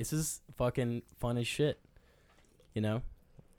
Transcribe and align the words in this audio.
this 0.00 0.14
is 0.14 0.40
fucking 0.56 1.02
fun 1.18 1.36
as 1.36 1.46
shit. 1.46 1.78
You 2.74 2.80
know, 2.80 3.02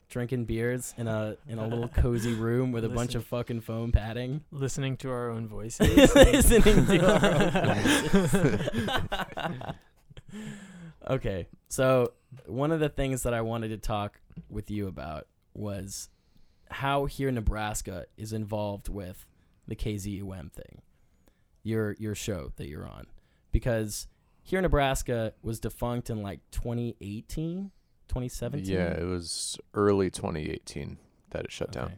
drinking 0.08 0.46
beers 0.46 0.92
in 0.98 1.06
a 1.06 1.36
in 1.46 1.58
a 1.58 1.66
little 1.66 1.86
cozy 1.86 2.34
room 2.48 2.72
with 2.72 2.84
a 2.84 2.88
bunch 2.88 3.14
of 3.14 3.24
fucking 3.24 3.60
foam 3.60 3.92
padding. 3.92 4.42
Listening 4.50 4.96
to 4.98 5.10
our 5.10 5.30
own 5.30 5.46
voices. 5.46 6.14
Listening 6.14 6.86
to 6.86 7.12
our 7.12 7.24
own 7.34 7.50
voices. 7.74 8.80
okay, 11.10 11.46
so 11.68 12.12
one 12.46 12.72
of 12.72 12.80
the 12.80 12.88
things 12.88 13.22
that 13.22 13.34
I 13.34 13.40
wanted 13.42 13.68
to 13.68 13.78
talk 13.78 14.20
with 14.50 14.68
you 14.68 14.88
about 14.88 15.28
was 15.54 16.08
how 16.72 17.04
here 17.04 17.28
in 17.28 17.36
Nebraska 17.36 18.06
is 18.16 18.32
involved 18.32 18.88
with 18.88 19.26
the 19.68 19.76
KZUM 19.76 20.50
thing, 20.50 20.82
your 21.62 21.92
your 22.00 22.16
show 22.16 22.50
that 22.56 22.66
you're 22.66 22.88
on, 22.88 23.06
because 23.52 24.08
here 24.42 24.58
in 24.58 24.62
Nebraska 24.62 25.34
was 25.42 25.60
defunct 25.60 26.10
in 26.10 26.22
like 26.22 26.40
2018, 26.50 27.70
2017. 28.08 28.72
Yeah, 28.72 28.90
it 28.92 29.04
was 29.04 29.58
early 29.74 30.10
2018 30.10 30.98
that 31.30 31.44
it 31.44 31.52
shut 31.52 31.72
down. 31.72 31.92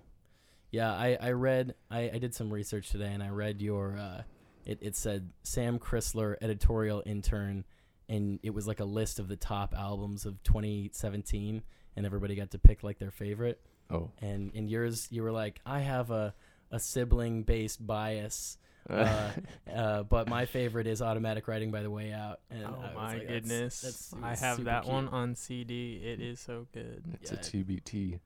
Yeah, 0.70 0.93
I, 0.93 1.17
I 1.20 1.30
read 1.33 1.75
I, 1.91 2.11
I 2.15 2.19
did 2.19 2.34
some 2.34 2.53
research 2.53 2.91
today 2.91 3.12
and 3.12 3.23
I 3.23 3.29
read 3.29 3.62
your 3.62 3.97
uh 3.97 4.23
it, 4.67 4.79
it 4.80 4.97
said 4.97 5.30
Sam 5.43 5.79
Crisler 5.79 6.37
editorial 6.41 7.03
intern 7.06 7.65
and 8.09 8.39
it 8.42 8.50
was 8.55 8.67
like 8.67 8.81
a 8.81 8.84
list 8.84 9.19
of 9.19 9.28
the 9.28 9.37
top 9.37 9.75
albums 9.77 10.27
of 10.27 10.42
2017 10.42 11.62
and 11.97 12.06
everybody 12.06 12.34
got 12.34 12.50
to 12.50 12.59
pick 12.59 12.83
like 12.83 12.98
their 12.98 13.11
favorite 13.11 13.61
Oh. 13.91 14.11
and 14.20 14.50
in 14.55 14.67
yours 14.67 15.06
you 15.11 15.22
were 15.22 15.31
like 15.33 15.61
I 15.67 15.81
have 15.81 16.11
a 16.11 16.34
a 16.70 16.81
sibling 16.81 17.42
based 17.45 17.87
bias 17.87 18.56
uh, 18.91 19.31
uh, 19.75 20.03
but 20.05 20.29
my 20.29 20.47
favorite 20.47 20.87
is 20.87 21.01
automatic 21.01 21.49
writing 21.49 21.71
by 21.71 21.83
the 21.83 21.91
way 21.91 22.13
out 22.13 22.41
and 22.51 22.65
oh 22.65 22.71
was 22.71 22.91
my 22.95 23.15
like, 23.15 23.29
goodness. 23.29 23.81
that's 23.81 24.15
I 24.23 24.37
have 24.37 24.65
that 24.65 24.83
cute. 24.83 24.93
one 24.93 25.09
on 25.09 25.35
CD. 25.35 26.01
It 26.05 26.21
is 26.21 26.41
so 26.41 26.67
good. 26.73 27.03
it's 27.21 27.33
yeah. 27.33 27.39
a 27.39 27.65
TBT. 27.65 28.21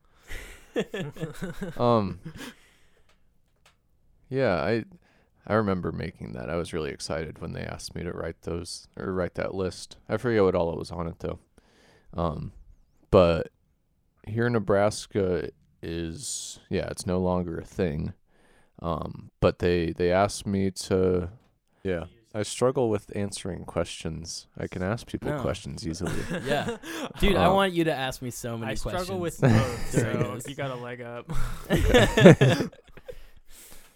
Um. 1.77 2.21
Yeah, 4.29 4.63
I 4.63 4.85
I 5.47 5.55
remember 5.55 5.91
making 5.91 6.35
that. 6.35 6.51
I 6.51 6.57
was 6.57 6.73
really 6.73 6.91
excited 6.91 7.41
when 7.41 7.53
they 7.53 7.63
asked 7.63 7.95
me 7.95 8.03
to 8.05 8.13
write 8.13 8.43
those 8.43 8.87
or 8.97 9.13
write 9.13 9.35
that 9.35 9.55
list. 9.55 9.97
I 10.09 10.19
forget 10.19 10.43
what 10.45 10.55
all 10.55 10.71
it 10.73 10.79
was 10.79 10.91
on 10.91 11.07
it 11.09 11.19
though. 11.21 11.39
Um, 12.15 12.53
but 13.11 13.49
here 14.27 14.47
in 14.47 14.53
Nebraska 14.53 15.49
is 15.83 16.61
yeah, 16.69 16.89
it's 16.91 17.07
no 17.07 17.19
longer 17.19 17.59
a 17.59 17.65
thing. 17.65 18.13
Um, 18.81 19.31
but 19.41 19.59
they 19.59 19.93
they 19.93 20.13
asked 20.13 20.47
me 20.47 20.71
to 20.73 21.31
yeah. 21.83 22.05
I 22.35 22.43
struggle 22.43 22.91
with 22.91 23.11
answering 23.17 23.65
questions. 23.65 24.47
I 24.57 24.67
can 24.67 24.83
ask 24.83 25.07
people 25.07 25.31
No. 25.31 25.41
questions 25.41 25.89
easily. 25.89 26.13
yeah 26.45 26.77
dude 27.21 27.37
I 27.37 27.47
Uh, 27.47 27.55
want 27.55 27.73
you 27.73 27.85
to 27.85 27.95
ask 27.95 28.21
me 28.23 28.31
so 28.31 28.57
many 28.59 28.73
I 28.73 28.77
questions 28.77 29.05
struggle 29.05 29.21
with 29.21 29.41
both, 29.41 29.91
so 29.91 30.39
you 30.47 30.55
got 30.55 30.71
a 30.71 30.75
leg 30.77 31.01
up. 31.01 31.27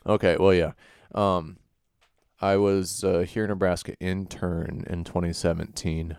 Okay, 0.04 0.36
well, 0.38 0.52
yeah. 0.54 0.72
Um, 1.14 1.58
I 2.40 2.56
was 2.56 3.04
uh, 3.04 3.20
here 3.20 3.44
in 3.44 3.50
Nebraska 3.50 3.94
intern 4.00 4.84
in 4.88 5.04
2017, 5.04 6.16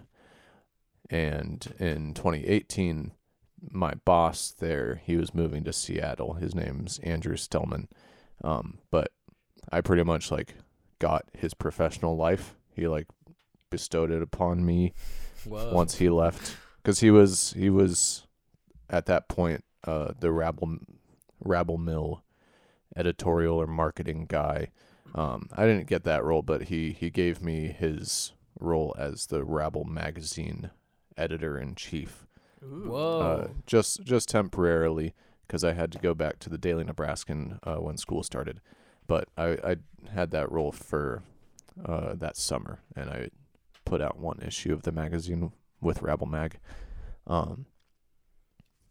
and 1.10 1.74
in 1.80 2.14
2018, 2.14 3.12
my 3.72 3.94
boss 4.06 4.52
there 4.58 5.02
he 5.04 5.18
was 5.18 5.34
moving 5.34 5.64
to 5.66 5.74
Seattle. 5.74 6.36
His 6.36 6.56
name's 6.56 7.00
Andrew 7.00 7.36
Stillman. 7.36 7.90
Um, 8.44 8.80
but 8.92 9.12
I 9.72 9.82
pretty 9.82 10.04
much 10.04 10.32
like 10.32 10.56
got 11.00 11.26
his 11.34 11.54
professional 11.54 12.16
life. 12.16 12.56
He 12.76 12.88
like 12.88 13.08
bestowed 13.70 14.12
it 14.12 14.22
upon 14.22 14.66
me 14.66 14.94
Whoa. 15.46 15.74
once 15.74 15.96
he 15.96 16.08
left 16.10 16.56
because 16.78 17.00
he 17.00 17.10
was 17.10 17.54
he 17.58 17.72
was 17.72 18.28
at 18.88 19.08
that 19.08 19.28
point 19.28 19.64
uh 19.88 20.14
the 20.20 20.32
rabble 20.32 20.78
rabble 21.44 21.80
mill 21.80 22.24
editorial 22.96 23.60
or 23.60 23.66
marketing 23.66 24.28
guy 24.30 24.68
um 25.16 25.50
i 25.54 25.66
didn't 25.66 25.88
get 25.88 26.04
that 26.04 26.24
role 26.24 26.44
but 26.44 26.66
he 26.66 26.92
he 26.92 27.10
gave 27.10 27.42
me 27.42 27.68
his 27.68 28.34
role 28.60 28.94
as 28.96 29.26
the 29.26 29.44
rabble 29.44 29.86
magazine 29.86 30.70
editor 31.18 31.58
in 31.58 31.74
chief 31.74 32.28
Whoa. 32.62 33.20
uh 33.20 33.48
just 33.66 34.04
just 34.04 34.30
temporarily 34.30 35.16
because 35.48 35.64
i 35.64 35.74
had 35.74 35.92
to 35.92 36.00
go 36.00 36.14
back 36.14 36.40
to 36.40 36.50
the 36.50 36.58
daily 36.58 36.84
nebraskan 36.84 37.60
uh, 37.64 37.76
when 37.76 37.98
school 37.98 38.24
started. 38.24 38.60
But 39.08 39.28
i 39.38 39.48
i 39.64 39.76
had 40.14 40.32
that 40.32 40.52
role 40.52 40.72
for 40.72 41.24
uh 41.86 42.14
that 42.16 42.38
summer 42.38 42.80
and 42.96 43.10
i 43.10 43.30
put 43.86 44.02
out 44.02 44.20
one 44.20 44.40
issue 44.46 44.74
of 44.74 44.84
the 44.84 44.92
magazine 44.92 45.52
with 45.82 46.02
rabble 46.02 46.28
mag. 46.28 46.60
Um 47.28 47.66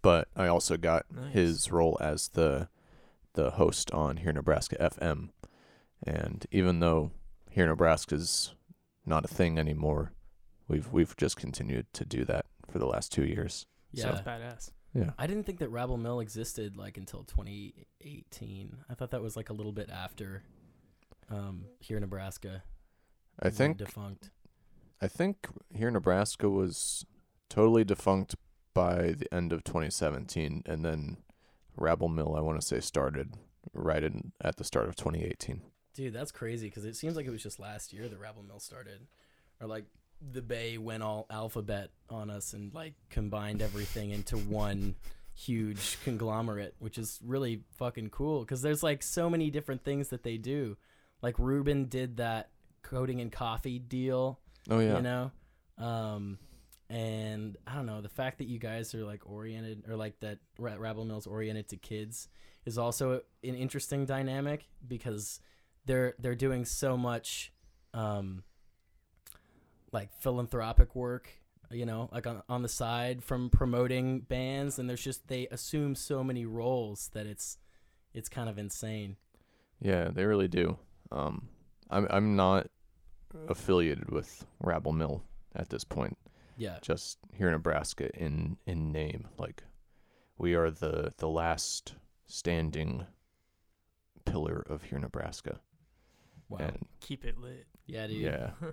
but 0.02 0.28
i 0.36 0.46
also 0.46 0.76
got 0.76 1.06
Nice. 1.10 1.32
his 1.32 1.72
role 1.72 1.96
as 2.00 2.28
the 2.28 2.68
the 3.34 3.52
host 3.52 3.90
on 3.92 4.18
here 4.18 4.32
nebraska 4.32 4.76
fm 4.78 5.30
and 6.06 6.46
even 6.50 6.80
though 6.80 7.12
here 7.50 7.66
nebraska's 7.66 8.54
not 9.06 9.24
a 9.24 9.28
thing 9.28 9.58
anymore 9.58 10.12
we've 10.68 10.92
we've 10.92 11.16
just 11.16 11.36
continued 11.36 11.86
to 11.92 12.04
do 12.04 12.24
that 12.24 12.46
for 12.70 12.78
the 12.78 12.86
last 12.86 13.12
two 13.12 13.24
years. 13.24 13.66
Yeah. 13.92 14.04
Sounds 14.04 14.20
badass. 14.22 14.70
Yeah 14.94 15.10
I 15.18 15.26
didn't 15.26 15.44
think 15.44 15.58
that 15.60 15.68
Rabble 15.68 15.96
Mill 15.96 16.20
existed 16.20 16.76
like 16.76 16.96
until 16.96 17.24
2018. 17.24 18.76
I 18.90 18.94
thought 18.94 19.10
that 19.10 19.22
was 19.22 19.36
like 19.36 19.50
a 19.50 19.52
little 19.52 19.72
bit 19.72 19.90
after 19.90 20.42
um, 21.30 21.66
here 21.80 21.96
in 21.96 22.02
Nebraska. 22.02 22.62
I 23.40 23.50
think 23.50 23.78
defunct. 23.78 24.30
I 25.00 25.08
think 25.08 25.48
here 25.74 25.88
in 25.88 25.94
Nebraska 25.94 26.48
was 26.48 27.04
totally 27.48 27.84
defunct 27.84 28.36
by 28.74 29.14
the 29.18 29.32
end 29.32 29.52
of 29.52 29.64
2017, 29.64 30.62
and 30.66 30.84
then 30.84 31.18
Rabble 31.76 32.08
Mill 32.08 32.34
I 32.36 32.40
want 32.40 32.60
to 32.60 32.66
say 32.66 32.80
started 32.80 33.34
right 33.72 34.02
in 34.02 34.32
at 34.40 34.56
the 34.56 34.64
start 34.64 34.88
of 34.88 34.96
2018. 34.96 35.62
Dude, 35.94 36.12
that's 36.12 36.32
crazy 36.32 36.68
because 36.68 36.84
it 36.84 36.96
seems 36.96 37.16
like 37.16 37.26
it 37.26 37.30
was 37.30 37.42
just 37.42 37.58
last 37.58 37.92
year 37.92 38.08
that 38.08 38.18
Rabble 38.18 38.42
Mill 38.42 38.60
started, 38.60 39.06
or 39.60 39.66
like 39.66 39.84
the 40.30 40.42
Bay 40.42 40.78
went 40.78 41.02
all 41.02 41.26
alphabet 41.30 41.90
on 42.08 42.30
us 42.30 42.52
and 42.52 42.72
like 42.74 42.94
combined 43.10 43.62
everything 43.62 44.10
into 44.10 44.36
one 44.36 44.94
huge 45.34 45.98
conglomerate, 46.04 46.74
which 46.78 46.98
is 46.98 47.18
really 47.24 47.62
fucking 47.76 48.10
cool 48.10 48.40
because 48.40 48.62
there's 48.62 48.82
like 48.82 49.02
so 49.02 49.28
many 49.28 49.50
different 49.50 49.84
things 49.84 50.08
that 50.08 50.22
they 50.22 50.36
do. 50.36 50.76
Like 51.22 51.38
Ruben 51.38 51.86
did 51.86 52.18
that 52.18 52.50
coding 52.82 53.20
and 53.20 53.30
coffee 53.32 53.78
deal 53.78 54.40
Oh 54.70 54.78
yeah, 54.78 54.96
you 54.96 55.02
know 55.02 55.30
um 55.78 56.38
and 56.90 57.56
i 57.66 57.74
don't 57.74 57.86
know 57.86 58.00
the 58.00 58.08
fact 58.08 58.38
that 58.38 58.48
you 58.48 58.58
guys 58.58 58.94
are 58.94 59.04
like 59.04 59.22
oriented 59.24 59.84
or 59.88 59.96
like 59.96 60.18
that 60.20 60.38
Ra- 60.58 60.74
rabble 60.78 61.04
mills 61.04 61.26
oriented 61.26 61.68
to 61.68 61.76
kids 61.76 62.28
is 62.66 62.78
also 62.78 63.22
an 63.42 63.54
interesting 63.54 64.04
dynamic 64.04 64.68
because 64.86 65.40
they're 65.86 66.14
they're 66.18 66.34
doing 66.34 66.64
so 66.64 66.96
much 66.96 67.52
um 67.94 68.42
like 69.92 70.10
philanthropic 70.20 70.94
work 70.96 71.28
you 71.70 71.86
know 71.86 72.08
like 72.12 72.26
on, 72.26 72.42
on 72.48 72.62
the 72.62 72.68
side 72.68 73.22
from 73.22 73.48
promoting 73.50 74.20
bands 74.20 74.78
and 74.78 74.88
there's 74.88 75.02
just 75.02 75.28
they 75.28 75.46
assume 75.50 75.94
so 75.94 76.22
many 76.24 76.44
roles 76.44 77.10
that 77.14 77.26
it's 77.26 77.58
it's 78.14 78.28
kind 78.28 78.48
of 78.48 78.58
insane 78.58 79.16
yeah, 79.84 80.10
they 80.14 80.24
really 80.26 80.46
do. 80.46 80.78
Um, 81.10 81.48
I'm 81.90 82.06
I'm 82.08 82.36
not 82.36 82.68
affiliated 83.48 84.10
with 84.12 84.46
Rabble 84.60 84.92
Mill 84.92 85.24
at 85.56 85.70
this 85.70 85.82
point. 85.82 86.16
yeah 86.56 86.78
Just 86.82 87.18
here 87.34 87.48
in 87.48 87.52
Nebraska 87.54 88.08
in 88.16 88.58
in 88.64 88.92
name, 88.92 89.26
like 89.38 89.64
we 90.38 90.54
are 90.54 90.70
the 90.70 91.12
the 91.16 91.28
last 91.28 91.94
standing 92.28 93.06
pillar 94.24 94.64
of 94.68 94.84
here 94.84 95.00
Nebraska. 95.00 95.58
wow 96.48 96.58
And 96.60 96.86
Keep 97.00 97.24
it 97.24 97.36
lit. 97.38 97.66
yeah 97.86 98.06
dude 98.06 98.22
Yeah. 98.22 98.50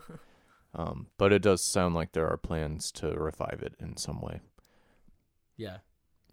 um, 0.75 1.07
but 1.17 1.33
it 1.33 1.41
does 1.41 1.63
sound 1.63 1.95
like 1.95 2.11
there 2.11 2.27
are 2.27 2.37
plans 2.37 2.91
to 2.91 3.09
revive 3.11 3.61
it 3.61 3.75
in 3.79 3.97
some 3.97 4.21
way. 4.21 4.39
yeah 5.57 5.77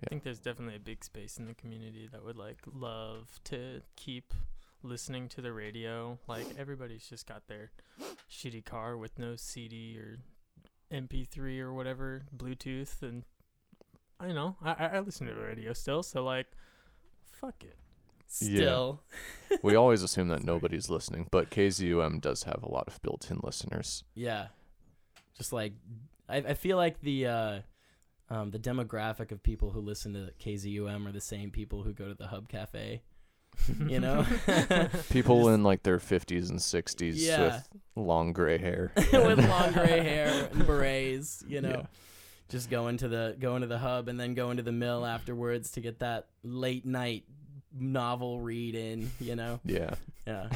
I 0.05 0.09
think 0.11 0.25
there's 0.25 0.38
definitely 0.38 0.77
a 0.77 0.81
big 0.81 1.05
space 1.05 1.38
in 1.38 1.47
the 1.47 1.55
community 1.55 2.09
that 2.12 2.25
would 2.25 2.37
like 2.37 2.59
love 2.71 3.41
to 3.44 3.81
keep 3.97 4.35
listening 4.83 5.29
to 5.31 5.41
the 5.41 5.53
radio. 5.53 6.19
Like 6.29 6.47
everybody's 6.59 7.06
just 7.09 7.27
got 7.27 7.49
their 7.49 7.71
shitty 8.31 8.65
car 8.65 8.97
with 8.97 9.19
no 9.19 9.37
CD 9.37 9.99
or 9.99 10.19
MP3 10.93 11.61
or 11.61 11.73
whatever, 11.73 12.27
Bluetooth, 12.37 13.03
and 13.03 13.25
I 14.21 14.32
know 14.32 14.56
I 14.62 14.73
I 14.73 14.87
I 14.97 15.00
listen 15.00 15.27
to 15.29 15.35
the 15.35 15.41
radio 15.41 15.73
still. 15.73 16.03
So 16.03 16.23
like, 16.23 16.47
fuck 17.41 17.65
it. 17.65 17.79
Yeah. 18.40 18.93
we 19.62 19.75
always 19.76 20.02
assume 20.02 20.28
that 20.28 20.43
nobody's 20.44 20.90
listening, 20.90 21.28
but 21.31 21.50
KZUM 21.50 22.20
does 22.20 22.43
have 22.44 22.62
a 22.62 22.70
lot 22.70 22.88
of 22.88 23.00
built-in 23.02 23.40
listeners. 23.43 24.05
Yeah. 24.14 24.46
Just 25.37 25.52
like 25.52 25.73
I, 26.28 26.38
I 26.38 26.55
feel 26.55 26.76
like 26.76 27.00
the 27.00 27.26
uh 27.26 27.58
um 28.31 28.50
the 28.50 28.58
demographic 28.58 29.31
of 29.32 29.43
people 29.43 29.70
who 29.70 29.81
listen 29.81 30.12
to 30.14 30.32
KZUM 30.44 31.06
are 31.06 31.12
the 31.12 31.20
same 31.20 31.50
people 31.50 31.82
who 31.82 31.93
go 31.93 32.08
to 32.08 32.14
the 32.14 32.26
Hub 32.28 32.49
Cafe. 32.49 33.02
you 33.87 34.00
know, 34.00 34.26
People 35.11 35.49
in 35.49 35.62
like 35.62 35.82
their 35.82 35.99
50s 35.99 36.50
and 36.50 36.58
60s 36.58 37.14
Yeah. 37.17 37.43
with 37.44 37.69
long 37.94 38.34
gray 38.34 38.58
hair. 38.58 38.93
with 38.96 39.49
long 39.49 39.72
gray 39.72 40.02
hair 40.02 40.50
and 40.52 40.67
berets, 40.67 41.43
you 41.49 41.62
know. 41.62 41.70
Yeah. 41.70 41.87
Just 42.50 42.69
going 42.70 42.99
to 42.99 43.08
the 43.08 43.34
going 43.38 43.62
to 43.62 43.67
the 43.67 43.79
hub 43.79 44.08
and 44.08 44.20
then 44.20 44.34
going 44.34 44.58
to 44.58 44.62
the 44.62 44.72
mill 44.72 45.06
afterwards 45.06 45.70
to 45.72 45.81
get 45.81 46.00
that 46.00 46.26
late 46.44 46.84
night 46.84 47.25
novel 47.73 48.41
read 48.41 48.75
in, 48.75 49.11
you 49.21 49.37
know. 49.37 49.61
Yeah. 49.65 49.95
Yeah. 50.27 50.49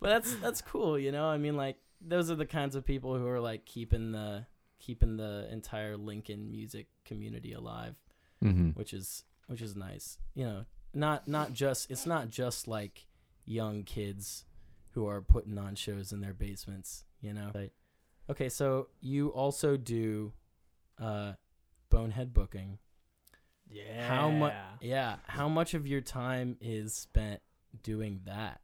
but 0.00 0.08
that's 0.08 0.34
that's 0.36 0.60
cool, 0.60 0.98
you 0.98 1.12
know. 1.12 1.26
I 1.26 1.38
mean 1.38 1.56
like 1.56 1.76
those 2.00 2.30
are 2.30 2.34
the 2.36 2.46
kinds 2.46 2.74
of 2.76 2.84
people 2.84 3.16
who 3.16 3.26
are 3.26 3.40
like 3.40 3.64
keeping 3.64 4.12
the 4.12 4.46
keeping 4.80 5.16
the 5.16 5.48
entire 5.50 5.96
Lincoln 5.96 6.50
music 6.50 6.86
community 7.04 7.52
alive, 7.52 7.94
hmm 8.40 8.70
which 8.70 8.92
is 8.92 9.24
which 9.46 9.62
is 9.62 9.74
nice. 9.76 10.18
You 10.34 10.44
know, 10.44 10.64
not 10.94 11.28
not 11.28 11.52
just 11.52 11.90
it's 11.90 12.06
not 12.06 12.28
just 12.28 12.68
like 12.68 13.06
young 13.44 13.82
kids 13.82 14.44
who 14.92 15.06
are 15.06 15.20
putting 15.20 15.58
on 15.58 15.74
shows 15.74 16.12
in 16.12 16.20
their 16.20 16.34
basements, 16.34 17.04
you 17.20 17.32
know. 17.32 17.50
right. 17.54 17.72
okay, 18.30 18.48
so 18.48 18.88
you 19.00 19.28
also 19.28 19.76
do 19.76 20.32
uh 21.00 21.32
bonehead 21.90 22.32
booking. 22.34 22.78
Yeah. 23.70 24.08
How 24.08 24.30
much 24.30 24.54
Yeah, 24.80 25.16
how 25.26 25.48
much 25.48 25.74
of 25.74 25.86
your 25.86 26.00
time 26.00 26.56
is 26.60 26.94
spent 26.94 27.40
doing 27.82 28.20
that? 28.26 28.60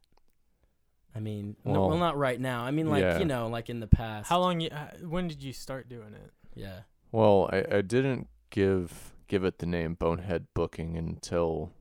I 1.15 1.19
mean, 1.19 1.55
no, 1.63 1.71
well, 1.71 1.89
Well, 1.89 1.97
not 1.97 2.17
right 2.17 2.39
now. 2.39 2.63
I 2.63 2.71
mean, 2.71 2.89
like 2.89 3.01
yeah. 3.01 3.19
you 3.19 3.25
know, 3.25 3.47
like 3.47 3.69
in 3.69 3.79
the 3.79 3.87
past. 3.87 4.27
How 4.27 4.39
long? 4.39 4.59
You, 4.59 4.69
uh, 4.69 5.07
when 5.07 5.27
did 5.27 5.41
you 5.41 5.53
start 5.53 5.87
doing 5.87 6.13
it? 6.13 6.31
Yeah. 6.55 6.79
Well, 7.11 7.49
I, 7.53 7.77
I 7.77 7.81
didn't 7.81 8.27
give 8.49 9.13
give 9.27 9.43
it 9.43 9.59
the 9.59 9.65
name 9.65 9.95
Bonehead 9.95 10.47
Booking 10.53 10.97
until 10.97 11.71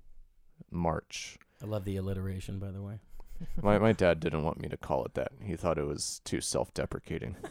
March. 0.70 1.38
I 1.62 1.66
love 1.66 1.84
the 1.84 1.96
alliteration, 1.96 2.58
by 2.58 2.70
the 2.70 2.82
way. 2.82 3.00
My 3.60 3.78
my 3.78 3.92
dad 3.92 4.20
didn't 4.20 4.44
want 4.44 4.60
me 4.60 4.68
to 4.68 4.76
call 4.76 5.04
it 5.04 5.14
that. 5.14 5.32
He 5.42 5.56
thought 5.56 5.78
it 5.78 5.86
was 5.86 6.20
too 6.24 6.40
self-deprecating. 6.40 7.36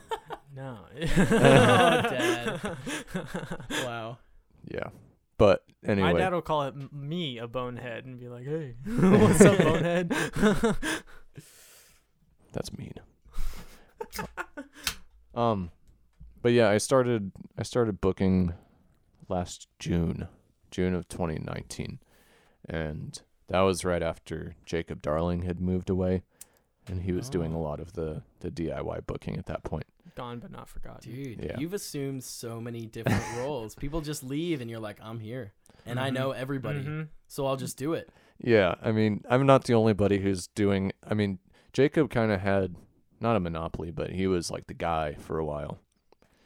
No. 0.56 0.78
oh, 1.02 1.06
Dad. 1.08 2.78
Wow. 3.84 4.20
Yeah. 4.70 4.90
But 5.38 5.64
anyway, 5.86 6.14
My 6.14 6.20
dad 6.20 6.32
will 6.34 6.42
call 6.42 6.64
it 6.64 6.76
me 6.94 7.38
a 7.40 7.48
bonehead 7.48 8.06
and 8.06 8.20
be 8.20 8.28
like, 8.30 8.46
"Hey, 8.46 8.76
what's 8.86 9.42
up, 9.42 9.58
bonehead?" 9.58 10.10
That's 12.52 12.72
mean. 12.78 12.94
um, 15.36 15.72
but 16.42 16.52
yeah, 16.52 16.70
I 16.70 16.78
started 16.78 17.32
I 17.58 17.64
started 17.64 18.00
booking 18.02 18.54
last 19.30 19.68
June, 19.80 20.28
June 20.72 20.94
of 20.94 21.08
2019, 21.08 22.00
and 22.70 23.22
that 23.48 23.62
was 23.62 23.84
right 23.84 24.04
after 24.04 24.56
Jacob 24.66 25.02
Darling 25.02 25.42
had 25.44 25.60
moved 25.60 25.90
away, 25.90 26.24
and 26.88 27.02
he 27.02 27.12
was 27.12 27.30
doing 27.30 27.54
a 27.54 27.58
Oh. 27.58 27.62
lot 27.64 27.80
of 27.80 27.94
the 27.94 28.24
the 28.42 28.52
DIY 28.52 29.06
booking 29.08 29.38
at 29.38 29.48
that 29.48 29.64
point. 29.64 29.86
Gone 30.16 30.40
but 30.40 30.52
not 30.52 30.70
forgotten. 30.70 31.12
Dude, 31.12 31.44
Yeah. 31.44 31.58
you've 31.60 31.74
assumed 31.74 32.24
so 32.24 32.60
many 32.62 32.86
different 32.86 33.24
roles. 33.38 33.76
People 33.76 34.02
just 34.02 34.24
leave 34.24 34.62
and 34.62 34.70
you're 34.70 34.80
like, 34.80 35.00
I'm 35.02 35.20
here. 35.20 35.54
And 35.86 36.00
I 36.00 36.10
Mhm. 36.10 36.14
know 36.14 36.32
everybody. 36.32 36.80
Mhm. 36.84 37.08
So 37.28 37.46
I'll 37.46 37.58
just 37.58 37.78
do 37.78 37.94
it. 37.94 38.10
Yeah, 38.40 38.76
I 38.82 38.92
mean, 38.92 39.24
I'm 39.30 39.46
not 39.46 39.64
the 39.66 39.74
only 39.74 39.94
buddy 39.94 40.20
who's 40.20 40.48
doing. 40.48 40.92
I 41.04 41.14
mean, 41.14 41.40
Jacob 41.72 42.10
kind 42.10 42.32
of 42.32 42.42
had 42.42 42.76
not 43.20 43.36
a 43.36 43.40
monopoly, 43.40 43.92
but 43.92 44.12
he 44.12 44.28
was 44.28 44.52
like 44.52 44.68
the 44.68 44.74
guy 44.74 45.14
for 45.16 45.38
a 45.40 45.46
while. 45.46 45.80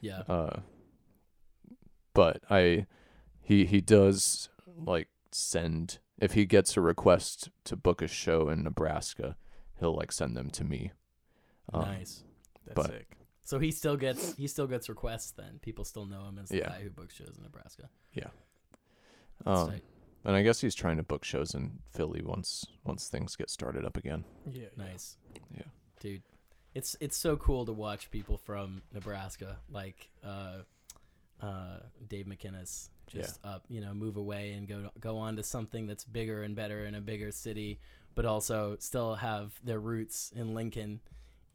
Yeah. 0.01 0.19
Uh, 0.27 0.59
but 2.13 2.41
I, 2.49 2.85
he 3.41 3.65
he 3.65 3.81
does 3.81 4.49
like 4.77 5.07
send 5.31 5.99
if 6.19 6.33
he 6.33 6.45
gets 6.45 6.75
a 6.77 6.81
request 6.81 7.49
to 7.65 7.75
book 7.75 8.01
a 8.01 8.07
show 8.07 8.49
in 8.49 8.63
Nebraska, 8.63 9.35
he'll 9.79 9.95
like 9.95 10.11
send 10.11 10.35
them 10.35 10.49
to 10.51 10.63
me. 10.63 10.91
Um, 11.73 11.81
nice. 11.81 12.23
That's 12.65 12.75
but- 12.75 12.87
sick. 12.87 13.16
So 13.47 13.59
he 13.59 13.71
still 13.71 13.95
gets 13.95 14.35
he 14.35 14.45
still 14.45 14.67
gets 14.67 14.89
requests 14.89 15.31
then. 15.31 15.59
People 15.61 15.85
still 15.85 16.05
know 16.05 16.25
him 16.27 16.37
as 16.37 16.49
the 16.49 16.57
Yeah. 16.57 16.67
guy 16.67 16.81
who 16.81 16.89
books 16.89 17.15
shows 17.15 17.35
in 17.37 17.43
Nebraska. 17.43 17.89
That's 18.13 19.59
Um, 19.61 19.69
tight. 19.69 19.83
and 20.25 20.35
I 20.35 20.43
guess 20.43 20.59
he's 20.59 20.75
trying 20.75 20.97
to 20.97 21.03
book 21.03 21.23
shows 21.23 21.53
in 21.55 21.79
Philly 21.93 22.21
once 22.21 22.65
once 22.83 23.07
things 23.07 23.37
get 23.37 23.49
started 23.49 23.85
up 23.85 23.95
again. 23.95 24.25
Yeah. 24.51 24.63
yeah. 24.63 24.67
Nice. 24.75 25.17
Yeah. 25.55 25.63
Dude. 26.01 26.23
It's 26.73 26.97
it's 26.99 27.15
so 27.15 27.37
cool 27.37 27.65
to 27.65 27.71
watch 27.71 28.11
people 28.11 28.37
from 28.37 28.81
Nebraska 28.91 29.59
like 29.69 30.09
uh 30.25 30.63
uh 31.39 31.79
Dave 32.05 32.25
McInnes 32.25 32.89
just 33.07 33.39
up, 33.45 33.63
you 33.69 33.79
know, 33.79 33.93
move 33.93 34.17
away 34.17 34.51
and 34.51 34.67
go 34.67 34.91
go 34.99 35.17
on 35.17 35.37
to 35.37 35.43
something 35.43 35.87
that's 35.87 36.03
bigger 36.03 36.43
and 36.43 36.53
better 36.53 36.83
in 36.85 36.95
a 36.95 36.99
bigger 37.01 37.31
city, 37.31 37.79
but 38.13 38.25
also 38.25 38.75
still 38.81 39.15
have 39.15 39.57
their 39.63 39.79
roots 39.79 40.33
in 40.35 40.53
Lincoln, 40.53 40.99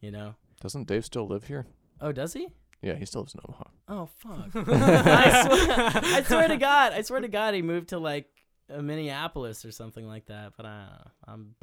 you 0.01 0.09
know. 0.09 0.33
Doesn't 0.59 0.87
Dave 0.87 1.05
still 1.05 1.27
live 1.27 1.43
here? 1.45 1.67
Oh, 2.03 2.11
does 2.11 2.33
he? 2.33 2.49
Yeah, 2.81 2.95
he 2.95 3.05
still 3.05 3.21
lives 3.21 3.33
in 3.33 3.39
Omaha. 3.47 3.63
Oh 3.87 4.09
fuck! 4.17 4.49
I, 4.67 5.45
swear, 5.47 5.91
I 6.17 6.23
swear 6.23 6.47
to 6.49 6.57
God, 6.57 6.91
I 6.93 7.01
swear 7.01 7.21
to 7.21 7.27
God, 7.29 7.53
he 7.53 7.61
moved 7.61 7.89
to 7.89 7.97
like 7.97 8.27
uh, 8.73 8.81
Minneapolis 8.81 9.63
or 9.63 9.71
something 9.71 10.05
like 10.05 10.25
that. 10.25 10.53
But 10.57 10.65
I 10.65 10.87
I'm 11.25 11.55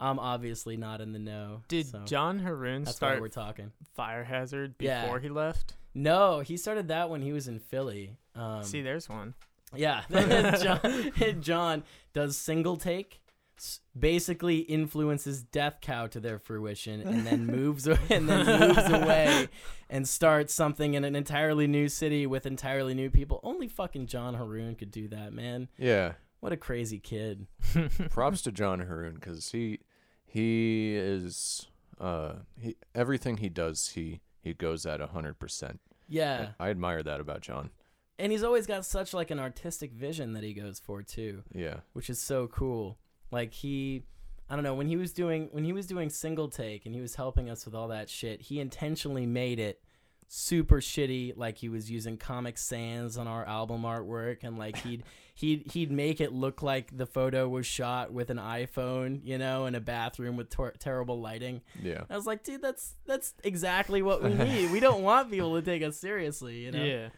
I'm 0.00 0.18
obviously 0.18 0.76
not 0.78 1.00
in 1.02 1.12
the 1.12 1.18
know. 1.18 1.60
Did 1.68 1.86
so 1.88 2.00
John 2.06 2.38
Haroon 2.38 2.84
that's 2.84 2.94
why 3.00 3.08
start 3.08 3.20
we're 3.20 3.28
talking. 3.28 3.70
Fire 3.94 4.24
Hazard 4.24 4.74
Yeah. 4.80 5.02
before 5.02 5.20
he 5.20 5.28
left? 5.28 5.74
No, 5.94 6.40
he 6.40 6.56
started 6.56 6.88
that 6.88 7.10
when 7.10 7.20
he 7.20 7.32
was 7.32 7.48
in 7.48 7.58
Philly. 7.58 8.16
Um, 8.34 8.62
See, 8.64 8.80
there's 8.80 9.08
one. 9.10 9.34
yeah, 9.76 10.02
John, 10.62 11.40
John 11.42 11.82
does 12.14 12.36
single 12.38 12.76
take. 12.78 13.20
S- 13.62 13.80
Basically 13.98 14.58
influences 14.58 15.42
Death 15.42 15.78
Cow 15.80 16.06
to 16.08 16.18
their 16.20 16.38
fruition, 16.38 17.00
and 17.00 17.26
then 17.26 17.46
moves 17.58 17.86
a- 17.86 17.98
and 18.10 18.28
then 18.28 18.46
moves 18.60 18.90
away 18.90 19.48
and 19.88 20.08
starts 20.08 20.52
something 20.52 20.94
in 20.94 21.04
an 21.04 21.14
entirely 21.14 21.66
new 21.66 21.88
city 21.88 22.26
with 22.26 22.44
entirely 22.46 22.94
new 22.94 23.10
people. 23.10 23.40
Only 23.42 23.68
fucking 23.68 24.06
John 24.06 24.34
Haroon 24.34 24.74
could 24.74 24.90
do 24.90 25.08
that, 25.08 25.32
man. 25.32 25.68
Yeah, 25.78 26.14
What 26.40 26.52
a 26.52 26.56
crazy 26.56 26.98
kid. 26.98 27.46
props 28.10 28.42
to 28.42 28.52
John 28.52 28.80
Haroon 28.80 29.14
because 29.14 29.50
he 29.52 29.78
he 30.26 30.94
is 30.96 31.68
uh 32.00 32.34
he 32.58 32.76
everything 32.94 33.36
he 33.36 33.48
does 33.48 33.90
he 33.90 34.20
he 34.40 34.54
goes 34.54 34.86
at 34.86 35.00
a 35.00 35.06
hundred 35.08 35.38
percent. 35.38 35.80
Yeah. 36.08 36.48
I 36.58 36.70
admire 36.70 37.02
that 37.02 37.20
about 37.20 37.42
John. 37.42 37.70
And 38.18 38.30
he's 38.32 38.42
always 38.42 38.66
got 38.66 38.84
such 38.84 39.14
like 39.14 39.30
an 39.30 39.38
artistic 39.38 39.92
vision 39.92 40.32
that 40.34 40.42
he 40.42 40.52
goes 40.54 40.78
for 40.78 41.02
too, 41.02 41.42
Yeah, 41.54 41.80
which 41.92 42.08
is 42.10 42.20
so 42.20 42.46
cool. 42.48 42.98
Like 43.32 43.52
he 43.54 44.04
I 44.48 44.54
don't 44.54 44.64
know, 44.64 44.74
when 44.74 44.86
he 44.86 44.96
was 44.96 45.12
doing 45.12 45.48
when 45.52 45.64
he 45.64 45.72
was 45.72 45.86
doing 45.86 46.10
single 46.10 46.48
take 46.48 46.84
and 46.86 46.94
he 46.94 47.00
was 47.00 47.14
helping 47.14 47.48
us 47.48 47.64
with 47.64 47.74
all 47.74 47.88
that 47.88 48.08
shit, 48.10 48.42
he 48.42 48.60
intentionally 48.60 49.26
made 49.26 49.58
it 49.58 49.80
super 50.28 50.80
shitty 50.80 51.34
like 51.36 51.58
he 51.58 51.68
was 51.68 51.90
using 51.90 52.16
comic 52.16 52.56
sans 52.56 53.18
on 53.18 53.26
our 53.28 53.46
album 53.46 53.82
artwork 53.82 54.38
and 54.42 54.58
like 54.58 54.78
he'd 54.78 55.02
he'd 55.34 55.70
he'd 55.72 55.90
make 55.90 56.20
it 56.20 56.32
look 56.32 56.62
like 56.62 56.94
the 56.96 57.04
photo 57.06 57.48
was 57.48 57.66
shot 57.66 58.12
with 58.12 58.30
an 58.30 58.36
iPhone, 58.38 59.20
you 59.24 59.38
know, 59.38 59.66
in 59.66 59.74
a 59.74 59.80
bathroom 59.80 60.36
with 60.36 60.50
tor- 60.50 60.74
terrible 60.78 61.20
lighting. 61.20 61.62
yeah, 61.82 62.02
I 62.10 62.16
was 62.16 62.26
like, 62.26 62.44
dude, 62.44 62.62
that's 62.62 62.94
that's 63.06 63.34
exactly 63.44 64.02
what 64.02 64.22
we 64.22 64.34
need. 64.34 64.70
we 64.70 64.80
don't 64.80 65.02
want 65.02 65.30
people 65.30 65.54
to 65.54 65.62
take 65.62 65.82
us 65.82 65.96
seriously, 65.98 66.58
you 66.58 66.72
know. 66.72 66.84
Yeah. 66.84 67.08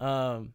Um, 0.00 0.54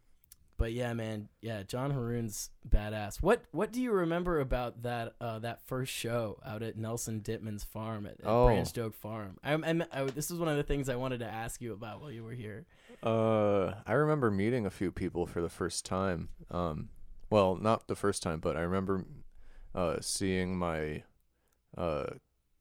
but 0.57 0.71
yeah, 0.74 0.93
man, 0.93 1.29
yeah, 1.41 1.63
John 1.63 1.91
Haroon's 1.91 2.50
badass. 2.67 3.17
What 3.21 3.43
what 3.51 3.71
do 3.71 3.81
you 3.81 3.91
remember 3.91 4.39
about 4.39 4.83
that 4.83 5.13
uh 5.19 5.39
that 5.39 5.62
first 5.67 5.91
show 5.93 6.39
out 6.45 6.63
at 6.63 6.77
Nelson 6.77 7.21
Dittman's 7.21 7.63
farm 7.63 8.05
at, 8.05 8.13
at 8.19 8.25
Oh. 8.25 8.45
Branch 8.47 8.77
Oak 8.77 8.93
Farm? 8.95 9.38
I, 9.43 9.53
I, 9.53 9.81
I 9.91 10.03
this 10.05 10.31
is 10.31 10.39
one 10.39 10.47
of 10.50 10.57
the 10.57 10.63
things 10.63 10.89
I 10.89 10.95
wanted 10.95 11.19
to 11.19 11.27
ask 11.27 11.62
you 11.62 11.74
about 11.74 12.01
while 12.01 12.12
you 12.12 12.24
were 12.24 12.33
here. 12.33 12.65
Uh, 13.03 13.74
I 13.85 13.93
remember 13.93 14.31
meeting 14.31 14.65
a 14.65 14.69
few 14.71 14.91
people 14.91 15.25
for 15.25 15.41
the 15.41 15.50
first 15.50 15.85
time. 15.85 16.29
Um, 16.50 16.89
well, 17.29 17.55
not 17.55 17.88
the 17.88 17.95
first 17.95 18.24
time, 18.24 18.39
but 18.39 18.55
I 18.55 18.62
remember 18.62 19.05
uh 19.74 19.97
seeing 20.01 20.57
my 20.57 21.03
uh 21.77 22.05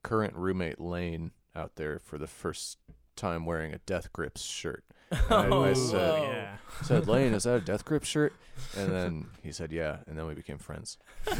current 0.02 0.34
roommate 0.34 0.80
Lane 0.80 1.30
out 1.56 1.76
there 1.76 1.98
for 1.98 2.18
the 2.18 2.26
first 2.26 2.78
time 3.16 3.44
wearing 3.46 3.72
a 3.72 3.78
Death 3.78 4.12
Grips 4.12 4.42
shirt. 4.42 4.84
I- 5.30 5.48
I 5.48 5.72
said- 5.74 5.92
whoa. 6.12 6.22
yeah. 6.30 6.56
Said, 6.82 7.06
"Lane, 7.06 7.34
is 7.34 7.44
that 7.44 7.54
a 7.56 7.60
Death 7.60 7.84
Grips 7.84 8.08
shirt?" 8.08 8.32
And 8.76 8.90
then 8.92 9.26
he 9.42 9.52
said, 9.52 9.70
"Yeah," 9.72 9.98
and 10.06 10.18
then 10.18 10.26
we 10.26 10.34
became 10.34 10.58
friends. 10.58 10.98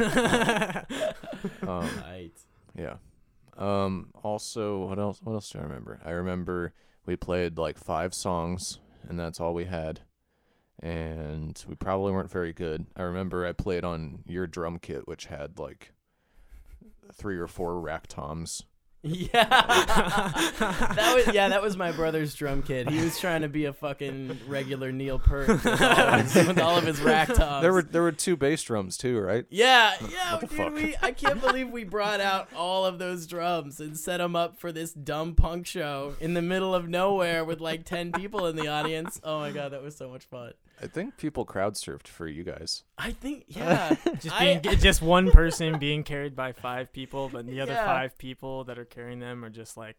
Um, 1.63 1.89
Right. 2.03 2.33
Yeah. 2.75 2.97
Um 3.57 4.09
also 4.23 4.87
what 4.87 4.99
else 4.99 5.21
what 5.23 5.35
else 5.35 5.51
do 5.51 5.59
I 5.59 5.63
remember? 5.63 6.01
I 6.05 6.11
remember 6.11 6.73
we 7.07 7.15
played 7.17 7.57
like 7.59 7.79
five 7.79 8.13
songs 8.15 8.79
and 9.09 9.19
that's 9.19 9.41
all 9.41 9.55
we 9.55 9.65
had. 9.65 10.01
And 10.83 11.63
we 11.69 11.75
probably 11.77 12.13
weren't 12.13 12.31
very 12.33 12.53
good. 12.53 12.87
I 12.97 13.03
remember 13.03 13.47
I 13.47 13.53
played 13.53 13.85
on 13.85 14.21
your 14.27 14.47
drum 14.47 14.79
kit 14.81 15.07
which 15.07 15.27
had 15.27 15.59
like 15.59 15.93
three 17.13 17.39
or 17.39 17.47
four 17.47 17.79
rack 17.81 18.07
toms 18.09 18.65
Yeah, 19.07 19.45
that 19.45 21.13
was 21.15 21.35
yeah, 21.35 21.49
that 21.49 21.61
was 21.63 21.77
my 21.77 21.93
brother's 21.93 22.35
drum 22.35 22.63
kit. 22.63 22.89
He 22.89 23.03
was 23.05 23.19
trying 23.19 23.43
to 23.43 23.49
be 23.49 23.67
a 23.67 23.73
fucking 23.73 24.39
regular 24.49 24.93
Neil 24.93 25.19
Peart 25.19 25.49
with 25.49 25.67
all 25.67 25.83
of 25.83 26.23
his, 26.33 26.35
with 26.49 26.59
all 26.59 26.79
of 26.79 26.85
his 26.85 27.01
rack 27.01 27.29
toms. 27.35 27.63
There 27.63 27.73
were 27.73 27.83
there 27.83 28.03
were 28.03 28.13
two 28.13 28.37
bass 28.37 28.63
drums 28.63 28.97
too, 28.97 29.19
right? 29.21 29.45
yeah, 29.51 29.95
yeah, 30.11 30.33
What 30.33 30.41
the 30.41 30.47
dude. 30.47 30.57
fuck? 30.57 30.75
We 30.75 30.97
I 31.03 31.13
can't 31.13 31.41
believe 31.41 31.71
we 31.71 31.85
brought 31.85 32.21
out 32.21 32.49
all 32.57 32.87
of 32.87 32.99
those 32.99 33.27
drums 33.27 33.79
and 33.81 33.99
set 33.99 34.19
them 34.19 34.35
up 34.35 34.59
for 34.59 34.73
this 34.73 34.93
dumb 34.93 35.35
punk 35.35 35.67
show 35.67 36.15
in 36.21 36.35
the 36.35 36.43
middle 36.43 36.75
of 36.75 36.89
nowhere 36.89 37.45
with 37.45 37.61
like 37.61 37.85
ten 37.85 38.11
people 38.11 38.47
in 38.47 38.57
the 38.57 38.69
audience. 38.69 39.21
Oh 39.23 39.39
my 39.41 39.51
god, 39.51 39.73
that 39.73 39.83
was 39.83 39.97
so 39.97 40.09
much 40.09 40.25
fun. 40.25 40.53
I 40.83 40.87
think 40.87 41.17
people 41.17 41.45
crowd 41.45 41.75
surfed 41.75 42.09
for 42.09 42.27
you 42.27 42.43
guys. 42.45 42.83
I 42.99 43.13
think 43.13 43.45
yeah, 43.49 43.97
Just 44.21 44.35
I- 44.35 44.59
being 44.59 44.79
just 44.79 45.03
one 45.03 45.31
person 45.31 45.79
being 45.79 46.03
carried 46.03 46.35
by 46.37 46.53
five 46.53 46.93
people, 46.93 47.29
but 47.33 47.47
the 47.47 47.61
other 47.61 47.73
Yeah. 47.73 47.85
five 47.87 48.19
people 48.19 48.65
that 48.65 48.79
are 48.79 48.85
carrying 48.85 49.21
them 49.21 49.45
are 49.45 49.51
just 49.51 49.77
like 49.77 49.97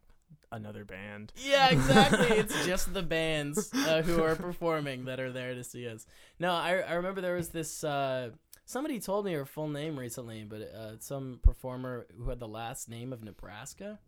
another 0.51 0.83
band. 0.85 1.31
Yeah, 1.37 1.69
exactly. 1.69 2.27
it's 2.37 2.65
just 2.65 2.93
the 2.93 3.03
bands 3.03 3.71
uh, 3.73 4.01
who 4.01 4.21
are 4.23 4.35
performing 4.35 5.05
that 5.05 5.19
are 5.19 5.31
there 5.31 5.53
to 5.55 5.63
see 5.63 5.87
us. 5.87 6.05
No, 6.39 6.51
I, 6.51 6.79
I 6.79 6.93
remember 6.93 7.21
there 7.21 7.35
was 7.35 7.49
this. 7.49 7.83
Uh, 7.83 8.31
somebody 8.65 8.99
told 8.99 9.25
me 9.25 9.33
her 9.33 9.45
full 9.45 9.69
name 9.69 9.97
recently, 9.97 10.43
but 10.43 10.61
uh, 10.61 10.99
some 10.99 11.39
performer 11.41 12.05
who 12.17 12.29
had 12.29 12.39
the 12.39 12.47
last 12.47 12.89
name 12.89 13.13
of 13.13 13.23
Nebraska 13.23 13.99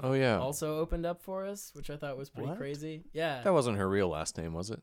Oh 0.00 0.12
yeah, 0.12 0.38
also 0.38 0.78
opened 0.78 1.04
up 1.06 1.20
for 1.22 1.44
us, 1.44 1.72
which 1.74 1.90
I 1.90 1.96
thought 1.96 2.16
was 2.16 2.30
pretty 2.30 2.48
What? 2.50 2.58
crazy. 2.58 3.02
Yeah, 3.12 3.42
that 3.42 3.52
wasn't 3.52 3.78
her 3.78 3.88
real 3.88 4.08
last 4.08 4.38
name, 4.38 4.52
was 4.52 4.70
it? 4.70 4.80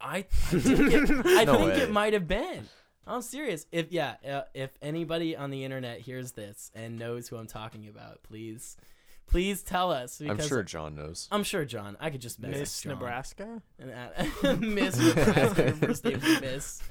I, 0.00 0.18
I 0.18 0.22
think, 0.22 0.92
it, 0.92 1.26
I 1.26 1.44
No 1.44 1.58
think 1.58 1.72
it 1.78 1.90
might 1.90 2.12
have 2.12 2.28
been. 2.28 2.68
I'm 3.06 3.22
serious. 3.22 3.66
If 3.72 3.90
yeah, 3.90 4.16
uh, 4.28 4.42
if 4.54 4.70
anybody 4.82 5.34
on 5.36 5.50
the 5.50 5.64
internet 5.64 6.00
hears 6.00 6.32
this 6.32 6.70
and 6.74 6.98
knows 6.98 7.28
who 7.28 7.36
I'm 7.36 7.46
talking 7.46 7.88
about, 7.88 8.22
please, 8.22 8.76
please 9.26 9.62
tell 9.62 9.90
us. 9.90 10.20
I'm 10.20 10.38
sure 10.40 10.62
John 10.62 10.94
knows. 10.94 11.26
I'm 11.32 11.42
sure 11.42 11.64
John. 11.64 11.96
I 12.00 12.10
could 12.10 12.20
just 12.20 12.38
message 12.38 12.58
Miss 12.60 12.80
John. 12.82 12.92
Nebraska. 12.92 13.62
And 13.78 13.90
that- 13.90 14.60
Miss 14.60 14.98
Nebraska. 14.98 15.62
Her 15.62 15.72
first 15.86 16.04
name 16.04 16.20
was 16.20 16.40
Miss. 16.42 16.82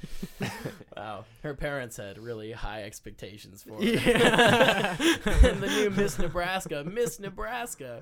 Wow. 0.95 1.25
Her 1.43 1.53
parents 1.53 1.97
had 1.97 2.17
really 2.17 2.51
high 2.51 2.81
expectations 2.83 3.61
for 3.63 3.75
her. 3.75 3.83
Yeah. 3.83 4.95
and 4.99 5.61
the 5.61 5.67
new 5.67 5.89
Miss 5.91 6.17
Nebraska, 6.17 6.83
Miss 6.83 7.19
Nebraska. 7.19 8.01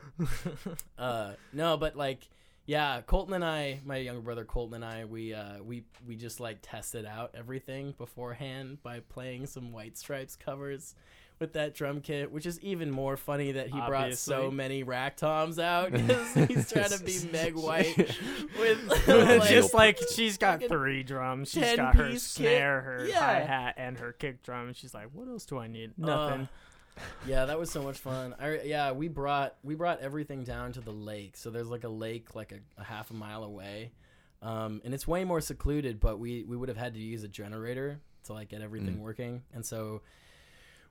Uh, 0.97 1.33
no, 1.51 1.75
but 1.75 1.97
like, 1.97 2.27
yeah, 2.65 3.01
Colton 3.01 3.33
and 3.35 3.45
I, 3.45 3.79
my 3.85 3.97
younger 3.97 4.21
brother 4.21 4.45
Colton 4.45 4.75
and 4.75 4.85
I, 4.85 5.05
we 5.05 5.33
uh, 5.33 5.61
we 5.63 5.83
we 6.07 6.15
just 6.15 6.39
like 6.39 6.59
tested 6.61 7.05
out 7.05 7.31
everything 7.35 7.93
beforehand 7.97 8.81
by 8.81 9.01
playing 9.01 9.45
some 9.47 9.71
White 9.71 9.97
Stripes 9.97 10.35
covers 10.35 10.95
with 11.37 11.51
that 11.51 11.75
drum 11.75 11.99
kit, 11.99 12.31
which 12.31 12.45
is 12.45 12.59
even 12.61 12.89
more 12.89 13.17
funny 13.17 13.51
that 13.51 13.67
he 13.67 13.77
brought 13.81 14.13
so 14.15 14.49
many 14.49 14.83
rack 14.83 15.17
toms 15.17 15.59
out 15.59 15.91
because 15.93 16.33
he's 16.33 16.71
trying 16.71 16.89
to 16.89 17.03
be 17.03 17.19
Meg 17.29 17.55
White 17.55 17.97
with 18.59 18.83
Like- 18.87 19.07
like, 19.39 19.49
just 19.49 19.73
like 19.73 19.99
she's 20.15 20.37
got 20.37 20.63
three 20.63 21.03
drums. 21.03 21.49
she's 21.51 21.75
got 21.75 21.93
her 21.95 22.09
piece 22.09 22.33
kit. 22.37 22.45
snare, 22.47 22.81
her 22.81 23.05
Yeah. 23.05 23.19
hi 23.19 23.39
hat, 23.41 23.73
and 23.77 23.97
her 23.99 24.13
kick 24.13 24.43
drum. 24.43 24.67
And 24.67 24.75
she's 24.77 24.93
like, 24.93 25.07
"What 25.11 25.27
else 25.27 25.45
do 25.45 25.57
I 25.59 25.67
need? 25.67 25.91
Nothing." 25.97 26.47
Yeah, 27.27 27.45
that 27.45 27.59
was 27.59 27.69
so 27.71 27.81
much 27.83 27.97
fun. 27.97 28.35
I 28.39 28.61
yeah, 28.63 28.91
we 28.91 29.07
brought 29.07 29.55
we 29.63 29.75
brought 29.75 29.99
everything 29.99 30.43
down 30.43 30.71
to 30.73 30.81
the 30.81 30.91
lake. 30.91 31.35
So 31.37 31.49
there's 31.49 31.67
like 31.69 31.83
a 31.83 31.89
lake 31.89 32.35
like 32.35 32.51
a, 32.51 32.59
a 32.81 32.83
half 32.83 33.11
a 33.11 33.13
mile 33.13 33.43
away, 33.43 33.91
um, 34.41 34.81
and 34.85 34.93
it's 34.93 35.07
way 35.07 35.23
more 35.25 35.41
secluded. 35.41 35.99
But 35.99 36.19
we 36.19 36.43
we 36.43 36.55
would 36.55 36.69
have 36.69 36.77
had 36.77 36.93
to 36.93 36.99
use 36.99 37.23
a 37.23 37.27
generator 37.27 37.99
to 38.25 38.33
like 38.33 38.49
get 38.49 38.61
everything 38.61 38.95
Mm. 38.97 39.01
working, 39.01 39.43
and 39.53 39.65
so 39.65 40.01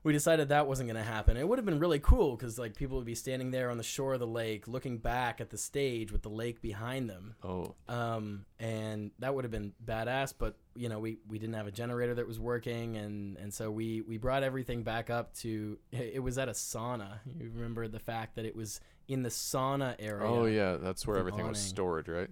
we 0.05 0.13
decided 0.13 0.49
that 0.49 0.67
wasn't 0.67 0.87
going 0.87 1.03
to 1.03 1.11
happen. 1.11 1.35
It 1.35 1.47
would 1.49 1.57
have 1.57 1.65
been 1.65 1.79
really 1.79 1.97
cool 1.97 2.35
because 2.37 2.59
like 2.59 2.75
people 2.75 2.97
would 2.97 3.07
be 3.07 3.15
standing 3.15 3.49
there 3.49 3.71
on 3.71 3.77
the 3.77 3.83
shore 3.83 4.13
of 4.13 4.19
the 4.19 4.27
lake, 4.27 4.67
looking 4.67 4.99
back 4.99 5.41
at 5.41 5.49
the 5.49 5.57
stage 5.57 6.11
with 6.11 6.21
the 6.21 6.29
lake 6.29 6.61
behind 6.61 7.09
them, 7.09 7.33
Oh, 7.43 7.73
um, 7.87 8.45
and 8.59 9.09
that 9.17 9.33
would 9.33 9.45
have 9.45 9.51
been 9.51 9.73
badass. 9.83 10.31
But 10.37 10.57
you 10.75 10.89
know, 10.89 10.99
we, 10.99 11.17
we 11.27 11.39
didn't 11.39 11.55
have 11.55 11.65
a 11.65 11.71
generator 11.71 12.13
that 12.13 12.27
was 12.27 12.39
working, 12.39 12.97
and 12.97 13.35
and 13.37 13.51
so 13.51 13.71
we 13.71 14.01
we 14.01 14.19
brought 14.19 14.43
everything 14.43 14.83
back 14.83 15.09
up 15.09 15.33
to. 15.37 15.79
It 15.91 16.21
was 16.21 16.37
at 16.37 16.47
a 16.49 16.53
sauna. 16.53 17.19
You 17.25 17.49
remember 17.53 17.87
the 17.87 17.99
fact 17.99 18.35
that 18.35 18.45
it 18.45 18.55
was 18.55 18.79
in 19.07 19.23
the 19.23 19.29
sauna 19.29 19.95
area. 19.97 20.23
oh 20.29 20.45
yeah, 20.45 20.77
that's 20.77 21.07
where 21.07 21.17
everything 21.17 21.47
was 21.47 21.59
stored, 21.59 22.07
right? 22.07 22.29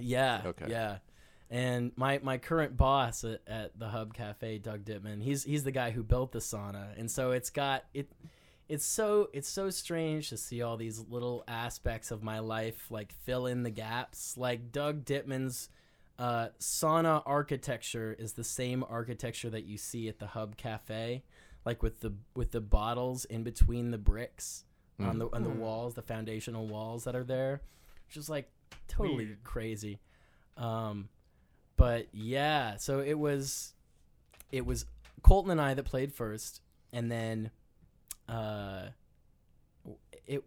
Yeah. 0.00 0.42
Okay. 0.44 0.66
Yeah. 0.68 0.98
And 1.52 1.92
my, 1.96 2.18
my 2.22 2.38
current 2.38 2.78
boss 2.78 3.24
at, 3.24 3.42
at 3.46 3.78
the 3.78 3.88
Hub 3.88 4.14
Cafe, 4.14 4.56
Doug 4.58 4.86
Dittman, 4.86 5.22
he's 5.22 5.44
he's 5.44 5.64
the 5.64 5.70
guy 5.70 5.90
who 5.90 6.02
built 6.02 6.32
the 6.32 6.38
sauna, 6.38 6.98
and 6.98 7.10
so 7.10 7.32
it's 7.32 7.50
got 7.50 7.84
it. 7.92 8.10
It's 8.70 8.86
so 8.86 9.28
it's 9.34 9.50
so 9.50 9.68
strange 9.68 10.30
to 10.30 10.38
see 10.38 10.62
all 10.62 10.78
these 10.78 10.98
little 11.10 11.44
aspects 11.46 12.10
of 12.10 12.22
my 12.22 12.38
life 12.38 12.90
like 12.90 13.12
fill 13.12 13.46
in 13.46 13.64
the 13.64 13.70
gaps. 13.70 14.38
Like 14.38 14.72
Doug 14.72 15.04
Dittman's 15.04 15.68
uh, 16.18 16.48
sauna 16.58 17.22
architecture 17.26 18.16
is 18.18 18.32
the 18.32 18.44
same 18.44 18.82
architecture 18.88 19.50
that 19.50 19.64
you 19.64 19.76
see 19.76 20.08
at 20.08 20.18
the 20.20 20.28
Hub 20.28 20.56
Cafe, 20.56 21.22
like 21.66 21.82
with 21.82 22.00
the 22.00 22.14
with 22.34 22.52
the 22.52 22.62
bottles 22.62 23.26
in 23.26 23.42
between 23.42 23.90
the 23.90 23.98
bricks 23.98 24.64
on 24.98 25.16
Mm. 25.16 25.18
the 25.18 25.36
on 25.36 25.42
the 25.44 25.50
Hmm. 25.50 25.58
walls, 25.58 25.92
the 25.94 26.02
foundational 26.02 26.66
walls 26.66 27.04
that 27.04 27.14
are 27.14 27.24
there. 27.24 27.60
It's 28.06 28.14
just 28.14 28.30
like 28.30 28.50
totally 28.88 29.26
Weird. 29.26 29.44
crazy. 29.44 30.00
Um, 30.56 31.10
but 31.76 32.08
yeah, 32.12 32.76
so 32.76 33.00
it 33.00 33.18
was 33.18 33.74
it 34.50 34.66
was 34.66 34.86
Colton 35.22 35.50
and 35.50 35.60
I 35.60 35.74
that 35.74 35.84
played 35.84 36.12
first, 36.12 36.60
and 36.92 37.10
then 37.10 37.50
uh, 38.28 38.88
it 40.26 40.44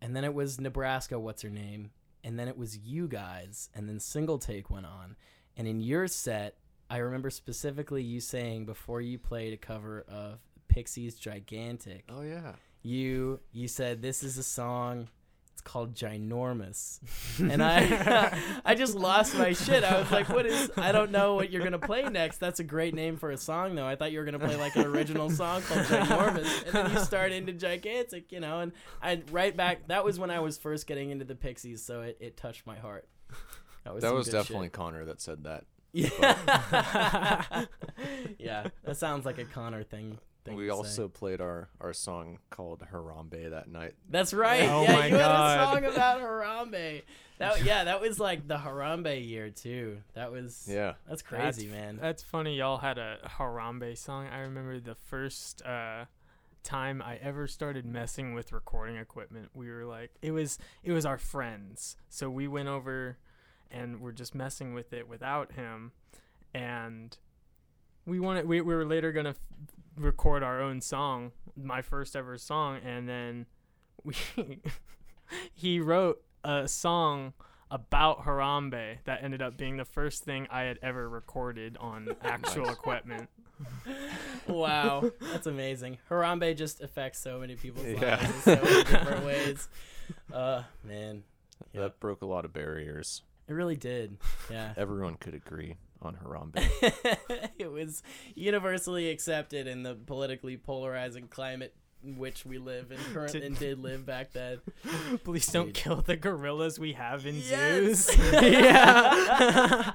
and 0.00 0.14
then 0.14 0.24
it 0.24 0.34
was 0.34 0.60
Nebraska. 0.60 1.18
What's 1.18 1.42
her 1.42 1.50
name? 1.50 1.90
And 2.22 2.38
then 2.38 2.48
it 2.48 2.58
was 2.58 2.76
you 2.78 3.06
guys, 3.06 3.68
and 3.74 3.88
then 3.88 4.00
single 4.00 4.38
take 4.38 4.68
went 4.68 4.86
on. 4.86 5.16
And 5.56 5.68
in 5.68 5.80
your 5.80 6.08
set, 6.08 6.56
I 6.90 6.98
remember 6.98 7.30
specifically 7.30 8.02
you 8.02 8.20
saying 8.20 8.66
before 8.66 9.00
you 9.00 9.18
played 9.18 9.52
a 9.52 9.56
cover 9.56 10.04
of 10.08 10.38
Pixies 10.68 11.14
"Gigantic." 11.16 12.04
Oh 12.08 12.22
yeah. 12.22 12.52
you 12.82 13.40
you 13.52 13.68
said 13.68 14.02
this 14.02 14.22
is 14.22 14.38
a 14.38 14.42
song 14.42 15.08
called 15.66 15.94
ginormous. 15.94 17.00
And 17.52 17.62
i 17.62 18.38
i 18.64 18.74
just 18.74 18.94
lost 18.94 19.36
my 19.36 19.52
shit. 19.52 19.84
I 19.84 20.00
was 20.00 20.10
like 20.10 20.30
what 20.30 20.46
is 20.46 20.70
i 20.78 20.90
don't 20.92 21.10
know 21.10 21.34
what 21.34 21.50
you're 21.50 21.62
gonna 21.62 21.78
play 21.78 22.04
next. 22.04 22.38
That's 22.38 22.60
a 22.60 22.64
great 22.64 22.94
name 22.94 23.18
for 23.18 23.30
a 23.30 23.36
song 23.36 23.74
though. 23.74 23.86
I 23.86 23.96
thought 23.96 24.12
you 24.12 24.20
were 24.20 24.24
gonna 24.24 24.38
play 24.38 24.56
like 24.56 24.74
an 24.76 24.86
original 24.86 25.28
song 25.28 25.60
called 25.62 25.80
ginormous. 25.86 26.64
And 26.64 26.72
then 26.72 26.90
you 26.92 27.00
start 27.00 27.32
into 27.32 27.52
gigantic 27.52 28.32
you 28.32 28.40
know 28.40 28.60
and 28.60 28.72
i 29.02 29.20
right 29.30 29.54
back 29.54 29.88
that 29.88 30.04
was 30.04 30.18
when 30.18 30.30
i 30.30 30.40
was 30.40 30.56
first 30.56 30.86
getting 30.86 31.10
into 31.10 31.24
the 31.26 31.34
pixies 31.34 31.84
so 31.84 32.00
it, 32.02 32.16
it 32.20 32.36
touched 32.38 32.66
my 32.66 32.76
heart. 32.76 33.06
That 33.84 33.94
was, 33.94 34.02
That 34.02 34.14
was 34.14 34.28
definitely 34.28 34.66
shit. 34.66 34.72
Connor 34.72 35.04
that 35.04 35.20
said 35.20 35.44
that. 35.44 35.64
yeah 35.92 37.64
yeah 38.38 38.66
that 38.84 38.96
sounds 38.96 39.24
like 39.26 39.38
a 39.38 39.44
connor 39.44 39.82
thing, 39.82 40.18
thing 40.46 40.56
we 40.56 40.64
to 40.66 40.70
say. 40.70 40.76
also 40.76 41.08
played 41.08 41.40
our 41.40 41.68
our 41.80 41.92
song 41.92 42.38
called 42.50 42.82
Harambe 42.92 43.50
that 43.50 43.68
night. 43.68 43.94
That's 44.08 44.32
right. 44.34 44.62
Oh 44.68 44.82
yeah, 44.82 44.92
my 44.92 45.06
you 45.06 45.16
had 45.16 45.30
a 45.30 45.64
song 45.64 45.84
about 45.84 46.20
Harambe. 46.20 47.02
That 47.38 47.64
yeah, 47.64 47.84
that 47.84 48.00
was 48.00 48.18
like 48.18 48.48
the 48.48 48.56
Harambe 48.56 49.26
year 49.28 49.50
too. 49.50 49.98
That 50.14 50.32
was 50.32 50.66
Yeah. 50.70 50.94
That's 51.08 51.22
crazy, 51.22 51.66
That's- 51.68 51.84
man. 51.86 51.98
That's 52.00 52.22
funny. 52.22 52.56
Y'all 52.56 52.78
had 52.78 52.96
a 52.98 53.18
Harambe 53.38 53.96
song. 53.98 54.26
I 54.28 54.38
remember 54.40 54.80
the 54.80 54.94
first 54.94 55.60
uh, 55.66 56.06
time 56.62 57.02
I 57.02 57.16
ever 57.16 57.46
started 57.46 57.84
messing 57.84 58.32
with 58.34 58.52
recording 58.52 58.96
equipment. 58.96 59.50
We 59.54 59.70
were 59.70 59.84
like, 59.84 60.12
it 60.22 60.30
was 60.30 60.58
it 60.82 60.92
was 60.92 61.04
our 61.04 61.18
friends. 61.18 61.96
So 62.08 62.30
we 62.30 62.48
went 62.48 62.68
over 62.68 63.18
and 63.70 64.00
we're 64.00 64.12
just 64.12 64.34
messing 64.34 64.72
with 64.74 64.92
it 64.92 65.06
without 65.08 65.52
him, 65.52 65.92
and 66.54 67.16
we 68.06 68.20
wanted. 68.20 68.46
We, 68.46 68.60
we 68.60 68.74
were 68.74 68.86
later 68.86 69.12
gonna 69.12 69.30
f- 69.30 69.36
record 69.96 70.42
our 70.42 70.60
own 70.60 70.80
song, 70.80 71.32
my 71.56 71.82
first 71.82 72.14
ever 72.16 72.36
song, 72.38 72.78
and 72.84 73.08
then 73.08 73.46
we 74.04 74.14
he 75.54 75.80
wrote 75.80 76.22
a 76.44 76.68
song 76.68 77.32
about 77.70 78.24
Harambe 78.24 78.98
that 79.04 79.22
ended 79.24 79.42
up 79.42 79.56
being 79.56 79.76
the 79.76 79.84
first 79.84 80.22
thing 80.24 80.46
I 80.50 80.62
had 80.62 80.78
ever 80.82 81.08
recorded 81.08 81.76
on 81.80 82.08
actual 82.22 82.68
equipment. 82.70 83.28
wow, 84.46 85.10
that's 85.32 85.46
amazing. 85.46 85.98
Harambe 86.10 86.56
just 86.56 86.80
affects 86.82 87.18
so 87.18 87.40
many 87.40 87.56
people's 87.56 87.86
Yeah. 87.86 88.16
lives 88.20 88.34
in 88.34 88.40
so 88.58 88.62
many 88.64 88.84
different 88.84 89.24
ways. 89.24 89.68
Uh, 90.32 90.62
man, 90.84 91.24
Yeah. 91.72 91.80
That 91.82 91.98
broke 92.00 92.22
a 92.22 92.26
lot 92.26 92.44
of 92.44 92.52
barriers. 92.52 93.22
it 93.48 93.52
really 93.54 93.76
did. 93.76 94.18
Yeah. 94.50 94.72
Everyone 94.76 95.14
could 95.16 95.34
agree 95.34 95.76
on 96.06 96.16
Harambe. 96.16 96.62
it 97.58 97.70
was 97.70 98.02
universally 98.34 99.10
accepted 99.10 99.66
in 99.66 99.82
the 99.82 99.94
politically 99.94 100.56
polarizing 100.56 101.28
climate 101.28 101.74
in 102.04 102.18
which 102.18 102.46
we 102.46 102.58
live 102.58 102.90
and 102.92 103.00
current 103.12 103.32
Did- 103.32 103.42
and 103.42 103.58
did 103.58 103.78
live 103.80 104.06
back 104.06 104.32
then. 104.32 104.60
Please 105.24 105.46
don't 105.48 105.66
Dude. 105.66 105.74
kill 105.74 106.02
the 106.02 106.16
gorillas 106.16 106.78
we 106.78 106.92
have 106.92 107.26
in 107.26 107.36
Yes. 107.36 108.06
zoos. 108.06 108.16
yeah. 108.32 109.92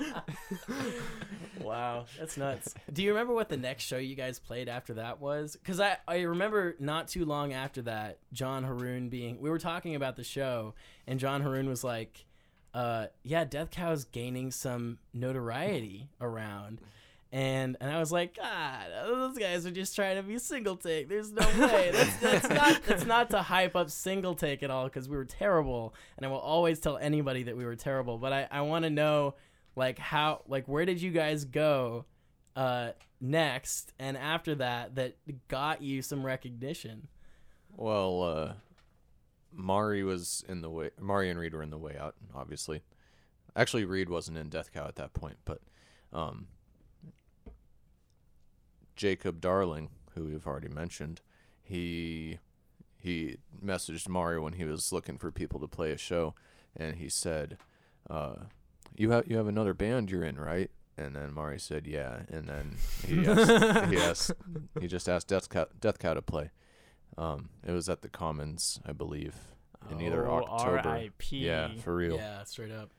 wow, 1.62 2.06
that's 2.20 2.38
nuts. 2.38 2.74
Do 2.91 3.03
you 3.03 3.10
remember 3.10 3.34
what 3.34 3.50
the 3.50 3.58
next 3.58 3.84
show 3.84 3.98
you 3.98 4.15
guys 4.15 4.39
played 4.39 4.68
after 4.68 4.96
that 4.96 5.20
was? 5.22 5.56
Because 5.56 5.80
I, 5.80 5.98
I 6.08 6.22
remember 6.22 6.75
not 6.80 7.08
too 7.08 7.25
long 7.25 7.53
after 7.53 7.82
that, 7.84 8.20
John 8.34 8.63
Haroon 8.63 9.10
being. 9.10 9.39
We 9.39 9.50
were 9.50 9.60
talking 9.60 9.96
about 9.96 10.15
the 10.15 10.24
show, 10.24 10.74
and 11.08 11.20
John 11.20 11.41
Haroon 11.41 11.70
was 11.70 11.84
like, 11.84 12.25
uh, 12.73 13.07
"Yeah, 13.23 13.43
Death 13.45 13.71
Cow 13.71 13.91
is 13.91 14.05
gaining 14.05 14.51
some 14.51 14.99
notoriety 15.13 16.09
around." 16.19 16.81
And 17.33 17.77
and 17.79 17.89
I 17.89 17.97
was 17.99 18.11
like, 18.11 18.35
God, 18.35 18.87
those 19.05 19.37
guys 19.37 19.65
are 19.65 19.71
just 19.71 19.95
trying 19.95 20.17
to 20.17 20.23
be 20.23 20.37
single 20.37 20.75
take. 20.75 21.07
There's 21.07 21.31
no 21.31 21.47
way. 21.59 21.89
That's, 21.93 22.17
that's 22.17 22.49
not 22.49 22.83
that's 22.83 23.05
not 23.05 23.29
to 23.29 23.41
hype 23.41 23.75
up 23.75 23.89
single 23.89 24.35
take 24.35 24.63
at 24.63 24.69
all 24.69 24.85
because 24.85 25.07
we 25.07 25.15
were 25.15 25.25
terrible. 25.25 25.93
And 26.17 26.25
I 26.25 26.29
will 26.29 26.39
always 26.39 26.81
tell 26.81 26.97
anybody 26.97 27.43
that 27.43 27.55
we 27.55 27.63
were 27.63 27.77
terrible. 27.77 28.17
But 28.17 28.33
I, 28.33 28.47
I 28.51 28.61
want 28.61 28.83
to 28.83 28.89
know 28.89 29.35
like 29.77 29.97
how 29.97 30.41
like 30.49 30.67
where 30.67 30.85
did 30.85 31.01
you 31.01 31.11
guys 31.11 31.45
go 31.45 32.03
uh 32.57 32.91
next 33.21 33.93
and 33.97 34.17
after 34.17 34.55
that 34.55 34.95
that 34.95 35.15
got 35.47 35.81
you 35.81 36.01
some 36.01 36.25
recognition? 36.25 37.07
Well, 37.77 38.23
uh, 38.23 38.53
Mari 39.53 40.03
was 40.03 40.43
in 40.48 40.62
the 40.62 40.70
way. 40.70 40.91
Mari 41.00 41.29
and 41.29 41.39
Reed 41.39 41.53
were 41.53 41.63
in 41.63 41.70
the 41.70 41.77
way 41.77 41.98
out, 41.98 42.15
obviously. 42.34 42.81
Actually, 43.55 43.86
Reed 43.86 44.10
wasn't 44.10 44.38
in 44.38 44.50
Death 44.50 44.72
Cow 44.72 44.88
at 44.88 44.96
that 44.96 45.13
point, 45.13 45.38
but 45.43 45.62
um, 46.13 46.48
Jacob 48.96 49.41
Darling, 49.41 49.89
who 50.15 50.25
we've 50.25 50.48
already 50.48 50.70
mentioned, 50.70 51.22
he 51.62 52.39
he 52.98 53.38
messaged 53.63 54.08
Mari 54.08 54.39
when 54.39 54.53
he 54.53 54.63
was 54.63 54.91
looking 54.91 55.17
for 55.17 55.31
people 55.31 55.60
to 55.60 55.67
play 55.67 55.91
a 55.91 55.98
show, 55.98 56.36
and 56.75 56.96
he 56.96 57.10
said, 57.10 57.58
uh, 58.10 58.36
"You 58.96 59.12
have 59.12 59.27
you 59.27 59.38
have 59.38 59.48
another 59.48 59.74
band 59.74 60.12
you're 60.12 60.24
in, 60.24 60.39
right?" 60.39 60.70
And 60.98 61.15
then 61.15 61.34
Mari 61.34 61.60
said, 61.60 61.88
"Yeah." 61.88 62.22
And 62.29 62.48
then 62.48 62.75
he 63.08 63.27
asked, 63.27 63.89
he 63.89 63.98
asked 63.98 64.31
he 64.79 64.88
just 64.88 65.10
asked 65.10 65.27
Death 65.27 65.50
Cow, 65.50 65.67
Death 65.79 66.00
Cow 66.00 66.13
to 66.13 66.22
play. 66.22 66.51
Um, 67.18 67.50
it 67.65 67.72
was 67.72 67.89
at 67.89 68.01
the 68.01 68.10
Commons, 68.10 68.80
I 68.86 68.94
believe, 68.94 69.36
in 69.89 70.01
either 70.01 70.27
Oh, 70.27 70.44
October. 70.44 70.77
R.I.P. 70.88 71.38
Yeah, 71.38 71.70
for 71.84 71.96
real. 71.96 72.15
Yeah, 72.15 72.44
straight 72.44 72.72
up. 72.72 72.91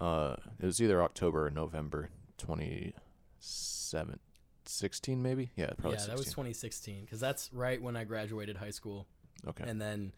Uh, 0.00 0.36
it 0.60 0.66
was 0.66 0.82
either 0.82 1.02
October 1.02 1.46
or 1.46 1.50
November 1.50 2.10
27, 2.38 4.18
16 4.66 5.22
maybe. 5.22 5.50
Yeah, 5.56 5.70
probably 5.78 5.92
yeah, 5.92 5.98
16. 5.98 6.08
that 6.08 6.18
was 6.18 6.26
2016 6.26 7.00
because 7.02 7.20
that's 7.20 7.50
right 7.52 7.80
when 7.80 7.96
I 7.96 8.04
graduated 8.04 8.56
high 8.56 8.70
school, 8.70 9.06
okay. 9.46 9.64
and 9.66 9.80
then 9.80 10.12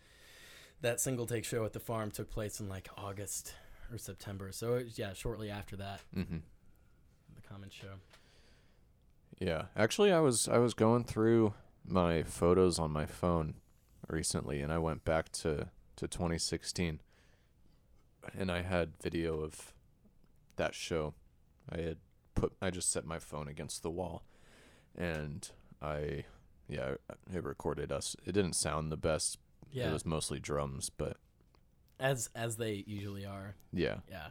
that 0.81 1.01
single 1.01 1.27
take 1.27 1.45
show 1.45 1.65
at 1.65 1.73
the 1.73 1.81
farm 1.81 2.11
took 2.11 2.31
place 2.31 2.61
in 2.61 2.69
like 2.69 2.89
August 2.97 3.55
or 3.93 3.99
September. 3.99 4.51
So 4.53 4.75
it 4.75 4.85
was, 4.85 4.99
yeah, 4.99 5.13
shortly 5.13 5.51
after 5.51 5.77
that, 5.77 6.01
mm-hmm. 6.17 6.39
the 7.35 7.49
Common 7.49 7.71
show. 7.71 7.95
Yeah, 9.39 9.65
actually, 9.77 10.13
I 10.13 10.21
was 10.21 10.49
I 10.49 10.59
was 10.59 10.73
going 10.75 11.05
through 11.05 11.53
my 11.88 12.23
photos 12.23 12.78
on 12.78 12.90
my 12.90 13.07
phone 13.07 13.55
recently, 14.09 14.61
and 14.61 14.73
I 14.73 14.78
went 14.78 15.05
back 15.05 15.31
to 15.33 15.69
to 15.97 16.07
2016, 16.07 17.00
and 18.38 18.50
I 18.52 18.62
had 18.62 18.93
video 19.02 19.40
of 19.40 19.73
that 20.57 20.75
show. 20.75 21.14
I 21.71 21.78
had 21.81 21.97
put 22.35 22.52
I 22.61 22.71
just 22.71 22.90
set 22.90 23.05
my 23.07 23.19
phone 23.19 23.49
against 23.49 23.83
the 23.83 23.90
wall, 23.90 24.23
and 24.95 25.49
I 25.81 26.25
yeah 26.69 26.95
it 27.33 27.45
recorded 27.45 27.90
us. 27.93 28.16
It 28.25 28.33
didn't 28.33 28.55
sound 28.55 28.90
the 28.93 28.97
best. 28.97 29.38
Yeah, 29.73 29.90
It 29.90 29.93
was 29.93 30.07
mostly 30.07 30.38
drums, 30.38 30.90
but 30.90 31.16
as 31.99 32.31
as 32.35 32.57
they 32.57 32.85
usually 32.87 33.25
are. 33.25 33.57
yeah, 33.73 33.97
Yeah. 34.11 34.28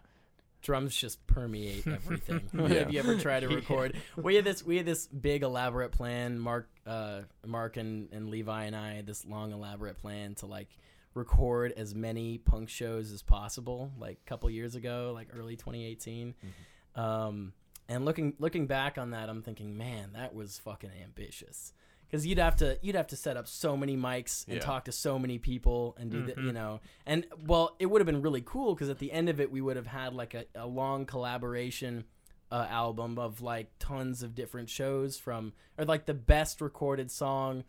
Drums 0.65 0.95
just 0.95 1.25
permeate 1.27 1.85
everything. 1.87 2.41
Yeah. 2.53 2.79
Have 2.79 2.91
you 2.91 2.99
ever 2.99 3.17
tried 3.17 3.41
to 3.41 3.47
record? 3.55 3.95
We 4.17 4.33
had 4.35 4.43
this 4.43 4.65
we 4.65 4.77
had 4.77 4.85
this 4.85 5.05
big 5.05 5.43
elaborate 5.43 5.91
plan. 5.91 6.39
Mark 6.39 6.67
uh 6.87 7.21
Mark 7.45 7.77
and, 7.77 8.09
and 8.11 8.29
Levi 8.29 8.63
and 8.63 8.75
I 8.75 8.93
had 8.95 9.05
this 9.05 9.25
long 9.25 9.51
elaborate 9.51 9.99
plan 9.99 10.33
to 10.35 10.47
like 10.47 10.69
record 11.13 11.73
as 11.77 11.93
many 11.93 12.39
punk 12.39 12.69
shows 12.69 13.11
as 13.11 13.21
possible, 13.21 13.91
like 13.99 14.17
a 14.25 14.29
couple 14.29 14.49
years 14.49 14.73
ago, 14.73 15.11
like 15.13 15.29
early 15.37 15.55
2018. 15.55 16.33
Mm-hmm. 16.33 16.99
Um 16.99 17.53
and 17.87 18.03
looking 18.03 18.33
looking 18.39 18.65
back 18.65 18.97
on 18.97 19.11
that, 19.11 19.29
I'm 19.29 19.43
thinking, 19.43 19.77
man, 19.77 20.13
that 20.13 20.33
was 20.33 20.57
fucking 20.57 20.89
ambitious. 21.03 21.73
Because 22.15 22.25
you'd 22.27 22.37
have 22.37 22.55
to 22.57 22.79
you'd 22.81 22.95
have 22.95 23.07
to 23.07 23.17
set 23.17 23.35
up 23.35 23.45
so 23.47 23.75
many 23.75 23.97
mics 23.97 24.45
and 24.47 24.55
Yeah. 24.55 24.61
talk 24.61 24.85
to 24.85 24.93
so 24.93 25.19
many 25.19 25.37
people 25.37 25.95
and 25.99 26.09
do 26.09 26.23
the 26.25 26.31
Mhm. 26.33 26.45
you 26.45 26.53
know 26.53 26.79
and 27.05 27.25
well 27.45 27.75
it 27.77 27.87
would 27.87 27.99
have 27.99 28.05
been 28.05 28.21
really 28.21 28.41
cool 28.45 28.73
because 28.73 28.89
at 28.89 28.99
the 28.99 29.11
end 29.11 29.27
of 29.27 29.41
it 29.41 29.51
we 29.51 29.59
would 29.59 29.75
have 29.75 29.87
had 29.87 30.13
like 30.13 30.33
a, 30.33 30.45
a 30.55 30.65
long 30.65 31.05
collaboration 31.05 32.05
uh, 32.51 32.67
album 32.69 33.19
of 33.19 33.41
like 33.41 33.67
tons 33.79 34.23
of 34.23 34.33
different 34.33 34.69
shows 34.69 35.17
from 35.17 35.51
or 35.77 35.83
like 35.83 36.05
the 36.05 36.13
best 36.13 36.61
recorded 36.61 37.11
song 37.11 37.65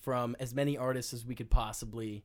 from 0.00 0.34
as 0.40 0.54
many 0.54 0.78
artists 0.78 1.12
as 1.12 1.26
we 1.26 1.34
could 1.34 1.50
possibly 1.50 2.24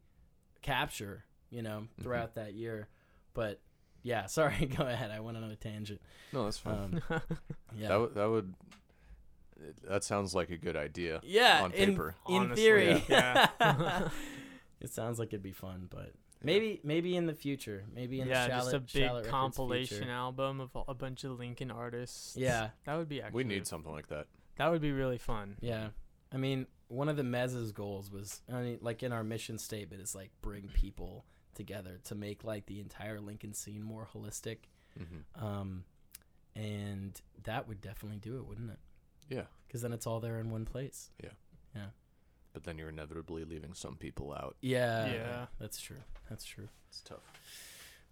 capture 0.62 1.26
you 1.50 1.62
know 1.62 1.88
throughout 2.02 2.36
that 2.36 2.54
year 2.54 2.88
but 3.34 3.60
yeah 4.02 4.26
sorry 4.38 4.66
go 4.78 4.86
ahead 4.86 5.12
i 5.12 5.20
went 5.20 5.36
on 5.36 5.44
a 5.52 5.56
tangent 5.58 6.00
no, 6.32 6.46
that's 6.46 6.58
fine. 6.58 7.02
um, 7.10 7.22
yeah 7.76 7.90
That 7.90 8.00
would 8.00 8.16
that 8.16 8.30
would 8.30 8.54
that 9.88 10.04
sounds 10.04 10.36
like 10.36 10.50
a 10.50 10.58
good 10.58 10.76
idea. 10.76 11.22
yeah 11.24 11.62
on 11.64 11.72
in, 11.72 11.92
paper. 11.92 12.16
in 12.28 12.36
Honestly, 12.36 12.64
theory 12.64 13.04
yeah. 13.08 13.48
it 14.82 14.92
sounds 14.92 15.20
like 15.20 15.30
it'd 15.30 15.44
be 15.44 15.52
fun 15.52 15.88
but 15.90 16.14
maybe 16.44 16.80
maybe 16.84 17.16
in 17.16 17.26
the 17.26 17.34
future 17.34 17.86
maybe 17.94 18.22
in 18.22 18.28
yeah, 18.28 18.48
the 18.48 18.54
just 18.54 18.74
a 18.74 18.80
big 18.80 19.04
Charlotte 19.04 19.28
compilation 19.28 20.10
album 20.10 20.62
of 20.62 20.70
a 20.88 20.94
bunch 20.94 21.24
of 21.24 21.40
Lincoln 21.40 21.72
artists. 21.72 22.36
yeah 22.38 22.70
that 22.86 22.98
would 22.98 23.10
be 23.10 23.22
actually. 23.22 23.44
We 23.44 23.50
need 23.50 23.68
something 23.68 23.92
like 23.92 24.08
that. 24.08 24.28
That 24.58 24.72
would 24.72 24.82
be 24.82 24.92
really 24.92 25.18
fun. 25.18 25.58
Yeah. 25.62 25.90
I 26.32 26.38
mean, 26.38 26.68
one 26.88 27.10
of 27.10 27.18
the 27.18 27.24
Mez's 27.24 27.72
goals 27.72 28.12
was, 28.12 28.42
I 28.52 28.62
mean, 28.62 28.78
like 28.82 29.04
in 29.04 29.12
our 29.12 29.24
mission 29.24 29.58
statement, 29.58 30.02
is 30.02 30.16
like 30.16 30.32
bring 30.42 30.70
people 30.74 31.26
together 31.54 32.00
to 32.06 32.16
make 32.16 32.44
like 32.44 32.66
the 32.66 32.80
entire 32.80 33.20
Lincoln 33.20 33.54
scene 33.54 33.84
more 33.84 34.08
holistic. 34.14 34.58
Mm-hmm. 35.00 35.46
Um, 35.46 35.84
and 36.56 37.20
that 37.44 37.68
would 37.68 37.82
definitely 37.82 38.20
do 38.20 38.38
it, 38.38 38.46
wouldn't 38.46 38.72
it? 38.72 38.80
Yeah, 39.30 39.46
Because 39.68 39.82
then 39.82 39.92
it's 39.94 40.06
all 40.08 40.20
there 40.20 40.40
in 40.40 40.50
one 40.52 40.66
place. 40.66 41.10
Yeah. 41.24 41.30
Yeah. 41.76 41.88
But 42.54 42.64
then 42.64 42.78
you're 42.78 42.90
inevitably 42.90 43.44
leaving 43.44 43.74
some 43.74 43.96
people 43.98 44.32
out. 44.34 44.56
Yeah. 44.62 45.12
Yeah. 45.12 45.46
That's 45.60 45.80
true. 45.82 46.04
That's 46.30 46.46
true. 46.46 46.70
It's 46.90 47.02
tough. 47.02 47.24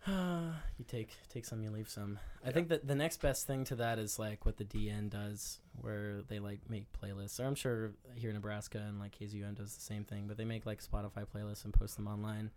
you 0.07 0.83
take 0.87 1.11
take 1.29 1.45
some, 1.45 1.61
you 1.61 1.69
leave 1.69 1.87
some. 1.89 2.19
I 2.45 2.51
think 2.51 2.67
that 2.69 2.85
the 2.87 2.95
next 2.95 3.21
best 3.21 3.47
thing 3.47 3.63
to 3.65 3.75
that 3.77 3.99
is 3.99 4.19
like 4.19 4.45
what 4.45 4.57
the 4.57 4.65
DN 4.65 5.09
does, 5.09 5.59
where 5.79 6.21
they 6.27 6.39
like 6.39 6.59
make 6.69 6.87
playlists. 6.91 7.39
Or 7.39 7.45
I'm 7.45 7.55
sure 7.55 7.91
here 8.15 8.29
in 8.29 8.35
Nebraska 8.35 8.79
and 8.79 8.99
like 8.99 9.17
KZUM 9.17 9.55
does 9.55 9.73
the 9.75 9.81
same 9.81 10.03
thing, 10.03 10.25
but 10.27 10.35
they 10.37 10.45
make 10.45 10.65
like 10.65 10.83
Spotify 10.83 11.25
playlists 11.25 11.63
and 11.63 11.73
post 11.73 11.95
them 11.95 12.07
online 12.07 12.51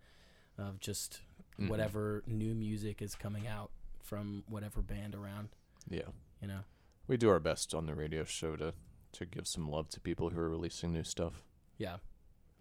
of 0.57 0.79
just 0.79 1.21
Mhm. 1.59 1.69
whatever 1.69 2.23
new 2.27 2.53
music 2.53 3.01
is 3.01 3.15
coming 3.15 3.47
out 3.47 3.71
from 4.01 4.43
whatever 4.49 4.81
band 4.81 5.15
around. 5.15 5.49
Yeah, 5.89 6.09
You 6.41 6.47
know. 6.49 6.59
We 7.07 7.17
do 7.17 7.29
our 7.29 7.39
best 7.39 7.73
on 7.73 7.85
the 7.85 7.95
radio 7.95 8.23
show 8.23 8.55
to 8.55 8.73
to 9.13 9.25
give 9.25 9.47
some 9.47 9.69
love 9.69 9.89
to 9.89 9.99
people 9.99 10.29
who 10.29 10.39
are 10.39 10.49
releasing 10.49 10.91
new 10.93 11.03
stuff. 11.03 11.43
Yeah. 11.77 11.97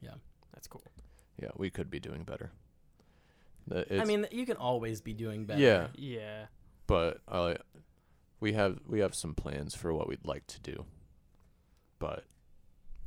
Yeah, 0.01 0.15
that's 0.55 0.69
cool. 0.69 0.83
Yeah, 1.43 1.51
we 1.57 1.71
could 1.71 1.91
be 1.91 2.01
doing 2.01 2.23
better. 2.25 2.53
The- 3.67 4.01
I 4.01 4.05
mean, 4.05 4.27
you 4.31 4.47
can 4.47 4.57
always 4.57 5.01
be 5.01 5.13
doing 5.13 5.45
better. 5.45 5.61
yeah, 5.61 5.89
Yeah. 5.97 6.47
but 6.87 7.21
uh, 7.29 7.55
we 8.41 8.53
have 8.53 8.79
we 8.87 9.01
have 9.01 9.15
some 9.15 9.35
plans 9.35 9.75
for 9.75 9.93
what 9.93 10.07
we'd 10.09 10.25
like 10.25 10.47
to 10.47 10.61
do, 10.61 10.85
but 11.99 12.25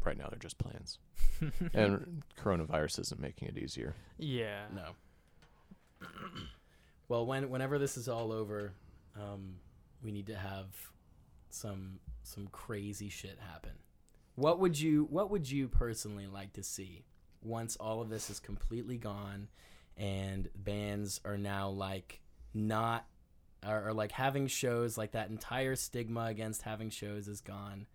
right 0.04 0.18
now 0.18 0.28
they're 0.30 0.38
just 0.40 0.58
plans, 0.58 1.00
and 1.74 2.24
coronavirus 2.38 3.00
isn't 3.00 3.22
making 3.22 3.48
it 3.48 3.58
easier. 3.58 3.96
yeah. 4.18 4.66
No. 4.76 4.96
well, 7.08 7.26
when 7.26 7.50
whenever 7.50 7.80
this 7.80 7.98
is 7.98 8.08
all 8.10 8.32
over, 8.32 8.74
um, 9.16 9.56
we 10.04 10.12
need 10.12 10.28
to 10.28 10.36
have 10.36 10.68
some 11.50 12.00
some 12.24 12.48
crazy 12.48 13.10
shit 13.10 13.40
happen. 13.40 13.74
What 14.36 14.60
would 14.60 14.80
you 14.80 15.08
What 15.10 15.30
would 15.32 15.50
you 15.50 15.68
personally 15.68 16.28
like 16.28 16.54
to 16.54 16.64
see 16.64 17.06
once 17.42 17.76
all 17.78 18.02
of 18.02 18.10
this 18.10 18.30
is 18.30 18.40
completely 18.40 18.98
gone, 18.98 19.48
and 19.98 20.50
bands 20.56 21.20
are 21.26 21.38
now 21.38 21.70
like 21.70 22.22
not 22.54 23.06
are 23.66 23.94
like 23.94 24.12
having 24.12 24.48
shows 24.48 24.98
like 24.98 25.12
that 25.12 25.30
entire 25.30 25.76
stigma 25.76 26.26
against 26.26 26.62
having 26.62 26.90
shows 26.90 27.28
is 27.28 27.42
gone, 27.42 27.88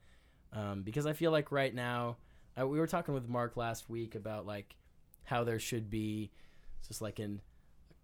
um, 0.53 0.83
because 0.83 1.07
I 1.07 1.14
feel 1.14 1.31
like 1.31 1.51
right 1.51 1.75
now 1.75 2.19
uh, 2.61 2.67
we 2.67 2.79
were 2.79 2.87
talking 2.87 3.14
with 3.14 3.29
Mark 3.29 3.57
last 3.57 3.88
week 3.88 4.14
about 4.14 4.47
like 4.47 4.77
how 5.25 5.45
there 5.45 5.59
should 5.59 5.88
be 5.88 6.31
just 6.87 7.01
like 7.01 7.19
an 7.19 7.40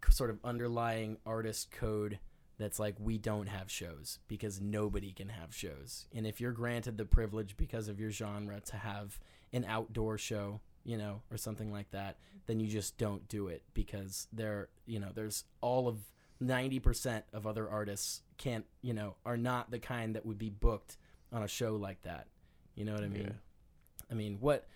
sort 0.09 0.31
of 0.31 0.39
underlying 0.43 1.19
artist 1.27 1.71
code 1.71 2.19
that's 2.61 2.79
like 2.79 2.95
we 2.99 3.19
don't 3.19 3.49
have 3.49 3.71
shows 3.71 4.19
because 4.29 4.61
nobody 4.61 5.13
can 5.13 5.29
have 5.29 5.55
shows 5.55 6.07
and 6.15 6.27
if 6.27 6.41
you're 6.41 6.53
granted 6.53 6.97
the 6.99 7.05
privilege 7.05 7.57
because 7.57 7.89
of 7.89 7.99
your 7.99 8.11
genre 8.11 8.61
to 8.61 8.77
have 8.77 9.19
an 9.53 9.65
outdoor 9.67 10.17
show 10.17 10.61
you 10.85 10.97
know 10.97 11.23
or 11.31 11.37
something 11.37 11.73
like 11.73 11.91
that 11.91 12.17
then 12.47 12.61
you 12.61 12.69
just 12.69 12.97
don't 12.99 13.27
do 13.29 13.49
it 13.49 13.63
because 13.75 14.29
there 14.33 14.69
you 14.87 15.01
know 15.01 15.09
there's 15.15 15.45
all 15.61 15.89
of 15.89 15.99
90% 16.43 17.23
of 17.33 17.47
other 17.47 17.69
artists 17.69 18.23
can't, 18.39 18.65
you 18.83 18.95
know, 18.95 19.17
are 19.27 19.37
not 19.37 19.71
the 19.71 19.79
kind 19.79 20.15
that 20.17 20.25
would 20.25 20.39
be 20.39 20.51
booked 20.51 20.97
on 21.33 21.43
a 21.43 21.49
show 21.49 21.77
like 21.77 22.03
that. 22.03 22.27
You 22.75 22.85
know 22.85 22.95
what 22.95 23.05
I 23.05 23.09
mean? 23.09 23.25
Yeah. 23.25 24.07
I 24.11 24.15
mean, 24.15 24.39
what 24.41 24.67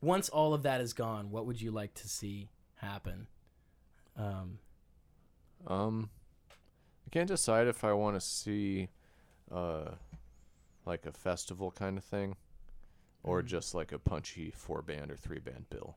once 0.00 0.28
all 0.28 0.52
of 0.52 0.64
that 0.64 0.80
is 0.80 0.92
gone, 0.92 1.30
what 1.30 1.46
would 1.46 1.60
you 1.60 1.70
like 1.70 1.94
to 1.94 2.08
see 2.08 2.50
happen? 2.76 3.26
Um, 4.16 4.58
Um, 5.66 6.10
can't 7.14 7.28
decide 7.28 7.68
if 7.68 7.84
I 7.84 7.92
want 7.92 8.16
to 8.16 8.20
see, 8.20 8.88
uh, 9.50 9.92
like 10.84 11.06
a 11.06 11.12
festival 11.12 11.70
kind 11.70 11.96
of 11.96 12.02
thing, 12.04 12.34
or 13.22 13.40
Mm. 13.40 13.46
just 13.46 13.72
like 13.74 13.92
a 13.92 13.98
punchy 14.00 14.50
four 14.50 14.82
band 14.82 15.12
or 15.12 15.16
three 15.16 15.38
band 15.38 15.70
bill. 15.70 15.96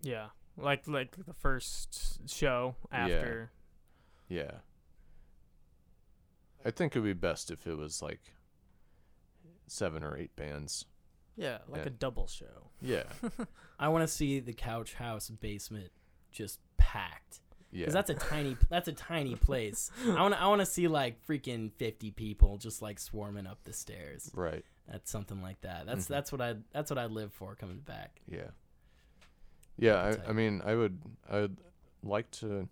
Yeah, 0.00 0.30
like 0.56 0.88
like 0.88 1.16
the 1.26 1.34
first 1.34 2.28
show 2.30 2.76
after. 2.90 3.50
Yeah. 4.28 4.60
I 6.64 6.70
think 6.70 6.96
it 6.96 7.00
would 7.00 7.06
be 7.06 7.12
best 7.12 7.50
if 7.50 7.66
it 7.66 7.76
was 7.76 8.00
like 8.02 8.32
seven 9.66 10.02
or 10.02 10.16
eight 10.16 10.34
bands. 10.34 10.86
Yeah, 11.36 11.58
like 11.68 11.82
Yeah. 11.82 11.88
a 11.88 11.90
double 11.90 12.26
show. 12.26 12.70
Yeah. 12.80 13.04
I 13.78 13.88
want 13.88 14.02
to 14.02 14.08
see 14.08 14.40
the 14.40 14.52
couch 14.54 14.94
house 14.94 15.28
basement 15.30 15.92
just 16.32 16.58
packed 16.78 17.40
Yeah. 17.70 17.80
because 17.80 17.94
that's 17.94 18.10
a 18.10 18.14
tiny 18.30 18.56
that's 18.70 18.88
a 18.88 18.92
tiny 18.92 19.34
place. 19.34 19.90
I 20.06 20.20
want 20.22 20.34
to 20.34 20.40
I 20.40 20.46
want 20.48 20.60
to 20.60 20.66
see 20.66 20.88
like 20.88 21.24
freaking 21.26 21.70
50 21.74 22.10
people 22.12 22.56
just 22.58 22.80
like 22.82 22.98
swarming 22.98 23.46
up 23.46 23.58
the 23.64 23.72
stairs. 23.72 24.30
right. 24.34 24.64
That's 24.90 25.10
something 25.10 25.42
like 25.42 25.60
that. 25.60 25.84
That's 25.86 26.06
Mhm. 26.06 26.08
that's 26.08 26.32
what 26.32 26.40
I 26.40 26.54
that's 26.72 26.90
what 26.90 26.98
I 26.98 27.06
live 27.06 27.32
for 27.32 27.54
coming 27.54 27.80
back. 27.80 28.20
Yeah. 28.26 28.50
Yeah, 29.76 29.94
I, 30.26 30.30
I 30.30 30.32
mean, 30.32 30.60
I 30.64 30.74
would 30.74 30.98
I 31.30 31.40
would 31.40 31.58
like 32.02 32.30
to 32.32 32.68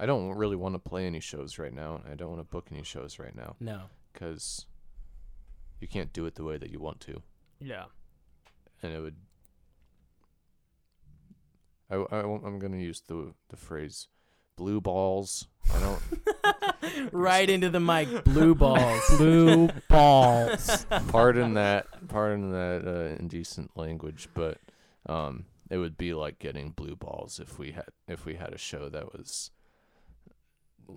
I 0.00 0.06
don't 0.06 0.30
really 0.36 0.56
want 0.56 0.74
to 0.74 0.78
play 0.78 1.06
any 1.06 1.20
shows 1.20 1.58
right 1.58 1.72
now. 1.72 2.02
I 2.10 2.14
don't 2.14 2.28
want 2.30 2.40
to 2.40 2.44
book 2.50 2.68
any 2.70 2.82
shows 2.82 3.18
right 3.18 3.34
now 3.34 3.56
No. 3.60 3.82
cuz 4.14 4.66
you 5.80 5.86
can't 5.88 6.12
do 6.12 6.26
it 6.26 6.34
the 6.34 6.44
way 6.44 6.58
that 6.58 6.70
you 6.70 6.80
want 6.80 7.00
to. 7.02 7.22
Yeah. 7.60 7.84
And 8.82 8.92
it 8.92 9.00
would 9.00 9.16
I, 11.90 11.96
I 11.96 12.20
am 12.20 12.58
going 12.58 12.72
to 12.72 12.78
use 12.80 13.02
the 13.06 13.34
the 13.48 13.56
phrase 13.56 14.08
blue 14.56 14.80
balls. 14.80 15.46
I 15.74 15.80
don't 15.80 17.12
right 17.12 17.48
into 17.48 17.68
the 17.70 17.80
mic, 17.80 18.24
blue 18.24 18.54
balls. 18.54 19.02
Blue 19.16 19.68
balls. 19.88 20.86
pardon 21.08 21.54
that 21.54 21.86
pardon 22.08 22.50
that 22.52 22.82
uh, 22.86 23.16
indecent 23.20 23.70
language 23.76 24.28
but 24.34 24.58
um 25.06 25.44
it 25.70 25.76
would 25.78 25.98
be 25.98 26.14
like 26.14 26.38
getting 26.38 26.70
blue 26.70 26.96
balls 26.96 27.38
if 27.40 27.58
we 27.58 27.72
had 27.72 27.84
if 28.08 28.24
we 28.24 28.34
had 28.34 28.52
a 28.54 28.58
show 28.58 28.88
that 28.88 29.12
was 29.12 29.50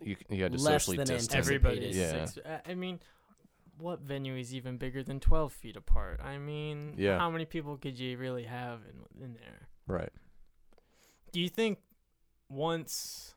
you, 0.01 0.15
you 0.29 0.43
had 0.43 0.53
to 0.53 0.57
Less 0.57 0.85
socially 0.85 0.97
than 0.97 1.07
distance 1.07 1.35
Everybody's 1.35 1.97
Yeah. 1.97 2.25
six. 2.25 2.39
I- 2.47 2.71
I 2.71 2.75
mean, 2.75 2.99
what 3.77 3.99
venue 3.99 4.35
is 4.35 4.55
even 4.55 4.77
bigger 4.77 5.03
than 5.03 5.19
twelve 5.19 5.51
feet 5.51 5.75
apart? 5.75 6.21
I 6.23 6.37
mean, 6.37 6.95
Yeah. 6.97 7.17
how 7.19 7.29
many 7.29 7.43
people 7.45 7.75
could 7.77 7.99
you 7.99 8.17
really 8.17 8.43
have 8.43 8.79
in 9.17 9.23
in 9.23 9.33
there? 9.33 9.67
right 9.87 10.11
Do 11.31 11.39
you 11.39 11.49
think 11.49 11.79
once 12.49 13.35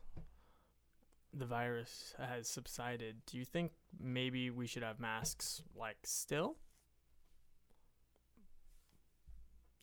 the 1.33 1.45
virus 1.45 2.13
has 2.19 2.47
subsided, 2.47 3.17
do 3.25 3.37
you 3.37 3.45
think 3.45 3.71
maybe 3.99 4.49
we 4.49 4.67
should 4.67 4.83
have 4.83 4.99
masks 4.99 5.61
like 5.75 5.97
still? 6.03 6.57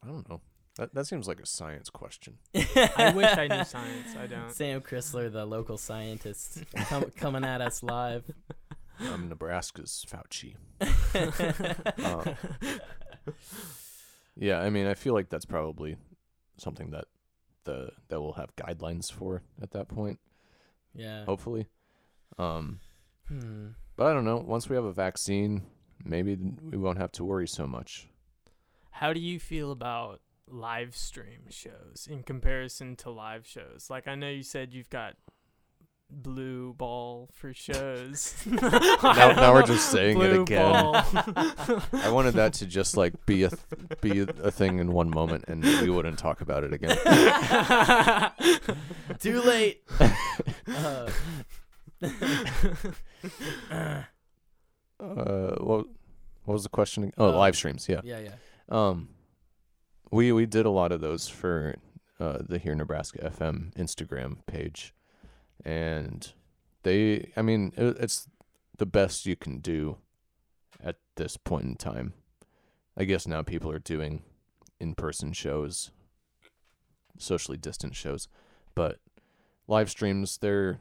i 0.04 0.08
don't 0.08 0.28
know 0.28 0.40
that 0.76 0.92
that 0.94 1.06
seems 1.06 1.28
like 1.28 1.38
a 1.38 1.46
science 1.46 1.88
question 1.88 2.36
I 2.56 3.12
wish 3.14 3.30
I 3.38 3.46
knew 3.46 3.62
science. 3.62 4.16
I 4.18 4.26
don't. 4.26 4.50
Sam 4.50 4.80
Crisler, 4.80 5.30
the 5.30 5.44
local 5.46 5.78
scientist, 5.78 6.64
com- 6.88 7.12
coming 7.16 7.44
at 7.44 7.60
us 7.60 7.84
live. 7.84 8.24
i'm 8.98 9.28
nebraska's 9.28 10.04
fauci 10.10 10.56
Uh, 12.04 12.34
yeah 14.36 14.58
i 14.60 14.70
mean 14.70 14.86
i 14.88 14.94
feel 14.94 15.14
like 15.14 15.28
that's 15.28 15.44
probably 15.44 15.96
something 16.58 16.90
that 16.90 17.04
the 17.64 17.90
that 18.08 18.20
we'll 18.20 18.32
have 18.32 18.54
guidelines 18.56 19.10
for 19.12 19.42
at 19.60 19.70
that 19.72 19.88
point 19.88 20.18
yeah. 20.94 21.24
hopefully 21.24 21.66
um 22.38 22.80
Hmm. 23.28 23.68
but 23.96 24.06
i 24.08 24.12
don't 24.12 24.24
know 24.24 24.38
once 24.38 24.68
we 24.68 24.76
have 24.76 24.84
a 24.84 24.92
vaccine 24.92 25.62
maybe 26.04 26.36
we 26.36 26.76
won't 26.76 26.98
have 26.98 27.12
to 27.12 27.24
worry 27.24 27.46
so 27.48 27.66
much 27.66 28.08
How 28.90 29.12
do 29.12 29.20
you 29.20 29.38
feel 29.40 29.70
about 29.72 30.20
live 30.48 30.94
stream 30.96 31.42
shows 31.48 32.08
in 32.10 32.22
comparison 32.24 32.94
to 32.96 33.10
live 33.10 33.46
shows? 33.46 33.88
Like 33.88 34.06
I 34.06 34.14
know 34.16 34.28
you 34.28 34.42
said 34.42 34.74
you've 34.74 34.90
got 34.90 35.14
blue 36.12 36.74
ball 36.74 37.28
for 37.32 37.52
shows. 37.54 38.34
now, 38.46 39.32
now 39.32 39.52
we're 39.54 39.62
just 39.62 39.90
saying 39.90 40.20
it 40.20 40.32
again. 40.40 40.64
I 41.92 42.10
wanted 42.10 42.34
that 42.34 42.52
to 42.54 42.66
just 42.66 42.96
like 42.96 43.24
be 43.26 43.44
a 43.44 43.48
th- 43.48 43.60
be 44.00 44.20
a 44.20 44.50
thing 44.50 44.78
in 44.78 44.92
one 44.92 45.10
moment, 45.10 45.44
and 45.48 45.62
we 45.64 45.90
wouldn't 45.90 46.18
talk 46.18 46.40
about 46.40 46.64
it 46.64 46.72
again. 46.72 46.96
Too 49.18 49.40
late. 49.40 49.82
Uh, 50.66 51.10
Uh, 55.00 55.56
what 55.60 55.86
what 56.44 56.54
was 56.54 56.62
the 56.62 56.68
question? 56.68 57.12
Oh, 57.18 57.30
Uh, 57.30 57.36
live 57.36 57.56
streams. 57.56 57.88
Yeah. 57.88 58.00
yeah, 58.04 58.18
yeah. 58.20 58.34
Um, 58.68 59.08
we 60.10 60.30
we 60.32 60.46
did 60.46 60.64
a 60.66 60.70
lot 60.70 60.92
of 60.92 61.00
those 61.00 61.28
for 61.28 61.74
uh 62.20 62.38
the 62.48 62.58
Here 62.58 62.74
Nebraska 62.74 63.18
FM 63.36 63.72
Instagram 63.74 64.38
page, 64.46 64.94
and 65.64 66.32
they, 66.82 67.30
I 67.36 67.42
mean, 67.42 67.72
it, 67.76 67.96
it's 68.00 68.28
the 68.78 68.86
best 68.86 69.26
you 69.26 69.36
can 69.36 69.58
do 69.58 69.98
at 70.82 70.96
this 71.16 71.36
point 71.36 71.64
in 71.64 71.76
time. 71.76 72.14
I 72.96 73.04
guess 73.04 73.26
now 73.26 73.42
people 73.42 73.70
are 73.70 73.78
doing 73.78 74.22
in-person 74.80 75.32
shows, 75.32 75.90
socially 77.18 77.56
distant 77.56 77.94
shows, 77.94 78.28
but 78.74 78.98
live 79.68 79.90
streams 79.90 80.38
they're 80.38 80.80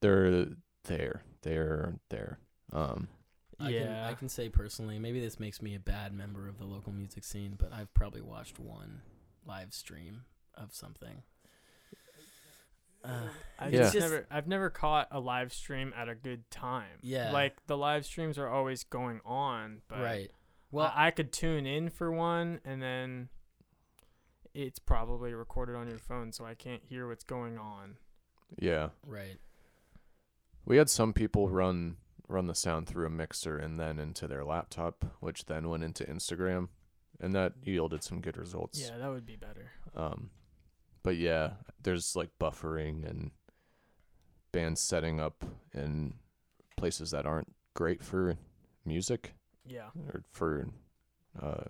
they're 0.00 0.46
there, 0.84 1.22
they're 1.42 1.94
there. 2.08 2.38
Um, 2.72 3.08
I 3.60 3.72
can, 3.72 3.72
Yeah. 3.72 4.08
I 4.08 4.14
can 4.14 4.28
say 4.28 4.48
personally, 4.48 4.98
maybe 4.98 5.20
this 5.20 5.40
makes 5.40 5.60
me 5.60 5.74
a 5.74 5.80
bad 5.80 6.12
member 6.12 6.48
of 6.48 6.58
the 6.58 6.64
local 6.64 6.92
music 6.92 7.24
scene, 7.24 7.56
but 7.58 7.72
I've 7.72 7.92
probably 7.94 8.20
watched 8.20 8.58
one 8.60 9.02
live 9.44 9.72
stream 9.72 10.22
of 10.54 10.72
something. 10.74 11.22
Uh, 13.08 13.28
I've 13.58 13.72
Yeah. 13.72 13.80
just 13.80 13.94
just- 13.94 14.10
never 14.10 14.26
I've 14.30 14.46
never 14.46 14.70
caught 14.70 15.08
a 15.10 15.18
live 15.18 15.52
stream 15.52 15.92
at 15.96 16.08
a 16.08 16.14
good 16.14 16.50
time. 16.50 16.98
Yeah. 17.02 17.32
Like 17.32 17.64
the 17.66 17.76
live 17.76 18.04
streams 18.04 18.36
are 18.38 18.48
always 18.48 18.84
going 18.84 19.20
on, 19.24 19.80
but 19.88 20.00
right. 20.00 20.30
well, 20.70 20.84
Well, 20.86 20.92
I, 20.94 21.06
I 21.06 21.10
could 21.10 21.32
tune 21.32 21.64
in 21.66 21.88
for 21.90 22.12
one 22.12 22.60
and 22.64 22.82
then 22.82 23.30
it's 24.54 24.78
probably 24.78 25.32
recorded 25.34 25.74
on 25.76 25.88
your 25.88 25.98
phone 25.98 26.32
so 26.32 26.44
I 26.44 26.54
can't 26.54 26.82
hear 26.84 27.08
what's 27.08 27.24
going 27.24 27.58
on. 27.58 27.96
yeah. 28.58 28.90
right. 29.06 29.38
We 30.64 30.76
had 30.76 30.90
some 30.90 31.12
people 31.14 31.48
run 31.48 31.96
run 32.28 32.46
the 32.46 32.54
sound 32.54 32.86
through 32.86 33.06
a 33.06 33.10
mixer 33.10 33.56
and 33.56 33.80
then 33.80 33.98
into 33.98 34.26
their 34.28 34.44
laptop, 34.44 35.02
which 35.20 35.46
then 35.46 35.70
went 35.70 35.82
into 35.82 36.04
Instagram, 36.04 36.68
and 37.18 37.34
that 37.34 37.54
yielded 37.62 38.02
some 38.04 38.20
good 38.20 38.36
results. 38.36 38.78
Yeah, 38.78 38.98
that 38.98 39.08
would 39.08 39.24
be 39.24 39.36
better. 39.36 39.70
Um, 39.96 40.28
but 41.08 41.16
yeah, 41.16 41.52
there's 41.82 42.14
like 42.14 42.28
buffering 42.38 43.08
and 43.08 43.30
bands 44.52 44.78
setting 44.78 45.18
up 45.18 45.42
in 45.72 46.12
places 46.76 47.12
that 47.12 47.24
aren't 47.24 47.50
great 47.72 48.04
for 48.04 48.36
music 48.84 49.32
Yeah. 49.66 49.88
or 50.12 50.22
for 50.30 50.68
uh, 51.42 51.64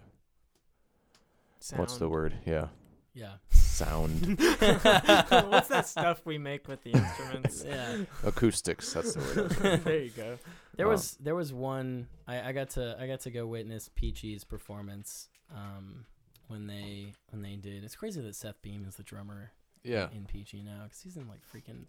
Sound. 1.61 1.79
what's 1.79 1.99
the 1.99 2.09
word? 2.09 2.35
Yeah, 2.45 2.67
Yeah. 3.15 3.35
sound 3.53 4.39
What's 4.41 5.69
that 5.69 5.87
stuff 5.87 6.23
we 6.25 6.37
make 6.37 6.67
with 6.67 6.83
the 6.83 6.91
instruments? 6.91 7.65
Yeah. 7.69 7.99
acoustics. 8.25 8.93
That's 8.93 9.15
the 9.15 9.21
word. 9.21 9.83
there 9.85 9.99
you 10.01 10.11
go. 10.11 10.39
There 10.77 10.87
Wow. 10.87 10.93
was 10.95 11.17
there 11.21 11.37
was 11.37 11.53
one 11.53 12.09
I, 12.27 12.49
I 12.49 12.53
got 12.53 12.71
to 12.71 12.97
I 13.01 13.07
got 13.07 13.21
to 13.21 13.31
go 13.31 13.47
witness 13.47 13.89
Peachy's 13.95 14.43
performance 14.43 15.29
um 15.55 16.07
when 16.49 16.67
they 16.67 17.13
when 17.31 17.43
they 17.43 17.57
did. 17.57 17.85
It's 17.85 17.97
crazy 17.97 18.21
that 18.21 18.35
Seth 18.35 18.61
Beam 18.63 18.85
is 18.89 18.97
the 18.97 19.03
drummer 19.03 19.53
Yeah, 19.85 20.09
in 20.13 20.25
Peachy 20.27 20.63
now 20.63 20.83
because 20.85 21.01
he's 21.01 21.17
in 21.17 21.29
like 21.29 21.41
freaking 21.55 21.85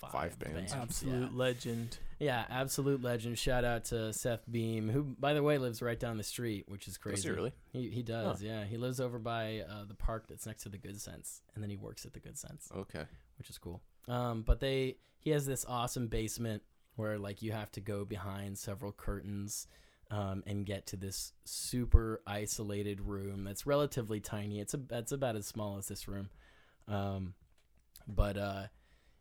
five, 0.00 0.10
Five 0.10 0.38
bands. 0.38 0.72
Absolute 0.72 1.30
Yeah. 1.32 1.38
legend. 1.38 1.98
Yeah, 2.18 2.44
absolute 2.48 3.02
legend. 3.02 3.38
Shout 3.38 3.64
out 3.64 3.84
to 3.86 4.12
Seth 4.12 4.50
Beam, 4.50 4.88
who, 4.88 5.02
by 5.18 5.34
the 5.34 5.42
way, 5.42 5.58
lives 5.58 5.80
right 5.82 5.98
down 5.98 6.16
the 6.16 6.22
street, 6.24 6.64
which 6.68 6.88
is 6.88 6.96
crazy. 6.98 7.16
Does 7.16 7.24
he 7.24 7.30
really? 7.30 7.52
He, 7.72 7.90
he 7.90 8.02
does, 8.02 8.42
yeah. 8.42 8.64
He 8.64 8.76
lives 8.76 9.00
over 9.00 9.18
by 9.18 9.60
uh, 9.68 9.84
the 9.86 9.94
park 9.94 10.26
that's 10.28 10.46
next 10.46 10.62
to 10.64 10.68
the 10.68 10.78
Good 10.78 11.00
Sense, 11.00 11.42
and 11.54 11.62
then 11.62 11.70
he 11.70 11.76
works 11.76 12.04
at 12.04 12.12
the 12.12 12.20
Good 12.20 12.38
Sense, 12.38 12.68
Okay. 12.74 13.04
which 13.38 13.50
is 13.50 13.58
cool. 13.58 13.82
Um, 14.08 14.42
but 14.42 14.60
they 14.60 14.96
he 15.18 15.30
has 15.30 15.46
this 15.46 15.64
awesome 15.66 16.08
basement 16.08 16.62
where 16.96 17.18
like 17.18 17.40
you 17.42 17.52
have 17.52 17.70
to 17.72 17.80
go 17.80 18.04
behind 18.04 18.58
several 18.58 18.92
curtains. 18.92 19.66
Um, 20.10 20.44
and 20.46 20.66
get 20.66 20.86
to 20.88 20.96
this 20.96 21.32
super 21.44 22.20
isolated 22.26 23.00
room 23.00 23.44
that's 23.44 23.66
relatively 23.66 24.20
tiny. 24.20 24.60
It's 24.60 24.74
a, 24.74 24.80
it's 24.90 25.12
about 25.12 25.34
as 25.34 25.46
small 25.46 25.78
as 25.78 25.88
this 25.88 26.06
room, 26.06 26.28
um, 26.86 27.34
but 28.06 28.36
uh, 28.36 28.62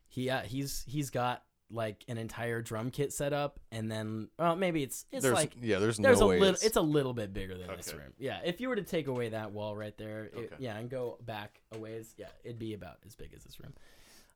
he 0.09 0.29
uh, 0.29 0.41
he's 0.41 0.83
he's 0.85 1.09
got 1.09 1.43
like 1.71 2.03
an 2.07 2.17
entire 2.17 2.61
drum 2.61 2.91
kit 2.91 3.11
set 3.11 3.33
up, 3.33 3.59
and 3.71 3.91
then 3.91 4.27
well, 4.37 4.55
maybe 4.55 4.83
it's 4.83 5.05
it's 5.11 5.23
there's 5.23 5.33
like 5.33 5.55
yeah, 5.59 5.79
there's, 5.79 5.97
there's 5.97 6.19
no 6.19 6.25
a 6.25 6.29
way 6.29 6.39
little 6.39 6.53
it's, 6.55 6.63
it's, 6.63 6.77
a 6.77 6.81
little 6.81 7.13
bit 7.13 7.33
bigger 7.33 7.57
than 7.57 7.75
this 7.75 7.93
room. 7.93 8.13
Yeah, 8.19 8.39
if 8.45 8.61
you 8.61 8.69
were 8.69 8.75
to 8.75 8.83
take 8.83 9.07
away 9.07 9.29
that 9.29 9.51
wall 9.51 9.75
right 9.75 9.97
there, 9.97 10.25
it- 10.25 10.35
Okay. 10.35 10.55
yeah, 10.59 10.77
and 10.77 10.89
go 10.89 11.17
back 11.25 11.61
a 11.71 11.79
ways, 11.79 12.13
yeah, 12.17 12.27
it'd 12.43 12.59
be 12.59 12.73
about 12.73 12.97
as 13.07 13.15
big 13.15 13.33
as 13.35 13.43
this 13.43 13.59
room. 13.59 13.73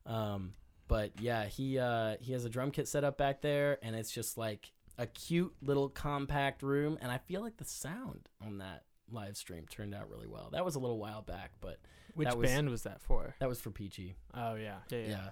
Um, 0.06 0.54
but 0.88 1.12
yeah, 1.20 1.44
he 1.44 1.78
uh 1.78 2.16
he 2.20 2.32
has 2.32 2.44
a 2.44 2.50
drum 2.50 2.70
kit 2.70 2.88
set 2.88 3.04
up 3.04 3.18
back 3.18 3.42
there, 3.42 3.78
and 3.82 3.94
it's 3.94 4.10
just 4.10 4.36
like 4.36 4.72
a 4.98 5.06
cute 5.06 5.54
little 5.62 5.88
compact 5.88 6.62
room, 6.62 6.98
and 7.00 7.10
I 7.10 7.18
feel 7.18 7.40
like 7.40 7.56
the 7.56 7.64
sound 7.64 8.28
on 8.44 8.58
that 8.58 8.82
live 9.10 9.36
stream 9.36 9.64
turned 9.70 9.94
out 9.94 10.10
really 10.10 10.26
well. 10.26 10.50
That 10.52 10.64
was 10.64 10.74
a 10.74 10.78
little 10.78 10.98
while 10.98 11.22
back, 11.22 11.52
but 11.60 11.78
Which 12.14 12.34
was- 12.34 12.50
band 12.50 12.68
was 12.68 12.82
that 12.82 13.00
for? 13.00 13.34
that 13.38 13.48
was 13.48 13.60
for 13.60 13.70
Peachy. 13.70 14.16
Oh 14.34 14.54
yeah, 14.56 14.78
yeah, 14.90 14.98
yeah. 14.98 15.30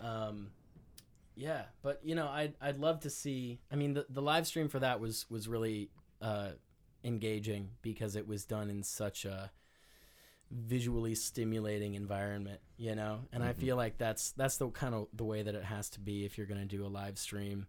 Yeah. 0.00 0.26
Um 0.26 0.50
yeah, 1.36 1.66
but 1.82 2.00
you 2.04 2.14
know, 2.16 2.26
I'd 2.28 2.54
I'd 2.60 2.76
love 2.78 3.00
to 3.00 3.10
see 3.10 3.60
I 3.70 3.76
mean 3.76 3.94
the 3.94 4.04
the 4.10 4.20
live 4.20 4.46
stream 4.46 4.68
for 4.68 4.80
that 4.80 5.00
was 5.00 5.24
was 5.30 5.48
really 5.48 5.90
uh 6.20 6.50
engaging 7.04 7.70
because 7.82 8.16
it 8.16 8.26
was 8.26 8.44
done 8.44 8.68
in 8.68 8.82
such 8.82 9.24
a 9.24 9.50
visually 10.50 11.14
stimulating 11.14 11.94
environment, 11.94 12.60
you 12.76 12.94
know? 12.94 13.20
And 13.32 13.42
I 13.44 13.52
Mhm. 13.52 13.56
feel 13.56 13.76
like 13.76 13.98
that's 13.98 14.32
that's 14.32 14.56
the 14.56 14.68
kind 14.70 14.94
of 14.94 15.08
the 15.12 15.24
way 15.24 15.42
that 15.42 15.54
it 15.54 15.64
has 15.64 15.90
to 15.90 16.00
be 16.00 16.24
if 16.24 16.36
you're 16.38 16.46
going 16.46 16.60
to 16.60 16.66
do 16.76 16.84
a 16.84 16.88
live 16.88 17.18
stream. 17.18 17.66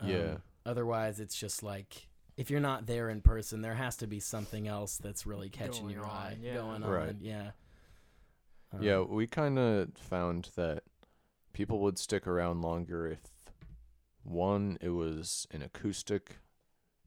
Um, 0.00 0.08
Yeah. 0.08 0.36
Otherwise, 0.66 1.20
it's 1.20 1.36
just 1.36 1.62
like 1.62 2.08
if 2.36 2.50
you're 2.50 2.60
not 2.60 2.86
there 2.86 3.08
in 3.10 3.20
person, 3.20 3.60
there 3.62 3.74
has 3.74 3.96
to 3.98 4.06
be 4.06 4.20
something 4.20 4.66
else 4.68 4.96
that's 4.96 5.26
really 5.26 5.48
catching 5.48 5.82
Going 5.84 5.94
your 5.94 6.04
on, 6.04 6.10
eye 6.10 6.36
yeah. 6.40 6.54
going 6.54 6.82
on. 6.82 6.90
Right. 6.90 7.16
Yeah. 7.20 7.50
Um, 8.72 8.82
Yeah, 8.82 9.00
we 9.00 9.26
kind 9.26 9.58
of 9.58 9.90
found 9.96 10.50
that 10.56 10.84
people 11.52 11.80
would 11.80 11.98
stick 11.98 12.26
around 12.26 12.62
longer 12.62 13.06
if 13.06 13.20
one, 14.22 14.78
it 14.80 14.90
was 14.90 15.46
an 15.50 15.62
acoustic 15.62 16.36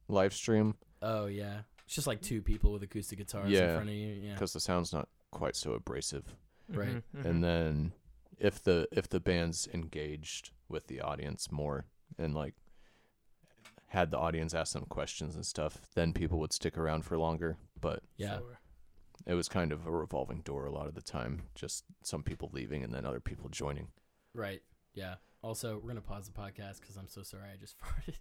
live 0.08 0.34
stream 0.34 0.76
Oh 1.02 1.26
yeah, 1.28 1.60
it's 1.86 1.96
just 1.96 2.08
like 2.08 2.22
two 2.22 2.42
people 2.42 2.72
with 2.72 2.84
acoustic 2.84 3.18
guitars 3.20 3.48
in 3.48 3.52
Yeah, 3.54 3.76
front 3.76 3.90
of 3.90 3.96
you. 3.96 4.14
Yeah, 4.22 4.34
because 4.34 4.54
the 4.54 4.60
sound's 4.60 4.94
not 4.94 5.08
quite 5.32 5.56
so 5.56 5.74
abrasive. 5.74 6.36
Right. 6.70 6.90
Mhm, 6.96 7.04
mhm. 7.16 7.26
And 7.26 7.44
then 7.44 7.94
if 8.40 8.62
the 8.64 8.88
if 8.92 9.10
the 9.10 9.20
band's 9.20 9.68
engaged 9.74 10.52
with 10.70 10.88
the 10.88 11.02
audience 11.02 11.52
more 11.52 11.86
and 12.18 12.34
like 12.34 12.56
had 13.94 14.12
the 14.12 14.18
audience 14.18 14.54
ask 14.54 14.74
them 14.74 14.86
questions 14.90 15.36
and 15.36 15.46
stuff, 15.46 15.78
then 15.96 16.14
people 16.14 16.40
would 16.40 16.52
stick 16.52 16.78
around 16.78 17.06
for 17.06 17.18
longer. 17.18 17.58
But 17.80 18.02
yeah, 18.18 18.40
Sure. 18.40 18.60
it 19.26 19.36
was 19.36 19.48
kind 19.48 19.72
of 19.72 19.86
a 19.88 19.92
revolving 19.92 20.42
door 20.42 20.66
a 20.66 20.72
lot 20.72 20.88
of 20.88 20.96
the 20.96 21.02
time. 21.02 21.44
Just 21.56 21.86
some 22.04 22.24
people 22.24 22.50
leaving 22.52 22.84
and 22.84 22.94
then 22.94 23.06
other 23.06 23.20
people 23.22 23.50
joining. 23.50 23.88
right. 24.34 24.62
Yeah. 24.96 25.16
Also, 25.42 25.78
we're 25.80 25.90
gonna 25.90 26.02
pause 26.02 26.28
the 26.28 26.32
podcast 26.40 26.80
because 26.80 26.96
I'm 26.98 27.08
so 27.08 27.22
sorry 27.24 27.50
I 27.54 27.58
just 27.58 27.76
farted. 27.82 28.16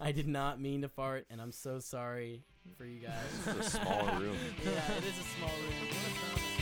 I 0.00 0.12
did 0.12 0.28
not 0.28 0.60
mean 0.60 0.82
to 0.82 0.88
fart, 0.88 1.26
and 1.30 1.40
I'm 1.40 1.50
so 1.52 1.80
sorry 1.80 2.44
for 2.76 2.84
you 2.84 3.00
guys. 3.00 3.56
It's 3.58 3.74
a 3.74 3.78
small 3.80 4.06
room. 4.20 4.36
yeah, 4.64 4.96
it 4.98 5.04
is 5.04 5.18
a 5.18 5.24
small 5.38 5.50
room. 5.50 6.57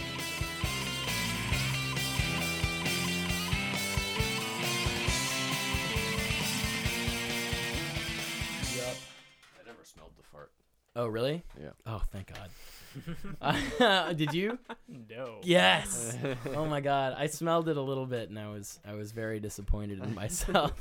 Smelled 9.96 10.12
the 10.16 10.22
fart. 10.22 10.52
Oh 10.94 11.06
really? 11.06 11.42
Yeah. 11.60 11.70
Oh, 11.86 12.02
thank 12.12 12.32
God. 12.32 14.16
did 14.16 14.32
you? 14.32 14.58
no. 14.88 15.40
Yes. 15.42 16.16
oh 16.54 16.66
my 16.66 16.80
god, 16.80 17.14
I 17.16 17.26
smelled 17.26 17.68
it 17.68 17.76
a 17.76 17.82
little 17.82 18.06
bit, 18.06 18.28
and 18.28 18.38
I 18.38 18.48
was 18.48 18.78
I 18.86 18.94
was 18.94 19.12
very 19.12 19.40
disappointed 19.40 20.02
in 20.02 20.14
myself. 20.14 20.72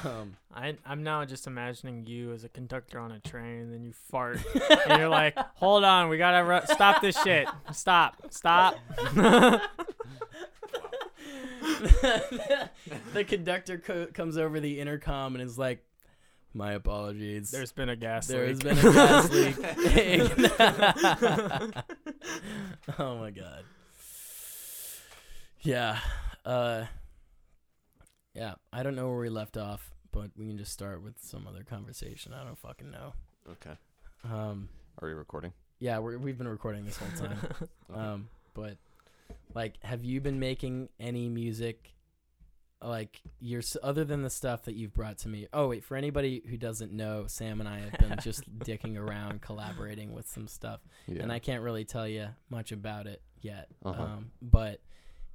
um, 0.04 0.36
I 0.54 0.76
I'm 0.86 1.02
now 1.02 1.24
just 1.24 1.46
imagining 1.46 2.06
you 2.06 2.32
as 2.32 2.44
a 2.44 2.48
conductor 2.48 2.98
on 2.98 3.12
a 3.12 3.20
train, 3.20 3.62
and 3.62 3.72
then 3.72 3.82
you 3.84 3.92
fart, 3.92 4.38
and 4.88 4.98
you're 5.00 5.08
like, 5.08 5.36
"Hold 5.56 5.84
on, 5.84 6.08
we 6.08 6.18
gotta 6.18 6.44
ru- 6.44 6.74
stop 6.74 7.02
this 7.02 7.20
shit. 7.22 7.48
Stop, 7.72 8.16
stop." 8.30 8.78
the 13.12 13.24
conductor 13.26 13.78
co- 13.78 14.06
comes 14.06 14.36
over 14.36 14.60
the 14.60 14.80
intercom 14.80 15.34
and 15.34 15.44
is 15.44 15.58
like, 15.58 15.84
"My 16.54 16.72
apologies. 16.72 17.50
There's 17.50 17.72
been 17.72 17.88
a 17.88 17.96
gas 17.96 18.28
leak. 18.28 18.38
There's 18.38 18.60
been 18.60 18.78
a 18.78 18.92
gas 18.92 19.30
leak." 19.30 19.56
oh 22.98 23.18
my 23.18 23.30
god. 23.30 23.64
Yeah. 25.60 25.98
Uh. 26.44 26.84
Yeah. 28.34 28.54
I 28.72 28.82
don't 28.82 28.96
know 28.96 29.08
where 29.08 29.18
we 29.18 29.28
left 29.28 29.56
off, 29.56 29.92
but 30.10 30.30
we 30.36 30.46
can 30.46 30.58
just 30.58 30.72
start 30.72 31.02
with 31.02 31.14
some 31.20 31.46
other 31.46 31.64
conversation. 31.64 32.32
I 32.32 32.44
don't 32.44 32.58
fucking 32.58 32.90
know. 32.90 33.14
Okay. 33.50 33.76
Um. 34.24 34.68
Are 35.00 35.08
we 35.08 35.14
recording? 35.14 35.52
Yeah, 35.82 35.98
we're, 35.98 36.16
we've 36.16 36.38
been 36.38 36.48
recording 36.48 36.84
this 36.84 36.96
whole 36.96 37.28
time. 37.28 37.38
Um, 37.92 38.28
but 38.54 38.78
like, 39.54 39.74
have 39.82 40.02
you 40.02 40.22
been 40.22 40.38
making 40.38 40.88
any 40.98 41.28
music? 41.28 41.92
Like 42.84 43.20
your 43.40 43.62
other 43.82 44.04
than 44.04 44.22
the 44.22 44.30
stuff 44.30 44.64
that 44.64 44.74
you've 44.74 44.92
brought 44.92 45.18
to 45.18 45.28
me. 45.28 45.46
Oh 45.52 45.68
wait, 45.68 45.84
for 45.84 45.96
anybody 45.96 46.42
who 46.48 46.56
doesn't 46.56 46.92
know, 46.92 47.26
Sam 47.28 47.60
and 47.60 47.68
I 47.68 47.78
have 47.78 47.92
been 47.98 48.16
just 48.22 48.58
dicking 48.58 48.98
around, 48.98 49.40
collaborating 49.40 50.12
with 50.12 50.26
some 50.28 50.48
stuff, 50.48 50.80
yeah. 51.06 51.22
and 51.22 51.30
I 51.30 51.38
can't 51.38 51.62
really 51.62 51.84
tell 51.84 52.08
you 52.08 52.28
much 52.50 52.72
about 52.72 53.06
it 53.06 53.22
yet. 53.40 53.68
Uh-huh. 53.84 54.02
Um, 54.02 54.30
but 54.40 54.80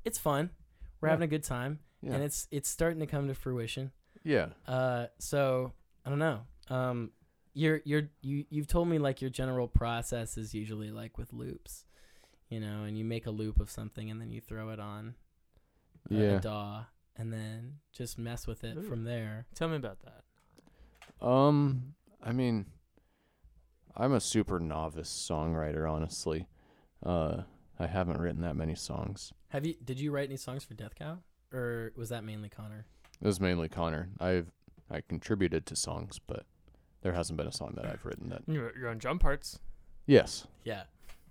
it's 0.04 0.18
fun. 0.18 0.50
We're 1.00 1.08
Yeah. 1.08 1.14
having 1.14 1.24
a 1.26 1.28
good 1.30 1.44
time, 1.44 1.80
yeah. 2.02 2.14
and 2.16 2.24
it's 2.24 2.48
it's 2.52 2.68
starting 2.68 3.00
to 3.00 3.08
come 3.08 3.28
to 3.28 3.34
fruition. 3.34 3.92
yeah. 4.24 4.48
Uh, 4.68 5.08
so 5.20 5.72
I 6.06 6.10
don't 6.10 6.20
know. 6.20 6.42
Um, 6.70 7.12
you're 7.54 7.82
you're 7.86 8.10
you 8.22 8.46
you've 8.50 8.68
told 8.68 8.88
me 8.90 9.00
like 9.00 9.22
your 9.22 9.30
general 9.30 9.68
process 9.70 10.38
is 10.38 10.54
usually 10.54 10.92
like 10.92 11.18
with 11.18 11.32
loops, 11.34 11.86
you 12.50 12.60
know, 12.60 12.84
and 12.84 12.98
you 12.98 13.06
make 13.06 13.26
a 13.26 13.32
loop 13.32 13.60
of 13.62 13.70
something 13.70 14.12
and 14.12 14.20
then 14.20 14.32
you 14.32 14.42
throw 14.42 14.70
it 14.70 14.80
on 14.82 15.16
Yeah. 16.10 16.36
a 16.36 16.40
DAW 16.40 16.84
and 17.17 17.32
then 17.34 17.75
just 17.91 18.17
mess 18.17 18.45
with 18.47 18.63
it 18.63 18.77
Ooh. 18.77 18.82
from 18.84 19.03
there. 19.03 19.45
Tell 19.56 19.67
me 19.69 19.75
about 19.75 19.97
that. 20.01 21.25
Um, 21.25 21.93
I 22.23 22.32
mean, 22.32 22.65
I'm 23.95 24.13
a 24.13 24.19
super 24.19 24.60
novice 24.60 25.10
songwriter, 25.10 25.89
honestly. 25.91 26.47
Uh, 27.03 27.41
I 27.80 27.88
haven't 27.88 28.19
written 28.19 28.41
that 28.41 28.56
many 28.56 28.75
songs. 28.75 29.34
Have 29.49 29.65
you 29.65 29.75
did 29.84 29.99
you 29.99 30.12
write 30.12 30.30
any 30.30 30.38
songs 30.38 30.63
for 30.63 30.73
Death 30.73 30.95
Cow, 30.95 31.19
or 31.53 31.91
was 31.95 32.10
that 32.10 32.23
mainly 32.23 32.49
Connor? 32.49 32.86
It 33.21 33.25
was 33.25 33.39
mainly 33.39 33.69
Connor. 33.69 34.10
I've 34.19 34.51
I 34.89 35.01
contributed 35.01 35.65
to 35.67 35.75
songs, 35.75 36.19
but 36.19 36.45
there 37.01 37.13
hasn't 37.13 37.38
been 37.38 37.47
a 37.47 37.51
song 37.51 37.73
that 37.75 37.86
I've 37.86 38.06
written 38.06 38.30
that. 38.30 38.41
You're, 38.47 38.77
you're 38.77 38.89
on 38.89 38.97
drum 38.97 39.19
parts. 39.19 39.60
Yes, 40.06 40.47
Yeah, 40.63 40.84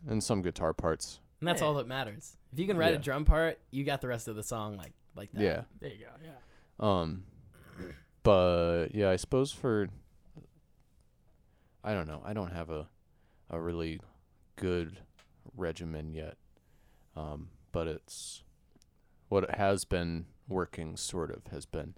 and 0.06 0.22
some 0.22 0.42
guitar 0.42 0.74
parts. 0.74 1.20
and 1.40 1.48
that's 1.48 1.60
Yeah. 1.62 1.68
all 1.68 1.74
that 1.74 1.86
matters. 1.88 2.36
If 2.52 2.58
you 2.58 2.66
can 2.66 2.76
write 2.76 2.94
a 2.94 2.98
drum 2.98 3.24
part, 3.24 3.58
you 3.70 3.84
got 3.84 4.00
the 4.02 4.08
rest 4.08 4.28
of 4.28 4.36
the 4.36 4.42
song 4.42 4.76
like 4.76 4.92
like 5.16 5.32
that. 5.32 5.42
Yeah. 5.42 5.62
There 5.80 5.90
you 5.90 6.04
go. 6.04 6.10
Yeah. 6.22 6.38
Um, 6.78 7.24
but 8.22 8.88
yeah, 8.94 9.10
I 9.10 9.16
suppose 9.16 9.52
for 9.52 9.88
I 11.82 11.94
don't 11.94 12.08
know. 12.08 12.22
I 12.24 12.32
don't 12.32 12.52
have 12.52 12.70
a 12.70 12.88
a 13.50 13.60
really 13.60 14.00
good 14.56 14.98
regimen 15.56 16.12
yet. 16.12 16.36
Um, 17.14 17.48
but 17.72 17.86
it's 17.86 18.42
what 19.28 19.44
it 19.44 19.54
has 19.54 19.84
been 19.84 20.26
working 20.48 20.96
sort 20.96 21.30
of 21.30 21.46
has 21.50 21.66
been 21.66 21.94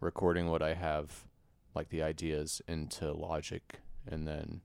recording 0.00 0.50
what 0.50 0.62
I 0.62 0.74
have 0.74 1.24
like 1.74 1.88
the 1.88 2.02
ideas 2.02 2.60
into 2.66 3.12
Logic 3.12 3.80
and 4.06 4.26
then 4.26 4.60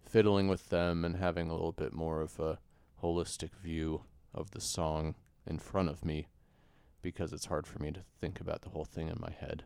fiddling 0.00 0.48
with 0.48 0.68
them 0.68 1.04
and 1.04 1.16
having 1.16 1.48
a 1.48 1.52
little 1.52 1.72
bit 1.72 1.92
more 1.92 2.20
of 2.20 2.38
a 2.38 2.58
holistic 3.02 3.54
view 3.54 4.02
of 4.34 4.50
the 4.52 4.60
song 4.60 5.14
in 5.46 5.58
front 5.58 5.88
of 5.88 6.04
me 6.04 6.28
because 7.06 7.32
it's 7.32 7.46
hard 7.46 7.68
for 7.68 7.78
me 7.78 7.92
to 7.92 8.00
think 8.20 8.40
about 8.40 8.62
the 8.62 8.68
whole 8.70 8.84
thing 8.84 9.06
in 9.06 9.16
my 9.20 9.30
head. 9.30 9.62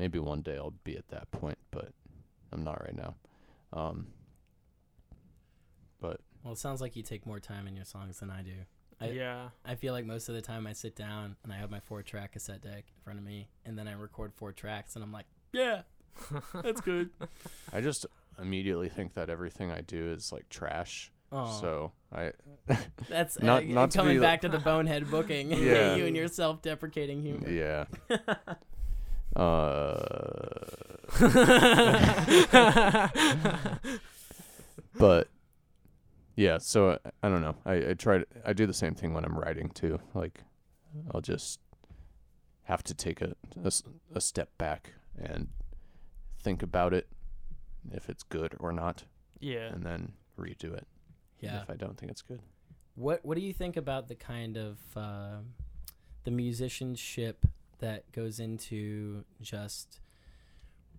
Maybe 0.00 0.18
one 0.18 0.42
day 0.42 0.56
I'll 0.56 0.74
be 0.82 0.96
at 0.96 1.06
that 1.10 1.30
point, 1.30 1.58
but 1.70 1.92
I'm 2.50 2.64
not 2.64 2.80
right 2.82 2.96
now. 2.96 3.14
Um, 3.72 4.08
but 6.00 6.20
Well, 6.42 6.54
it 6.54 6.58
sounds 6.58 6.80
like 6.80 6.96
you 6.96 7.04
take 7.04 7.24
more 7.24 7.38
time 7.38 7.68
in 7.68 7.76
your 7.76 7.84
songs 7.84 8.18
than 8.18 8.30
I 8.30 8.42
do. 8.42 8.54
I- 9.00 9.10
yeah. 9.10 9.50
I 9.64 9.76
feel 9.76 9.92
like 9.92 10.04
most 10.04 10.28
of 10.28 10.34
the 10.34 10.42
time 10.42 10.66
I 10.66 10.72
sit 10.72 10.96
down 10.96 11.36
and 11.44 11.52
I 11.52 11.56
have 11.56 11.70
my 11.70 11.78
four 11.78 12.02
track 12.02 12.32
cassette 12.32 12.62
deck 12.62 12.84
in 12.88 13.02
front 13.04 13.20
of 13.20 13.24
me, 13.24 13.48
and 13.64 13.78
then 13.78 13.86
I 13.86 13.92
record 13.92 14.32
four 14.34 14.52
tracks, 14.52 14.96
and 14.96 15.04
I'm 15.04 15.12
like, 15.12 15.26
yeah, 15.52 15.82
that's 16.62 16.80
good. 16.80 17.10
I 17.72 17.80
just 17.80 18.06
immediately 18.40 18.88
think 18.88 19.14
that 19.14 19.30
everything 19.30 19.70
I 19.70 19.82
do 19.82 20.10
is 20.10 20.32
like 20.32 20.48
trash. 20.48 21.12
Oh, 21.32 21.58
So 21.60 21.92
I 22.14 22.32
that's 23.08 23.40
not- 23.40 23.62
uh, 23.62 23.66
not 23.66 23.92
coming 23.94 24.16
be 24.16 24.20
back 24.20 24.42
to 24.42 24.48
the 24.48 24.58
bonehead 24.58 25.10
booking. 25.10 25.50
Yeah. 25.52 25.94
you 25.96 26.06
and 26.06 26.14
your 26.16 26.28
self 26.28 26.60
deprecating 26.62 27.22
humor. 27.22 27.48
yeah. 27.48 27.84
Uh, 29.34 30.66
but 34.98 35.28
yeah, 36.36 36.58
so 36.58 36.92
I, 36.92 36.98
I 37.22 37.28
don't 37.28 37.40
know. 37.42 37.56
I, 37.64 37.90
I 37.90 37.94
try 37.94 38.18
to 38.18 38.26
I 38.44 38.52
do 38.52 38.66
the 38.66 38.74
same 38.74 38.94
thing 38.94 39.14
when 39.14 39.24
I'm 39.24 39.38
writing 39.38 39.70
too. 39.70 40.00
Like 40.14 40.40
I'll 41.14 41.20
just 41.20 41.60
have 42.64 42.82
to 42.84 42.94
take 42.94 43.20
a 43.20 43.34
a 44.14 44.20
step 44.20 44.50
back 44.58 44.92
and 45.18 45.48
think 46.42 46.62
about 46.62 46.92
it 46.94 47.08
if 47.90 48.08
it's 48.08 48.22
good 48.22 48.54
or 48.60 48.72
not 48.72 49.04
Yeah. 49.40 49.68
and 49.72 49.84
then 49.84 50.12
redo 50.38 50.72
it 50.74 50.86
Yeah. 51.42 51.62
if 51.62 51.70
I 51.70 51.74
don't 51.74 51.96
think 51.98 52.10
it's 52.12 52.22
good. 52.22 52.40
What 52.94 53.24
What 53.24 53.36
do 53.36 53.42
you 53.42 53.52
think 53.52 53.76
about 53.76 54.08
the 54.08 54.14
kind 54.14 54.56
of 54.56 54.78
uh, 54.96 55.38
the 56.24 56.30
musicianship 56.30 57.46
that 57.78 58.10
goes 58.12 58.38
into 58.38 59.24
just 59.40 60.00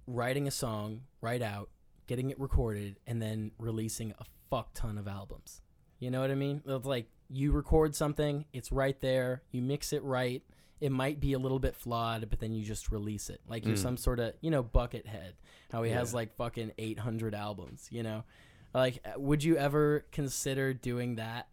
writing 0.08 0.48
a 0.48 0.52
song, 0.52 1.02
right 1.22 1.42
out, 1.42 1.70
getting 2.08 2.30
it 2.30 2.40
recorded, 2.40 3.00
and 3.08 3.22
then 3.22 3.52
releasing 3.58 4.12
a 4.20 4.26
fuck 4.50 4.74
ton 4.74 4.98
of 4.98 5.08
albums? 5.08 5.62
You 6.00 6.12
know 6.12 6.20
what 6.22 6.32
I 6.32 6.36
mean? 6.36 6.62
It's 6.66 6.86
like 6.86 7.08
you 7.30 7.52
record 7.52 7.96
something, 7.96 8.46
it's 8.54 8.72
right 8.72 9.00
there, 9.00 9.42
you 9.52 9.62
mix 9.62 9.94
it 9.94 10.04
right. 10.04 10.44
It 10.82 10.92
might 10.92 11.22
be 11.22 11.32
a 11.32 11.40
little 11.40 11.60
bit 11.60 11.76
flawed, 11.78 12.30
but 12.30 12.40
then 12.40 12.52
you 12.54 12.64
just 12.66 12.92
release 12.92 13.30
it. 13.30 13.40
Like 13.48 13.66
you're 13.66 13.76
Mm. 13.78 13.82
some 13.82 13.98
sort 13.98 14.20
of, 14.20 14.34
you 14.42 14.52
know, 14.52 14.62
Buckethead. 14.64 15.32
How 15.72 15.82
he 15.84 15.92
has 15.92 16.14
like 16.14 16.36
fucking 16.36 16.74
800 16.78 17.34
albums, 17.34 17.88
you 17.90 18.04
know? 18.04 18.26
Like, 18.74 19.00
uh, 19.06 19.20
would 19.20 19.44
you 19.44 19.58
ever 19.58 20.06
consider 20.12 20.74
doing 20.74 21.16
that? 21.16 21.48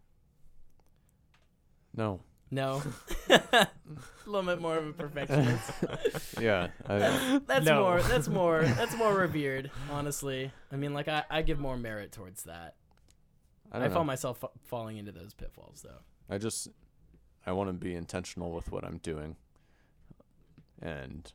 No. 1.95 2.21
No. 2.49 2.81
a 3.29 3.67
little 4.25 4.43
bit 4.49 4.61
more 4.61 4.77
of 4.77 4.87
a 4.87 4.93
perfectionist. 4.93 5.71
Yeah. 6.39 6.69
I, 6.87 7.39
that's 7.47 7.65
No. 7.65 7.81
more 7.83 8.01
that's 8.01 8.27
more 8.27 8.63
that's 8.63 8.95
more 8.95 9.13
revered, 9.13 9.69
honestly. 9.91 10.51
I 10.71 10.75
mean 10.75 10.93
like 10.93 11.07
I, 11.07 11.23
I 11.29 11.41
give 11.43 11.59
more 11.59 11.77
merit 11.77 12.11
towards 12.11 12.43
that. 12.43 12.75
I 13.71 13.77
I, 13.77 13.79
don't 13.81 13.93
found 13.93 14.07
myself 14.07 14.39
fa- 14.39 14.49
falling 14.65 14.97
into 14.97 15.11
those 15.11 15.33
pitfalls 15.33 15.81
though. 15.83 15.99
I 16.29 16.37
just 16.39 16.69
I 17.45 17.51
want 17.51 17.69
to 17.69 17.73
be 17.73 17.93
intentional 17.95 18.51
with 18.51 18.71
what 18.71 18.83
I'm 18.83 18.97
doing, 18.97 19.35
and 20.81 21.31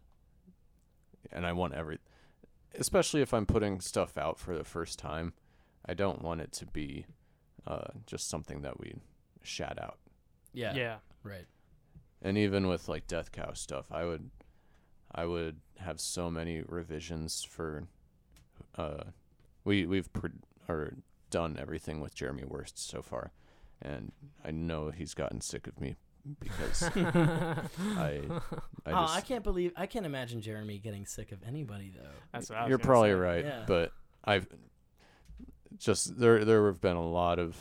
and 1.33 1.47
I 1.47 1.53
want 1.53 1.75
every, 1.75 1.99
especially 2.79 3.23
if 3.23 3.33
I'm 3.35 3.47
putting 3.47 3.81
stuff 3.81 4.17
out 4.17 4.39
for 4.39 4.57
the 4.57 4.65
first 4.65 4.99
time, 4.99 5.33
I 5.89 5.95
don't 5.95 6.23
want 6.23 6.41
it 6.41 6.53
to 6.53 6.67
be 6.67 7.07
uh, 7.67 7.89
just 8.07 8.29
something 8.29 8.63
that 8.63 8.79
we 8.81 8.95
shout 9.43 9.79
out. 9.81 9.99
Yeah. 10.53 10.75
yeah. 10.75 10.97
Right. 11.23 11.47
And 12.23 12.39
even 12.39 12.67
with 12.67 12.89
like 12.89 13.07
Death 13.07 13.31
Cow 13.33 13.53
stuff, 13.53 13.87
I 13.93 14.05
would 14.05 14.31
I 15.15 15.27
would 15.27 15.61
have 15.79 16.01
so 16.01 16.31
many 16.31 16.63
revisions 16.63 17.45
for 17.45 17.85
uh 18.77 19.05
we 19.65 19.87
we've 19.87 20.13
pro- 20.13 20.31
or 20.69 20.95
done 21.31 21.57
everything 21.61 22.01
with 22.01 22.15
Jeremy 22.15 22.45
Worst 22.45 22.79
so 22.79 23.03
far, 23.03 23.33
and 23.83 24.13
I 24.45 24.51
know 24.51 24.91
he's 24.91 25.13
gotten 25.15 25.41
sick 25.41 25.67
of 25.67 25.81
me 25.81 25.97
because 26.41 26.83
I 26.97 27.01
I 27.97 28.21
oh, 28.87 28.93
just 29.03 29.17
I 29.17 29.21
can't 29.21 29.45
believe 29.45 29.73
I 29.77 29.87
can't 29.87 30.07
imagine 30.07 30.41
Jeremy 30.41 30.79
getting 30.79 31.05
sick 31.07 31.33
of 31.33 31.43
anybody 31.47 31.93
though. 31.95 32.09
That's 32.33 32.49
what 32.51 32.59
I 32.59 32.63
was 32.63 32.71
you're 32.71 32.79
probably 32.79 33.11
say. 33.11 33.15
right, 33.15 33.45
Yeah. 33.45 33.65
but 33.67 33.93
I've 34.25 34.49
just 35.79 36.19
there 36.19 36.45
there 36.45 36.67
have 36.67 36.81
been 36.81 36.97
a 36.97 37.07
lot 37.07 37.39
of 37.39 37.57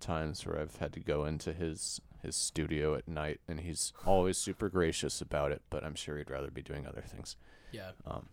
times 0.00 0.46
where 0.46 0.58
I've 0.58 0.76
had 0.76 0.92
to 0.94 1.00
go 1.00 1.24
into 1.24 1.52
his 1.52 2.00
his 2.22 2.36
studio 2.36 2.94
at 2.94 3.08
night 3.08 3.40
and 3.48 3.60
he's 3.60 3.92
always 4.06 4.36
super 4.36 4.68
gracious 4.68 5.20
about 5.20 5.52
it, 5.52 5.62
but 5.70 5.84
I'm 5.84 5.94
sure 5.94 6.18
he'd 6.18 6.30
rather 6.30 6.50
be 6.50 6.62
doing 6.62 6.86
other 6.86 7.02
things. 7.06 7.36
Yeah. 7.72 7.90
Um 8.06 8.28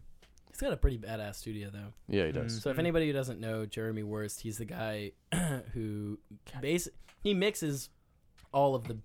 He's 0.50 0.62
got 0.62 0.74
a 0.74 0.78
pretty 0.78 0.98
badass 0.98 1.36
studio 1.36 1.70
though. 1.72 1.94
yeah, 2.08 2.26
he 2.26 2.32
does. 2.32 2.58
Mm. 2.58 2.64
So 2.64 2.70
if 2.72 2.80
anybody 2.80 3.06
who 3.06 3.14
doesn't 3.14 3.40
know 3.40 3.66
Jeremy 3.68 4.02
Worst, 4.02 4.42
he's 4.42 4.58
the 4.58 4.66
guy 4.66 5.12
who 5.74 6.18
God. 6.52 6.62
base 6.62 6.88
he 7.22 7.34
mixes 7.34 7.90
all 8.52 8.74
of 8.74 8.88
the 8.88 8.98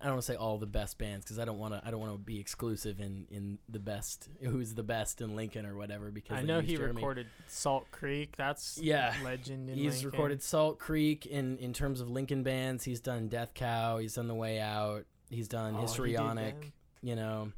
I 0.00 0.04
don't 0.04 0.14
want 0.14 0.22
to 0.26 0.32
say 0.32 0.36
all 0.36 0.58
the 0.58 0.66
best 0.66 0.96
bands 0.98 1.24
because 1.24 1.38
I 1.38 1.44
don't 1.44 1.58
want 1.58 1.74
to 1.74 1.82
I 1.84 1.90
don't 1.90 2.00
want 2.00 2.12
to 2.12 2.18
be 2.18 2.38
exclusive 2.38 3.00
in 3.00 3.26
in 3.30 3.58
the 3.68 3.78
best 3.80 4.28
who's 4.40 4.74
the 4.74 4.82
best 4.84 5.20
in 5.20 5.34
Lincoln 5.34 5.66
or 5.66 5.76
whatever 5.76 6.10
because 6.10 6.38
I 6.38 6.42
know 6.42 6.60
he 6.60 6.76
Jeremy. 6.76 6.94
recorded 6.94 7.26
Salt 7.48 7.90
Creek. 7.90 8.36
That's 8.36 8.78
Yeah. 8.80 9.14
legend. 9.24 9.68
In 9.70 9.76
He's 9.76 9.94
Lincoln. 10.02 10.10
recorded 10.10 10.42
Salt 10.42 10.78
Creek 10.78 11.26
in 11.26 11.58
in 11.58 11.72
terms 11.72 12.00
of 12.00 12.08
Lincoln 12.08 12.42
bands. 12.42 12.84
He's 12.84 13.00
done 13.00 13.28
Death 13.28 13.54
Cow. 13.54 13.98
He's 13.98 14.14
done 14.14 14.28
The 14.28 14.34
Way 14.34 14.60
Out. 14.60 15.04
He's 15.30 15.48
done 15.48 15.74
Oh, 15.76 15.80
Histrionic. 15.82 16.60
them. 16.60 16.72
you 17.02 17.16
know, 17.16 17.52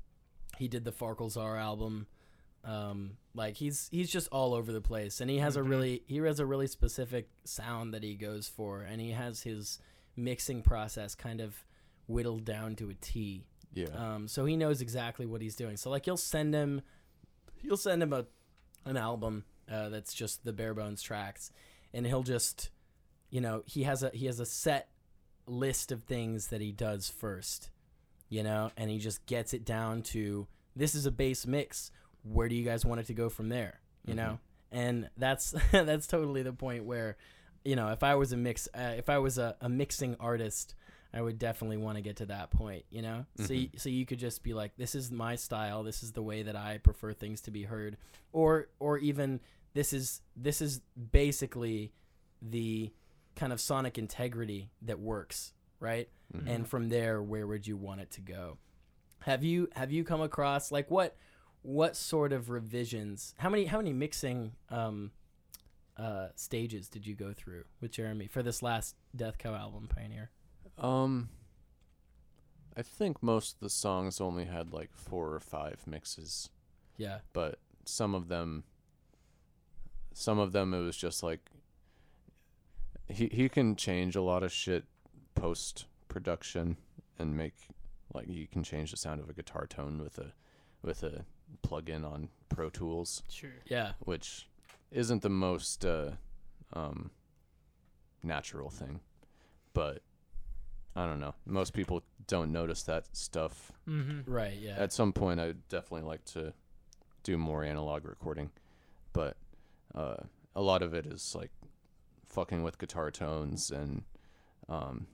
he 0.59 0.67
did 0.69 0.85
the 0.85 0.93
Farkelzar 0.93 1.59
album. 1.61 2.07
Um, 2.65 3.17
like 3.35 3.57
he's 3.57 3.89
he's 3.91 4.11
just 4.11 4.29
all 4.29 4.53
over 4.55 4.71
the 4.73 4.81
place, 4.83 5.21
and 5.21 5.31
he 5.31 5.39
has 5.39 5.57
Mhm. 5.57 5.61
a 5.61 5.63
really 5.63 6.03
he 6.07 6.17
has 6.19 6.41
a 6.41 6.47
really 6.47 6.67
specific 6.67 7.29
sound 7.45 7.95
that 7.95 8.03
he 8.03 8.17
goes 8.17 8.49
for, 8.49 8.83
and 8.83 9.01
he 9.01 9.11
has 9.13 9.43
his 9.43 9.79
mixing 10.17 10.63
process 10.63 11.15
kind 11.15 11.41
of 11.41 11.65
whittled 12.11 12.45
down 12.45 12.77
to 12.77 12.91
a 12.91 12.95
T. 12.95 13.47
Yeah. 13.73 13.87
Um, 13.95 14.27
so 14.29 14.45
he 14.45 14.57
knows 14.57 14.81
exactly 14.83 15.27
what 15.27 15.41
he's 15.41 15.55
doing. 15.57 15.77
So 15.77 15.91
like 15.91 16.07
you'll 16.07 16.17
send 16.17 16.55
him, 16.55 16.83
you'll 17.63 17.77
send 17.77 18.03
him 18.03 18.13
a 18.13 18.27
an 18.85 18.97
album 18.97 19.45
uh, 19.71 19.89
that's 19.91 20.13
just 20.15 20.45
the 20.45 20.53
bare 20.53 20.75
bones 20.75 21.03
tracks, 21.03 21.53
and 21.95 22.07
he'll 22.07 22.23
just, 22.23 22.71
you 23.31 23.41
know, 23.41 23.63
he 23.67 23.85
has 23.85 24.03
a 24.03 24.11
he 24.13 24.27
has 24.27 24.41
a 24.41 24.47
set 24.47 24.89
list 25.47 25.93
of 25.93 26.03
things 26.05 26.49
that 26.49 26.61
he 26.61 26.73
does 26.73 27.09
first, 27.09 27.71
you 28.29 28.43
know, 28.43 28.71
and 28.77 28.91
he 28.91 28.99
just 28.99 29.25
gets 29.27 29.53
it 29.55 29.65
down 29.65 30.03
to 30.03 30.47
this 30.75 30.95
is 30.95 31.07
a 31.07 31.11
bass 31.11 31.47
mix. 31.47 31.91
Where 32.23 32.49
do 32.49 32.55
you 32.55 32.65
guys 32.65 32.85
want 32.85 33.01
it 33.01 33.07
to 33.07 33.15
go 33.15 33.29
from 33.29 33.49
there? 33.49 33.81
You 34.05 34.15
Mhm. 34.15 34.17
know, 34.17 34.39
and 34.73 35.11
that's 35.17 35.55
that's 35.73 36.07
totally 36.07 36.43
the 36.43 36.53
point 36.53 36.85
where, 36.85 37.17
you 37.65 37.77
know, 37.77 37.89
if 37.93 38.03
I 38.03 38.15
was 38.17 38.33
a 38.33 38.37
mix, 38.37 38.69
uh, 38.75 38.95
if 38.97 39.09
I 39.09 39.19
was 39.19 39.39
a, 39.39 39.57
a 39.61 39.69
mixing 39.69 40.17
artist. 40.19 40.75
I 41.13 41.21
would 41.21 41.39
definitely 41.39 41.77
want 41.79 41.97
to 41.97 42.03
get 42.03 42.17
to 42.17 42.27
that 42.27 42.51
point, 42.51 42.85
you 42.91 43.03
know. 43.03 43.27
So, 43.37 43.53
you, 43.53 43.69
so 43.77 43.89
you 43.89 44.07
could 44.07 44.19
just 44.19 44.43
be 44.43 44.55
like, 44.55 44.77
"This 44.77 44.95
is 44.95 45.11
my 45.11 45.35
style. 45.37 45.83
This 45.83 46.03
is 46.03 46.13
the 46.13 46.23
way 46.23 46.43
that 46.43 46.55
I 46.57 46.79
prefer 46.79 47.13
things 47.13 47.41
to 47.43 47.51
be 47.51 47.65
heard," 47.65 47.97
or, 48.33 48.69
or 48.79 48.99
even 48.99 49.41
this 49.75 49.93
is 49.93 50.21
this 50.37 50.61
is 50.61 50.81
basically 51.13 51.93
the 52.43 52.93
kind 53.37 53.53
of 53.53 53.61
sonic 53.61 53.99
integrity 53.99 54.71
that 54.83 54.99
works, 55.01 55.53
right? 55.81 56.09
Mhm. 56.35 56.49
And 56.49 56.69
from 56.69 56.89
there, 56.89 57.23
where 57.23 57.47
would 57.47 57.67
you 57.67 57.77
want 57.77 58.01
it 58.01 58.11
to 58.13 58.21
go? 58.21 58.59
Have 59.21 59.43
you 59.45 59.69
have 59.75 59.91
you 59.93 60.05
come 60.05 60.21
across 60.21 60.71
like 60.73 60.91
what 60.91 61.17
what 61.63 61.97
sort 61.97 62.33
of 62.33 62.51
revisions? 62.51 63.35
How 63.39 63.51
many 63.51 63.65
how 63.67 63.79
many 63.79 63.93
mixing 63.93 64.53
um, 64.71 65.11
uh, 65.97 66.29
stages 66.37 66.89
did 66.89 67.07
you 67.07 67.15
go 67.15 67.33
through 67.33 67.65
with 67.81 67.91
Jeremy 67.93 68.27
for 68.29 68.43
this 68.43 68.63
last 68.63 68.97
Death 69.15 69.39
Cow 69.39 69.55
album, 69.55 69.89
Pioneer? 69.89 70.31
Um, 70.81 71.29
I 72.77 72.83
think 72.83 73.23
most 73.23 73.55
of 73.57 73.61
the 73.61 73.71
songs 73.71 74.21
only 74.21 74.45
had 74.47 74.73
like 74.73 74.91
four 74.93 75.35
or 75.35 75.41
five 75.41 75.87
mixes, 75.87 76.49
Yeah. 76.97 77.19
but 77.33 77.59
some 77.85 78.15
of 78.15 78.29
them, 78.29 78.65
some 80.13 80.39
of 80.39 80.53
them 80.53 80.73
it 80.75 80.81
was 80.81 80.97
just 80.97 81.23
like 81.23 81.51
he 83.09 83.27
he 83.29 83.49
can 83.49 83.77
change 83.77 84.15
a 84.17 84.23
lot 84.23 84.43
of 84.43 84.53
shit 84.53 84.85
post 85.35 85.87
production 86.09 86.77
and 87.19 87.37
make 87.37 87.55
like 88.15 88.29
you 88.29 88.47
can 88.47 88.63
change 88.63 88.91
the 88.91 88.97
sound 88.97 89.21
of 89.21 89.29
a 89.29 89.33
guitar 89.33 89.67
tone 89.67 89.99
with 90.03 90.19
a 90.19 90.33
with 90.83 91.03
a 91.03 91.25
plug-in 91.63 92.05
on 92.05 92.29
Pro 92.49 92.71
Tools, 92.71 93.23
Sure. 93.29 93.51
Yeah. 93.67 93.93
which 94.01 94.49
isn't 94.91 95.23
the 95.23 95.29
most 95.29 95.85
uh, 95.85 96.13
um, 96.73 97.11
natural 98.23 98.71
thing, 98.71 99.01
but 99.75 100.03
I 101.01 101.07
don't 101.07 101.19
know. 101.19 101.35
Most 101.47 101.73
people 101.73 102.03
don't 102.27 102.53
notice 102.53 102.83
that 102.83 103.07
stuff. 103.17 103.73
Mm-hmm. 103.89 104.31
Right. 104.31 104.59
Yeah. 104.61 104.75
At 104.77 104.93
some 104.93 105.15
point, 105.15 105.41
I'd 105.41 105.67
definitely 105.69 106.07
like 106.07 106.25
to 106.27 106.53
do 107.23 107.39
more 107.39 107.65
analog 107.65 108.05
recording, 108.05 108.51
but 109.15 109.39
uh, 109.95 110.17
a 110.55 110.61
lot 110.61 110.83
of 110.83 110.93
it 110.93 111.07
is 111.07 111.35
like 111.35 111.51
fucking 112.27 112.63
with 112.63 112.79
guitar 112.79 113.11
tones 113.11 113.71
and 113.71 114.03
um, 114.69 115.07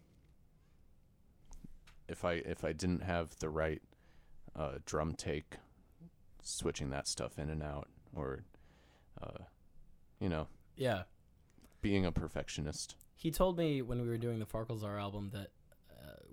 if 2.08 2.24
I 2.24 2.32
if 2.32 2.64
I 2.64 2.72
didn't 2.72 3.04
have 3.04 3.36
the 3.38 3.48
right 3.48 3.80
uh, 4.56 4.78
drum 4.84 5.14
take, 5.14 5.54
switching 6.42 6.90
that 6.90 7.06
stuff 7.06 7.38
in 7.38 7.48
and 7.48 7.62
out, 7.62 7.88
or 8.14 8.42
uh, 9.22 9.44
you 10.18 10.28
know, 10.28 10.48
yeah. 10.76 11.02
being 11.80 12.04
a 12.04 12.10
perfectionist. 12.10 12.96
He 13.14 13.30
told 13.30 13.56
me 13.56 13.82
when 13.82 14.02
we 14.02 14.08
were 14.08 14.18
doing 14.18 14.40
the 14.40 14.46
Farkelzar 14.46 15.00
album 15.00 15.30
that 15.32 15.50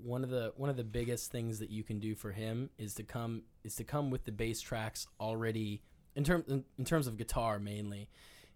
one 0.01 0.23
of 0.23 0.29
the 0.29 0.53
one 0.57 0.69
of 0.69 0.77
the 0.77 0.83
biggest 0.83 1.31
things 1.31 1.59
that 1.59 1.69
you 1.69 1.83
can 1.83 1.99
do 1.99 2.15
for 2.15 2.31
him 2.31 2.69
is 2.77 2.93
to 2.95 3.03
come 3.03 3.43
is 3.63 3.75
to 3.75 3.83
come 3.83 4.09
with 4.09 4.25
the 4.25 4.31
bass 4.31 4.61
tracks 4.61 5.07
already 5.19 5.81
in 6.15 6.23
terms 6.23 6.45
in, 6.47 6.63
in 6.77 6.85
terms 6.85 7.07
of 7.07 7.17
guitar 7.17 7.59
mainly. 7.59 8.09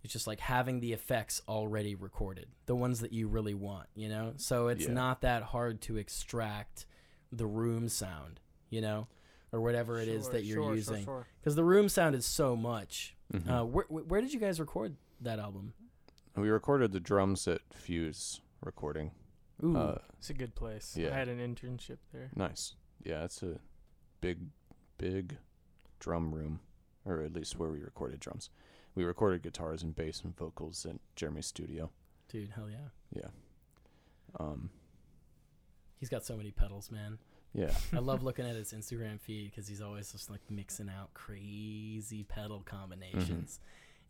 It's 0.03 0.13
just 0.13 0.27
like 0.27 0.39
having 0.39 0.79
the 0.79 0.93
effects 0.93 1.41
already 1.49 1.95
recorded, 1.95 2.47
the 2.67 2.75
ones 2.75 2.99
that 3.01 3.11
you 3.11 3.27
really 3.27 3.55
want, 3.55 3.87
you 3.95 4.07
know. 4.07 4.33
So 4.37 4.67
it's 4.67 4.85
Yeah. 4.85 4.93
not 4.93 5.21
that 5.21 5.43
hard 5.43 5.81
to 5.81 5.97
extract 5.97 6.85
the 7.31 7.47
room 7.47 7.89
sound, 7.89 8.39
you 8.69 8.79
know, 8.79 9.07
or 9.51 9.59
whatever 9.59 9.99
it 9.99 10.07
is 10.07 10.29
that 10.29 10.43
you're 10.43 10.73
using. 10.75 11.05
Because 11.41 11.55
the 11.55 11.63
room 11.63 11.89
sound 11.89 12.15
is 12.15 12.25
so 12.25 12.55
much. 12.55 13.15
Mhm. 13.33 13.49
Uh, 13.49 13.65
where, 13.65 13.85
where 13.85 14.21
did 14.21 14.33
you 14.33 14.39
guys 14.39 14.59
record 14.59 14.95
that 15.19 15.39
album? 15.39 15.73
we 16.35 16.49
recorded 16.49 16.91
the 16.91 16.99
drums 16.99 17.47
at 17.47 17.61
Fuse 17.73 18.39
Recording. 18.63 19.09
Ooh, 19.63 19.75
Uh, 19.77 19.97
It's 20.19 20.29
a 20.29 20.33
good 20.33 20.55
place. 20.55 20.95
Yeah. 20.97 21.09
I 21.09 21.13
had 21.17 21.27
an 21.29 21.39
internship 21.39 21.97
there. 22.13 22.29
nice. 22.35 22.75
Yeah, 23.03 23.23
it's 23.23 23.41
a 23.43 23.59
big, 24.21 24.39
big 24.97 25.37
drum 25.99 26.33
room, 26.33 26.59
or 27.05 27.21
at 27.21 27.33
least 27.33 27.57
where 27.57 27.69
we 27.69 27.81
recorded 27.81 28.19
drums. 28.19 28.49
We 28.95 29.03
recorded 29.03 29.43
guitars 29.43 29.83
and 29.83 29.95
bass 29.95 30.21
and 30.23 30.35
vocals 30.35 30.85
at 30.85 30.95
Jeremy's 31.15 31.45
studio. 31.45 31.91
Dude, 32.29 32.49
hell 32.49 32.69
yeah. 32.69 32.89
Yeah. 33.15 33.29
Um. 34.39 34.69
He's 35.99 36.09
got 36.09 36.23
so 36.25 36.35
many 36.37 36.51
pedals, 36.51 36.91
man. 36.91 37.17
Yeah. 37.53 37.73
I 37.93 37.99
love 37.99 38.21
looking 38.23 38.45
at 38.45 38.55
his 38.55 38.73
Instagram 38.73 39.19
feed 39.19 39.49
because 39.51 39.67
he's 39.67 39.81
always 39.81 40.11
just 40.11 40.29
like 40.29 40.41
mixing 40.49 40.89
out 40.89 41.13
crazy 41.13 42.23
pedal 42.23 42.61
combinations. 42.65 43.59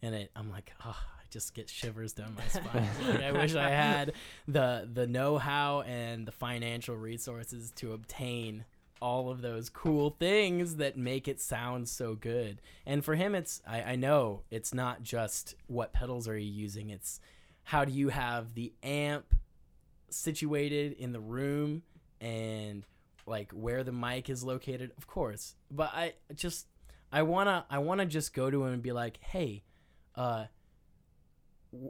And 0.02 0.14
it, 0.16 0.32
I'm 0.36 0.50
like, 0.50 0.74
oh, 0.86 0.98
I 1.17 1.17
just 1.30 1.54
get 1.54 1.70
shivers 1.70 2.14
down 2.14 2.36
my 2.36 2.48
spine. 2.48 3.24
I 3.24 3.32
wish 3.32 3.56
I 3.56 3.70
had 3.70 4.14
the 4.48 4.88
the 4.92 5.08
know-how 5.08 5.82
and 5.82 6.26
the 6.26 6.32
financial 6.32 6.96
resources 6.96 7.72
to 7.78 7.94
obtain 7.94 8.66
all 9.00 9.30
of 9.30 9.42
those 9.42 9.70
cool 9.70 10.16
things 10.20 10.78
that 10.78 10.98
make 10.98 11.28
it 11.28 11.40
sound 11.40 11.88
so 11.88 12.16
good. 12.16 12.62
And 12.86 13.06
for 13.06 13.16
him, 13.16 13.36
it's 13.36 13.62
I, 13.68 13.82
I 13.84 13.96
know 13.96 14.42
it's 14.50 14.74
not 14.74 15.04
just 15.04 15.56
what 15.68 15.94
pedals 15.94 16.28
are 16.28 16.38
you 16.38 16.52
using. 16.52 16.90
It's 16.90 17.20
how 17.64 17.84
do 17.84 17.92
you 17.92 18.10
have 18.10 18.54
the 18.54 18.74
amp 18.82 19.36
situated 20.10 20.94
in 20.94 21.12
the 21.12 21.20
room 21.20 21.84
and 22.22 22.86
like 23.26 23.52
where 23.52 23.84
the 23.84 23.92
mic 23.92 24.30
is 24.30 24.44
located 24.44 24.92
of 24.98 25.06
course 25.06 25.56
but 25.70 25.92
i 25.94 26.14
just 26.34 26.66
i 27.12 27.22
want 27.22 27.48
to 27.48 27.66
i 27.70 27.78
want 27.78 28.00
to 28.00 28.06
just 28.06 28.34
go 28.34 28.50
to 28.50 28.64
him 28.64 28.74
and 28.74 28.82
be 28.82 28.94
like 28.94 29.20
hey 29.22 29.62
uh 30.16 30.46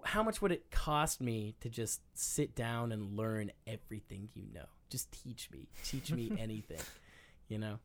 how 0.06 0.24
much 0.24 0.42
would 0.42 0.52
it 0.52 0.70
cost 0.72 1.22
me 1.22 1.56
to 1.62 1.70
just 1.70 2.02
sit 2.14 2.56
down 2.56 2.92
and 2.92 3.16
learn 3.16 3.52
everything 3.68 4.30
you 4.34 4.44
know 4.54 4.66
just 4.90 5.12
teach 5.12 5.50
me 5.52 5.68
teach 5.86 6.12
me 6.12 6.32
anything 6.40 6.80
you 7.48 7.58
know 7.58 7.78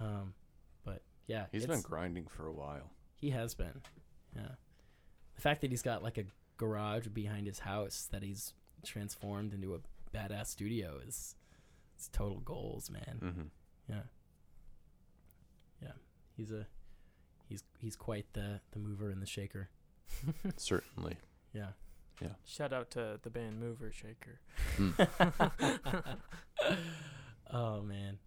um 0.00 0.34
but 0.84 1.02
yeah 1.26 1.46
He's 1.52 1.66
been 1.66 1.80
grinding 1.80 2.26
for 2.26 2.46
a 2.46 2.52
while. 2.52 2.90
he 3.16 3.30
has 3.30 3.54
been 3.54 3.80
yeah 4.36 4.52
the 5.34 5.40
fact 5.40 5.62
that 5.62 5.70
he's 5.70 5.82
got 5.82 6.02
like 6.02 6.18
a 6.18 6.24
garage 6.58 7.06
behind 7.08 7.46
his 7.46 7.60
house 7.60 8.08
that 8.12 8.22
he's 8.22 8.52
transformed 8.84 9.52
into 9.54 9.74
a 9.74 9.78
badass 10.16 10.48
studio 10.48 10.98
is 11.06 11.34
it's 11.96 12.08
total 12.08 12.40
goals 12.40 12.90
man 12.90 13.18
Mm-hmm. 13.22 13.42
yeah. 13.88 14.00
Yeah. 15.82 15.92
He's 16.36 16.50
a 16.52 16.66
he's 17.48 17.62
he's 17.80 17.96
quite 17.96 18.26
the 18.32 18.60
the 18.72 18.78
mover 18.78 19.10
and 19.10 19.20
the 19.22 19.26
shaker. 19.26 19.68
Certainly. 20.56 21.16
Yeah. 21.52 21.68
Yeah. 22.20 22.28
Shout 22.44 22.72
out 22.72 22.90
to 22.92 23.18
the 23.22 23.30
band 23.30 23.58
Mover 23.60 23.90
Shaker. 23.92 24.40
oh 27.52 27.82
man. 27.82 28.18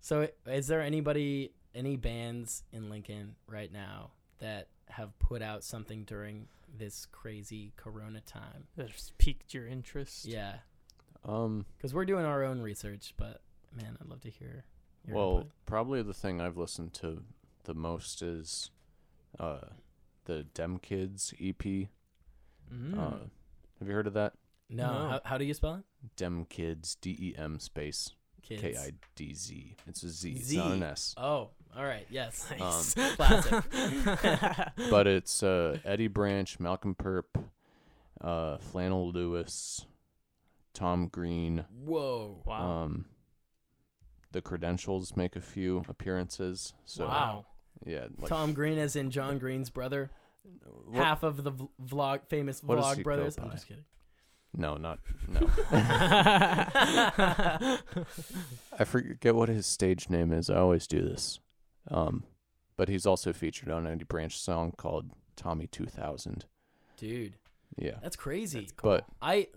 So 0.00 0.28
is 0.46 0.66
there 0.68 0.80
anybody 0.80 1.52
any 1.74 1.96
bands 1.96 2.62
in 2.72 2.88
Lincoln 2.90 3.34
right 3.46 3.72
now 3.72 4.12
that 4.38 4.68
have 4.88 5.18
put 5.18 5.42
out 5.42 5.64
something 5.64 6.04
during 6.04 6.48
this 6.76 7.06
crazy 7.12 7.72
corona 7.76 8.20
time? 8.20 8.66
That's 8.76 9.12
piqued 9.18 9.52
your 9.54 9.66
interest. 9.66 10.24
Yeah. 10.26 10.56
Um. 11.24 11.66
Cuz 11.80 11.92
we're 11.92 12.04
doing 12.04 12.24
our 12.24 12.44
own 12.44 12.60
research, 12.60 13.14
but 13.16 13.40
man, 13.74 13.96
I'd 14.00 14.08
love 14.08 14.20
to 14.22 14.30
hear 14.30 14.64
your 15.04 15.16
Well, 15.16 15.36
input. 15.38 15.52
probably 15.66 16.02
the 16.02 16.14
thing 16.14 16.40
I've 16.40 16.56
listened 16.56 16.94
to 16.94 17.22
the 17.64 17.74
most 17.74 18.22
is, 18.22 18.70
uh, 19.38 19.68
the 20.26 20.44
Dem 20.54 20.78
Kidz 20.78 21.32
EP. 21.40 21.88
Mm. 22.72 22.98
Uh, 22.98 23.16
have 23.78 23.88
you 23.88 23.94
heard 23.94 24.06
of 24.06 24.14
that? 24.14 24.34
no, 24.68 24.86
no. 24.86 25.08
How, 25.08 25.20
how 25.24 25.38
do 25.38 25.44
you 25.44 25.54
spell 25.54 25.76
it? 25.76 25.84
Dem 26.16 26.46
Kidz. 26.46 26.96
D 27.00 27.16
E 27.18 27.34
M 27.38 27.58
space 27.58 28.12
Kids. 28.42 28.60
K 28.60 28.76
I 28.76 28.92
D 29.14 29.34
Z. 29.34 29.76
It's 29.86 30.02
a 30.02 30.08
Z. 30.08 30.32
It's 30.32 30.52
not 30.52 30.72
an 30.72 30.82
S. 30.82 31.14
Oh, 31.16 31.50
all 31.76 31.84
right. 31.84 32.06
Yes. 32.10 32.48
Nice. 32.58 32.94
Classic. 33.16 33.64
But 34.90 35.06
it's 35.06 35.42
uh, 35.42 35.78
Eddie 35.84 36.08
Branch, 36.08 36.58
Malcolm 36.60 36.94
Purp, 36.94 37.38
uh, 38.20 38.58
Flannel 38.58 39.10
Lewis, 39.10 39.84
Tom 40.74 41.08
Green. 41.08 41.64
Whoa. 41.84 42.42
wow. 42.44 42.84
Um, 42.84 43.06
the 44.32 44.40
Credentials 44.42 45.16
make 45.16 45.34
a 45.34 45.40
few 45.40 45.84
appearances. 45.88 46.72
So 46.84 47.06
wow. 47.06 47.46
Yeah, 47.84 48.06
like 48.18 48.28
Tom 48.28 48.52
Green, 48.54 48.78
as 48.78 48.96
in 48.96 49.10
John 49.10 49.38
Green's 49.38 49.70
brother, 49.70 50.10
what- 50.86 50.96
half 50.96 51.22
of 51.22 51.42
the 51.44 51.52
vlog, 51.84 52.20
famous 52.28 52.62
What 52.62 52.78
vlog 52.78 53.02
brothers. 53.02 53.36
I'm 53.38 53.50
just 53.50 53.66
kidding. 53.68 53.84
No, 54.58 54.76
not 54.76 55.00
no. 55.28 55.50
I 58.78 58.84
forget 58.84 59.34
what 59.34 59.48
his 59.48 59.66
stage 59.66 60.08
name 60.08 60.32
is. 60.32 60.48
I 60.50 60.56
always 60.56 60.86
do 60.86 61.02
this. 61.02 61.40
Um, 61.90 62.24
but 62.76 62.88
he's 62.88 63.06
also 63.06 63.32
featured 63.32 63.70
on 63.70 63.86
an 63.86 63.92
Eddie 63.92 64.04
Branch 64.04 64.36
song 64.38 64.72
called 64.76 65.10
Tommy 65.36 65.66
2000. 65.66 66.44
Dude, 66.96 67.34
Yeah. 67.76 67.96
that's 68.02 68.16
crazy. 68.16 68.60
That's 68.60 68.72
cool. 68.72 68.90
But 68.92 69.04
I 69.20 69.48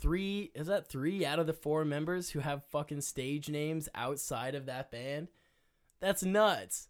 three 0.00 0.50
is 0.54 0.66
that 0.68 0.88
three 0.88 1.24
out 1.26 1.38
of 1.38 1.46
the 1.46 1.52
four 1.52 1.84
members 1.84 2.30
who 2.30 2.40
have 2.40 2.64
fucking 2.64 3.00
stage 3.02 3.48
names 3.48 3.88
outside 3.94 4.54
of 4.54 4.66
that 4.66 4.90
band? 4.90 5.28
That's 6.00 6.22
nuts. 6.24 6.88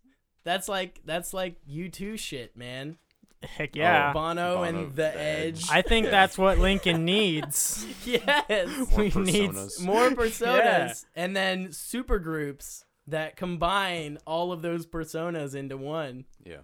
That's 0.48 0.66
like 0.66 1.02
that's 1.04 1.34
like 1.34 1.56
U2 1.70 2.18
shit, 2.18 2.56
man. 2.56 2.96
Heck 3.42 3.70
oh, 3.76 3.78
yeah. 3.78 4.12
Bono, 4.14 4.54
Bono, 4.56 4.62
and 4.62 4.90
the, 4.92 5.02
The 5.02 5.20
Edge. 5.20 5.62
Edge. 5.64 5.70
I 5.70 5.82
think 5.82 6.06
Yeah. 6.06 6.10
that's 6.12 6.38
what 6.38 6.56
Lincoln 6.58 7.04
needs. 7.16 7.86
yes. 8.06 8.56
More 8.90 8.98
we 8.98 9.04
need 9.22 9.50
personas. 9.50 9.80
More 9.84 10.10
personas 10.22 10.56
Yeah. 10.56 10.94
and 11.14 11.36
then 11.36 11.70
super 11.72 12.18
groups 12.18 12.86
that 13.08 13.36
combine 13.36 14.16
all 14.26 14.50
of 14.50 14.62
those 14.62 14.86
personas 14.86 15.54
into 15.54 15.76
one. 15.76 16.24
yeah. 16.46 16.62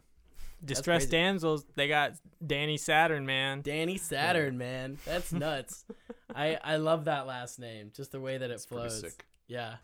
Distressed 0.64 1.10
crazy. 1.10 1.22
damsels. 1.24 1.66
They 1.74 1.86
got 1.88 2.14
Danny 2.44 2.78
Saturn, 2.78 3.26
man. 3.26 3.60
Danny 3.60 3.98
Saturn, 3.98 4.56
man. 4.56 4.96
That's 5.04 5.30
nuts. 5.30 5.84
I 6.34 6.58
I 6.64 6.76
love 6.76 7.04
that 7.04 7.26
last 7.26 7.58
name. 7.58 7.90
Just 7.94 8.12
the 8.12 8.20
way 8.20 8.38
that 8.38 8.48
it 8.50 8.54
It's 8.54 8.64
flows. 8.64 8.98
sick. 8.98 9.26
Yeah. 9.46 9.74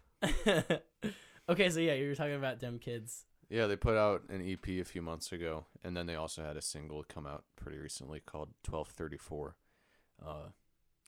okay, 1.51 1.69
so 1.69 1.81
yeah, 1.81 1.93
you 1.95 2.09
were 2.09 2.15
talking 2.15 2.35
about 2.35 2.61
dumb 2.61 2.79
kids. 2.79 3.27
Yeah, 3.51 3.67
they 3.67 3.75
put 3.77 3.97
out 3.97 4.23
an 4.29 4.49
EP 4.49 4.69
a 4.81 4.85
few 4.85 5.03
months 5.03 5.33
ago, 5.33 5.67
and 5.83 5.97
then 5.97 6.07
they 6.07 6.15
also 6.15 6.43
had 6.43 6.57
a 6.57 6.63
single 6.63 7.05
come 7.09 7.27
out 7.27 7.45
pretty 7.57 7.79
recently 7.79 8.21
called 8.21 8.51
1234. 8.65 9.57
Uh, 10.25 10.35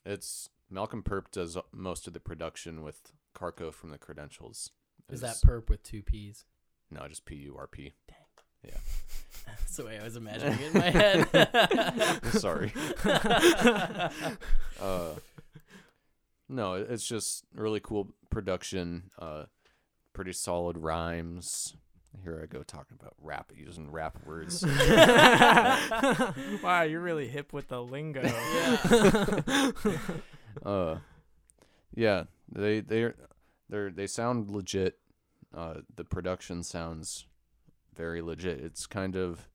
it's 0.05 0.49
Malcolm 0.69 1.03
Purp 1.03 1.31
does 1.31 1.57
most 1.71 2.05
of 2.05 2.13
the 2.13 2.19
production 2.19 2.83
with 2.83 3.13
Carco 3.33 3.73
from 3.73 3.91
the 3.91 3.97
Credentials. 3.97 4.71
Is 5.09 5.21
that 5.21 5.41
purp 5.41 5.69
with 5.69 5.83
two 5.83 6.01
P's? 6.01 6.45
no, 6.91 7.07
just 7.07 7.25
P 7.25 7.35
U 7.35 7.55
R 7.57 7.67
P. 7.67 7.93
Dang. 8.07 8.17
Yeah. 8.65 8.77
That's 9.45 9.75
the 9.77 9.85
way 9.85 9.99
I 9.99 10.03
was 10.03 10.15
imagining 10.15 10.59
it 10.59 10.73
in 10.73 10.79
my 10.79 10.89
head. 10.89 12.25
Sorry. 12.33 12.73
Uh, 14.81 15.13
no, 16.49 16.73
it's 16.73 17.07
just 17.07 17.45
really 17.55 17.79
cool 17.79 18.09
production. 18.29 19.11
Uh, 19.17 19.43
pretty 20.11 20.33
solid 20.33 20.77
rhymes. 20.77 21.75
Here 22.23 22.39
I 22.41 22.45
go 22.45 22.63
talking 22.63 22.97
about 22.99 23.15
rap, 23.21 23.51
using 23.55 23.91
rap 23.91 24.17
words. 24.25 24.63
wow, 26.63 26.83
you're 26.87 27.01
really 27.01 27.27
hip 27.27 27.51
with 27.53 27.67
the 27.69 27.81
lingo. 27.83 28.21
Yeah. 30.63 30.69
uh, 30.69 30.97
yeah, 31.95 32.23
they 32.51 32.79
they 32.81 33.11
they 33.69 33.89
they 33.89 34.07
sound 34.07 34.49
legit. 34.49 34.99
Uh, 35.53 35.75
the 35.95 36.03
production 36.03 36.63
sounds 36.63 37.25
very 37.95 38.21
legit. 38.21 38.59
It's 38.59 38.85
kind 38.85 39.15
of 39.15 39.49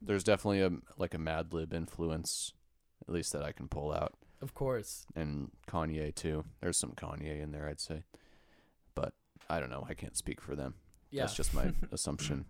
there's 0.00 0.24
definitely 0.24 0.62
a 0.62 0.70
like 0.96 1.14
a 1.14 1.18
Madlib 1.18 1.72
influence, 1.74 2.52
at 3.06 3.12
least 3.14 3.32
that 3.32 3.42
I 3.42 3.52
can 3.52 3.68
pull 3.68 3.92
out, 3.92 4.14
of 4.40 4.54
course. 4.54 5.06
and 5.14 5.50
Kanye 5.68 6.14
too. 6.14 6.44
There's 6.60 6.78
some 6.78 6.92
Kanye 6.92 7.40
in 7.42 7.52
there, 7.52 7.68
I'd 7.68 7.80
say, 7.80 8.04
but 8.94 9.12
I 9.50 9.60
don't 9.60 9.70
know. 9.70 9.86
I 9.88 9.94
can't 9.94 10.16
speak 10.16 10.40
for 10.40 10.56
them. 10.56 10.74
Yeah. 11.12 11.22
That's 11.22 11.34
just 11.34 11.54
my 11.54 11.72
assumption. 11.92 12.46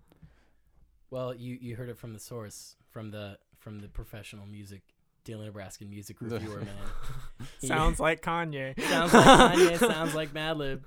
well, 1.10 1.34
you 1.34 1.58
you 1.60 1.76
heard 1.76 1.88
it 1.90 1.98
from 1.98 2.12
the 2.14 2.18
source, 2.20 2.76
from 2.90 3.10
the 3.10 3.38
from 3.58 3.80
the 3.80 3.88
professional 3.88 4.46
music, 4.46 4.82
Daily 5.24 5.46
Nebraskan 5.46 5.90
music 5.90 6.16
reviewer 6.20 6.60
man. 6.60 6.68
He- 7.60 7.66
Sounds 7.66 8.00
like 8.06 8.22
Kanye. 8.22 8.80
sounds 8.88 9.12
like 9.12 9.24
Kanye. 9.24 9.78
Sounds 9.78 10.14
like 10.14 10.32
Madlib. 10.32 10.82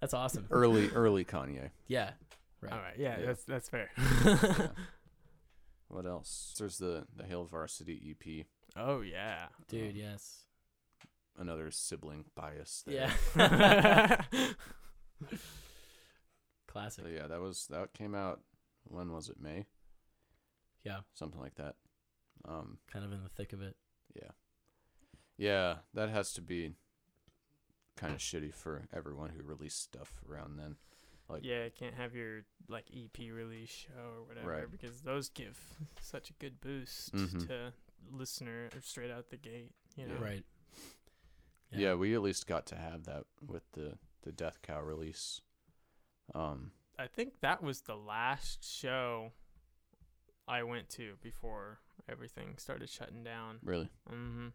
That's 0.00 0.14
awesome. 0.14 0.46
Early, 0.50 0.90
early 0.90 1.24
Kanye. 1.24 1.70
Yeah. 1.88 2.10
Right. 2.60 2.72
All 2.72 2.78
right, 2.78 2.96
yeah, 2.98 3.18
Yeah. 3.18 3.26
that's 3.26 3.44
that's 3.44 3.68
fair. 3.68 3.90
Yeah. 4.24 4.68
What 5.88 6.06
else? 6.06 6.54
There's 6.58 6.78
the 6.78 7.06
the 7.16 7.24
Hail 7.24 7.44
Varsity 7.44 8.00
EP. 8.16 8.46
oh 8.76 9.00
yeah, 9.02 9.46
Dude, 9.68 9.90
um, 9.90 9.96
yes. 9.96 10.38
Another 11.38 11.70
sibling 11.70 12.24
bias. 12.34 12.82
There. 12.86 13.10
Yeah. 13.36 14.22
Classic. 16.72 17.04
So 17.04 17.10
yeah, 17.10 17.26
that 17.26 17.40
was 17.40 17.66
that 17.68 17.92
came 17.92 18.14
out. 18.14 18.40
When 18.84 19.12
was 19.12 19.28
it? 19.28 19.38
May, 19.40 19.66
Yeah. 20.84 21.00
something 21.14 21.40
like 21.40 21.54
that. 21.56 21.76
Um, 22.44 22.78
Kind 22.90 23.04
of 23.04 23.12
in 23.12 23.22
the 23.22 23.28
thick 23.28 23.52
of 23.52 23.62
it. 23.62 23.76
yeah, 24.14 24.30
yeah, 25.36 25.76
that 25.94 26.08
has 26.08 26.32
to 26.32 26.40
be 26.42 26.74
kind 27.96 28.12
of 28.12 28.18
shitty 28.18 28.52
for 28.52 28.88
everyone 28.92 29.30
who 29.30 29.42
released 29.42 29.80
stuff 29.82 30.20
around 30.28 30.56
then. 30.56 30.76
Like- 31.28 31.44
yeah, 31.44 31.68
can't 31.68 31.94
have 31.94 32.14
your 32.16 32.44
like 32.68 32.86
EP 32.92 33.30
release 33.30 33.68
show 33.70 34.00
or 34.16 34.24
whatever 34.24 34.48
Right. 34.50 34.70
because 34.70 35.02
those 35.02 35.28
give 35.28 35.58
such 36.00 36.30
a 36.30 36.32
good 36.34 36.60
boost 36.60 37.12
Mhm. 37.12 37.46
to 37.46 37.72
listener 38.10 38.68
straight 38.80 39.10
out 39.10 39.30
the 39.30 39.36
gate. 39.36 39.72
You 39.96 40.08
know, 40.08 40.14
Yeah. 40.14 40.20
Right. 40.24 40.44
Yeah. 41.70 41.94
we 41.94 42.14
at 42.14 42.22
least 42.22 42.46
got 42.46 42.66
to 42.68 42.76
have 42.76 43.04
that 43.04 43.24
with 43.40 43.70
the 43.72 43.98
the 44.22 44.32
Death 44.32 44.62
Cow 44.62 44.80
release. 44.82 45.40
Um, 46.34 46.70
I 46.98 47.06
think 47.06 47.40
that 47.40 47.62
was 47.62 47.82
the 47.82 47.96
last 47.96 48.64
show 48.64 49.32
I 50.48 50.62
went 50.62 50.88
to 50.90 51.14
before 51.22 51.78
everything 52.08 52.54
started 52.58 52.88
shutting 52.90 53.22
down. 53.22 53.58
really. 53.64 53.90
Mm-hmm. 54.10 54.48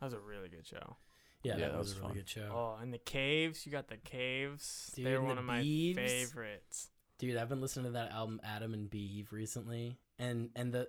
That 0.00 0.06
was 0.06 0.14
a 0.14 0.20
really 0.20 0.48
good 0.48 0.66
show. 0.66 0.96
Yeah, 1.42 1.54
Yeah, 1.56 1.58
that, 1.66 1.72
that 1.72 1.78
was, 1.78 1.88
was 1.94 1.98
a 1.98 2.02
really 2.02 2.14
good 2.14 2.28
show. 2.28 2.50
Oh, 2.52 2.82
and 2.82 2.92
the 2.92 2.98
caves. 2.98 3.64
You 3.66 3.72
got 3.72 3.88
the 3.88 3.96
caves. 3.96 4.92
Dude, 4.94 5.06
They're 5.06 5.20
one 5.20 5.36
the 5.36 5.40
of 5.40 5.44
my 5.46 5.60
Beeves. 5.60 5.98
favorites. 5.98 6.88
Dude, 7.18 7.36
I've 7.36 7.48
been 7.48 7.60
listening 7.60 7.86
to 7.86 7.92
that 7.92 8.12
album 8.12 8.40
Adam 8.44 8.74
and 8.74 8.88
Beeve 8.88 9.32
recently, 9.32 9.98
and 10.20 10.50
and 10.54 10.72
the 10.72 10.88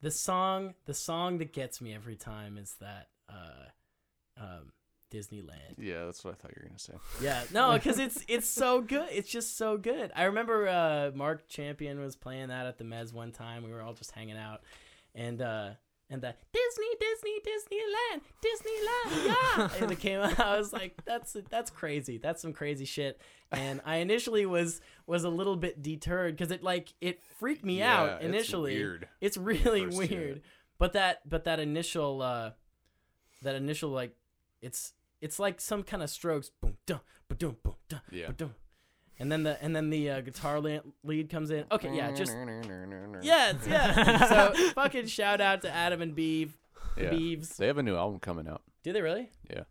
the 0.00 0.10
song 0.10 0.74
the 0.86 0.94
song 0.94 1.38
that 1.38 1.52
gets 1.52 1.80
me 1.82 1.94
every 1.94 2.16
time 2.16 2.56
is 2.56 2.74
that 2.80 3.08
uh 3.28 3.66
um 4.40 4.72
Disneyland. 5.10 5.74
Yeah, 5.78 6.04
that's 6.04 6.22
what 6.24 6.32
I 6.32 6.34
thought 6.36 6.52
you 6.56 6.62
were 6.62 6.68
gonna 6.68 6.78
say. 6.78 6.94
Yeah, 7.22 7.42
no, 7.52 7.72
because 7.74 7.98
it's 7.98 8.24
it's 8.28 8.48
so 8.48 8.80
good. 8.80 9.08
It's 9.10 9.30
just 9.30 9.56
so 9.56 9.76
good. 9.76 10.10
I 10.14 10.24
remember 10.24 10.68
uh 10.68 11.10
Mark 11.14 11.48
Champion 11.48 12.00
was 12.00 12.16
playing 12.16 12.48
that 12.48 12.66
at 12.66 12.78
the 12.78 12.84
Mez 12.84 13.12
one 13.12 13.32
time. 13.32 13.64
We 13.64 13.70
were 13.70 13.82
all 13.82 13.94
just 13.94 14.12
hanging 14.12 14.36
out, 14.36 14.62
and 15.14 15.40
uh 15.40 15.70
and 16.10 16.22
that 16.22 16.38
Disney 16.52 16.86
Disney 17.00 17.38
Disneyland 17.40 18.20
Disneyland 18.42 19.26
yeah, 19.26 19.82
and 19.82 19.92
it 19.92 20.00
came 20.00 20.20
out. 20.20 20.40
I 20.40 20.56
was 20.58 20.72
like, 20.72 21.02
that's 21.04 21.36
that's 21.50 21.70
crazy. 21.70 22.18
That's 22.18 22.40
some 22.40 22.52
crazy 22.52 22.84
shit. 22.86 23.20
And 23.52 23.80
I 23.84 23.96
initially 23.96 24.46
was 24.46 24.80
was 25.06 25.24
a 25.24 25.28
little 25.30 25.56
bit 25.56 25.82
deterred 25.82 26.36
because 26.36 26.50
it 26.50 26.62
like 26.62 26.92
it 27.00 27.20
freaked 27.38 27.64
me 27.64 27.78
Yeah, 27.80 27.94
out 28.00 28.08
it's 28.16 28.24
initially. 28.24 28.74
weird. 28.76 29.08
It's 29.20 29.36
really 29.36 29.86
weird. 29.86 30.10
hit. 30.10 30.42
But 30.78 30.92
that 30.94 31.28
but 31.28 31.44
that 31.44 31.60
initial 31.60 32.22
uh 32.22 32.50
that 33.42 33.54
initial 33.54 33.90
like 33.90 34.14
it's 34.62 34.92
it's 35.20 35.38
like 35.38 35.60
some 35.60 35.82
kind 35.82 36.02
of 36.02 36.10
strokes 36.10 36.50
boom 36.60 36.76
dum 36.86 37.00
boom 37.28 37.56
boom 37.62 37.74
dum 37.88 38.00
Yeah. 38.10 38.28
ba-dum. 38.28 38.54
And 39.20 39.32
then 39.32 39.42
the 39.42 39.60
and 39.62 39.74
then 39.74 39.90
the 39.90 40.10
uh, 40.10 40.20
guitar 40.20 40.60
la- 40.60 40.78
lead 41.02 41.28
comes 41.28 41.50
in. 41.50 41.64
Okay, 41.72 41.94
yeah, 41.96 42.12
just 42.12 42.32
yeah, 43.22 43.50
it's, 43.50 43.66
yeah. 43.66 44.52
so 44.54 44.70
fucking 44.74 45.06
shout 45.06 45.40
out 45.40 45.62
to 45.62 45.70
Adam 45.70 46.00
and 46.02 46.14
Beeve, 46.14 46.56
Yeah. 46.96 47.10
Beeves. 47.10 47.56
They 47.56 47.66
have 47.66 47.78
a 47.78 47.82
new 47.82 47.96
album 47.96 48.20
coming 48.20 48.46
out. 48.46 48.62
Do 48.84 48.92
they 48.92 49.02
really? 49.02 49.30
Yeah. 49.50 49.64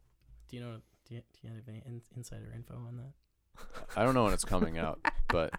Do 0.49 0.57
you 0.57 0.63
know? 0.63 0.77
Do 1.07 1.15
you, 1.15 1.21
do 1.41 1.47
you 1.47 1.53
have 1.55 1.63
any 1.69 1.81
in, 1.85 2.01
insider 2.17 2.51
info 2.53 2.73
on 2.75 2.97
that? 2.97 3.13
I 3.95 4.03
don't 4.03 4.13
know 4.13 4.25
when 4.25 4.33
it's 4.33 4.43
coming 4.45 4.77
out, 4.77 4.99
but 5.29 5.53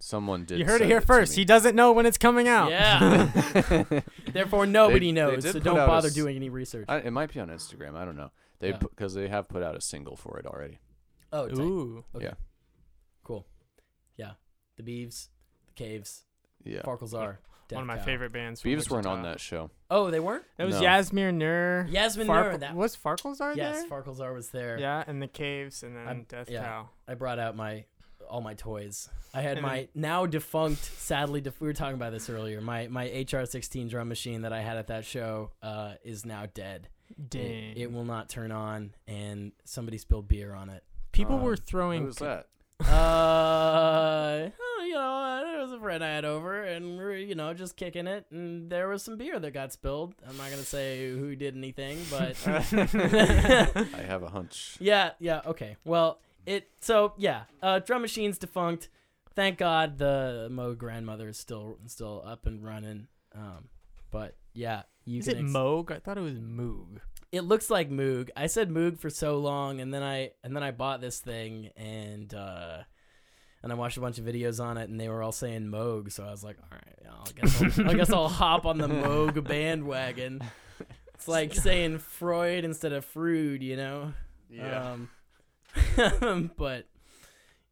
someone 0.00 0.44
did. 0.44 0.58
You 0.58 0.64
heard 0.64 0.80
it 0.80 0.86
here 0.86 1.00
to 1.00 1.06
first. 1.06 1.34
He 1.36 1.44
doesn't 1.44 1.74
know 1.76 1.92
when 1.92 2.06
it's 2.06 2.18
coming 2.18 2.48
out. 2.48 2.70
Yeah. 2.70 4.00
Therefore, 4.32 4.66
nobody 4.66 5.06
they 5.06 5.12
knows. 5.12 5.42
did 5.42 5.52
So 5.52 5.58
put 5.60 5.64
don't 5.64 5.78
out 5.78 5.84
a 5.84 5.86
bother 5.86 6.08
s- 6.08 6.14
doing 6.14 6.36
any 6.36 6.48
research. 6.50 6.86
I, 6.88 6.98
it 6.98 7.10
might 7.12 7.32
be 7.32 7.40
on 7.40 7.48
Instagram. 7.48 7.94
I 7.94 8.04
don't 8.04 8.16
know. 8.16 8.30
They 8.58 8.70
Yeah. 8.70 8.78
because 8.78 9.14
they 9.14 9.28
have 9.28 9.48
put 9.48 9.62
out 9.62 9.76
a 9.76 9.80
single 9.80 10.16
for 10.16 10.38
it 10.38 10.46
already. 10.46 10.78
oh, 11.32 11.48
tight. 11.48 11.58
Ooh. 11.58 12.04
Okay. 12.14 12.24
Yeah. 12.26 12.34
Cool. 13.24 13.46
Yeah. 14.16 14.32
The 14.76 14.82
Beeves, 14.82 15.28
the 15.66 15.72
Caves, 15.74 16.24
Yeah. 16.64 16.82
Farkles 16.82 17.14
are 17.14 17.40
One 17.70 17.82
of 17.82 17.86
my 17.86 17.96
Cow. 17.98 18.04
favorite 18.04 18.32
bands. 18.32 18.60
from 18.60 18.70
Beavis 18.72 18.90
weren't 18.90 19.06
on 19.06 19.18
Wichita. 19.18 19.30
that 19.32 19.40
show. 19.40 19.70
Oh, 19.90 20.10
they 20.10 20.18
weren't. 20.20 20.44
That 20.56 20.66
was 20.66 20.76
No. 20.80 20.82
Yasmir 20.86 21.32
Nur. 21.32 21.86
Yasmin 21.90 22.26
Farkle- 22.26 22.44
Nur. 22.50 22.58
That 22.58 22.74
was 22.74 22.96
Farkles 22.96 23.36
yes, 23.56 23.82
there? 23.82 23.88
Farkles 23.88 24.20
are 24.20 24.32
was 24.32 24.48
there. 24.50 24.78
Yeah, 24.78 25.04
and 25.06 25.22
the 25.22 25.28
caves, 25.28 25.82
and 25.82 25.94
then 25.96 26.06
I'm- 26.08 26.26
Death 26.28 26.50
yeah. 26.50 26.64
Cow. 26.64 26.88
I 27.06 27.14
brought 27.14 27.38
out 27.38 27.54
my 27.56 27.84
all 28.30 28.40
my 28.40 28.54
toys. 28.54 29.08
I 29.34 29.42
had 29.42 29.60
my 29.60 29.88
now 29.94 30.26
defunct, 30.26 30.84
sadly, 30.84 31.40
def- 31.40 31.60
we 31.60 31.66
were 31.66 31.72
talking 31.74 31.94
about 31.94 32.12
this 32.12 32.30
earlier. 32.30 32.60
My 32.60 32.88
my 32.88 33.08
HR16 33.08 33.90
drum 33.90 34.08
machine 34.08 34.42
that 34.42 34.52
I 34.52 34.60
had 34.60 34.76
at 34.76 34.86
that 34.88 35.04
show 35.04 35.50
uh, 35.62 35.94
is 36.04 36.24
now 36.24 36.46
dead. 36.52 36.88
Dang. 37.28 37.42
It, 37.42 37.78
it 37.78 37.92
will 37.92 38.04
not 38.04 38.28
turn 38.28 38.52
on, 38.52 38.94
and 39.06 39.52
somebody 39.64 39.98
spilled 39.98 40.28
beer 40.28 40.54
on 40.54 40.70
it. 40.70 40.84
People 41.12 41.36
um, 41.36 41.42
were 41.42 41.56
throwing. 41.56 42.02
Who 42.02 42.06
was 42.06 42.16
that? 42.16 42.46
Uh, 42.80 42.86
oh, 44.60 44.84
you 44.86 44.94
know, 44.94 45.58
it 45.58 45.62
was 45.62 45.72
a 45.72 45.78
friend 45.78 46.02
I 46.02 46.08
had 46.08 46.24
over, 46.24 46.62
and 46.62 46.96
we 46.96 47.04
were, 47.04 47.14
you 47.14 47.34
know, 47.34 47.52
just 47.52 47.76
kicking 47.76 48.06
it, 48.06 48.26
and 48.30 48.70
there 48.70 48.88
was 48.88 49.02
some 49.02 49.16
beer 49.16 49.38
that 49.38 49.50
got 49.52 49.72
spilled. 49.72 50.14
I'm 50.28 50.36
not 50.36 50.50
gonna 50.50 50.62
say 50.62 51.10
who 51.10 51.36
did 51.36 51.56
anything, 51.56 51.98
but 52.10 52.36
I 52.46 54.02
have 54.06 54.22
a 54.22 54.30
hunch. 54.30 54.76
yeah, 54.80 55.12
yeah, 55.18 55.40
okay. 55.46 55.76
Well, 55.84 56.20
it 56.46 56.68
so 56.80 57.14
yeah, 57.18 57.42
uh, 57.62 57.78
drum 57.80 58.02
machine's 58.02 58.38
defunct. 58.38 58.88
Thank 59.34 59.58
God 59.58 59.98
the 59.98 60.48
Moog 60.50 60.78
grandmother 60.78 61.28
is 61.28 61.38
still 61.38 61.78
still 61.86 62.22
up 62.26 62.46
and 62.46 62.64
running. 62.64 63.06
Um, 63.34 63.68
but 64.10 64.36
yeah, 64.54 64.82
you 65.04 65.20
Is 65.20 65.28
it 65.28 65.38
ex- 65.38 65.50
Moog? 65.50 65.92
I 65.92 65.98
thought 66.00 66.18
it 66.18 66.22
was 66.22 66.34
Moog. 66.38 66.98
it 67.32 67.42
looks 67.42 67.70
like 67.70 67.90
Moog. 67.90 68.30
I 68.36 68.48
said 68.48 68.70
Moog 68.70 68.98
for 68.98 69.08
so 69.10 69.38
long, 69.38 69.80
and 69.80 69.94
then 69.94 70.02
I 70.02 70.32
and 70.42 70.54
then 70.54 70.62
I 70.62 70.72
bought 70.72 71.00
this 71.00 71.20
thing, 71.20 71.70
and 71.76 72.32
uh, 72.34 72.78
and 73.62 73.70
I 73.70 73.74
watched 73.76 73.96
a 73.96 74.00
bunch 74.00 74.18
of 74.18 74.24
videos 74.24 74.62
on 74.62 74.76
it, 74.78 74.88
and 74.90 75.00
they 75.00 75.08
were 75.08 75.22
all 75.22 75.32
saying 75.32 75.62
Moog. 75.66 76.10
So 76.12 76.24
I 76.24 76.30
was 76.30 76.42
like, 76.42 76.56
all 76.60 76.68
right, 76.72 77.26
I 77.28 77.40
guess 77.40 77.62
I'll, 77.78 77.88
I 77.88 77.94
guess 77.94 78.10
I'll 78.12 78.28
hop 78.42 78.66
on 78.66 78.78
the 78.78 78.88
Moog 78.88 79.42
bandwagon. 79.46 80.42
It's 81.14 81.28
like 81.28 81.54
saying 81.66 81.98
Freud 81.98 82.64
instead 82.64 82.92
of 82.92 83.04
Freud, 83.04 83.62
you 83.62 83.76
know. 83.76 84.12
Yeah. 84.50 84.92
Um, 84.92 85.10
but 86.56 86.86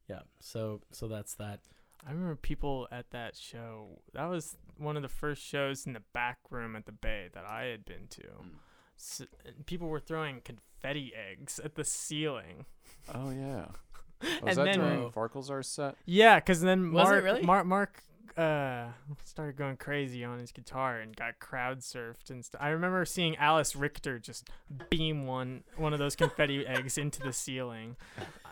yeah, 0.09 0.21
so 0.41 0.81
so 0.93 1.09
that's 1.09 1.35
that. 1.35 1.61
I 2.07 2.13
remember 2.13 2.37
people 2.37 2.87
at 2.93 3.11
that 3.11 3.37
show. 3.37 4.01
That 4.15 4.27
was 4.27 4.57
one 4.77 4.97
of 4.97 5.03
the 5.03 5.09
first 5.09 5.43
shows 5.43 5.85
in 5.87 5.93
the 5.93 6.03
back 6.13 6.39
room 6.51 6.77
at 6.77 6.87
the 6.87 6.93
Bay 6.93 7.29
that 7.35 7.45
I 7.45 7.65
had 7.65 7.85
been 7.85 8.07
to. 8.11 8.23
Mm. 8.23 8.51
S 8.99 9.23
and 9.45 9.67
people 9.67 9.89
were 9.89 10.01
throwing 10.01 10.41
confetti 10.41 11.13
eggs 11.15 11.61
at 11.63 11.75
the 11.75 11.85
ceiling. 11.85 12.67
Oh 13.15 13.31
yeah. 13.31 13.67
And 14.21 14.43
Was 14.43 14.57
that 14.57 14.65
then- 14.65 14.81
during 14.81 15.11
Farkles 15.11 15.65
set? 15.65 15.95
Yeah, 16.05 16.41
because 16.41 16.61
then 16.61 16.91
Was 16.93 17.07
it 17.09 17.13
Mark, 17.13 17.25
really? 17.25 17.43
Mark, 17.43 17.67
Mark, 17.67 18.03
uh, 18.37 18.89
started 19.25 19.57
going 19.57 19.77
crazy 19.77 20.25
on 20.25 20.39
his 20.39 20.53
guitar 20.53 20.99
and 20.99 21.15
got 21.15 21.39
crowd 21.39 21.81
surfed 21.81 22.31
and 22.31 22.45
stuff. 22.45 22.61
I 22.61 22.71
remember 22.71 23.05
seeing 23.05 23.37
Alice 23.37 23.77
Richter 23.77 24.19
just 24.19 24.51
beam 24.91 25.27
one 25.27 25.65
one 25.77 25.93
of 25.93 25.99
those 25.99 26.17
confetti 26.17 26.67
eggs 26.67 26.99
into 26.99 27.21
the 27.21 27.33
ceiling. 27.33 27.97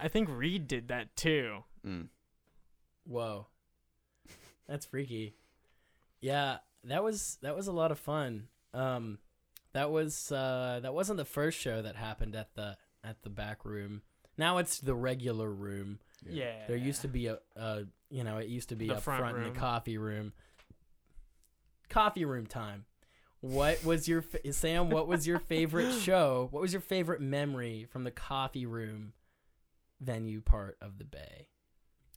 I 0.01 0.09
think 0.09 0.29
Reed 0.31 0.69
did 0.69 0.89
that 0.89 1.17
too. 1.17 1.65
Mm. 1.87 2.09
Whoa, 3.05 3.47
that's 4.69 4.87
freaky. 4.87 5.35
Yeah, 6.21 6.59
that 6.85 7.03
was 7.03 7.39
that 7.43 7.57
was 7.57 7.67
a 7.67 7.73
lot 7.73 7.93
of 7.93 7.99
fun. 7.99 8.49
Um, 8.73 9.19
that 9.73 9.91
was 9.91 10.33
uh, 10.33 10.81
that 10.83 10.95
wasn't 10.95 11.19
the 11.19 11.25
first 11.25 11.59
show 11.59 11.83
that 11.83 11.97
happened 11.97 12.35
at 12.35 12.55
the 12.55 12.77
at 13.05 13.23
the 13.23 13.31
back 13.31 13.65
room. 13.65 14.03
Now 14.39 14.59
it's 14.59 14.79
the 14.79 14.95
regular 14.95 15.51
room. 15.51 15.99
Yeah. 16.29 16.67
There 16.67 16.77
used 16.77 17.03
to 17.03 17.09
be 17.09 17.27
a, 17.27 17.39
uh, 17.57 17.83
you 18.11 18.25
know, 18.25 18.39
it 18.39 18.49
used 18.49 18.69
to 18.71 18.77
be 18.77 18.89
The 18.89 18.97
up 18.97 19.03
front 19.03 19.21
front, 19.21 19.37
in 19.39 19.45
the 19.53 19.59
coffee 19.59 19.99
room. 19.99 20.33
Coffee 21.89 22.25
room 22.25 22.47
time. 22.47 22.85
What 23.41 23.85
was 23.85 24.09
your 24.09 24.23
fa- 24.23 24.53
Sam? 24.53 24.91
What 24.91 25.07
was 25.07 25.27
your 25.27 25.39
favorite 25.39 25.93
show? 26.01 26.49
What 26.51 26.63
was 26.63 26.73
your 26.73 26.81
favorite 26.81 27.21
memory 27.21 27.87
from 27.91 28.05
the 28.05 28.11
coffee 28.11 28.67
room 28.67 29.13
venue 30.01 30.41
part 30.41 30.77
of 30.81 30.99
the 30.99 31.05
Bay? 31.05 31.49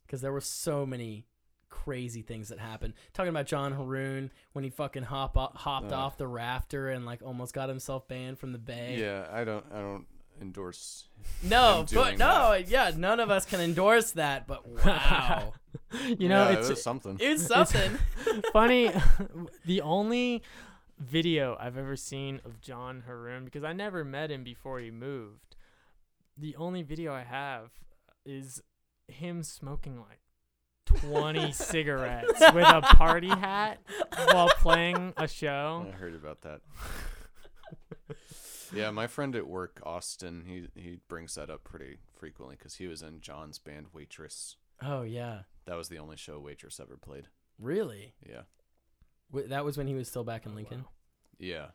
Because 0.06 0.22
there 0.22 0.32
were 0.32 0.42
so 0.42 0.86
many 0.86 1.26
crazy 1.70 2.24
things 2.24 2.50
that 2.50 2.58
happened. 2.58 2.96
Talking 3.14 3.30
about 3.30 3.46
John 3.46 3.74
Haroon 3.74 4.32
when 4.54 4.64
he 4.64 4.72
fucking 4.72 5.04
hop 5.04 5.38
o- 5.38 5.52
hopped 5.54 5.88
Ugh. 5.92 5.94
off 5.94 6.18
the 6.18 6.28
rafter 6.28 6.90
and 6.90 7.06
like 7.06 7.22
almost 7.24 7.54
got 7.54 7.70
himself 7.70 8.08
banned 8.08 8.40
from 8.40 8.52
the 8.52 8.58
Bay. 8.58 8.98
Yeah, 9.00 9.28
I 9.32 9.44
don't. 9.44 9.66
I 9.72 9.80
don't 9.80 10.06
endorse. 10.42 11.08
No, 11.44 11.80
him 11.80 11.80
but 11.82 11.88
doing 11.88 12.18
no, 12.18 12.54
yeah, 12.54 12.92
none 12.96 13.20
of 13.20 13.30
us 13.30 13.46
can 13.46 13.60
endorse 13.60 14.12
that. 14.12 14.48
But 14.48 14.68
wow, 14.68 15.54
you 16.18 16.30
know, 16.30 16.50
yeah, 16.50 16.58
it's 16.58 16.68
it 16.68 16.72
was 16.72 16.84
something. 16.84 17.18
it's 17.20 17.46
something. 17.46 17.98
funny. 18.54 18.92
the 19.66 19.82
only 19.82 20.44
video 20.98 21.58
I've 21.60 21.78
ever 21.78 21.96
seen 21.96 22.42
of 22.46 22.62
John 22.62 23.04
Haroon 23.08 23.46
because 23.46 23.64
I 23.64 23.74
never 23.74 24.04
met 24.04 24.32
him 24.32 24.44
before 24.44 24.80
he 24.80 24.92
moved. 24.92 25.56
The 26.38 26.56
only 26.56 26.84
video 26.84 27.14
I 27.14 27.24
have 27.24 27.72
is 28.26 28.62
him 29.08 29.44
smoking 29.44 30.00
like 30.00 30.20
20 30.86 31.52
cigarettes 31.52 32.40
with 32.54 32.68
a 32.68 32.82
party 32.82 33.30
hat 33.30 33.80
while 34.32 34.50
playing 34.50 35.14
a 35.18 35.28
show. 35.28 35.86
I 35.88 35.96
heard 35.96 36.16
about 36.16 36.42
that. 36.42 36.62
Yeah, 38.74 38.92
my 38.92 39.08
friend 39.08 39.36
at 39.36 39.48
work, 39.48 39.80
Austin, 39.86 40.44
he 40.46 40.68
he 40.82 40.98
brings 41.08 41.36
that 41.36 41.50
up 41.50 41.64
pretty 41.64 41.98
frequently 42.18 42.56
because 42.58 42.76
he 42.76 42.88
was 42.88 43.02
in 43.02 43.22
John's 43.22 43.60
band 43.60 43.88
Waitress. 43.94 44.56
Oh 44.82 45.02
yeah, 45.04 45.42
That 45.66 45.76
was 45.78 45.90
the 45.90 45.98
only 46.00 46.16
show 46.18 46.40
Waitress 46.40 46.80
ever 46.80 46.96
played. 46.98 47.28
really? 47.58 48.14
Yeah, 48.28 48.44
That 49.34 49.66
was 49.66 49.78
when 49.78 49.88
he 49.88 49.94
was 49.96 50.08
still 50.08 50.24
back 50.24 50.46
in 50.46 50.56
Lincoln. 50.56 50.86
yeah. 51.38 51.68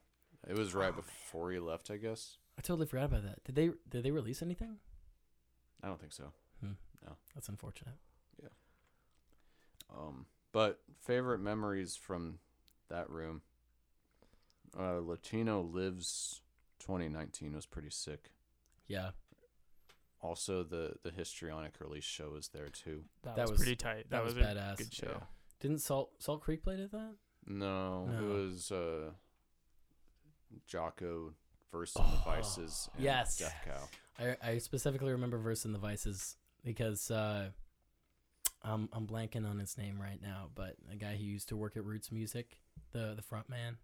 It 0.46 0.58
was 0.58 0.74
right 0.74 0.92
Oh, 0.92 0.96
before 1.00 1.50
he 1.52 1.58
left, 1.58 1.90
I 1.90 1.96
guess. 1.96 2.36
I 2.58 2.60
totally 2.60 2.86
forgot 2.86 3.06
about 3.06 3.22
that. 3.24 3.42
Did 3.44 3.54
they 3.54 3.70
did 3.88 4.02
they 4.04 4.10
release 4.10 4.42
anything? 4.42 4.76
I 5.82 5.86
don't 5.88 5.98
think 5.98 6.12
so. 6.12 6.32
Hmm. 6.60 6.72
No. 7.02 7.16
That's 7.34 7.48
unfortunate. 7.48 7.94
Yeah. 8.42 8.48
Um, 9.94 10.26
but 10.52 10.80
favorite 11.00 11.40
memories 11.40 11.96
from 11.96 12.38
that 12.90 13.08
room. 13.10 13.40
Uh, 14.78 14.98
Latino 15.00 15.62
Lives 15.62 16.42
2019 16.86 17.54
was 17.54 17.66
pretty 17.66 17.90
sick. 17.90 18.30
Yeah. 18.86 19.10
Also, 20.20 20.62
the 20.62 20.94
the 21.02 21.10
histrionic 21.10 21.74
release 21.80 22.04
show 22.04 22.30
was 22.30 22.48
there 22.48 22.68
too. 22.68 23.02
That, 23.22 23.36
That 23.36 23.42
was, 23.42 23.52
was- 23.52 23.60
pretty 23.60 23.76
tight. 23.76 24.10
That, 24.10 24.10
that 24.10 24.24
was, 24.24 24.34
was 24.34 24.44
a 24.44 24.48
badass. 24.48 24.76
good 24.78 24.94
show. 24.94 25.06
Yeah. 25.10 25.26
Didn't 25.60 25.78
Salt 25.80 26.10
Salt 26.18 26.40
Creek 26.40 26.62
play 26.62 26.82
at 26.82 26.92
that? 26.92 27.14
No, 27.46 28.08
it 28.18 28.22
was 28.24 28.72
uh, 28.72 29.10
Jocko 30.66 31.32
versus 31.72 31.94
the 31.94 32.02
Oh, 32.02 32.22
Vices. 32.24 32.88
And 32.96 33.04
yes. 33.04 33.38
Death 33.38 33.56
Cow. 33.64 33.88
I 34.42 34.50
I 34.52 34.58
specifically 34.58 35.12
remember 35.12 35.38
Verse 35.38 35.64
in 35.64 35.72
the 35.72 35.78
Vices 35.78 36.36
because 36.64 37.10
uh, 37.10 37.48
I'm 38.62 38.88
I'm 38.92 39.06
blanking 39.06 39.48
on 39.48 39.58
his 39.58 39.76
name 39.76 40.00
right 40.00 40.20
now, 40.22 40.48
but 40.54 40.76
a 40.90 40.96
guy 40.96 41.16
who 41.16 41.24
used 41.24 41.48
to 41.50 41.56
work 41.56 41.76
at 41.76 41.84
Roots 41.84 42.10
Music, 42.12 42.58
the 42.92 43.12
the 43.14 43.22
front 43.22 43.48
man. 43.48 43.76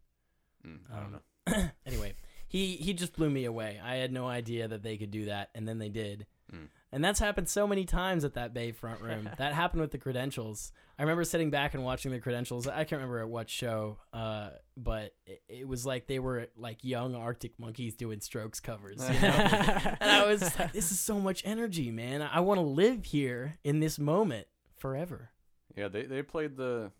Mm, 0.66 0.78
I 0.92 0.96
don't 1.00 1.06
Um, 1.06 1.20
know. 1.62 1.68
anyway, 1.86 2.14
he 2.50 2.74
he 2.74 2.94
just 2.94 3.14
blew 3.14 3.30
me 3.30 3.44
away. 3.44 3.80
I 3.82 3.94
had 3.94 4.12
no 4.12 4.26
idea 4.26 4.66
that 4.66 4.82
they 4.82 4.96
could 4.96 5.12
do 5.12 5.26
that, 5.26 5.50
and 5.54 5.68
then 5.68 5.78
they 5.78 5.88
did. 5.88 6.26
Mm. 6.52 6.66
And 6.90 7.04
that's 7.04 7.20
happened 7.20 7.48
so 7.48 7.64
many 7.64 7.84
times 7.84 8.24
at 8.24 8.34
that 8.34 8.52
Bay 8.52 8.72
front 8.72 9.00
room. 9.00 9.30
that 9.38 9.52
happened 9.52 9.82
with 9.82 9.92
the 9.92 9.98
credentials. 9.98 10.72
I 10.98 11.02
remember 11.02 11.22
sitting 11.22 11.50
back 11.50 11.74
and 11.74 11.84
watching 11.84 12.10
the 12.10 12.18
credentials. 12.18 12.66
I 12.66 12.82
can't 12.82 13.00
remember 13.00 13.20
at 13.20 13.28
what 13.28 13.48
show, 13.48 13.98
uh, 14.12 14.50
but 14.76 15.14
it, 15.26 15.42
it 15.48 15.68
was 15.68 15.86
like 15.86 16.08
they 16.08 16.18
were 16.18 16.48
like 16.56 16.82
young 16.82 17.14
Arctic 17.14 17.56
monkeys 17.56 17.94
doing 17.94 18.20
Strokes 18.20 18.58
covers. 18.58 18.98
You 18.98 19.20
know? 19.20 19.28
and 20.00 20.10
I 20.10 20.26
was 20.26 20.42
like, 20.58 20.72
this 20.72 20.90
is 20.90 20.98
so 20.98 21.20
much 21.20 21.42
energy, 21.44 21.92
man. 21.92 22.20
I 22.20 22.40
want 22.40 22.58
to 22.58 22.66
live 22.66 23.04
here 23.04 23.58
in 23.62 23.78
this 23.78 23.96
moment 23.96 24.48
forever. 24.76 25.30
Yeah, 25.76 25.86
they 25.86 26.02
they 26.02 26.22
played 26.22 26.56
the 26.56 26.90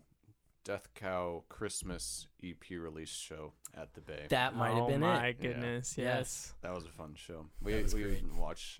Death 0.63 0.89
Cow 0.93 1.43
Christmas 1.49 2.27
EP 2.43 2.69
release 2.71 3.09
show 3.09 3.53
at 3.75 3.93
the 3.93 4.01
Bay. 4.01 4.27
That 4.29 4.55
might 4.55 4.73
have 4.73 4.83
oh 4.83 4.87
been 4.87 5.01
my 5.01 5.31
goodness! 5.31 5.95
Yes. 5.97 6.05
Yes. 6.05 6.53
That 6.61 6.73
was 6.73 6.85
a 6.85 6.89
fun 6.89 7.15
show. 7.15 7.47
We 7.61 7.83
we 7.93 8.03
great. 8.03 8.33
watched 8.33 8.79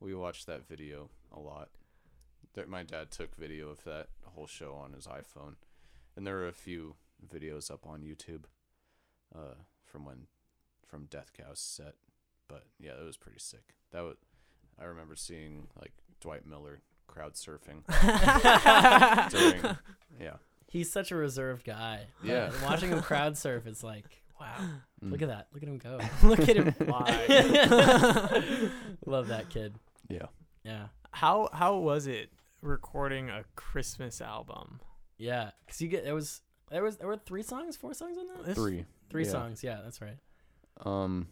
we 0.00 0.14
watched 0.14 0.46
that 0.46 0.68
video 0.68 1.10
a 1.32 1.40
lot. 1.40 1.70
There, 2.54 2.66
my 2.66 2.84
dad 2.84 3.10
took 3.10 3.34
video 3.36 3.68
of 3.68 3.82
that 3.84 4.08
whole 4.24 4.46
show 4.46 4.74
on 4.74 4.92
his 4.92 5.06
iPhone, 5.06 5.54
and 6.16 6.26
there 6.26 6.38
are 6.38 6.48
a 6.48 6.52
few 6.52 6.94
videos 7.26 7.70
up 7.70 7.86
on 7.86 8.02
YouTube, 8.02 8.44
uh, 9.34 9.54
from 9.84 10.04
when 10.04 10.26
from 10.86 11.06
Death 11.06 11.32
Cow's 11.36 11.58
set. 11.58 11.94
But 12.48 12.64
yeah, 12.78 12.92
it 13.00 13.04
was 13.04 13.16
pretty 13.16 13.40
sick. 13.40 13.74
That 13.90 14.02
was 14.04 14.16
I 14.78 14.84
remember 14.84 15.16
seeing 15.16 15.68
like 15.80 15.92
Dwight 16.20 16.46
Miller 16.46 16.82
crowd 17.08 17.34
surfing 17.34 17.82
during. 19.30 19.76
Yeah, 20.20 20.36
He's 20.76 20.92
such 20.92 21.10
a 21.10 21.16
reserved 21.16 21.64
guy. 21.64 22.06
Yeah. 22.22 22.50
Watching 22.62 22.90
him 22.90 23.00
crowd 23.00 23.36
surf, 23.36 23.66
it's 23.66 23.82
like, 23.82 24.04
wow, 24.40 24.54
Mm. 25.02 25.10
look 25.12 25.22
at 25.22 25.28
that. 25.28 25.48
Look 25.54 25.62
at 25.62 25.68
him 25.68 25.78
go. 25.78 25.98
Look 26.22 26.40
at 26.40 26.56
him 26.56 26.72
fly. 26.72 28.70
Love 29.06 29.28
that 29.28 29.48
kid. 29.50 29.74
yeah. 30.08 30.26
Yeah. 30.64 30.86
how 31.12 31.48
how 31.52 31.76
was 31.76 32.06
it 32.08 32.30
recording 32.60 33.30
a 33.30 33.44
Christmas 33.54 34.20
album? 34.20 34.80
Yeah. 35.16 35.50
Cause 35.68 35.80
you 35.80 35.88
get, 35.88 36.04
there 36.04 36.14
was, 36.14 36.42
there 36.70 36.82
was, 36.82 36.96
there 36.96 37.06
were 37.06 37.16
three 37.16 37.42
songs, 37.42 37.76
four 37.76 37.94
songs 37.94 38.18
on 38.18 38.26
that? 38.28 38.44
This- 38.46 38.54
Three. 38.56 38.84
Three 39.08 39.24
Yeah. 39.24 39.30
songs. 39.30 39.62
Yeah, 39.64 39.80
that's 39.82 40.00
right. 40.02 40.18
Um. 40.84 41.28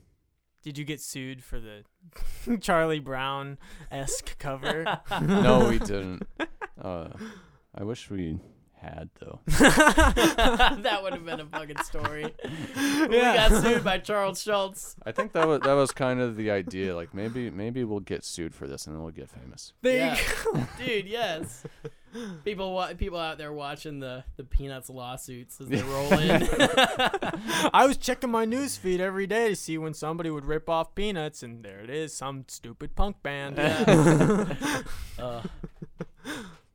Did 0.63 0.79
you 0.79 0.85
get 0.87 1.01
sued 1.03 1.45
for 1.45 1.61
the 1.61 1.85
Charlie 2.59 3.01
Brown 3.01 3.59
esque 3.91 4.39
cover? 4.39 5.01
No, 5.21 5.69
we 5.69 5.79
didn't. 5.79 6.23
Uh, 6.81 7.09
I 7.75 7.85
wish 7.85 8.09
we 8.09 8.39
had 8.85 9.11
though. 9.21 9.41
that 9.47 11.01
would 11.03 11.13
have 11.15 11.25
been 11.25 11.41
a 11.41 11.47
fucking 11.47 11.83
story. 11.83 12.35
We 13.05 13.21
got 13.21 13.63
sued 13.63 13.85
by 13.85 13.99
Charles 13.99 14.43
Schulz. 14.43 14.97
I 15.05 15.13
think 15.13 15.33
that 15.33 15.47
was 15.47 15.61
that 15.61 15.75
was 15.75 15.91
kind 15.93 16.21
of 16.21 16.37
the 16.37 16.51
idea. 16.51 16.95
Like 16.95 17.13
maybe 17.15 17.51
maybe 17.51 17.85
we'll 17.85 18.01
get 18.01 18.25
sued 18.25 18.55
for 18.55 18.67
this 18.67 18.87
and 18.87 18.95
then 18.97 19.03
we'll 19.03 19.13
get 19.13 19.29
famous. 19.29 19.73
There 19.83 19.97
Yeah. 19.97 20.17
you 20.17 20.53
go. 20.55 20.67
Dude, 20.79 21.07
yes. 21.07 21.65
People 22.45 22.75
wa- 22.75 22.95
people 22.95 23.19
out 23.19 23.39
there 23.39 23.53
watching 23.53 23.99
the, 23.99 24.23
the 24.37 24.45
Peanuts 24.45 24.89
lawsuits 24.89 25.61
as 25.61 25.67
they 25.69 25.83
roll 25.83 26.13
in. 26.13 26.47
I 27.75 27.85
was 27.89 27.97
checking 27.97 28.31
my 28.31 28.45
news 28.45 28.77
feed 28.77 29.01
every 29.01 29.27
day 29.27 29.49
to 29.49 29.57
see 29.57 29.79
when 29.79 29.95
somebody 29.95 30.31
would 30.31 30.45
rip 30.45 30.69
off 30.69 30.95
Peanuts, 30.95 31.43
and 31.43 31.65
there 31.65 31.81
it 31.81 31.91
is, 31.91 32.15
some 32.15 32.45
stupid 32.47 32.95
punk 32.95 33.21
band. 33.25 33.57
Yeah. 33.59 34.83
Uh, 35.19 35.43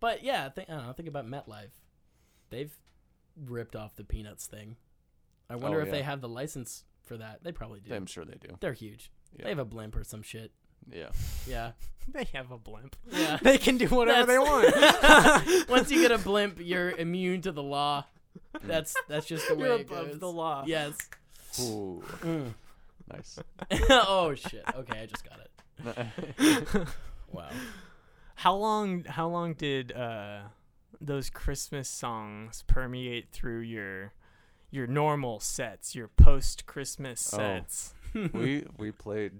but 0.01 0.24
yeah, 0.24 0.49
think, 0.49 0.70
I 0.70 0.74
don't 0.76 0.88
know. 0.88 0.93
Think 0.93 1.07
about 1.07 1.26
MetLife. 1.26 1.70
They've 2.50 2.74
ripped 3.45 3.76
off 3.76 3.95
the 3.95 4.04
Peanuts 4.04 4.47
thing. 4.47 4.76
I 5.50 5.56
wonder 5.56 5.80
Oh, 5.80 5.84
if 5.84 5.91
they 5.91 6.02
have 6.04 6.22
the 6.22 6.30
license 6.30 6.84
for 7.06 7.18
that. 7.18 7.43
They 7.43 7.52
probably 7.52 7.80
do. 7.80 7.93
I'm 7.93 8.06
sure 8.06 8.26
they 8.26 8.36
do. 8.39 8.56
They're 8.60 8.74
huge. 8.74 9.12
Yeah. 9.38 9.43
They 9.45 9.50
have 9.50 9.60
a 9.60 9.66
blimp 9.66 9.95
or 9.95 10.04
some 10.04 10.22
shit. 10.24 10.52
yeah. 10.91 11.10
Yeah. 11.47 11.72
they 12.14 12.26
have 12.34 12.52
a 12.52 12.58
blimp. 12.58 12.95
Yeah. 13.12 13.38
They 13.41 13.58
can 13.58 13.78
do 13.78 13.88
whatever 13.88 14.26
they 14.32 14.39
want. 14.39 15.70
Once 15.70 15.91
you 15.91 16.02
get 16.02 16.12
a 16.12 16.18
blimp, 16.18 16.58
you're 16.62 16.91
immune 16.91 17.41
to 17.41 17.52
the 17.52 17.64
law. 17.64 18.06
That's 18.64 18.95
that's 19.08 19.26
just 19.26 19.47
the 19.47 19.56
way 19.56 19.68
You're 19.68 19.80
it 19.80 19.82
above 19.89 20.08
goes. 20.12 20.20
the 20.20 20.32
law. 20.32 20.64
Yes. 20.68 20.95
Ooh, 21.62 22.04
Mm. 22.22 22.54
nice. 23.12 23.39
oh 23.89 24.34
shit. 24.36 24.64
Okay, 24.76 25.02
I 25.02 25.06
just 25.08 25.24
got 25.28 25.39
it. 25.39 26.88
Wow. 27.32 27.50
How 28.36 28.56
long? 28.56 29.04
How 29.06 29.28
long 29.28 29.54
did 29.54 29.91
uh, 29.91 30.41
those 31.02 31.30
Christmas 31.30 31.88
songs 31.89 32.64
permeate 32.68 33.30
through 33.32 33.60
your 33.62 34.14
your 34.72 34.86
normal 34.88 35.39
sets, 35.39 35.95
your 35.95 36.08
post 36.08 36.66
Christmas 36.66 37.34
Oh. 37.34 37.38
sets? 37.38 37.93
we 38.34 38.66
we 38.78 38.91
played 38.91 39.32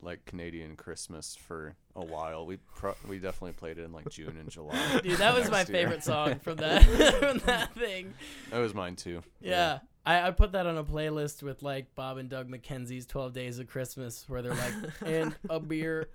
like 0.00 0.24
Canadian 0.24 0.74
Christmas 0.76 1.36
for 1.36 1.76
a 1.94 2.04
while. 2.04 2.44
We 2.46 2.56
pro- 2.74 2.96
we 3.08 3.18
definitely 3.18 3.52
played 3.52 3.78
it 3.78 3.82
in 3.84 3.92
like 3.92 4.08
June 4.10 4.36
and 4.38 4.50
July. 4.50 5.00
Dude, 5.02 5.18
that 5.18 5.34
was 5.34 5.50
my 5.50 5.58
year. 5.58 5.66
favorite 5.66 6.02
song 6.02 6.38
from 6.42 6.56
that 6.56 6.82
from 7.20 7.38
that 7.46 7.72
thing. 7.74 8.14
That 8.50 8.58
was 8.58 8.74
mine 8.74 8.96
too. 8.96 9.22
Yeah. 9.40 9.80
I, 10.04 10.26
I 10.26 10.30
put 10.32 10.50
that 10.52 10.66
on 10.66 10.76
a 10.76 10.82
playlist 10.82 11.44
with 11.44 11.62
like 11.62 11.94
Bob 11.94 12.16
and 12.18 12.28
Doug 12.28 12.48
McKenzie's 12.50 13.06
12 13.06 13.32
Days 13.32 13.60
of 13.60 13.68
Christmas 13.68 14.24
where 14.28 14.42
they're 14.42 14.52
like, 14.52 14.74
and 15.06 15.36
a 15.48 15.60
beer, 15.60 16.08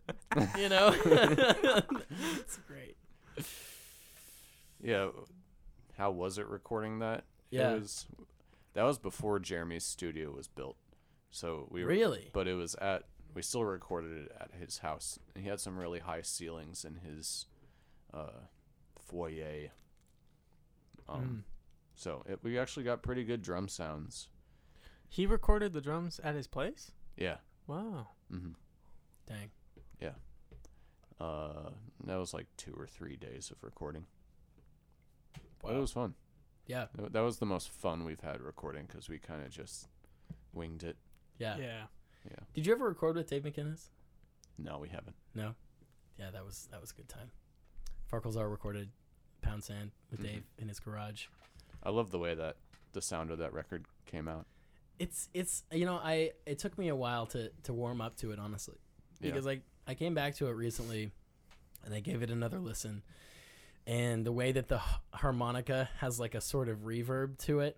you 0.57 0.67
know? 0.67 0.93
it's 0.93 2.59
great. 2.67 2.97
Yeah. 4.81 5.09
How 5.97 6.11
was 6.11 6.37
it 6.37 6.47
recording 6.47 6.99
that? 6.99 7.23
Yeah. 7.49 7.71
It 7.73 7.81
was 7.81 8.05
that 8.73 8.83
was 8.83 8.97
before 8.99 9.39
Jeremy's 9.39 9.83
studio 9.83 10.31
was 10.31 10.47
built. 10.47 10.77
So 11.31 11.67
we 11.71 11.83
were 11.83 11.89
Really? 11.89 12.29
but 12.33 12.47
it 12.47 12.53
was 12.53 12.75
at 12.75 13.03
we 13.33 13.41
still 13.41 13.63
recorded 13.65 14.25
it 14.25 14.31
at 14.39 14.51
his 14.59 14.79
house. 14.79 15.19
He 15.35 15.47
had 15.47 15.59
some 15.59 15.77
really 15.77 15.99
high 15.99 16.21
ceilings 16.21 16.83
in 16.85 16.95
his 16.95 17.45
uh, 18.13 18.45
foyer. 18.99 19.69
Um, 21.09 21.21
Mm. 21.21 21.43
So 21.95 22.23
it, 22.27 22.39
we 22.43 22.59
actually 22.59 22.83
got 22.83 23.01
pretty 23.01 23.23
good 23.23 23.41
drum 23.41 23.67
sounds. 23.67 24.29
He 25.09 25.25
recorded 25.25 25.73
the 25.73 25.81
drums 25.81 26.19
at 26.23 26.35
his 26.35 26.45
place. 26.47 26.91
Yeah. 27.15 27.37
Wow. 27.65 28.09
hmm 28.29 28.51
Dang. 29.27 29.49
Yeah. 29.99 30.11
Uh, 31.19 31.71
that 32.05 32.17
was 32.17 32.33
like 32.33 32.45
two 32.57 32.73
or 32.77 32.85
three 32.85 33.15
days 33.15 33.49
of 33.51 33.63
recording. 33.63 34.05
But 35.61 35.73
it 35.75 35.79
was 35.79 35.91
fun. 35.91 36.13
Yeah. 36.65 36.87
Th- 36.97 37.11
That 37.11 37.21
was 37.21 37.37
the 37.39 37.45
most 37.45 37.69
fun 37.69 38.03
we've 38.03 38.19
had 38.19 38.41
recording 38.41 38.85
because 38.87 39.09
we 39.09 39.17
kind 39.19 39.43
of 39.43 39.49
just 39.49 39.87
winged 40.53 40.83
it. 40.83 40.97
Yeah. 41.39 41.57
Yeah. 41.57 41.83
Yeah. 42.29 42.39
Did 42.53 42.65
you 42.65 42.73
ever 42.73 42.87
record 42.87 43.15
with 43.15 43.29
Dave 43.29 43.43
McInnes? 43.43 43.87
No, 44.57 44.79
we 44.79 44.89
haven't. 44.89 45.15
No. 45.33 45.55
Yeah, 46.19 46.31
that 46.31 46.43
was 46.45 46.67
that 46.71 46.81
was 46.81 46.91
a 46.91 46.95
good 46.95 47.07
time. 47.07 47.31
Farkles 48.11 48.35
recorded 48.49 48.89
Pound 49.41 49.63
Sand 49.63 49.91
with 50.11 50.19
Mhm. 50.19 50.23
Dave 50.23 50.43
in 50.57 50.67
his 50.67 50.79
garage. 50.79 51.27
I 51.83 51.89
love 51.91 52.11
the 52.11 52.19
way 52.19 52.33
that 52.35 52.57
the 52.93 53.01
sound 53.01 53.29
of 53.31 53.37
that 53.37 53.53
record 53.53 53.85
came 54.05 54.27
out. 54.27 54.45
It's 54.99 55.29
it's 55.33 55.63
you 55.71 55.85
know 55.85 55.97
I 56.03 56.31
it 56.45 56.57
took 56.59 56.77
me 56.77 56.87
a 56.87 56.95
while 56.95 57.27
to 57.27 57.49
to 57.63 57.73
warm 57.73 58.01
up 58.01 58.17
to 58.17 58.31
it 58.31 58.39
honestly 58.39 58.77
Yeah. 59.21 59.29
because 59.31 59.45
like 59.45 59.61
I 59.85 59.93
came 59.93 60.13
back 60.15 60.35
to 60.35 60.47
it 60.47 60.53
recently 60.53 61.11
and 61.85 61.93
I 61.93 61.99
gave 61.99 62.23
it 62.23 62.31
another 62.31 62.59
listen 62.59 63.03
and 63.87 64.23
the 64.25 64.31
way 64.31 64.51
that 64.51 64.67
the 64.67 64.79
harmonica 65.13 65.89
has 65.99 66.19
like 66.19 66.35
a 66.35 66.41
sort 66.41 66.67
of 66.69 66.79
reverb 66.79 67.37
to 67.39 67.61
it 67.61 67.77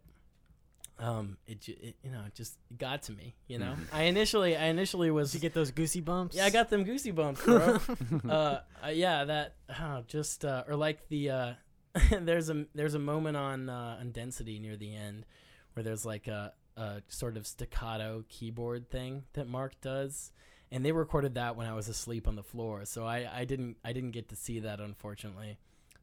um 0.97 1.37
it, 1.47 1.65
it 1.69 1.95
you 2.03 2.11
know 2.11 2.21
it 2.27 2.35
just 2.35 2.57
got 2.77 3.03
to 3.03 3.13
me 3.13 3.33
you 3.47 3.57
know 3.57 3.73
Mhm. 3.77 3.93
I 3.93 4.03
initially 4.03 4.57
I 4.57 4.65
initially 4.65 5.11
was 5.11 5.31
Did 5.31 5.37
you 5.37 5.41
get 5.41 5.53
those 5.53 5.71
goosey 5.71 6.01
bumps? 6.01 6.35
yeah 6.35 6.43
I 6.45 6.49
got 6.49 6.69
them 6.69 6.83
goosey 6.83 7.11
bumps 7.11 7.41
bro 7.45 7.77
uh, 8.29 8.59
uh, 8.83 8.87
yeah, 8.91 9.23
that 9.23 9.55
uh, 9.69 10.01
just 10.07 10.43
uh, 10.43 10.63
or 10.67 10.75
like 10.75 11.07
the 11.07 11.29
uh, 11.29 11.53
there's 12.21 12.49
a 12.49 12.65
there's 12.75 12.95
a 12.95 12.99
moment 12.99 13.37
on 13.37 13.69
uh, 13.69 13.97
on 13.99 14.11
density 14.11 14.59
near 14.59 14.75
the 14.75 14.93
end 14.93 15.25
where 15.73 15.83
there's 15.83 16.05
like 16.05 16.27
a, 16.27 16.51
a 16.75 17.01
sort 17.07 17.37
of 17.37 17.47
staccato 17.47 18.25
keyboard 18.27 18.89
thing 18.89 19.23
that 19.33 19.47
Mark 19.47 19.79
does, 19.81 20.31
and 20.71 20.83
they 20.85 20.91
recorded 20.91 21.35
that 21.35 21.55
when 21.55 21.65
I 21.67 21.73
was 21.73 21.87
asleep 21.87 22.27
on 22.27 22.35
the 22.35 22.43
floor. 22.43 22.83
So 22.85 23.05
I, 23.05 23.29
I 23.33 23.45
didn't 23.45 23.77
I 23.85 23.93
didn't 23.93 24.11
get 24.11 24.27
to 24.29 24.35
see 24.35 24.59
that 24.59 24.79
unfortunately. 24.81 25.57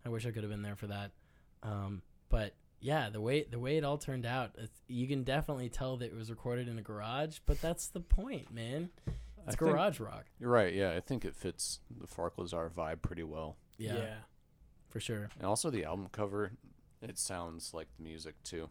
I 0.07 0.09
wish 0.09 0.25
I 0.25 0.31
could 0.31 0.43
have 0.45 0.51
been 0.51 0.63
there 0.63 0.77
for 0.77 0.87
that. 0.87 1.11
Um, 1.63 2.01
but 2.29 2.55
yeah, 2.81 3.11
the 3.11 3.21
way 3.21 3.45
the 3.51 3.59
way 3.59 3.77
it 3.77 3.85
all 3.85 3.99
turned 3.99 4.25
out, 4.25 4.53
it's, 4.57 4.81
you 4.87 5.09
can 5.09 5.25
definitely 5.25 5.69
tell 5.69 5.97
that 5.97 6.07
it 6.07 6.15
was 6.17 6.31
recorded 6.31 6.69
in 6.69 6.79
a 6.79 6.83
garage. 6.83 7.39
But 7.45 7.61
that's 7.61 7.89
the 7.89 8.01
point, 8.01 8.53
man. 8.55 8.91
I 9.07 9.11
It's 9.11 9.57
think- 9.57 9.59
garage 9.73 9.99
rock. 10.01 10.27
You're 10.39 10.51
right. 10.51 10.73
Yeah, 10.73 10.93
I 10.93 11.01
think 11.01 11.25
it 11.25 11.35
fits 11.35 11.81
the 12.01 12.07
Farquhar 12.07 12.71
vibe 12.71 13.03
pretty 13.03 13.25
well. 13.25 13.57
Yeah, 13.79 14.15
for 14.89 15.01
sure. 15.01 15.29
And 15.39 15.47
also 15.47 15.71
the 15.71 15.85
album 15.85 16.09
cover, 16.13 16.53
it 17.03 17.19
sounds 17.19 17.75
like 17.75 17.89
the 17.99 18.03
music 18.05 18.35
too, 18.43 18.71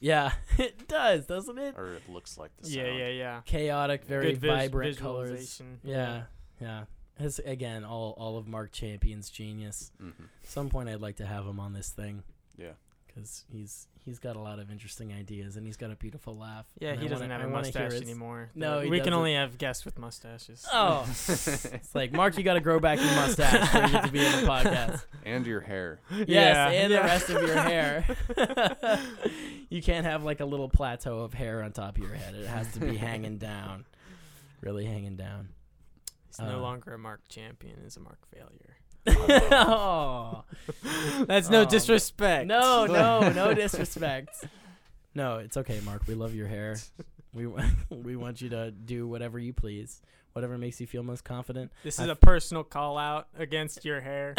Yeah, 0.00 0.32
it 0.58 0.86
does, 0.86 1.26
doesn't 1.26 1.58
it? 1.58 1.74
or 1.76 1.94
it 1.94 2.08
looks 2.08 2.36
like 2.38 2.50
the 2.58 2.68
Yeah, 2.68 2.84
sound. 2.84 2.98
yeah, 2.98 3.04
yeah. 3.08 3.10
yeah. 3.14 3.40
Chaotic, 3.46 4.04
very 4.04 4.34
vis- 4.34 4.50
vibrant 4.50 4.96
colors. 4.98 5.30
visualization. 5.30 5.80
Yeah, 5.82 6.22
yeah. 6.60 6.84
It's, 7.18 7.38
again, 7.38 7.84
all 7.84 8.14
all 8.18 8.36
of 8.38 8.48
Mark 8.48 8.72
Champion's 8.72 9.30
genius. 9.30 9.92
hmm 10.00 10.10
some 10.42 10.68
point 10.68 10.88
I'd 10.88 11.00
like 11.00 11.16
to 11.16 11.26
have 11.26 11.46
him 11.46 11.58
on 11.60 11.72
this 11.72 11.88
thing 11.90 12.22
Yeah. 12.58 12.72
because 13.06 13.44
he's 13.50 13.86
he's 14.04 14.18
got 14.18 14.36
a 14.36 14.38
lot 14.40 14.58
of 14.58 14.70
interesting 14.70 15.12
ideas 15.14 15.56
and 15.56 15.64
he's 15.66 15.76
got 15.78 15.90
a 15.90 15.96
beautiful 15.96 16.36
laugh. 16.36 16.66
Yeah, 16.78 16.90
and 16.90 17.00
he 17.00 17.06
I 17.06 17.08
doesn't 17.08 17.30
wanna- 17.30 17.42
have 17.42 17.50
I 17.50 17.50
a 17.50 17.56
mustache 17.56 17.92
his- 17.92 18.02
anymore. 18.02 18.50
No, 18.54 18.80
he 18.80 18.90
we 18.90 18.98
can 18.98 19.04
doesn't. 19.06 19.12
only 19.18 19.34
have 19.34 19.56
guests 19.58 19.84
with 19.86 19.98
mustaches. 19.98 20.66
Oh, 20.72 21.04
it's 21.08 21.94
like 21.94 22.12
Mark, 22.12 22.36
you 22.36 22.42
got 22.44 22.54
to 22.54 22.60
grow 22.60 22.78
back 22.80 22.98
your 22.98 23.14
mustache 23.14 23.68
for 23.70 23.96
you 23.96 24.02
to 24.02 24.12
be 24.12 24.24
in 24.24 24.32
the 24.32 24.46
podcast. 24.46 25.04
And 25.24 25.46
your 25.46 25.62
hair. 25.62 26.00
Yes, 26.10 26.26
Yeah, 26.28 26.68
and 26.68 26.92
yeah. 26.92 26.98
the 27.00 27.04
rest 27.06 27.30
of 27.30 27.40
your 27.42 27.56
hair. 27.56 28.04
you 29.70 29.80
can't 29.82 30.04
have 30.04 30.22
like 30.24 30.40
a 30.40 30.44
little 30.44 30.68
plateau 30.68 31.20
of 31.20 31.32
hair 31.32 31.62
on 31.62 31.72
top 31.72 31.96
of 31.96 32.02
your 32.02 32.12
head. 32.14 32.34
It 32.34 32.46
has 32.46 32.70
to 32.74 32.80
be 32.80 32.96
hanging 32.96 33.38
down, 33.38 33.86
really 34.60 34.84
hanging 34.84 35.16
down. 35.16 35.48
He's 36.38 36.46
no 36.46 36.58
Uh, 36.58 36.60
longer 36.62 36.94
a 36.94 36.98
Mark 36.98 37.20
champion; 37.28 37.76
he's 37.82 37.96
a 37.96 38.00
Mark 38.00 38.18
failure. 38.34 38.76
oh. 39.52 40.44
That's 41.26 41.50
no 41.50 41.62
Oh, 41.62 41.64
disrespect. 41.64 42.46
No, 42.46 42.86
no, 42.86 43.30
no 43.32 43.52
disrespect. 43.62 44.44
No, 45.14 45.38
it's 45.38 45.56
okay, 45.58 45.80
Mark. 45.84 46.02
We 46.06 46.14
love 46.14 46.34
your 46.34 46.48
hair. 46.48 46.76
We 47.34 47.48
we 47.90 48.14
want 48.14 48.40
you 48.40 48.50
to 48.50 48.70
do 48.70 49.08
whatever 49.08 49.40
you 49.40 49.52
please, 49.52 50.00
whatever 50.34 50.56
makes 50.56 50.80
you 50.80 50.86
feel 50.86 51.02
most 51.02 51.24
confident. 51.24 51.72
This 51.82 51.98
I 51.98 52.04
is 52.04 52.08
a 52.10 52.14
personal 52.14 52.62
call 52.62 52.96
out 52.96 53.26
against 53.36 53.84
your 53.84 54.00
hair. 54.00 54.34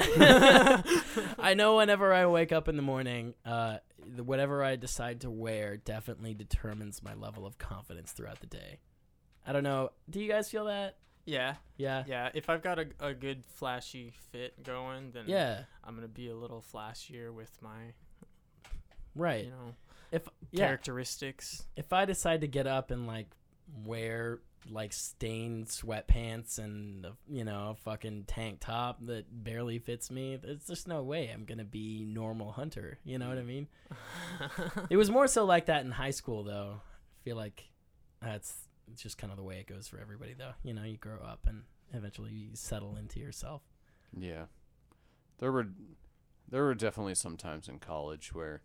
I 1.38 1.56
know 1.58 1.76
whenever 1.76 2.14
I 2.14 2.26
wake 2.28 2.54
up 2.54 2.70
in 2.70 2.78
the 2.78 2.82
morning, 2.82 3.34
uh, 3.46 3.80
the, 4.16 4.24
whatever 4.24 4.64
I 4.64 4.78
decide 4.78 5.20
to 5.22 5.30
wear 5.30 5.76
definitely 5.76 6.34
determines 6.36 7.04
my 7.04 7.16
level 7.16 7.46
of 7.46 7.58
confidence 7.58 8.14
throughout 8.14 8.40
the 8.40 8.48
day. 8.48 8.80
I 9.46 9.52
don't 9.52 9.64
know. 9.64 9.92
Do 10.10 10.22
you 10.22 10.30
guys 10.32 10.50
feel 10.50 10.64
that? 10.66 10.96
Yeah, 11.26 11.56
Yeah. 11.78 12.04
yeah. 12.08 12.30
If 12.34 12.50
I've 12.50 12.62
got 12.62 12.80
a, 12.80 12.88
a 13.00 13.14
good 13.14 13.44
flashy 13.46 14.12
fit 14.32 14.64
going, 14.64 15.12
then 15.12 15.26
Yeah. 15.28 15.64
I'm 15.84 15.96
gonna 15.96 16.08
be 16.08 16.30
a 16.30 16.36
little 16.36 16.64
flashier 16.74 17.34
with 17.34 17.52
my 17.62 17.94
Right. 19.16 19.46
you 19.46 19.52
know 19.52 19.76
If 20.12 20.28
yeah, 20.52 20.66
characteristics. 20.68 21.66
if 21.76 21.94
I 21.94 22.06
decide 22.06 22.42
to 22.42 22.48
get 22.48 22.68
up 22.68 22.92
and 22.92 23.08
like 23.08 23.28
wear 23.84 24.40
like 24.72 24.92
stained 24.94 25.68
sweatpants 25.68 26.58
and 26.58 27.06
you 27.30 27.44
know 27.44 27.70
a 27.72 27.76
fucking 27.76 28.24
tank 28.26 28.58
top 28.62 29.00
that 29.06 29.26
barely 29.44 29.78
fits 29.80 30.10
me, 30.12 30.36
there's 30.38 30.66
just 30.66 30.88
no 30.88 31.04
way 31.04 31.30
I'm 31.34 31.46
gonna 31.46 31.64
be 31.66 32.04
normal 32.04 32.52
hunter. 32.52 32.98
You 33.04 33.18
know 33.20 33.30
what 33.30 33.38
I 33.38 33.44
mean? 33.44 33.68
It 34.90 34.98
was 34.98 35.10
more 35.10 35.28
so 35.28 35.46
like 35.46 35.68
that 35.68 35.86
in 35.86 35.92
high 35.92 36.12
school, 36.12 36.44
though. 36.44 36.82
I 36.82 37.18
feel 37.24 37.36
like 37.38 37.64
that's 38.22 38.65
it's 38.92 39.02
just 39.02 39.18
kind 39.18 39.32
of 39.32 39.38
the 39.38 39.44
way 39.44 39.58
it 39.60 39.68
goes 39.68 39.88
for 39.88 40.00
everybody, 40.00 40.34
though. 40.34 40.54
You 40.64 40.74
know, 40.74 40.84
you 40.84 40.98
grow 40.98 41.18
up 41.24 41.46
and 41.48 41.64
eventually 41.94 42.32
you 42.32 42.50
settle 42.54 42.96
into 42.98 43.20
yourself. 43.20 43.62
Yeah. 44.18 44.46
There 45.40 45.52
were 45.52 45.68
there 46.50 46.64
were 46.64 46.76
definitely 46.76 47.16
some 47.16 47.38
times 47.38 47.68
in 47.68 47.80
college 47.80 48.34
where 48.34 48.62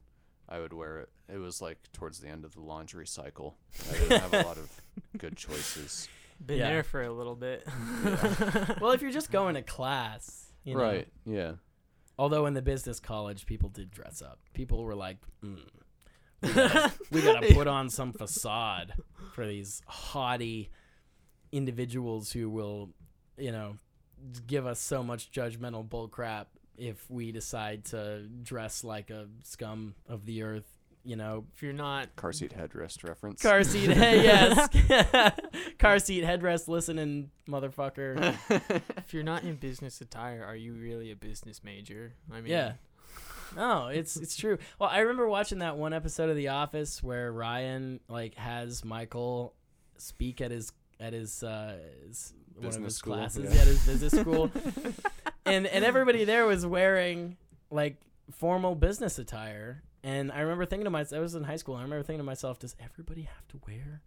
I 0.48 0.58
would 0.60 0.72
wear 0.72 0.98
it. 1.00 1.08
It 1.32 1.38
was 1.38 1.60
like 1.62 1.78
towards 1.92 2.20
the 2.20 2.28
end 2.28 2.44
of 2.44 2.54
the 2.54 2.60
laundry 2.60 3.06
cycle. 3.06 3.56
I 3.88 3.92
didn't 3.98 4.20
have 4.20 4.34
a 4.34 4.46
lot 4.46 4.58
of 4.58 4.70
good 5.18 5.36
choices. 5.36 6.08
Been 6.44 6.58
Yeah. 6.58 6.68
there 6.70 6.82
for 6.82 7.02
a 7.02 7.12
little 7.12 7.36
bit. 7.36 7.66
Well, 8.80 8.92
if 8.92 9.02
you're 9.02 9.10
just 9.10 9.30
going 9.30 9.54
to 9.56 9.62
class, 9.62 10.52
you 10.64 10.74
know, 10.74 10.80
Right. 10.82 11.08
Yeah. 11.26 11.52
Although 12.18 12.46
in 12.46 12.54
the 12.54 12.62
business 12.62 13.00
college, 13.00 13.46
people 13.46 13.68
did 13.70 13.90
dress 13.90 14.20
up. 14.22 14.38
People 14.54 14.82
were 14.84 14.94
like, 14.94 15.18
mm, 15.44 15.58
we, 16.42 16.48
gotta, 16.52 16.92
we 17.10 17.22
gotta 17.22 17.46
put 17.54 17.66
on 17.66 17.88
some 17.90 18.12
facade 18.12 18.92
for 19.34 19.46
these 19.46 19.82
haughty 19.86 20.70
individuals 21.52 22.32
who 22.32 22.48
will, 22.48 22.90
you 23.36 23.52
know, 23.52 23.76
give 24.46 24.66
us 24.66 24.80
so 24.80 25.02
much 25.02 25.30
judgmental 25.32 25.86
bullcrap 25.86 26.46
if 26.76 27.10
we 27.10 27.32
decide 27.32 27.84
to 27.86 28.22
dress 28.42 28.84
like 28.84 29.10
a 29.10 29.26
scum 29.42 29.94
of 30.08 30.26
the 30.26 30.42
earth. 30.42 30.64
You 31.02 31.16
know, 31.16 31.46
if 31.54 31.62
you're 31.62 31.72
not 31.72 32.14
Car 32.16 32.30
seat 32.30 32.52
headrest 32.54 33.02
reference. 33.08 33.40
car 33.40 33.64
seat, 33.64 33.88
yes, 33.88 34.68
car 35.78 35.98
seat 35.98 36.24
headrest 36.24 36.68
listening, 36.68 37.30
motherfucker. 37.48 38.34
if 38.98 39.14
you're 39.14 39.22
not 39.22 39.42
in 39.44 39.54
business 39.56 40.02
attire, 40.02 40.44
are 40.46 40.56
you 40.56 40.74
really 40.74 41.10
a 41.10 41.16
business 41.16 41.64
major? 41.64 42.12
I 42.30 42.42
mean, 42.42 42.52
Yeah. 42.52 42.72
No, 43.56 43.88
it's 43.88 44.16
it's 44.16 44.36
true. 44.36 44.58
Well, 44.78 44.88
I 44.88 45.00
remember 45.00 45.28
watching 45.28 45.58
that 45.58 45.76
one 45.76 45.92
episode 45.92 46.30
of 46.30 46.36
The 46.36 46.48
Office 46.48 47.02
where 47.02 47.32
Ryan 47.32 48.00
like 48.08 48.34
has 48.34 48.84
Michael 48.84 49.54
speak 49.98 50.40
at 50.40 50.50
his 50.50 50.72
at 50.98 51.12
his 51.12 51.42
uh 51.42 51.78
his, 52.06 52.32
one 52.56 52.74
of 52.74 52.82
his 52.82 52.96
school, 52.96 53.14
classes 53.14 53.54
yeah. 53.54 53.60
at 53.60 53.66
his 53.66 53.86
business 53.86 54.18
school, 54.18 54.50
and 55.44 55.66
and 55.66 55.84
everybody 55.84 56.24
there 56.24 56.46
was 56.46 56.64
wearing 56.66 57.36
like 57.70 57.96
formal 58.30 58.74
business 58.74 59.18
attire. 59.18 59.82
And 60.02 60.32
I 60.32 60.40
remember 60.40 60.64
thinking 60.64 60.84
to 60.84 60.90
myself, 60.90 61.18
I 61.18 61.20
was 61.20 61.34
in 61.34 61.44
high 61.44 61.56
school. 61.56 61.74
And 61.74 61.82
I 61.82 61.84
remember 61.84 62.04
thinking 62.04 62.20
to 62.20 62.24
myself, 62.24 62.58
does 62.58 62.74
everybody 62.82 63.22
have 63.22 63.46
to 63.48 63.60
wear 63.66 64.00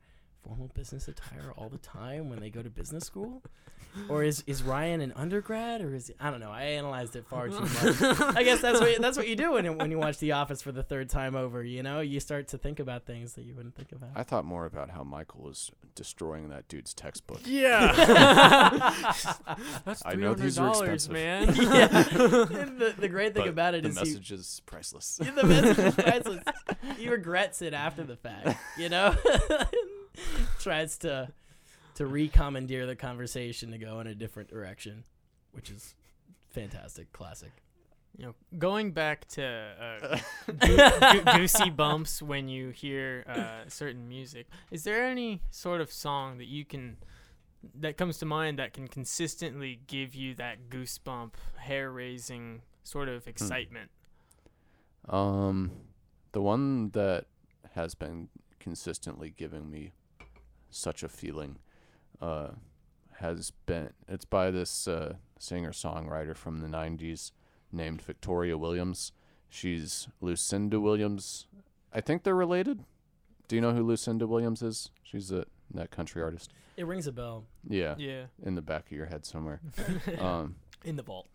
formal 0.43 0.69
business 0.73 1.07
attire 1.07 1.51
all 1.57 1.69
the 1.69 1.77
time 1.77 2.29
when 2.29 2.39
they 2.39 2.49
go 2.49 2.61
to 2.61 2.69
business 2.69 3.05
school? 3.05 3.41
Or 4.09 4.23
is, 4.23 4.43
is 4.47 4.63
Ryan 4.63 5.01
an 5.01 5.13
undergrad 5.15 5.79
or 5.81 5.93
is 5.93 6.11
I 6.19 6.31
don't 6.31 6.39
know. 6.39 6.49
I 6.49 6.63
analyzed 6.63 7.15
it 7.15 7.27
far 7.27 7.47
too 7.47 7.59
much. 7.59 8.01
I 8.35 8.41
guess 8.41 8.59
that's 8.59 8.79
what 8.79 8.99
that's 8.99 9.17
what 9.17 9.27
you 9.27 9.35
do 9.35 9.51
when 9.51 9.77
when 9.77 9.91
you 9.91 9.99
watch 9.99 10.17
The 10.17 10.31
Office 10.31 10.63
for 10.63 10.71
the 10.71 10.81
third 10.81 11.09
time 11.09 11.35
over. 11.35 11.63
You 11.63 11.83
know, 11.83 11.99
you 11.99 12.19
start 12.19 12.47
to 12.49 12.57
think 12.57 12.79
about 12.79 13.05
things 13.05 13.33
that 13.33 13.43
you 13.45 13.53
wouldn't 13.53 13.75
think 13.75 13.91
about. 13.91 14.09
I 14.15 14.23
thought 14.23 14.45
more 14.45 14.65
about 14.65 14.89
how 14.89 15.03
Michael 15.03 15.41
was 15.43 15.69
destroying 15.93 16.49
that 16.49 16.67
dude's 16.67 16.95
textbook. 16.95 17.41
Yeah. 17.45 17.93
That's 19.85 20.01
I 20.03 20.15
know 20.15 20.33
these 20.33 20.57
are 20.57 20.73
dollars, 20.73 21.07
expensive. 21.07 21.11
man. 21.13 21.55
yeah. 21.55 21.87
The 22.83 22.95
the 22.97 23.07
great 23.09 23.35
thing 23.35 23.43
But 23.43 23.49
about 23.49 23.75
it 23.75 23.83
the 23.83 23.89
is 23.89 23.95
message 23.95 24.31
is 24.31 24.61
priceless. 24.65 25.19
he, 25.23 25.29
the 25.29 25.43
message 25.43 25.77
is 25.77 25.93
priceless. 25.95 26.43
He 26.97 27.07
regrets 27.09 27.61
it 27.61 27.75
after 27.75 28.03
the 28.03 28.15
fact. 28.15 28.57
You 28.79 28.89
know, 28.89 29.15
tries 30.59 30.97
to 30.99 31.31
to 31.95 32.05
recommandeer 32.07 32.85
the 32.85 32.95
conversation 32.95 33.71
to 33.71 33.77
go 33.77 33.99
in 33.99 34.07
a 34.07 34.15
different 34.15 34.49
direction, 34.49 35.03
which 35.51 35.69
is 35.69 35.95
fantastic, 36.49 37.11
classic. 37.13 37.51
You 38.17 38.27
know, 38.27 38.35
going 38.59 38.91
back 38.91 39.27
to 39.29 39.43
uh, 39.43 40.17
goo- 40.59 41.21
goo- 41.23 41.37
goosey 41.37 41.69
bumps 41.69 42.21
when 42.21 42.47
you 42.47 42.69
hear 42.69 43.25
uh, 43.27 43.67
certain 43.67 44.07
music. 44.07 44.47
Is 44.71 44.83
there 44.83 45.05
any 45.05 45.41
sort 45.49 45.81
of 45.81 45.91
song 45.91 46.37
that 46.37 46.47
you 46.47 46.63
can 46.63 46.97
that 47.75 47.97
comes 47.97 48.17
to 48.19 48.25
mind 48.25 48.59
that 48.59 48.73
can 48.73 48.87
consistently 48.87 49.79
give 49.87 50.13
you 50.13 50.35
that 50.35 50.69
goosebump, 50.69 51.31
hair 51.57 51.91
raising 51.91 52.61
sort 52.83 53.09
of 53.09 53.27
excitement? 53.27 53.89
Um, 55.09 55.71
the 56.33 56.41
one 56.41 56.89
that 56.91 57.25
has 57.73 57.95
been 57.95 58.29
consistently 58.59 59.33
giving 59.35 59.69
me 59.69 59.91
such 60.75 61.03
a 61.03 61.09
feeling, 61.09 61.59
uh, 62.21 62.49
has 63.19 63.51
been 63.65 63.91
it's 64.07 64.25
by 64.25 64.51
this 64.51 64.87
uh, 64.87 65.15
singer 65.39 65.71
songwriter 65.71 66.35
from 66.35 66.59
the 66.61 66.67
'90s 66.67 67.31
named 67.71 68.01
Victoria 68.01 68.57
Williams. 68.57 69.11
She's 69.49 70.07
Lucinda 70.19 70.79
Williams. 70.79 71.47
I 71.93 72.01
think 72.01 72.23
they're 72.23 72.35
related. 72.35 72.85
Do 73.47 73.55
you 73.55 73.61
know 73.61 73.73
who 73.73 73.83
Lucinda 73.83 74.25
Williams 74.25 74.61
is? 74.61 74.89
She's 75.03 75.31
a 75.31 75.45
that 75.73 75.91
country 75.91 76.21
artist. 76.21 76.51
It 76.75 76.87
rings 76.87 77.07
a 77.07 77.11
bell. 77.11 77.45
Yeah, 77.67 77.95
Yeah, 77.97 78.25
in 78.43 78.55
the 78.55 78.61
back 78.61 78.87
of 78.87 78.91
your 78.91 79.05
head 79.05 79.25
somewhere. 79.25 79.61
Um, 80.19 80.55
in 80.83 80.95
the 80.95 81.03
vault. 81.03 81.27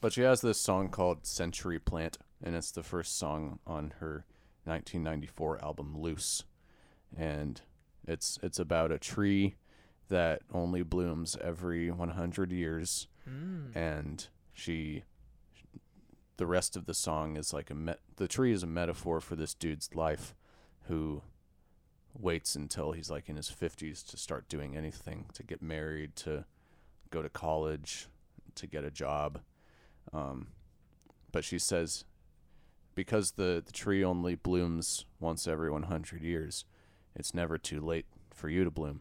But 0.00 0.12
she 0.14 0.22
has 0.22 0.40
this 0.40 0.58
song 0.58 0.88
called 0.88 1.26
Century 1.26 1.78
Plant, 1.78 2.18
and 2.42 2.54
it's 2.56 2.70
the 2.70 2.82
first 2.82 3.18
song 3.18 3.58
on 3.66 3.92
her 4.00 4.24
1994 4.64 5.62
album 5.62 5.94
Loose. 5.98 6.44
And 7.16 7.60
it's 8.10 8.38
it's 8.42 8.58
about 8.58 8.90
a 8.92 8.98
tree 8.98 9.54
that 10.08 10.42
only 10.52 10.82
blooms 10.82 11.36
every 11.42 11.90
100 11.90 12.52
years 12.52 13.06
Mm. 13.28 13.76
and 13.76 14.28
she 14.52 15.04
the 16.38 16.46
rest 16.46 16.74
of 16.76 16.86
the 16.86 16.94
song 16.94 17.36
is 17.36 17.52
like 17.52 17.70
a 17.70 17.74
met 17.74 18.00
the 18.16 18.26
tree 18.26 18.50
is 18.52 18.62
a 18.62 18.66
metaphor 18.66 19.20
for 19.20 19.36
this 19.36 19.54
dude's 19.54 19.94
life 19.94 20.34
who 20.88 21.22
waits 22.18 22.56
until 22.56 22.92
he's 22.92 23.10
like 23.10 23.28
in 23.28 23.36
his 23.36 23.48
50s 23.50 24.04
to 24.10 24.16
start 24.16 24.48
doing 24.48 24.76
anything, 24.76 25.26
to 25.34 25.42
get 25.44 25.62
married, 25.62 26.16
to 26.16 26.44
go 27.10 27.22
to 27.22 27.28
college, 27.28 28.08
to 28.56 28.66
get 28.66 28.84
a 28.84 28.90
job. 28.90 29.40
Um, 30.12 30.48
but 31.30 31.44
she 31.44 31.58
says 31.58 32.04
because 32.96 33.32
the, 33.32 33.62
the 33.64 33.72
tree 33.72 34.02
only 34.02 34.34
blooms 34.34 35.04
once 35.20 35.46
every 35.46 35.70
100 35.70 36.22
years, 36.22 36.64
it's 37.16 37.34
never 37.34 37.58
too 37.58 37.80
late 37.80 38.06
for 38.32 38.48
you 38.48 38.64
to 38.64 38.70
bloom. 38.70 39.00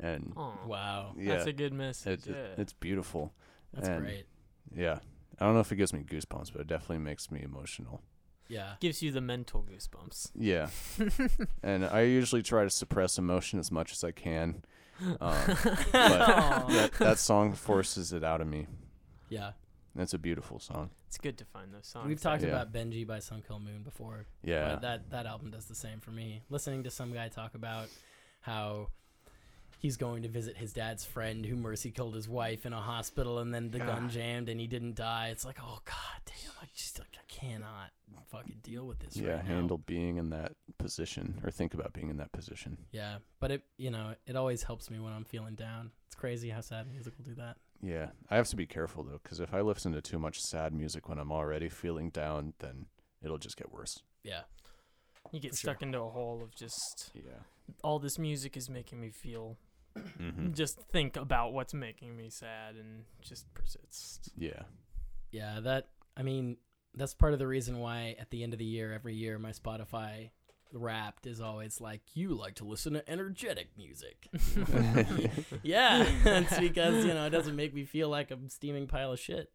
And 0.00 0.32
Aw, 0.36 0.52
Wow, 0.66 1.14
yeah, 1.18 1.34
That's 1.36 1.46
a 1.46 1.52
good 1.52 1.72
message. 1.72 2.26
it, 2.26 2.34
it- 2.34 2.58
it's 2.58 2.72
beautiful. 2.72 3.32
that's 3.72 3.88
And- 3.88 4.02
great. 4.02 4.26
Yeah. 4.74 4.98
I 5.40 5.44
don't 5.46 5.54
know 5.54 5.60
if 5.60 5.72
it 5.72 5.76
gives 5.76 5.92
me 5.92 6.04
goosebumps, 6.04 6.52
but 6.52 6.60
it 6.60 6.66
definitely 6.66 6.98
makes 6.98 7.30
me 7.30 7.42
emotional. 7.42 8.00
Yeah, 8.48 8.74
Gives 8.80 9.02
you 9.02 9.10
the 9.12 9.20
mental 9.20 9.64
goosebumps. 9.64 10.30
Yeah. 10.34 10.68
and 11.62 11.84
I 11.86 12.02
usually 12.02 12.42
try 12.42 12.64
to 12.64 12.70
suppress 12.70 13.18
emotion 13.18 13.58
as 13.58 13.70
much 13.72 13.92
as 13.92 14.04
I 14.04 14.12
can. 14.12 14.62
Um, 15.00 15.16
but 15.20 15.92
that, 15.92 16.90
that 16.98 17.18
song 17.18 17.54
forces 17.54 18.12
it 18.12 18.22
out 18.22 18.40
of 18.40 18.46
me. 18.46 18.66
yeah. 19.30 19.52
It's 19.96 20.14
a 20.14 20.18
beautiful 20.18 20.58
song. 20.58 20.90
it's 21.06 21.18
good 21.18 21.36
to 21.38 21.44
find 21.44 21.72
those 21.74 21.86
songs. 21.86 22.08
We've 22.08 22.20
talked 22.20 22.42
Yeah. 22.42 22.48
about 22.48 22.72
Benji 22.72 23.06
by 23.06 23.18
Sun 23.18 23.42
Kil 23.46 23.60
Moon 23.60 23.82
before. 23.82 24.26
Yeah. 24.42 24.70
But 24.74 24.80
that 24.82 25.10
that 25.10 25.26
album 25.26 25.50
does 25.50 25.66
the 25.66 25.74
same 25.74 26.00
for 26.00 26.10
me. 26.10 26.42
Listening 26.48 26.82
to 26.84 26.90
some 26.90 27.12
guy 27.12 27.28
talk 27.28 27.54
about 27.54 27.88
how 28.40 28.88
he's 29.78 29.96
going 29.96 30.22
to 30.22 30.28
visit 30.28 30.56
his 30.56 30.72
dad's 30.72 31.04
friend 31.04 31.44
who 31.44 31.56
mercy 31.56 31.90
killed 31.90 32.14
his 32.14 32.28
wife 32.28 32.64
in 32.64 32.72
a 32.72 32.80
hospital 32.80 33.38
and 33.40 33.52
then 33.52 33.70
the 33.70 33.78
gun 33.80 34.08
jammed 34.08 34.48
and 34.48 34.60
he 34.60 34.66
didn't 34.66 34.94
die. 34.94 35.28
It's 35.28 35.44
like, 35.44 35.58
oh 35.60 35.80
god 35.84 36.20
damn, 36.24 36.52
I 36.62 36.66
just 36.74 36.98
like 36.98 37.08
I 37.18 37.24
cannot 37.28 37.90
fucking 38.30 38.60
deal 38.62 38.86
with 38.86 38.98
this 39.00 39.16
yeah, 39.16 39.32
right 39.32 39.44
now. 39.46 39.54
handle 39.54 39.78
being 39.78 40.16
in 40.16 40.30
that 40.30 40.52
position 40.78 41.38
or 41.44 41.50
think 41.50 41.74
about 41.74 41.92
being 41.92 42.08
in 42.08 42.16
that 42.18 42.32
position. 42.32 42.78
Yeah, 42.92 43.18
but 43.40 43.50
it 43.50 43.62
you 43.76 43.90
know 43.90 44.14
it 44.26 44.36
always 44.36 44.62
helps 44.62 44.90
me 44.90 44.98
when 45.00 45.12
I'm 45.12 45.24
feeling 45.24 45.54
down. 45.54 45.90
It's 46.06 46.14
crazy 46.14 46.48
how 46.48 46.60
sad 46.62 46.90
music 46.90 47.12
will 47.18 47.24
do 47.24 47.34
that. 47.34 47.56
Yeah. 47.82 48.10
I 48.30 48.36
have 48.36 48.48
to 48.48 48.56
be 48.56 48.66
careful 48.66 49.02
though, 49.02 49.20
because 49.22 49.40
if 49.40 49.52
I 49.52 49.60
listen 49.60 49.92
to 49.92 50.00
too 50.00 50.18
much 50.18 50.40
sad 50.40 50.72
music 50.72 51.08
when 51.08 51.18
I'm 51.18 51.32
already 51.32 51.68
feeling 51.68 52.10
down, 52.10 52.54
then 52.60 52.86
it'll 53.22 53.38
just 53.38 53.56
get 53.56 53.72
worse. 53.72 54.02
Yeah, 54.22 54.42
you 55.32 55.40
get 55.40 55.50
for 55.52 55.56
sure. 55.58 55.70
stuck 55.72 55.82
into 55.82 55.98
a 55.98 56.08
hole 56.08 56.40
of 56.42 56.54
just 56.54 57.10
Yeah. 57.14 57.40
all 57.82 57.98
this 57.98 58.18
music 58.18 58.56
is 58.56 58.70
making 58.70 59.00
me 59.00 59.10
feel. 59.10 59.58
Mm-hmm. 59.98 60.52
Just 60.52 60.80
think 60.90 61.16
about 61.16 61.52
what's 61.52 61.74
making 61.74 62.16
me 62.16 62.30
sad 62.30 62.76
and 62.76 63.04
just 63.20 63.52
persists. 63.52 64.30
Yeah. 64.36 64.62
yeah. 65.32 65.60
That 65.60 65.88
I 66.16 66.22
mean 66.22 66.56
that's 66.94 67.14
part 67.14 67.32
of 67.32 67.38
the 67.38 67.46
reason 67.46 67.78
why 67.78 68.16
at 68.20 68.30
the 68.30 68.42
end 68.42 68.52
of 68.52 68.58
the 68.58 68.64
year 68.64 68.92
every 68.92 69.14
year 69.14 69.38
my 69.38 69.50
Spotify 69.50 70.30
Wrapped 70.74 71.26
is 71.26 71.40
always 71.40 71.80
like 71.80 72.02
you 72.14 72.34
like 72.34 72.54
to 72.56 72.64
listen 72.64 72.94
to 72.94 73.10
energetic 73.10 73.68
music. 73.76 74.28
yeah, 75.62 76.04
it's 76.24 76.58
because 76.58 77.04
you 77.04 77.14
know 77.14 77.26
it 77.26 77.30
doesn't 77.30 77.56
make 77.56 77.74
me 77.74 77.84
feel 77.84 78.08
like 78.08 78.30
a 78.30 78.38
steaming 78.48 78.86
pile 78.86 79.12
of 79.12 79.20
shit. 79.20 79.50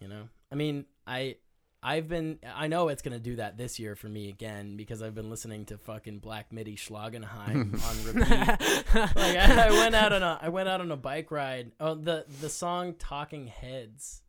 You 0.00 0.08
know, 0.08 0.28
I 0.50 0.54
mean, 0.54 0.86
I, 1.06 1.36
I've 1.82 2.08
been, 2.08 2.38
I 2.54 2.68
know 2.68 2.88
it's 2.88 3.02
gonna 3.02 3.18
do 3.18 3.36
that 3.36 3.58
this 3.58 3.78
year 3.78 3.94
for 3.94 4.08
me 4.08 4.28
again 4.28 4.76
because 4.76 5.02
I've 5.02 5.14
been 5.14 5.30
listening 5.30 5.66
to 5.66 5.78
fucking 5.78 6.20
Black 6.20 6.52
Midi 6.52 6.76
Schlagenheim 6.76 7.82
on 7.88 8.04
repeat. 8.04 9.14
like 9.16 9.36
I, 9.36 9.68
I 9.68 9.70
went 9.70 9.94
out 9.94 10.12
on 10.12 10.22
a, 10.22 10.38
I 10.40 10.48
went 10.48 10.68
out 10.68 10.80
on 10.80 10.90
a 10.90 10.96
bike 10.96 11.30
ride. 11.30 11.72
Oh, 11.78 11.94
the 11.94 12.24
the 12.40 12.48
song 12.48 12.94
"Talking 12.98 13.46
Heads" 13.46 14.22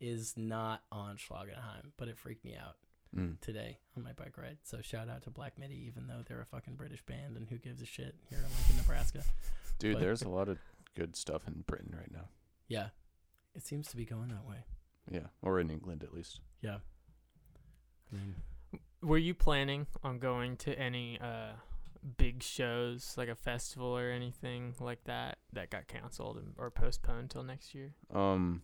is 0.00 0.34
not 0.36 0.82
on 0.90 1.16
Schlagenheim, 1.16 1.92
but 1.96 2.08
it 2.08 2.18
freaked 2.18 2.44
me 2.44 2.56
out 2.56 2.76
Mm. 3.16 3.38
today 3.40 3.76
on 3.96 4.02
my 4.02 4.12
bike 4.12 4.38
ride. 4.38 4.56
So 4.62 4.80
shout 4.80 5.08
out 5.10 5.22
to 5.24 5.30
Black 5.30 5.58
Midi, 5.58 5.84
even 5.86 6.06
though 6.06 6.22
they're 6.26 6.40
a 6.40 6.46
fucking 6.46 6.76
British 6.76 7.02
band 7.04 7.36
and 7.36 7.46
who 7.46 7.58
gives 7.58 7.82
a 7.82 7.86
shit 7.86 8.14
here 8.30 8.38
in 8.38 8.44
Lincoln, 8.44 8.76
Nebraska. 8.78 9.22
Dude, 9.78 9.94
But- 9.94 10.00
there's 10.00 10.22
a 10.22 10.30
lot 10.30 10.48
of 10.48 10.58
good 10.94 11.14
stuff 11.14 11.46
in 11.46 11.62
Britain 11.66 11.94
right 11.94 12.10
now. 12.10 12.28
Yeah, 12.68 12.88
it 13.54 13.64
seems 13.66 13.88
to 13.88 13.96
be 13.98 14.06
going 14.06 14.28
that 14.28 14.46
way. 14.48 14.64
Yeah. 15.10 15.26
Or 15.42 15.60
in 15.60 15.68
England 15.68 16.02
at 16.04 16.14
least. 16.14 16.40
Yeah. 16.62 16.78
I 18.10 18.16
mean, 18.16 18.34
Were 19.02 19.18
you 19.18 19.34
planning 19.34 19.86
on 20.02 20.18
going 20.18 20.56
to 20.58 20.78
any 20.78 21.18
uh, 21.20 21.52
big 22.16 22.42
shows, 22.42 23.14
like 23.18 23.28
a 23.28 23.34
festival 23.34 23.96
or 23.98 24.10
anything 24.10 24.74
like 24.80 25.04
that, 25.04 25.38
that 25.52 25.70
got 25.70 25.86
canceled 25.88 26.36
and- 26.38 26.54
or 26.56 26.70
postponed 26.70 27.30
till 27.30 27.42
next 27.42 27.74
year? 27.74 27.94
Um, 28.10 28.62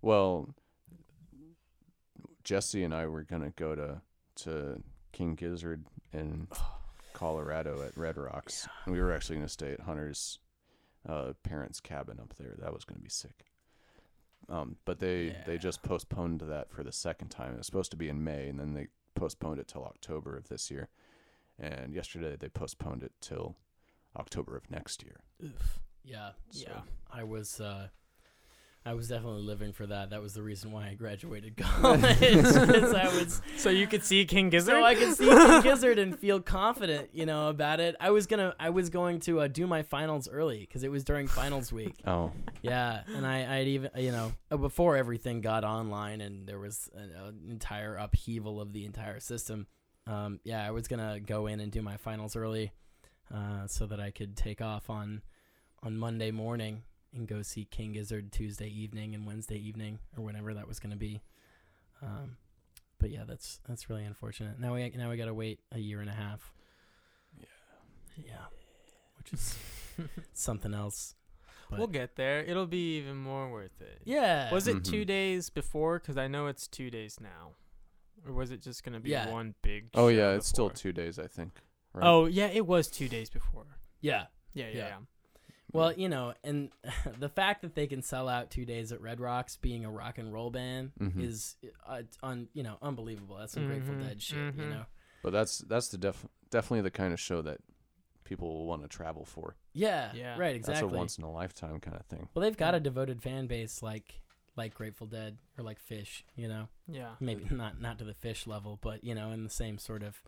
well, 0.00 0.54
Jesse 2.46 2.84
and 2.84 2.94
I 2.94 3.06
were 3.08 3.24
gonna 3.24 3.50
go 3.56 3.74
to 3.74 4.00
to 4.36 4.80
King 5.10 5.34
Gizzard 5.34 5.84
in 6.12 6.46
Colorado 7.12 7.82
at 7.82 7.96
Red 7.98 8.16
Rocks. 8.16 8.68
And 8.84 8.94
we 8.94 9.00
were 9.00 9.12
actually 9.12 9.36
gonna 9.36 9.48
stay 9.48 9.72
at 9.72 9.80
Hunter's 9.80 10.38
uh, 11.08 11.32
parents' 11.42 11.80
cabin 11.80 12.20
up 12.20 12.34
there. 12.36 12.54
That 12.58 12.72
was 12.72 12.84
gonna 12.84 13.00
be 13.00 13.10
sick. 13.10 13.46
Um, 14.48 14.76
but 14.84 15.00
they 15.00 15.36
they 15.44 15.58
just 15.58 15.82
postponed 15.82 16.40
that 16.42 16.70
for 16.70 16.84
the 16.84 16.92
second 16.92 17.30
time. 17.30 17.54
It 17.54 17.58
was 17.58 17.66
supposed 17.66 17.90
to 17.90 17.96
be 17.96 18.08
in 18.08 18.22
May, 18.22 18.48
and 18.48 18.60
then 18.60 18.74
they 18.74 18.86
postponed 19.16 19.58
it 19.58 19.66
till 19.66 19.84
October 19.84 20.36
of 20.36 20.48
this 20.48 20.70
year. 20.70 20.88
And 21.58 21.92
yesterday 21.94 22.36
they 22.38 22.48
postponed 22.48 23.02
it 23.02 23.12
till 23.20 23.56
October 24.14 24.56
of 24.56 24.70
next 24.70 25.02
year. 25.02 25.20
Oof. 25.42 25.80
yeah, 26.04 26.30
So, 26.50 26.68
Yeah. 26.68 26.82
I 27.10 27.24
was, 27.24 27.60
uh, 27.60 27.88
I 28.86 28.94
was 28.94 29.08
definitely 29.08 29.42
living 29.42 29.72
for 29.72 29.84
that. 29.88 30.10
That 30.10 30.22
was 30.22 30.34
the 30.34 30.42
reason 30.44 30.70
why 30.70 30.86
I 30.86 30.94
graduated 30.94 31.56
college. 31.56 32.04
I 32.04 33.10
was 33.18 33.42
So 33.56 33.68
you 33.68 33.88
could 33.88 34.04
see 34.04 34.24
King 34.24 34.48
Gizzard? 34.48 34.76
so 34.76 34.84
I 34.84 34.94
could 34.94 35.12
see 35.16 35.26
King 35.26 35.60
Gizzard 35.62 35.98
and 35.98 36.16
feel 36.16 36.40
confident, 36.40 37.10
you 37.12 37.26
know, 37.26 37.48
about 37.48 37.80
it. 37.80 37.96
I 37.98 38.10
was 38.10 38.28
gonna, 38.28 38.54
I 38.60 38.70
was 38.70 38.88
going 38.88 39.18
to 39.20 39.40
uh, 39.40 39.48
do 39.48 39.66
my 39.66 39.82
finals 39.82 40.28
early 40.28 40.60
because 40.60 40.84
it 40.84 40.90
was 40.92 41.02
during 41.02 41.26
finals 41.26 41.72
week. 41.72 41.96
Oh, 42.06 42.30
Yeah, 42.62 43.02
and 43.08 43.26
I, 43.26 43.58
I'd 43.58 43.66
even, 43.66 43.90
you 43.96 44.12
know, 44.12 44.32
uh, 44.52 44.56
before 44.56 44.96
everything 44.96 45.40
got 45.40 45.64
online 45.64 46.20
and 46.20 46.46
there 46.46 46.60
was 46.60 46.88
an, 46.94 47.10
an 47.10 47.40
entire 47.50 47.96
upheaval 47.96 48.60
of 48.60 48.72
the 48.72 48.84
entire 48.84 49.18
system. 49.18 49.66
Um, 50.06 50.38
yeah, 50.44 50.64
I 50.64 50.70
was 50.70 50.86
gonna 50.86 51.18
go 51.18 51.48
in 51.48 51.58
and 51.58 51.72
do 51.72 51.82
my 51.82 51.96
finals 51.96 52.36
early, 52.36 52.70
uh, 53.34 53.66
so 53.66 53.86
that 53.86 53.98
I 53.98 54.12
could 54.12 54.36
take 54.36 54.60
off 54.62 54.88
on, 54.88 55.22
on 55.82 55.96
Monday 55.98 56.30
morning 56.30 56.84
and 57.16 57.26
go 57.26 57.42
see 57.42 57.64
King 57.64 57.92
Gizzard 57.92 58.30
Tuesday 58.32 58.68
evening 58.68 59.14
and 59.14 59.26
Wednesday 59.26 59.56
evening 59.58 59.98
or 60.16 60.24
whenever 60.24 60.54
that 60.54 60.68
was 60.68 60.78
gonna 60.78 60.96
be. 60.96 61.20
Um, 62.02 62.36
but 62.98 63.10
yeah, 63.10 63.24
that's 63.26 63.60
that's 63.68 63.88
really 63.90 64.04
unfortunate. 64.04 64.58
Now 64.60 64.74
we 64.74 64.90
now 64.96 65.10
we 65.10 65.16
gotta 65.16 65.34
wait 65.34 65.60
a 65.72 65.78
year 65.78 66.00
and 66.00 66.10
a 66.10 66.14
half. 66.14 66.52
Yeah. 67.38 67.46
Yeah, 68.24 68.44
which 69.18 69.32
is 69.32 69.56
something 70.32 70.74
else. 70.74 71.14
But- 71.68 71.78
we'll 71.80 71.88
get 71.88 72.14
there. 72.16 72.44
It'll 72.44 72.66
be 72.66 72.98
even 72.98 73.16
more 73.16 73.50
worth 73.50 73.80
it. 73.80 74.00
Yeah. 74.04 74.52
Was 74.52 74.68
it 74.68 74.84
two 74.84 75.02
Mhm. 75.02 75.06
days 75.08 75.50
before? 75.50 75.98
Because 75.98 76.16
I 76.16 76.28
know 76.28 76.46
it's 76.46 76.68
two 76.68 76.90
days 76.90 77.18
now. 77.20 77.54
Or 78.24 78.32
was 78.32 78.50
it 78.52 78.62
just 78.62 78.84
going 78.84 78.92
to 78.94 79.00
be 79.00 79.10
Yeah. 79.10 79.30
one 79.30 79.54
big 79.62 79.88
oh 79.94 80.04
show 80.06 80.08
yeah, 80.08 80.30
it's 80.32 80.46
still 80.46 80.70
two 80.70 80.92
days, 80.92 81.18
I 81.18 81.26
think. 81.26 81.60
Right? 81.92 82.06
Oh, 82.06 82.26
yeah, 82.26 82.46
it 82.46 82.66
was 82.66 82.88
two 82.88 83.08
days 83.08 83.30
before. 83.30 83.78
Yeah. 84.00 84.26
Yeah, 84.54 84.68
yeah, 84.68 84.76
Yeah. 84.76 84.88
yeah. 84.88 84.98
Well, 85.72 85.92
you 85.92 86.08
know, 86.08 86.32
and 86.44 86.70
the 87.18 87.28
fact 87.28 87.62
that 87.62 87.74
they 87.74 87.86
can 87.86 88.02
sell 88.02 88.28
out 88.28 88.50
two 88.50 88.64
days 88.64 88.92
at 88.92 89.00
Red 89.00 89.20
Rocks, 89.20 89.56
being 89.56 89.84
a 89.84 89.90
rock 89.90 90.18
and 90.18 90.32
roll 90.32 90.50
band, 90.50 90.92
Mhm. 91.00 91.22
is 91.22 91.56
uh, 91.86 92.02
un, 92.22 92.48
you 92.54 92.62
know 92.62 92.78
unbelievable. 92.82 93.36
That's 93.36 93.52
some 93.54 93.66
Grateful 93.66 93.94
Mhm, 93.94 94.00
Dead 94.08 94.22
shit. 94.22 94.38
You 94.38 94.52
mhm. 94.52 94.70
know. 94.70 94.86
But 95.22 95.30
that's 95.32 95.58
that's 95.58 95.88
the 95.88 95.98
def 95.98 96.24
definitely 96.50 96.82
the 96.82 96.90
kind 96.90 97.12
of 97.12 97.18
show 97.20 97.42
that 97.42 97.58
people 98.24 98.48
will 98.48 98.66
want 98.66 98.82
to 98.82 98.88
travel 98.88 99.24
for. 99.24 99.56
Yeah. 99.72 100.12
Yeah. 100.14 100.38
Right. 100.38 100.54
Exactly. 100.56 100.82
That's 100.82 100.92
a 100.94 100.96
once 100.96 101.18
in 101.18 101.24
a 101.24 101.30
lifetime 101.30 101.80
kind 101.80 101.96
of 101.96 102.06
thing. 102.06 102.28
well, 102.34 102.42
they've 102.42 102.56
got 102.56 102.74
a 102.74 102.80
devoted 102.80 103.22
fan 103.22 103.46
base 103.46 103.82
like 103.82 104.20
like 104.56 104.72
Grateful 104.74 105.06
Dead 105.06 105.36
or 105.58 105.64
like 105.64 105.78
Phish. 105.84 106.22
You 106.36 106.48
know, 106.48 106.68
Yeah. 106.88 107.14
maybe 107.20 107.44
not 107.54 107.80
not 107.80 107.98
to 107.98 108.04
the 108.04 108.14
Phish 108.14 108.46
level, 108.46 108.78
but 108.80 109.02
you 109.04 109.14
know, 109.14 109.30
in 109.32 109.42
the 109.44 109.50
same 109.50 109.78
sort 109.78 110.02
of 110.02 110.22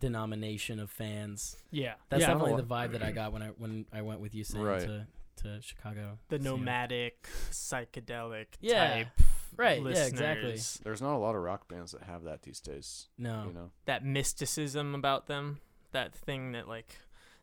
denomination 0.00 0.80
of 0.80 0.90
fans. 0.90 1.56
Yeah. 1.70 1.94
That's 2.08 2.22
yeah. 2.22 2.28
definitely 2.28 2.56
the 2.56 2.68
vibe 2.68 2.92
that 2.92 3.02
I 3.02 3.12
got 3.12 3.32
when 3.32 3.42
I 3.42 3.48
when 3.48 3.86
I 3.92 4.02
went 4.02 4.20
with 4.20 4.34
you 4.34 4.44
saying 4.44 4.64
Right. 4.64 4.80
to 4.80 5.06
to 5.36 5.62
Chicago. 5.62 6.18
the 6.28 6.38
to 6.38 6.44
nomadic, 6.44 7.28
psychedelic 7.50 8.46
Yeah. 8.60 8.94
type. 8.94 9.08
Right, 9.56 9.82
yeah, 9.82 10.06
exactly. 10.06 10.58
There's 10.82 11.02
not 11.02 11.16
a 11.16 11.18
lot 11.18 11.34
of 11.34 11.42
rock 11.42 11.68
bands 11.68 11.92
that 11.92 12.02
have 12.02 12.24
that 12.24 12.42
these 12.42 12.60
days. 12.60 13.08
No. 13.18 13.46
You 13.46 13.52
know. 13.52 13.70
That 13.84 14.04
mysticism 14.04 14.94
about 14.94 15.26
them. 15.26 15.60
That 15.92 16.14
thing 16.14 16.52
that, 16.52 16.68
like, 16.68 16.98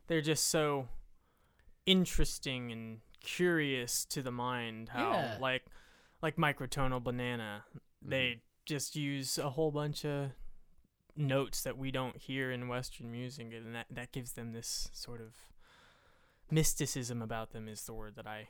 they're 0.06 0.22
just 0.22 0.48
so 0.48 0.88
interesting 1.86 2.72
and 2.72 3.00
curious 3.20 4.04
to 4.06 4.22
the 4.22 4.30
mind. 4.30 4.88
How, 4.90 5.12
Yeah. 5.12 5.38
like, 5.40 5.66
like 6.22 6.36
Microtonal 6.36 7.02
Banana, 7.02 7.64
they 8.00 8.30
mm-hmm. 8.30 8.40
just 8.64 8.96
use 8.96 9.38
a 9.38 9.50
whole 9.50 9.70
bunch 9.70 10.04
of 10.04 10.30
notes 11.18 11.62
that 11.62 11.76
we 11.76 11.90
don't 11.90 12.16
hear 12.16 12.50
in 12.50 12.68
Western 12.68 13.10
music, 13.10 13.52
and 13.54 13.74
that, 13.74 13.86
that 13.90 14.12
gives 14.12 14.32
them 14.32 14.52
this 14.52 14.88
sort 14.92 15.20
of 15.20 15.34
mysticism 16.50 17.20
about 17.20 17.52
them, 17.52 17.68
is 17.68 17.82
the 17.84 17.92
word 17.92 18.16
that 18.16 18.26
I 18.26 18.48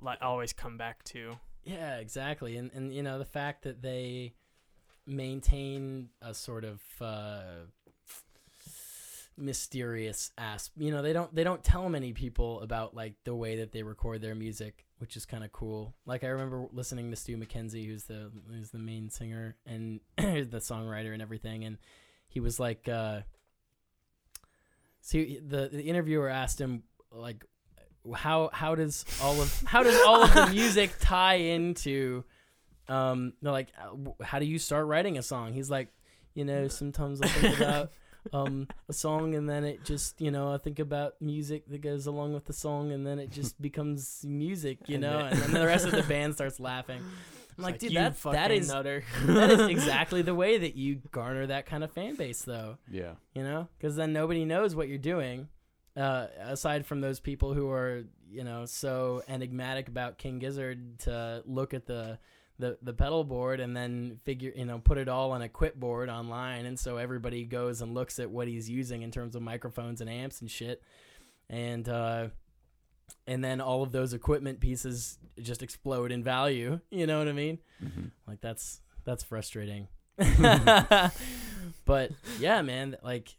li- 0.00 0.16
always 0.20 0.52
come 0.52 0.76
back 0.76 1.02
to. 1.04 1.36
Yeah, 1.64 1.96
exactly. 1.96 2.56
And 2.56 2.70
and 2.72 2.94
you 2.94 3.02
know 3.02 3.18
the 3.18 3.24
fact 3.24 3.62
that 3.64 3.82
they 3.82 4.34
maintain 5.06 6.08
a 6.22 6.32
sort 6.32 6.64
of 6.64 6.80
uh, 7.00 7.66
mysterious 9.36 10.30
ass. 10.38 10.70
You 10.76 10.90
know, 10.90 11.02
they 11.02 11.12
don't 11.12 11.34
they 11.34 11.44
don't 11.44 11.64
tell 11.64 11.88
many 11.88 12.12
people 12.12 12.60
about 12.60 12.94
like 12.94 13.14
the 13.24 13.34
way 13.34 13.56
that 13.56 13.72
they 13.72 13.82
record 13.82 14.20
their 14.20 14.34
music, 14.34 14.86
which 14.98 15.16
is 15.16 15.26
kind 15.26 15.44
of 15.44 15.52
cool. 15.52 15.94
Like 16.06 16.24
I 16.24 16.28
remember 16.28 16.66
listening 16.72 17.10
to 17.10 17.16
Stu 17.16 17.36
Mackenzie, 17.36 17.86
who's 17.86 18.04
the 18.04 18.30
who's 18.50 18.70
the 18.70 18.78
main 18.78 19.10
singer 19.10 19.56
and 19.66 20.00
the 20.16 20.60
songwriter 20.60 21.12
and 21.12 21.22
everything, 21.22 21.64
and 21.64 21.78
he 22.30 22.40
was 22.40 22.58
like, 22.58 22.88
uh, 22.88 23.20
see, 25.00 25.38
the 25.46 25.68
the 25.70 25.82
interviewer 25.82 26.28
asked 26.28 26.60
him 26.60 26.84
like, 27.12 27.44
how 28.14 28.48
how 28.52 28.74
does 28.74 29.04
all 29.22 29.40
of 29.40 29.62
how 29.66 29.82
does 29.82 30.00
all 30.06 30.22
of 30.22 30.32
the 30.32 30.46
music 30.50 30.92
tie 31.00 31.34
into 31.34 32.24
um 32.88 33.34
they're 33.42 33.52
like 33.52 33.68
uh, 33.78 34.24
how 34.24 34.38
do 34.38 34.46
you 34.46 34.58
start 34.58 34.86
writing 34.86 35.18
a 35.18 35.22
song? 35.22 35.52
He's 35.52 35.70
like 35.70 35.88
you 36.34 36.44
know 36.44 36.68
sometimes 36.68 37.20
i 37.20 37.26
think 37.26 37.56
about 37.56 37.90
um 38.32 38.68
a 38.88 38.92
song 38.92 39.34
and 39.34 39.48
then 39.48 39.64
it 39.64 39.84
just 39.84 40.20
you 40.20 40.30
know 40.30 40.52
i 40.52 40.58
think 40.58 40.78
about 40.78 41.14
music 41.20 41.64
that 41.68 41.80
goes 41.80 42.06
along 42.06 42.34
with 42.34 42.44
the 42.44 42.52
song 42.52 42.92
and 42.92 43.06
then 43.06 43.18
it 43.18 43.30
just 43.30 43.60
becomes 43.60 44.24
music 44.26 44.78
you 44.86 44.98
know 44.98 45.18
and 45.18 45.38
then 45.38 45.52
the 45.52 45.66
rest 45.66 45.86
of 45.86 45.92
the 45.92 46.02
band 46.02 46.34
starts 46.34 46.60
laughing 46.60 47.02
i'm 47.60 47.72
like, 47.72 47.78
dude 47.78 47.92
"You 47.92 47.98
that 47.98 48.14
that 48.14 48.16
fucking 48.18 48.50
is 48.58 48.68
nutter. 48.68 49.04
that 49.26 49.50
is 49.50 49.60
exactly 49.68 50.22
the 50.22 50.34
way 50.34 50.58
that 50.58 50.76
you 50.76 51.00
garner 51.10 51.46
that 51.46 51.66
kind 51.66 51.84
of 51.84 51.90
fan 51.92 52.16
base 52.16 52.42
though 52.42 52.78
Yeah. 52.90 53.12
you 53.34 53.42
know 53.42 53.68
because 53.78 53.96
then 53.96 54.12
nobody 54.12 54.44
knows 54.44 54.74
what 54.74 54.88
you're 54.88 54.98
doing 54.98 55.48
uh, 55.96 56.26
aside 56.40 56.86
from 56.86 57.00
those 57.00 57.20
people 57.20 57.52
who 57.54 57.68
are 57.70 58.04
you 58.30 58.44
know 58.44 58.64
so 58.64 59.22
enigmatic 59.28 59.88
about 59.88 60.18
king 60.18 60.38
gizzard 60.38 60.98
to 61.00 61.42
look 61.46 61.74
at 61.74 61.86
the 61.86 62.18
the, 62.60 62.76
the 62.82 62.92
pedal 62.92 63.24
board 63.24 63.58
and 63.58 63.74
then 63.76 64.18
figure 64.24 64.52
you 64.54 64.66
know 64.66 64.78
put 64.78 64.98
it 64.98 65.08
all 65.08 65.32
on 65.32 65.40
a 65.42 65.48
quit 65.48 65.80
board 65.80 66.08
online 66.10 66.66
and 66.66 66.78
so 66.78 66.96
everybody 66.98 67.44
goes 67.44 67.80
and 67.80 67.94
looks 67.94 68.18
at 68.18 68.30
what 68.30 68.46
he's 68.48 68.68
using 68.68 69.00
in 69.02 69.10
terms 69.10 69.34
of 69.34 69.40
microphones 69.42 70.00
and 70.02 70.10
amps 70.10 70.40
and 70.42 70.50
shit 70.50 70.82
and 71.48 71.88
uh 71.88 72.28
and 73.26 73.42
then 73.44 73.60
all 73.60 73.82
of 73.82 73.92
those 73.92 74.12
equipment 74.12 74.60
pieces 74.60 75.18
just 75.40 75.62
explode 75.62 76.12
in 76.12 76.22
value 76.22 76.80
you 76.90 77.06
know 77.06 77.18
what 77.18 77.28
i 77.28 77.32
mean 77.32 77.58
hmm 77.80 78.06
like 78.26 78.40
that's 78.40 78.80
that's 79.04 79.24
frustrating. 79.24 79.88
but 81.84 82.10
yeah, 82.38 82.62
man, 82.62 82.96
like 83.02 83.36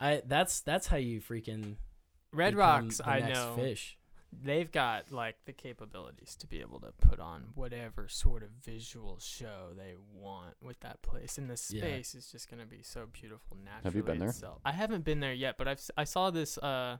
I 0.00 0.22
that's 0.26 0.60
that's 0.60 0.86
how 0.86 0.96
you 0.96 1.20
freaking 1.20 1.76
Red 2.32 2.54
Rocks, 2.54 2.98
the 2.98 3.08
I 3.08 3.20
next 3.20 3.34
know. 3.34 3.54
Phish. 3.58 3.94
they've 4.32 4.70
got 4.70 5.10
like 5.12 5.36
the 5.46 5.52
capabilities 5.52 6.36
to 6.36 6.46
be 6.46 6.60
able 6.60 6.80
to 6.80 6.92
put 7.00 7.18
on 7.20 7.44
whatever 7.54 8.08
sort 8.08 8.42
of 8.42 8.50
visual 8.64 9.18
show 9.20 9.68
they 9.76 9.94
want 10.12 10.54
with 10.62 10.80
that 10.80 11.00
place 11.02 11.38
and 11.38 11.48
the 11.48 11.60
Yeah. 11.70 11.80
space 11.80 12.14
is 12.14 12.30
just 12.30 12.50
going 12.50 12.60
to 12.60 12.66
be 12.66 12.82
so 12.82 13.06
beautiful 13.12 13.56
naturally 13.64 13.84
Have 13.84 13.94
you 13.94 14.02
been 14.02 14.18
there? 14.18 14.34
i 14.64 14.72
haven't 14.72 15.04
been 15.04 15.20
there 15.20 15.32
yet 15.32 15.56
but 15.58 15.66
i've 15.68 15.80
I 15.96 16.04
saw 16.04 16.30
this 16.30 16.58
uh 16.58 16.98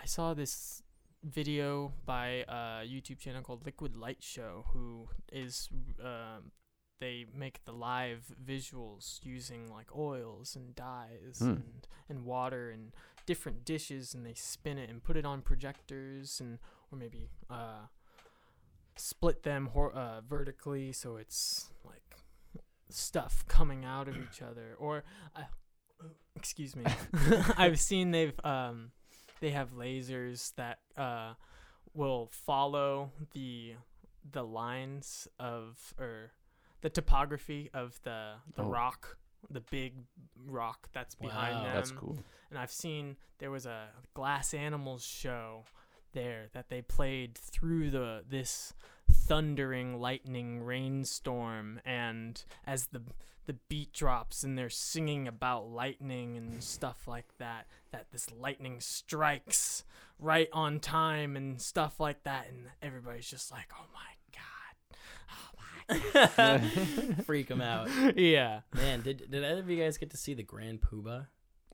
i 0.00 0.04
saw 0.06 0.34
this 0.34 0.82
video 1.24 1.92
by 2.06 2.44
a 2.48 2.86
youtube 2.86 3.18
channel 3.18 3.42
called 3.42 3.64
liquid 3.66 3.96
light 3.96 4.22
show 4.22 4.64
who 4.72 5.08
is 5.32 5.68
um 6.04 6.52
they 7.00 7.26
make 7.34 7.64
the 7.64 7.72
live 7.72 8.32
visuals 8.44 9.20
using 9.22 9.70
like 9.72 9.94
oils 9.96 10.56
and 10.56 10.74
dyes 10.74 11.38
Hmm. 11.40 11.48
and 11.50 11.86
and 12.08 12.24
water 12.24 12.70
and 12.70 12.92
different 13.26 13.64
dishes 13.64 14.14
and 14.14 14.24
they 14.24 14.34
spin 14.34 14.78
it 14.78 14.88
and 14.90 15.02
put 15.04 15.16
it 15.16 15.24
on 15.26 15.42
projectors 15.42 16.40
and 16.40 16.58
or 16.90 16.98
maybe 16.98 17.28
uh 17.50 17.86
split 18.96 19.42
them 19.44 19.66
hor- 19.66 19.92
uh, 19.92 20.20
vertically 20.22 20.92
so 20.92 21.16
it's 21.16 21.70
like 21.84 22.16
stuff 22.90 23.44
coming 23.46 23.84
out 23.84 24.08
of 24.08 24.16
each 24.16 24.40
other 24.42 24.74
or 24.78 25.04
uh, 25.36 25.42
excuse 26.36 26.74
me 26.74 26.84
i've 27.56 27.78
seen 27.78 28.10
they've 28.12 28.32
um 28.44 28.90
they 29.40 29.50
have 29.50 29.72
lasers 29.72 30.54
that 30.56 30.78
uh 30.96 31.34
will 31.94 32.28
follow 32.32 33.10
the 33.32 33.74
the 34.30 34.44
lines 34.44 35.26
of 35.38 35.94
or 35.98 36.32
the 36.80 36.90
topography 36.90 37.70
of 37.74 37.98
the 38.04 38.32
the 38.54 38.62
Oh. 38.62 38.68
rock 38.70 39.16
the 39.50 39.60
big 39.60 39.94
rock 40.46 40.88
that's 40.92 41.14
behind 41.14 41.56
Wow. 41.58 41.62
them 41.64 41.74
That's 41.74 41.90
cool. 41.92 42.18
and 42.50 42.58
I've 42.58 42.72
seen 42.72 43.16
there 43.38 43.50
was 43.50 43.66
a 43.66 43.88
glass 44.14 44.52
animals 44.52 45.04
show 45.04 45.64
there 46.12 46.48
that 46.52 46.68
they 46.68 46.82
played 46.82 47.36
through 47.38 47.90
the 47.90 48.24
this 48.28 48.74
thundering 49.28 50.00
lightning 50.00 50.62
rainstorm 50.62 51.80
and 51.84 52.44
as 52.66 52.86
the 52.86 53.02
the 53.46 53.56
beat 53.68 53.92
drops 53.92 54.42
and 54.42 54.58
they're 54.58 54.68
singing 54.68 55.26
about 55.26 55.68
lightning 55.68 56.36
and 56.36 56.62
stuff 56.62 57.06
like 57.06 57.26
that 57.38 57.66
that 57.92 58.06
this 58.12 58.30
lightning 58.30 58.78
strikes 58.80 59.84
right 60.18 60.48
on 60.52 60.80
time 60.80 61.36
and 61.36 61.60
stuff 61.60 61.98
like 62.00 62.22
that 62.24 62.46
and 62.48 62.66
everybody's 62.82 63.28
just 63.28 63.50
like 63.50 63.68
oh 63.78 63.86
my 63.94 64.00
god 64.34 64.38
oh 65.30 66.28
my 66.38 67.22
Freak 67.24 67.48
them 67.48 67.62
out, 67.62 67.88
yeah 68.16 68.60
man. 68.74 69.00
Did 69.02 69.30
did 69.30 69.44
either 69.44 69.60
of 69.60 69.70
you 69.70 69.82
guys 69.82 69.96
get 69.98 70.10
to 70.10 70.16
see 70.16 70.34
the 70.34 70.42
Grand 70.42 70.80
Poobah? 70.80 71.26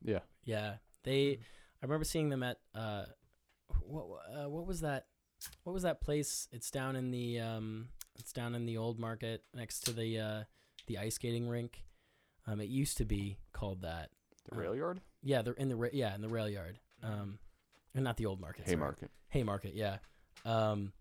Yeah. 0.02 0.20
Yeah, 0.44 0.74
they. 1.02 1.38
I 1.82 1.86
remember 1.86 2.04
seeing 2.04 2.28
them 2.28 2.42
at 2.42 2.58
uh, 2.74 3.04
what 3.82 4.04
uh, 4.32 4.48
what 4.48 4.66
was 4.66 4.80
that? 4.80 5.06
What 5.64 5.72
was 5.72 5.82
that 5.82 6.00
place? 6.00 6.48
It's 6.52 6.70
down 6.70 6.96
in 6.96 7.10
the 7.10 7.40
um, 7.40 7.88
it's 8.18 8.32
down 8.32 8.54
in 8.54 8.66
the 8.66 8.76
old 8.76 8.98
market 8.98 9.42
next 9.54 9.80
to 9.86 9.92
the 9.92 10.18
uh, 10.18 10.42
the 10.86 10.98
ice 10.98 11.14
skating 11.16 11.48
rink. 11.48 11.82
Um, 12.46 12.60
it 12.60 12.68
used 12.68 12.96
to 12.98 13.04
be 13.04 13.38
called 13.52 13.82
that. 13.82 14.10
The 14.50 14.56
rail 14.58 14.74
yard? 14.74 15.00
Yeah, 15.22 15.42
they're 15.42 15.54
in 15.54 15.68
the 15.68 15.76
ra- 15.76 15.88
yeah 15.92 16.14
in 16.14 16.20
the 16.20 16.28
rail 16.28 16.48
yard. 16.48 16.78
Um, 17.02 17.38
and 17.94 18.04
not 18.04 18.16
the 18.16 18.26
old 18.26 18.40
market. 18.40 18.66
sorry. 18.66 18.76
Haymarket. 18.76 19.10
Haymarket, 19.28 19.74
yeah. 19.74 19.96
Um, 20.44 20.92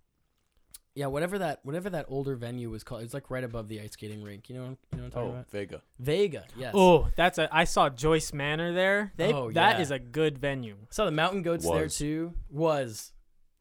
yeah, 0.95 1.07
whatever 1.07 1.39
that 1.39 1.59
whatever 1.63 1.89
that 1.89 2.05
older 2.07 2.35
venue 2.35 2.69
was 2.69 2.83
called, 2.83 3.01
it's 3.01 3.13
like 3.15 3.31
right 3.31 3.43
above 3.43 3.67
the 3.67 3.81
ice 3.81 3.93
skating 3.93 4.21
rink. 4.23 4.47
You 4.47 4.55
know, 4.55 4.61
you 4.61 4.67
know 4.69 4.77
what 4.97 5.03
I'm 5.05 5.11
talking 5.11 5.27
Oh, 5.29 5.31
about? 5.33 5.49
Vega. 5.49 5.81
Vega, 5.99 6.45
yes. 6.55 6.71
Oh, 6.75 7.09
that's 7.17 7.39
a. 7.39 7.49
I 7.51 7.63
saw 7.63 7.89
Joyce 7.89 8.31
Manor 8.31 8.73
there. 8.73 9.11
They 9.17 9.33
Oh, 9.33 9.51
that 9.51 9.77
yeah. 9.77 9.81
is 9.81 9.89
a 9.91 9.97
good 9.97 10.37
venue. 10.37 10.75
saw 10.91 11.05
the 11.05 11.11
Mountain 11.11 11.41
Goats 11.41 11.67
there 11.67 11.87
too. 11.89 12.35
Was, 12.51 13.11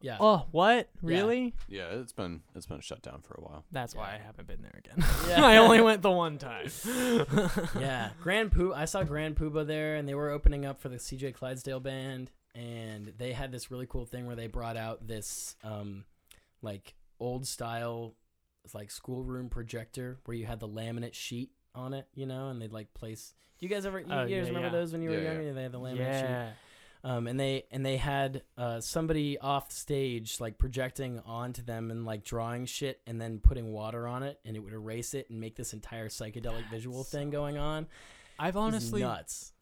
yeah. 0.03 0.17
Oh, 0.21 0.47
what? 0.51 0.89
Really? 1.01 1.55
Yeah, 1.69 1.87
it's 1.93 2.13
been 2.13 2.43
it's 2.55 2.67
been 2.67 2.81
shut 2.81 3.03
down 3.03 3.21
for 3.23 3.35
a 3.35 3.41
while. 3.41 3.65
That's 3.73 3.95
why 3.95 4.15
I 4.15 4.19
haven't 4.25 4.47
been 4.47 4.61
there 4.63 4.79
again. 4.79 5.05
Yeah. 5.29 5.45
I 5.45 5.57
only 5.59 5.81
went 5.81 6.03
the 6.03 6.11
one 6.11 6.39
time. 6.39 6.69
yeah, 7.81 8.11
Grand 8.23 8.53
Poo. 8.53 8.73
I 8.75 8.85
saw 8.85 9.03
Grand 9.05 9.37
Poobah 9.37 9.67
there, 9.67 9.97
and 9.97 10.09
they 10.09 10.15
were 10.15 10.31
opening 10.31 10.65
up 10.67 10.81
for 10.81 10.89
the 10.89 10.97
CJ 10.97 11.35
Clydesdale 11.35 11.81
band, 11.81 12.31
and 12.55 13.13
they 13.19 13.33
had 13.33 13.53
this 13.53 13.71
really 13.71 13.87
cool 13.87 14.05
thing 14.05 14.27
where 14.27 14.37
they 14.37 14.47
brought 14.47 14.77
out 14.77 15.07
this 15.07 15.57
um, 15.65 16.05
like 16.63 16.95
old 17.21 17.47
style, 17.47 18.15
like 18.75 18.91
schoolroom 18.91 19.49
projector 19.49 20.19
where 20.25 20.37
you 20.37 20.47
had 20.47 20.61
the 20.61 20.69
laminate 20.69 21.15
sheet 21.15 21.51
on 21.75 21.95
it, 21.95 22.07
you 22.15 22.27
know, 22.27 22.49
and 22.49 22.61
they'd 22.61 22.73
like 22.73 22.93
place. 22.95 23.35
Do 23.59 23.67
you 23.67 23.71
guys 23.75 23.87
ever? 23.87 24.01
You, 24.01 24.07
Oh, 24.11 24.25
you 24.25 24.37
guys 24.37 24.47
yeah, 24.47 24.55
remember 24.55 24.67
yeah. 24.67 24.73
those 24.73 24.93
when 24.93 25.03
you 25.03 25.11
were 25.11 25.17
Yeah, 25.17 25.23
yeah. 25.23 25.33
younger? 25.33 25.53
They 25.55 25.63
had 25.63 25.73
the 25.73 25.81
laminate 25.81 26.21
sheet. 26.21 26.55
Yeah. 27.05 27.17
um, 27.17 27.27
and 27.27 27.39
they 27.39 27.65
and 27.71 27.85
they 27.85 27.97
had 27.97 28.43
uh, 28.57 28.81
somebody 28.81 29.39
off 29.39 29.71
stage 29.73 30.41
like 30.41 30.59
projecting 30.59 31.21
onto 31.27 31.63
them 31.63 31.91
and 31.91 32.05
like 32.05 32.25
drawing 32.25 32.67
shit 32.67 33.01
and 33.07 33.21
then 33.21 33.39
putting 33.39 33.73
water 33.73 34.07
on 34.07 34.23
it 34.23 34.41
and 34.45 34.57
it 34.57 34.61
would 34.61 34.73
erase 34.73 35.15
it 35.15 35.29
and 35.31 35.41
make 35.41 35.57
this 35.57 35.73
entire 35.73 36.09
psychedelic 36.09 36.69
visual 36.71 36.99
That's 36.99 37.11
thing 37.11 37.31
going 37.31 37.59
on. 37.59 37.87
I've 38.39 38.57
It 38.57 38.59
was 38.59 38.67
honestly, 38.75 39.03
nuts. 39.03 39.53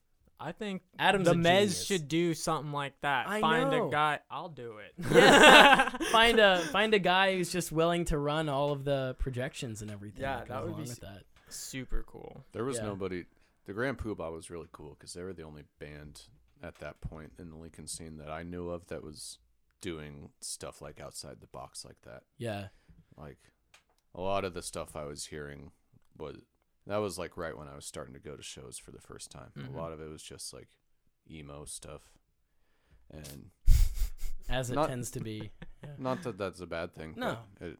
I 0.42 0.52
think 0.52 0.80
Adam's 0.98 1.26
the 1.26 1.32
a 1.32 1.34
Mez 1.34 1.42
genius. 1.58 1.84
should 1.84 2.08
do 2.08 2.32
something 2.32 2.72
like 2.72 2.94
that. 3.02 3.28
I 3.28 3.42
Find 3.42 3.70
know. 3.72 3.88
a 3.88 3.90
guy. 3.90 4.20
I'll 4.30 4.48
do 4.48 4.76
it. 4.78 4.94
Yeah. 5.12 5.90
find 6.12 6.38
a 6.38 6.60
find 6.72 6.94
a 6.94 6.98
guy 6.98 7.36
who's 7.36 7.52
just 7.52 7.70
willing 7.70 8.06
to 8.06 8.16
run 8.16 8.48
all 8.48 8.72
of 8.72 8.84
the 8.84 9.16
projections 9.18 9.82
and 9.82 9.90
everything. 9.90 10.22
Yeah, 10.22 10.36
that, 10.38 10.48
that 10.48 10.62
would 10.62 10.68
be 10.76 10.82
along 10.82 10.88
with 10.88 11.00
that. 11.00 11.24
super 11.50 12.04
cool. 12.06 12.42
There 12.52 12.64
was 12.64 12.78
Yeah. 12.78 12.84
nobody. 12.84 13.24
The 13.66 13.74
Grand 13.74 13.98
Poobah 13.98 14.32
was 14.32 14.48
really 14.50 14.68
cool 14.72 14.96
because 14.98 15.12
they 15.12 15.22
were 15.22 15.34
the 15.34 15.42
only 15.42 15.64
band 15.78 16.22
at 16.62 16.76
that 16.78 17.00
point 17.00 17.32
in 17.38 17.50
the 17.50 17.56
Lincoln 17.56 17.86
scene 17.86 18.16
that 18.18 18.30
I 18.30 18.42
knew 18.42 18.68
of 18.70 18.86
that 18.88 19.02
was 19.02 19.38
doing 19.80 20.30
stuff 20.40 20.82
like 20.82 21.00
outside 21.00 21.36
the 21.40 21.46
box 21.46 21.84
like 21.84 22.00
that. 22.02 22.22
Yeah, 22.38 22.68
Like 23.16 23.38
a 24.14 24.20
lot 24.20 24.44
of 24.44 24.52
the 24.54 24.62
stuff 24.62 24.94
I 24.96 25.04
was 25.04 25.26
hearing 25.26 25.70
was 26.18 26.36
that 26.86 26.98
was 26.98 27.18
like 27.18 27.36
right 27.36 27.56
when 27.56 27.68
I 27.68 27.74
was 27.76 27.86
starting 27.86 28.14
to 28.14 28.20
go 28.20 28.36
to 28.36 28.42
shows 28.42 28.76
for 28.78 28.90
the 28.90 29.00
first 29.00 29.30
time. 29.30 29.52
Mhm. 29.56 29.74
A 29.74 29.76
lot 29.78 29.92
of 29.92 30.00
it 30.00 30.08
was 30.10 30.22
just 30.22 30.52
like 30.52 30.68
emo 31.30 31.64
stuff, 31.64 32.02
and 33.10 33.50
as 34.48 34.70
it 34.70 34.74
Not- 34.74 34.88
tends 34.88 35.10
to 35.12 35.20
be. 35.20 35.50
Yeah. 35.82 35.90
not 35.96 36.22
that 36.24 36.36
that's 36.36 36.60
a 36.60 36.66
bad 36.66 36.94
thing. 36.94 37.14
No. 37.16 37.38
it, 37.58 37.78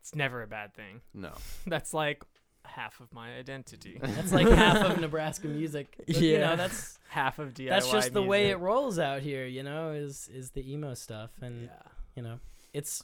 It's 0.00 0.14
never 0.14 0.42
a 0.42 0.46
bad 0.46 0.74
thing. 0.74 1.00
no. 1.14 1.32
That's 1.66 1.94
like 1.94 2.22
half 2.66 3.00
of 3.00 3.12
my 3.12 3.36
identity. 3.36 3.98
That's 4.02 4.32
like 4.38 4.48
half 4.48 4.90
of 4.90 5.00
Nebraska 5.00 5.46
music. 5.48 5.94
But, 5.98 6.08
You 6.16 6.32
Yeah. 6.32 6.50
know, 6.50 6.56
that's 6.56 6.98
half 7.08 7.38
of 7.38 7.54
DIY. 7.54 7.68
that's 7.68 7.90
just 7.90 8.12
the 8.12 8.22
way 8.22 8.50
it 8.50 8.58
rolls 8.58 8.98
out 8.98 9.22
here. 9.22 9.46
You 9.46 9.62
know, 9.62 9.92
is 9.92 10.28
is 10.32 10.50
the 10.50 10.70
emo 10.72 10.94
stuff 10.94 11.30
and. 11.40 11.62
Yeah. 11.64 11.82
you 12.14 12.22
know 12.22 12.40
it's 12.72 13.02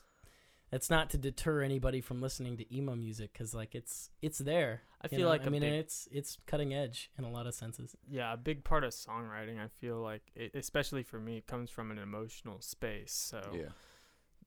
it's 0.70 0.88
not 0.90 1.10
to 1.10 1.18
deter 1.18 1.62
anybody 1.62 2.00
from 2.00 2.20
listening 2.22 2.56
to 2.56 2.74
emo 2.74 2.94
music 2.94 3.30
because 3.32 3.54
like 3.54 3.74
it's 3.74 4.10
it's 4.22 4.38
there 4.38 4.82
I 5.02 5.08
feel 5.08 5.20
know? 5.20 5.28
like 5.28 5.46
I 5.46 5.50
mean, 5.50 5.62
big, 5.62 5.72
it's 5.72 6.08
it's 6.12 6.38
cutting 6.46 6.72
edge 6.74 7.10
in 7.18 7.24
a 7.24 7.30
lot 7.30 7.46
of 7.46 7.54
senses. 7.54 7.96
yeah, 8.08 8.32
a 8.32 8.36
big 8.36 8.64
part 8.64 8.84
of 8.84 8.92
songwriting. 8.92 9.58
I 9.58 9.68
feel 9.80 9.96
like, 10.00 10.22
it, 10.36 10.52
especially 10.54 11.02
for 11.02 11.18
me, 11.18 11.42
comes 11.46 11.70
from 11.70 11.90
an 11.90 11.98
emotional 11.98 12.60
space. 12.60 13.12
So 13.12 13.40
Yeah. 13.52 13.72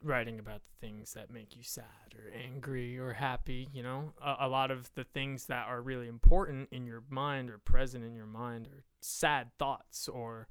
Writing 0.03 0.39
about 0.39 0.61
the 0.65 0.87
things 0.87 1.13
that 1.13 1.29
make 1.31 1.55
you 1.55 1.63
sad 1.63 2.13
or 2.15 2.31
angry 2.33 2.97
or 2.97 3.13
happy, 3.13 3.67
you 3.73 3.81
know, 3.83 4.13
a, 4.23 4.35
a 4.41 4.47
lot 4.47 4.71
of 4.71 4.91
the 4.95 5.03
things 5.03 5.45
that 5.47 5.67
are 5.67 5.81
really 5.81 6.07
important 6.07 6.69
in 6.71 6.85
your 6.85 7.03
mind 7.09 7.49
or 7.49 7.57
present 7.57 8.03
in 8.03 8.15
your 8.15 8.25
mind 8.25 8.67
are 8.67 8.83
sad 9.01 9.51
thoughts 9.57 10.07
or 10.07 10.47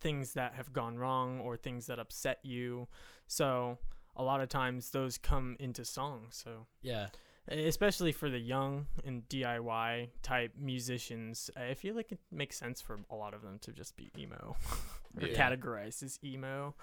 things 0.00 0.34
that 0.34 0.54
have 0.54 0.72
gone 0.72 0.98
wrong 0.98 1.40
or 1.40 1.56
things 1.56 1.86
that 1.86 1.98
upset 1.98 2.38
you. 2.42 2.88
So 3.26 3.78
a 4.16 4.22
lot 4.22 4.40
of 4.40 4.48
times 4.48 4.90
those 4.90 5.18
come 5.18 5.56
into 5.58 5.84
songs. 5.84 6.40
So 6.44 6.66
Yeah, 6.82 7.08
especially 7.48 8.12
for 8.12 8.28
the 8.30 8.38
young 8.38 8.86
and 9.04 9.28
DIY 9.28 10.08
type 10.22 10.52
musicians, 10.58 11.50
I 11.56 11.74
feel 11.74 11.94
like 11.94 12.12
it 12.12 12.18
makes 12.30 12.56
sense 12.56 12.80
for 12.80 13.00
a 13.10 13.14
lot 13.14 13.34
of 13.34 13.42
them 13.42 13.58
to 13.60 13.72
just 13.72 13.96
be 13.96 14.10
emo 14.18 14.56
or 15.20 15.26
Yeah. 15.28 15.50
categorized 15.50 16.02
as 16.02 16.18
emo. 16.22 16.74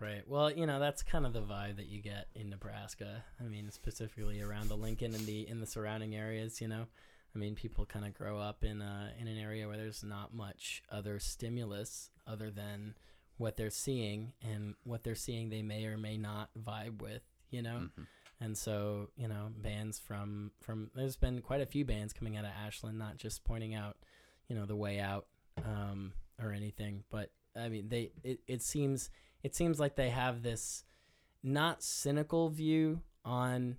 Right. 0.00 0.22
Well, 0.26 0.50
you 0.50 0.66
know 0.66 0.78
that's 0.80 1.02
kind 1.02 1.26
of 1.26 1.32
the 1.32 1.42
vibe 1.42 1.76
that 1.76 1.86
you 1.86 2.00
get 2.00 2.26
in 2.34 2.50
Nebraska. 2.50 3.24
I 3.40 3.44
mean, 3.44 3.70
specifically 3.70 4.40
around 4.40 4.68
the 4.68 4.76
Lincoln 4.76 5.14
and 5.14 5.26
the 5.26 5.48
in 5.48 5.60
the 5.60 5.66
surrounding 5.66 6.14
areas. 6.14 6.60
You 6.60 6.68
know, 6.68 6.86
I 7.34 7.38
mean, 7.38 7.54
people 7.54 7.84
kind 7.86 8.04
of 8.06 8.14
grow 8.14 8.38
up 8.38 8.64
in 8.64 8.80
a 8.82 9.12
in 9.20 9.28
an 9.28 9.38
area 9.38 9.66
where 9.66 9.76
there's 9.76 10.04
not 10.04 10.34
much 10.34 10.82
other 10.90 11.18
stimulus 11.18 12.10
other 12.26 12.50
than 12.50 12.94
what 13.38 13.56
they're 13.56 13.70
seeing, 13.70 14.32
and 14.42 14.74
what 14.84 15.04
they're 15.04 15.14
seeing 15.14 15.50
they 15.50 15.62
may 15.62 15.84
or 15.86 15.96
may 15.98 16.16
not 16.16 16.50
vibe 16.58 17.00
with. 17.02 17.22
You 17.50 17.62
know. 17.62 17.88
Mhm. 17.98 18.06
and 18.40 18.58
so 18.58 19.08
you 19.16 19.28
know 19.28 19.48
bands 19.56 19.98
from 19.98 20.50
from 20.60 20.90
there's 20.94 21.16
been 21.16 21.40
quite 21.40 21.60
a 21.62 21.66
few 21.66 21.84
bands 21.86 22.12
coming 22.12 22.36
out 22.36 22.44
of 22.44 22.50
ashland 22.66 22.98
not 22.98 23.16
just 23.16 23.44
pointing 23.44 23.74
out 23.74 23.96
you 24.48 24.54
know 24.54 24.66
the 24.66 24.76
way 24.76 25.00
out 25.00 25.26
um 25.64 26.12
or 26.42 26.52
anything 26.52 27.02
but 27.08 27.30
i 27.54 27.68
mean 27.70 27.88
they 27.88 28.12
it, 28.22 28.40
it 28.46 28.60
seems 28.62 29.08
it 29.42 29.54
seems 29.54 29.78
like 29.80 29.96
they 29.96 30.10
have 30.10 30.42
this 30.42 30.84
not 31.42 31.82
cynical 31.82 32.48
view 32.48 33.00
on 33.24 33.76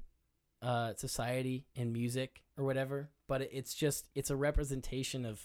uh 0.61 0.93
society 0.95 1.65
and 1.75 1.93
music 1.93 2.41
or 2.57 2.63
whatever 2.63 3.09
but 3.27 3.41
it's 3.51 3.73
just 3.73 4.07
it's 4.15 4.29
a 4.29 4.35
representation 4.35 5.25
of 5.25 5.41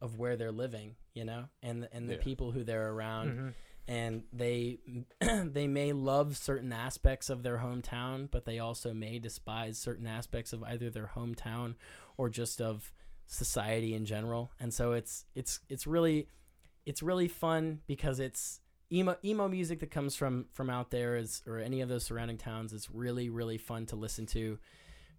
of 0.00 0.18
where 0.18 0.36
they're 0.36 0.52
living 0.52 0.96
you 1.14 1.24
know 1.24 1.44
and 1.62 1.88
and 1.92 2.08
the 2.08 2.14
Yeah. 2.14 2.22
people 2.22 2.50
who 2.52 2.64
they're 2.64 2.90
around 2.90 3.28
Mhm. 3.30 3.54
and 3.88 4.24
they 4.32 4.78
they 5.20 5.66
may 5.68 5.92
love 5.92 6.36
certain 6.36 6.72
aspects 6.72 7.30
of 7.30 7.42
their 7.44 7.58
hometown, 7.58 8.28
but 8.30 8.44
they 8.44 8.58
also 8.58 8.92
may 8.92 9.18
despise 9.20 9.78
certain 9.78 10.06
aspects 10.08 10.52
of 10.52 10.62
either 10.64 10.90
their 10.90 11.12
hometown 11.14 11.76
or 12.16 12.28
just 12.28 12.60
of 12.60 12.92
society 13.26 13.94
in 13.94 14.04
general. 14.04 14.50
And 14.58 14.74
so 14.74 14.92
it's 14.92 15.24
it's 15.36 15.60
it's 15.68 15.86
really 15.86 16.28
it's 16.84 17.02
really 17.02 17.28
fun 17.28 17.80
because 17.86 18.18
it's 18.18 18.60
emo 18.92 19.16
emo 19.24 19.48
music 19.48 19.80
that 19.80 19.90
comes 19.90 20.14
from 20.16 20.46
from 20.52 20.70
out 20.70 20.90
there 20.90 21.16
is 21.16 21.42
or 21.46 21.58
any 21.58 21.80
of 21.80 21.88
those 21.88 22.04
surrounding 22.04 22.38
towns 22.38 22.72
is 22.72 22.88
really 22.90 23.28
really 23.28 23.58
fun 23.58 23.84
to 23.86 23.96
listen 23.96 24.26
to 24.26 24.58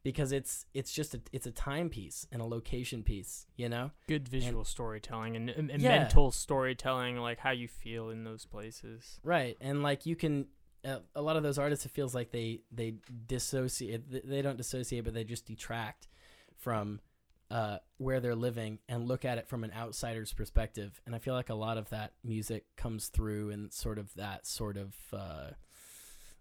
because 0.03 0.31
it's 0.31 0.65
it's 0.73 0.93
just 0.93 1.13
a 1.15 1.21
it's 1.33 1.45
a 1.47 1.51
timepiece 1.51 2.25
and 2.31 2.41
a 2.41 2.45
location 2.45 3.03
piece, 3.03 3.45
you 3.57 3.67
know? 3.67 3.91
good 4.07 4.27
visual 4.27 4.63
storytelling 4.63 5.35
and, 5.35 5.49
and, 5.49 5.69
and 5.69 5.81
Yeah. 5.81 5.99
mental 5.99 6.31
storytelling, 6.31 7.17
like 7.17 7.39
how 7.39 7.51
you 7.51 7.67
feel 7.67 8.09
in 8.09 8.23
those 8.23 8.45
places. 8.45 9.19
Right, 9.23 9.57
and 9.59 9.83
like 9.83 10.05
you 10.05 10.15
can, 10.15 10.45
uh, 10.85 10.99
a 11.13 11.21
lot 11.21 11.35
of 11.35 11.43
those 11.43 11.57
artists, 11.57 11.85
it 11.85 11.91
feels 11.91 12.15
like 12.15 12.31
they 12.31 12.61
they 12.71 12.93
dissociate. 13.27 14.27
They 14.29 14.41
don't 14.41 14.55
dissociate, 14.57 15.03
but 15.03 15.13
they 15.13 15.25
just 15.25 15.45
detract 15.45 16.07
from 16.55 17.01
uh, 17.49 17.77
where 17.97 18.19
they're 18.19 18.35
living 18.35 18.79
and 18.89 19.07
look 19.07 19.23
at 19.25 19.37
it 19.37 19.47
from 19.47 19.63
an 19.63 19.71
outsider's 19.75 20.33
perspective. 20.33 20.99
And 21.05 21.15
I 21.15 21.19
feel 21.19 21.33
like 21.33 21.49
a 21.49 21.55
lot 21.55 21.77
of 21.77 21.89
that 21.91 22.13
music 22.23 22.65
comes 22.75 23.07
through 23.07 23.49
in 23.51 23.71
sort 23.71 23.97
of 23.99 24.13
that 24.15 24.45
sort 24.45 24.75
of 24.77 24.95
uh, 25.13 25.51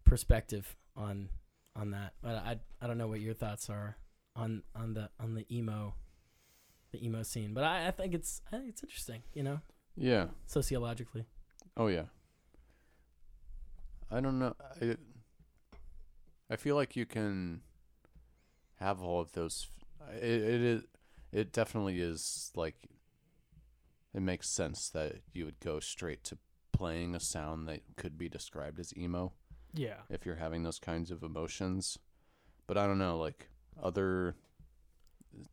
perspective 0.04 0.76
on 0.96 1.28
on 1.74 1.90
that. 1.92 2.14
But 2.22 2.36
I 2.36 2.57
I 2.80 2.86
don't 2.86 2.98
know 2.98 3.09
what 3.09 3.20
your 3.20 3.34
thoughts 3.34 3.68
are 3.70 3.96
on 4.34 4.62
on 4.74 4.94
the 4.94 5.11
on 5.20 5.34
the 5.34 5.46
emo 5.54 5.94
the 6.92 7.04
emo 7.04 7.22
scene. 7.22 7.54
But 7.54 7.64
I, 7.64 7.88
I 7.88 7.90
think 7.92 8.14
it's 8.14 8.40
I 8.52 8.57
think 8.57 8.68
it's 8.70 8.82
interesting. 8.82 9.22
You 9.34 9.42
know, 9.44 9.61
Yeah. 9.96 10.26
sociologically. 10.46 11.26
Oh 11.76 11.86
yeah. 11.88 12.04
I 14.11 14.20
don't 14.20 14.38
know. 14.38 14.54
I, 14.80 14.96
I 16.48 16.57
feel 16.57 16.76
like 16.76 16.94
you 16.96 17.07
can 17.07 17.61
have 18.76 19.02
all 19.02 19.20
of 19.20 19.32
those. 19.32 19.66
It 20.14 20.22
it 20.42 20.61
is. 20.61 20.82
It 21.33 21.53
definitely 21.53 22.01
is 22.01 22.51
like. 22.55 22.77
It 24.14 24.22
makes 24.22 24.49
sense 24.49 24.89
that 24.91 25.16
you 25.35 25.45
would 25.45 25.61
go 25.61 25.79
straight 25.79 26.24
to 26.24 26.39
playing 26.72 27.14
a 27.14 27.20
sound 27.20 27.68
that 27.68 27.81
could 27.97 28.16
be 28.16 28.29
described 28.31 28.81
as 28.81 28.97
emo 28.97 29.33
Yeah. 29.74 30.01
if 30.09 30.24
you're 30.24 30.37
having 30.37 30.62
those 30.62 30.79
kinds 30.79 31.11
of 31.11 31.22
emotions. 31.22 31.99
But 32.66 32.79
I 32.79 32.87
don't 32.87 32.99
know, 32.99 33.18
like 33.18 33.51
other 33.83 34.37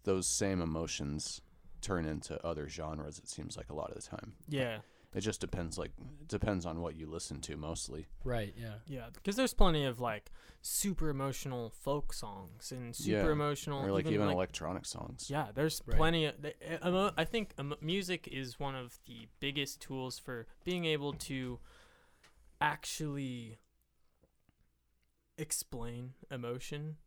those 0.04 0.28
same 0.28 0.62
emotions 0.62 1.42
turn 1.82 2.06
into 2.06 2.42
other 2.46 2.70
genres 2.70 3.20
it 3.20 3.28
seems 3.28 3.58
like 3.58 3.70
a 3.70 3.74
lot 3.76 3.90
of 3.92 3.96
the 3.96 4.02
time. 4.18 4.34
Yeah. 4.48 4.80
It 5.16 5.22
just 5.22 5.40
depends 5.42 5.78
like 5.78 5.92
it 6.22 6.28
depends 6.28 6.66
on 6.66 6.82
what 6.82 6.96
you 6.96 7.06
listen 7.08 7.40
to 7.42 7.56
mostly. 7.56 8.08
Right. 8.24 8.54
Yeah. 8.58 8.76
Yeah. 8.88 9.06
Because 9.14 9.36
there's 9.36 9.54
plenty 9.54 9.86
of 9.86 10.00
like 10.00 10.32
super 10.62 11.10
emotional 11.10 11.70
folk 11.70 12.14
songs 12.14 12.72
and 12.72 12.96
super 12.96 13.26
Yeah, 13.28 13.32
emotional. 13.32 13.86
or 13.86 13.92
like 13.92 14.08
even, 14.08 14.26
like, 14.28 14.34
electronic 14.36 14.86
songs. 14.86 15.30
Yeah, 15.30 15.50
there's 15.54 15.82
Right. 15.86 15.98
plenty 15.98 16.26
of. 16.26 16.42
the- 16.42 16.56
eh, 16.64 16.80
emo- 16.88 17.14
I 17.18 17.26
think 17.26 17.54
emo- 17.60 17.78
music 17.82 18.28
is 18.28 18.60
one 18.60 18.74
of 18.76 18.98
the 19.06 19.28
biggest 19.40 19.82
tools 19.82 20.18
for 20.18 20.48
being 20.64 20.86
able 20.86 21.14
to 21.14 21.60
actually 22.62 23.60
explain 25.38 26.14
emotion 26.32 26.98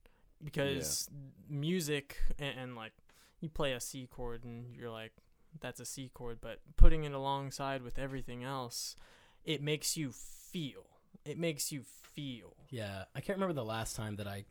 because 0.42 1.08
music 1.48 2.18
and, 2.38 2.58
and 2.58 2.76
like 2.76 2.92
you 3.40 3.48
play 3.48 3.72
a 3.72 3.80
C 3.80 4.06
chord 4.06 4.44
and 4.44 4.76
you're 4.76 4.90
like 4.90 5.12
that's 5.60 5.80
a 5.80 5.84
C 5.84 6.10
chord, 6.12 6.38
but 6.40 6.60
putting 6.76 7.04
it 7.04 7.12
alongside 7.12 7.82
with 7.82 7.98
everything 7.98 8.44
else, 8.44 8.96
it 9.44 9.62
makes 9.62 9.96
you 9.96 10.12
feel. 10.12 10.86
It 11.24 11.38
makes 11.38 11.72
you 11.72 11.82
feel. 12.14 12.54
Yeah, 12.70 13.04
I 13.14 13.20
can't 13.20 13.36
remember 13.38 13.54
the 13.54 13.64
last 13.64 13.96
time 13.96 14.16
that 14.16 14.26
I 14.26 14.44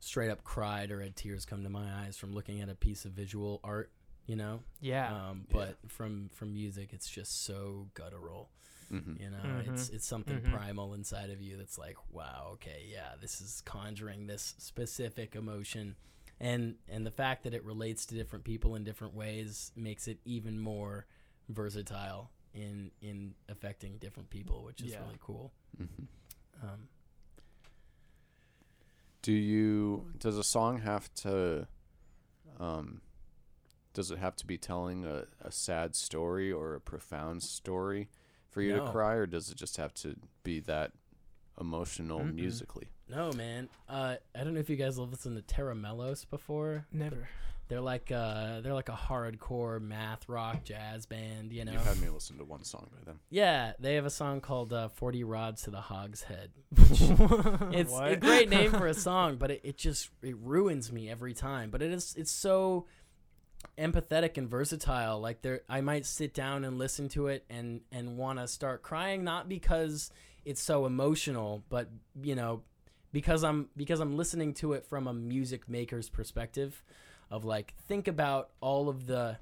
straight 0.00 0.30
up 0.30 0.44
cried 0.44 0.90
or 0.90 1.00
had 1.02 1.16
tears 1.16 1.44
come 1.44 1.62
to 1.64 1.70
my 1.70 2.04
eyes 2.04 2.16
from 2.16 2.34
looking 2.34 2.60
at 2.60 2.68
a 2.68 2.74
piece 2.74 3.04
of 3.04 3.12
visual 3.12 3.60
art. 3.64 3.90
You 4.26 4.36
know, 4.36 4.60
Yeah. 4.80 5.12
um, 5.12 5.46
Yeah. 5.50 5.56
but 5.58 5.76
from 5.90 6.30
from 6.32 6.54
music, 6.54 6.90
it's 6.94 7.10
just 7.10 7.44
so 7.44 7.88
guttural. 7.92 8.48
hmm 8.88 9.16
You 9.20 9.28
know, 9.30 9.38
Mhm. 9.44 9.68
it's 9.68 9.90
it's 9.90 10.06
something 10.06 10.40
Mhm. 10.40 10.50
primal 10.50 10.94
inside 10.94 11.28
of 11.28 11.42
you 11.42 11.58
that's 11.58 11.76
like, 11.76 11.98
wow, 12.10 12.52
okay, 12.54 12.86
yeah, 12.90 13.16
this 13.20 13.42
is 13.42 13.60
conjuring 13.66 14.26
this 14.26 14.54
specific 14.56 15.36
emotion, 15.36 15.96
and 16.40 16.76
and 16.88 17.06
the 17.06 17.10
fact 17.10 17.44
that 17.44 17.54
it 17.54 17.64
relates 17.64 18.06
to 18.06 18.14
different 18.14 18.44
people 18.44 18.74
in 18.74 18.84
different 18.84 19.14
ways 19.14 19.72
makes 19.76 20.08
it 20.08 20.18
even 20.24 20.58
more 20.58 21.06
versatile 21.48 22.30
in 22.52 22.90
in 23.00 23.34
affecting 23.48 23.98
different 23.98 24.30
people, 24.30 24.64
which 24.64 24.80
is 24.82 24.92
Yeah. 24.92 25.00
really 25.04 25.18
cool. 25.20 25.52
hmm 25.76 25.84
Um, 26.62 26.88
Do 29.22 29.32
you 29.32 30.06
does 30.18 30.36
a 30.36 30.44
song 30.44 30.78
have 30.80 31.12
to 31.16 31.66
um 32.60 33.00
does 33.94 34.10
it 34.10 34.18
have 34.18 34.34
to 34.36 34.46
be 34.46 34.58
telling 34.58 35.04
a, 35.04 35.24
a 35.40 35.50
sad 35.52 35.94
story 35.94 36.50
or 36.52 36.74
a 36.74 36.80
profound 36.80 37.42
story 37.42 38.08
for 38.50 38.60
you 38.60 38.72
No. 38.72 38.84
to 38.84 38.90
cry 38.90 39.14
or 39.14 39.26
does 39.26 39.50
it 39.50 39.56
just 39.56 39.76
have 39.76 39.94
to 39.94 40.16
be 40.42 40.60
that 40.60 40.92
emotional 41.60 42.20
Mm-mm. 42.20 42.34
musically? 42.34 42.88
No, 43.08 43.32
man. 43.32 43.68
Uh, 43.88 44.16
I 44.34 44.44
don't 44.44 44.54
know 44.54 44.60
if 44.60 44.70
you 44.70 44.76
guys 44.76 44.96
have 44.96 45.10
listened 45.10 45.36
to 45.36 45.42
Tera 45.42 45.74
Melos 45.74 46.24
before. 46.24 46.86
Never. 46.92 47.28
They're 47.68 47.80
like 47.80 48.12
uh, 48.12 48.60
they're 48.60 48.74
like 48.74 48.90
a 48.90 48.92
hardcore 48.92 49.80
math 49.80 50.28
rock 50.28 50.64
jazz 50.64 51.06
band. 51.06 51.52
You 51.52 51.64
know. 51.64 51.72
You've 51.72 51.86
had 51.86 52.00
me 52.00 52.10
listen 52.10 52.36
to 52.38 52.44
one 52.44 52.62
song 52.62 52.90
by 52.92 53.02
them. 53.04 53.20
Yeah, 53.30 53.72
they 53.78 53.94
have 53.94 54.04
a 54.04 54.10
song 54.10 54.42
called 54.42 54.72
uh, 54.72 54.88
40 54.88 55.24
Rods 55.24 55.62
to 55.62 55.70
the 55.70 55.80
Hog's 55.80 56.22
Head. 56.22 56.50
It's 57.72 57.92
a 57.92 58.16
great 58.16 58.50
name 58.50 58.70
for 58.70 58.86
a 58.86 58.94
song, 59.08 59.36
but 59.36 59.50
it, 59.50 59.60
it 59.64 59.78
just 59.78 60.10
it 60.22 60.36
ruins 60.36 60.92
me 60.92 61.08
every 61.08 61.32
time. 61.32 61.70
But 61.70 61.80
it 61.80 61.90
is 61.90 62.14
it's 62.18 62.30
so 62.30 62.86
empathetic 63.78 64.36
and 64.36 64.48
versatile. 64.48 65.20
Like 65.20 65.40
there 65.42 65.62
I 65.68 65.80
might 65.80 66.04
sit 66.04 66.34
down 66.34 66.64
and 66.64 66.78
listen 66.78 67.08
to 67.10 67.28
it 67.28 67.44
and 67.48 67.80
and 67.90 68.18
want 68.18 68.38
to 68.38 68.46
start 68.46 68.82
crying 68.82 69.24
not 69.24 69.48
because 69.48 70.10
it's 70.44 70.60
so 70.60 70.84
emotional, 70.84 71.64
but 71.70 71.88
you 72.22 72.34
know, 72.34 72.62
because 73.14 73.42
I'm 73.44 73.68
because 73.76 74.00
I'm 74.00 74.14
listening 74.18 74.52
to 74.54 74.74
it 74.74 74.84
from 74.84 75.06
a 75.06 75.14
music 75.14 75.68
maker's 75.68 76.10
perspective 76.10 76.82
of 77.30 77.46
like 77.46 77.72
think 77.88 78.06
about 78.08 78.50
all 78.60 78.90
of 78.90 79.06
the 79.06 79.38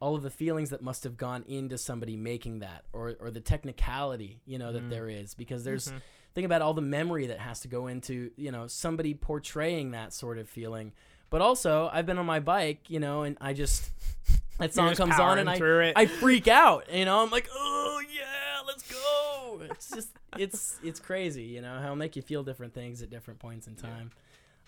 all 0.00 0.14
of 0.16 0.22
the 0.22 0.30
feelings 0.30 0.70
that 0.70 0.80
must 0.82 1.04
have 1.04 1.16
gone 1.16 1.44
into 1.48 1.76
somebody 1.78 2.16
making 2.16 2.60
that 2.60 2.84
or 2.92 3.14
or 3.20 3.30
the 3.30 3.40
technicality, 3.40 4.40
you 4.46 4.58
know, 4.58 4.72
that 4.72 4.84
Mm. 4.84 4.90
there 4.90 5.08
is 5.08 5.34
because 5.34 5.62
there's 5.64 5.88
Mhm. 5.92 6.00
think 6.34 6.44
about 6.46 6.62
all 6.62 6.74
the 6.74 6.82
memory 6.82 7.26
that 7.26 7.38
has 7.40 7.60
to 7.60 7.68
go 7.68 7.86
into 7.88 8.30
you 8.36 8.50
know 8.50 8.66
somebody 8.66 9.14
portraying 9.14 9.90
that 9.92 10.12
sort 10.12 10.38
of 10.38 10.48
feeling 10.48 10.92
But 11.30 11.42
also, 11.42 11.90
I've 11.92 12.06
been 12.06 12.16
on 12.18 12.24
my 12.24 12.40
bike, 12.40 12.88
you 12.88 13.00
know, 13.00 13.22
and 13.22 13.36
I 13.38 13.52
just 13.52 13.90
that 14.58 14.72
song 14.72 14.94
comes 14.94 15.20
on 15.20 15.38
and 15.38 15.50
I. 15.50 15.92
I 15.94 16.06
freak 16.06 16.48
out. 16.48 16.90
You 16.90 17.04
know, 17.04 17.22
I'm 17.22 17.28
like, 17.30 17.48
oh 17.52 18.00
yeah, 18.10 18.62
let's 18.66 18.82
go. 18.90 19.60
It's 19.70 19.90
just 19.90 20.08
it's 20.36 20.78
it's 20.84 21.00
crazy. 21.00 21.44
You 21.44 21.60
know 21.60 21.78
how 21.78 21.84
it'll 21.84 21.96
make 21.96 22.16
you 22.16 22.22
feel 22.22 22.42
different 22.42 22.74
things 22.74 23.02
at 23.02 23.10
different 23.10 23.40
points 23.40 23.66
in 23.66 23.74
time. 23.74 24.10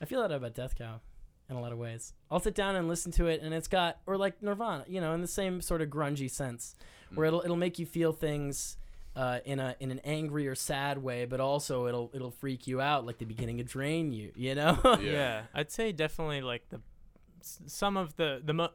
I 0.01 0.05
feel 0.07 0.23
that 0.23 0.33
about 0.33 0.55
Death 0.55 0.77
Cow 0.77 1.01
in 1.49 1.57
a 1.57 1.61
lot 1.61 1.73
of 1.73 1.79
ways. 1.79 2.15
I'll 2.31 2.41
sit 2.41 2.55
down 2.55 2.77
and 2.77 2.89
listen 2.89 3.13
to 3.13 3.27
it, 3.27 3.43
and 3.43 3.53
it's 3.53 3.69
got 3.69 3.99
or 4.07 4.17
like 4.17 4.43
Nirvana, 4.43 4.85
you 4.89 5.01
know, 5.01 5.13
in 5.13 5.21
the 5.21 5.29
same 5.29 5.61
sort 5.61 5.83
of 5.83 5.89
grungy 5.89 6.31
sense, 6.31 6.75
where 7.15 7.27
it'll 7.27 7.43
it'll 7.43 7.57
make 7.57 7.79
you 7.79 7.87
feel 7.87 8.13
things. 8.13 8.77
Uh, 9.17 9.41
in 9.45 9.59
a 9.59 9.75
in 9.81 9.91
an 9.91 9.99
angry 10.05 10.47
or 10.47 10.55
sad 10.55 10.97
way, 10.97 11.25
but 11.25 11.41
also 11.41 11.89
it'll 11.89 12.13
it'll 12.15 12.31
freak 12.31 12.69
you 12.69 12.81
out, 12.81 13.05
like 13.05 13.19
the 13.19 13.25
beginning 13.25 13.61
of 13.61 13.67
Drain 13.67 14.13
You, 14.13 14.31
you 14.37 14.55
know. 14.55 14.79
yeah. 15.03 15.43
I'd 15.53 15.73
say 15.73 15.91
definitely 15.91 16.43
like 16.43 16.69
the 16.69 16.81
some 17.43 17.97
of 17.97 18.15
the 18.15 18.41
the 18.43 18.55
mo- 18.55 18.71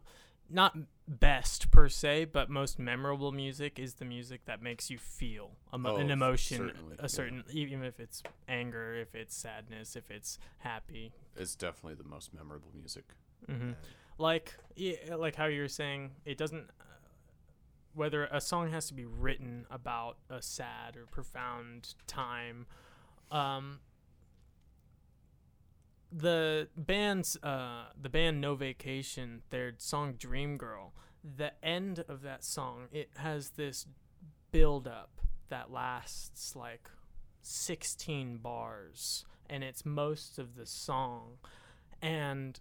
not 0.50 0.78
best 1.08 1.72
per 1.72 1.88
se, 1.90 2.26
but 2.26 2.50
most 2.50 2.80
memorable 2.80 3.32
music 3.32 3.78
is 3.80 3.96
the 3.96 4.06
music 4.06 4.46
that 4.46 4.62
makes 4.62 4.90
you 4.90 4.98
feel 4.98 5.52
emo- 5.74 5.94
Oh, 5.94 5.98
an 5.98 6.10
emotion, 6.10 6.72
a 6.98 7.04
yeah. 7.04 7.08
certain 7.08 7.44
even 7.52 7.84
if 7.84 8.00
it's 8.00 8.24
anger, 8.48 8.96
if 8.96 9.14
it's 9.16 9.36
sadness, 9.36 9.96
if 9.96 10.10
it's 10.10 10.40
happy. 10.60 11.12
It's 11.36 11.56
definitely 11.56 11.96
the 11.96 12.10
most 12.10 12.34
memorable 12.34 12.72
music. 12.76 13.06
hmm 13.48 13.72
Like 14.18 14.54
yeah, 14.76 15.16
like 15.16 15.36
how 15.36 15.46
you 15.46 15.62
were 15.62 15.68
saying, 15.68 16.12
it 16.26 16.38
doesn't. 16.38 16.70
Uh, 16.80 16.84
whether 17.94 18.26
a 18.26 18.42
song 18.42 18.72
has 18.72 18.88
to 18.88 18.94
be 18.94 19.06
written 19.06 19.66
about 19.72 20.18
a 20.30 20.42
sad 20.42 20.98
or 20.98 21.06
profound 21.06 21.94
time, 22.08 22.66
um, 23.32 23.80
the 26.16 26.70
band's 26.78 27.36
uh, 27.44 27.88
the 28.02 28.10
band 28.10 28.40
No 28.40 28.56
Vacation, 28.56 29.42
their 29.50 29.74
song 29.78 30.14
Dream 30.14 30.58
Girl, 30.58 30.94
the 31.24 31.52
end 31.64 32.06
of 32.08 32.22
that 32.22 32.44
song, 32.44 32.88
it 32.92 33.10
has 33.18 33.52
this 33.52 33.86
build 34.52 34.88
up 34.88 35.20
that 35.50 35.72
lasts 35.72 36.56
like 36.56 36.90
16 37.42 38.38
bars 38.38 39.26
and 39.50 39.64
it's 39.64 39.86
most 39.86 40.40
of 40.40 40.56
the 40.56 40.66
song. 40.66 41.38
And 42.02 42.60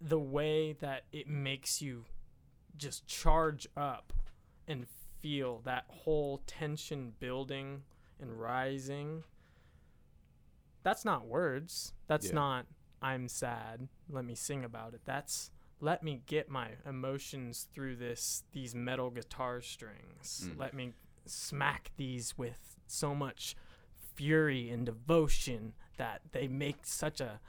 the 0.00 0.18
way 0.18 0.72
that 0.74 1.04
it 1.12 1.28
makes 1.28 1.80
you 1.80 2.04
just 2.76 3.06
charge 3.06 3.66
up 3.76 4.12
and 4.68 4.86
feel 5.22 5.62
that 5.64 5.84
whole 5.88 6.42
tension 6.46 7.14
building 7.18 7.82
and 8.20 8.38
rising 8.38 9.24
that's 10.86 11.04
not 11.04 11.26
words 11.26 11.92
that's 12.06 12.26
Yeah. 12.28 12.34
not 12.34 12.66
i'm 13.02 13.26
sad 13.28 13.88
let 14.08 14.24
me 14.24 14.36
sing 14.36 14.64
about 14.64 14.94
it 14.94 15.00
that's 15.04 15.50
let 15.80 16.02
me 16.04 16.22
get 16.26 16.48
my 16.48 16.68
emotions 16.86 17.66
through 17.74 17.96
this 17.96 18.44
these 18.52 18.72
metal 18.74 19.10
guitar 19.10 19.60
strings 19.60 20.44
Mm. 20.48 20.58
let 20.58 20.74
me 20.74 20.92
smack 21.26 21.90
these 21.96 22.38
with 22.38 22.76
so 22.86 23.14
much 23.16 23.56
fury 24.14 24.70
and 24.70 24.86
devotion 24.86 25.74
that 25.96 26.20
they 26.30 26.46
make 26.46 26.86
such 26.86 27.20
a 27.20 27.40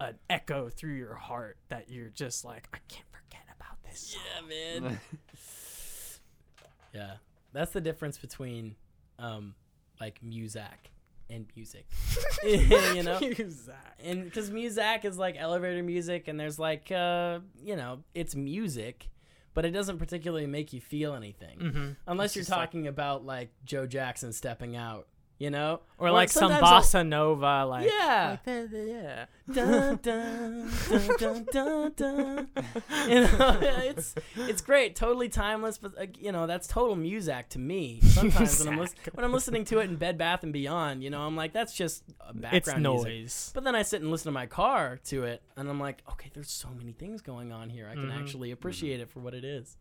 an 0.00 0.18
echo 0.28 0.68
through 0.68 0.94
your 0.94 1.14
heart 1.14 1.58
that 1.68 1.88
you're 1.88 2.08
just 2.08 2.44
like 2.44 2.68
I 2.74 2.78
can't 2.88 3.06
forget 3.12 3.46
about 3.56 3.80
this. 3.84 4.00
song." 4.08 4.22
Yeah, 4.50 4.80
man. 4.82 5.00
yeah, 6.94 7.12
that's 7.52 7.72
the 7.72 7.80
difference 7.80 8.18
between, 8.18 8.74
um, 9.18 9.54
like 10.00 10.20
Muzak 10.22 10.90
and 11.32 11.46
music. 11.56 11.86
you 12.44 13.02
know, 13.02 13.18
that. 13.18 13.94
and 14.02 14.24
because 14.24 14.50
Muzak 14.50 15.04
is 15.04 15.16
like 15.18 15.36
elevator 15.38 15.82
music, 15.82 16.28
and 16.28 16.38
there's 16.38 16.58
like, 16.58 16.90
uh, 16.92 17.40
you 17.62 17.76
know, 17.76 18.00
it's 18.14 18.34
music, 18.34 19.08
but 19.54 19.64
it 19.64 19.70
doesn't 19.70 19.98
particularly 19.98 20.46
make 20.46 20.72
you 20.72 20.80
feel 20.80 21.14
anything, 21.14 21.58
Mm-hmm. 21.58 21.88
unless 22.06 22.30
It's 22.30 22.36
you're 22.36 22.40
just 22.42 22.50
like- 22.50 22.60
talking 22.60 22.86
about 22.86 23.24
like 23.24 23.50
Joe 23.64 23.86
Jackson 23.86 24.32
stepping 24.32 24.76
out. 24.76 25.06
You 25.42 25.50
know, 25.50 25.80
Or 25.98 26.12
like 26.12 26.28
some 26.28 26.52
sometimes 26.52 26.62
I'll- 26.62 27.02
bossa 27.02 27.04
nova, 27.04 27.64
like 27.66 27.90
Yeah. 27.90 28.36
like 28.46 28.68
yeah. 28.72 29.24
dun, 29.52 29.98
dun, 30.00 30.70
dun, 30.88 31.16
dun, 31.18 31.46
dun, 31.52 31.92
dun. 31.96 32.48
You 33.08 33.20
know, 33.22 33.58
it's 33.90 34.14
it's 34.36 34.62
great, 34.62 34.94
totally 34.94 35.28
timeless. 35.28 35.78
But 35.78 35.98
uh, 36.00 36.06
you 36.16 36.30
know, 36.30 36.46
that's 36.46 36.68
total 36.68 36.94
music 36.94 37.48
to 37.50 37.58
me. 37.58 37.98
Sometimes 38.02 38.60
when 38.60 38.72
I'm 38.74 38.78
lis- 38.78 38.94
when 39.14 39.24
I'm 39.24 39.32
listening 39.32 39.64
to 39.64 39.80
it 39.80 39.90
in 39.90 39.96
Bed 39.96 40.16
Bath 40.16 40.44
and 40.44 40.52
Beyond, 40.52 41.02
you 41.02 41.10
know, 41.10 41.22
I'm 41.22 41.34
like, 41.34 41.52
that's 41.52 41.74
just 41.74 42.04
background 42.34 42.54
It's 42.54 42.66
music. 42.68 42.82
noise. 43.08 43.50
But 43.52 43.64
then 43.64 43.74
I 43.74 43.82
sit 43.82 44.00
and 44.00 44.12
listen 44.12 44.26
to 44.26 44.32
my 44.32 44.46
car 44.46 45.00
to 45.06 45.24
it, 45.24 45.42
and 45.56 45.68
I'm 45.68 45.80
like, 45.80 46.04
okay, 46.12 46.30
there's 46.32 46.52
so 46.52 46.68
many 46.78 46.92
things 46.92 47.20
going 47.20 47.50
on 47.52 47.68
here. 47.68 47.88
I 47.90 47.94
can 47.94 48.10
Mhm. 48.10 48.20
actually 48.20 48.52
appreciate 48.52 49.00
it 49.00 49.10
for 49.10 49.18
what 49.18 49.34
it 49.34 49.42
is. 49.44 49.76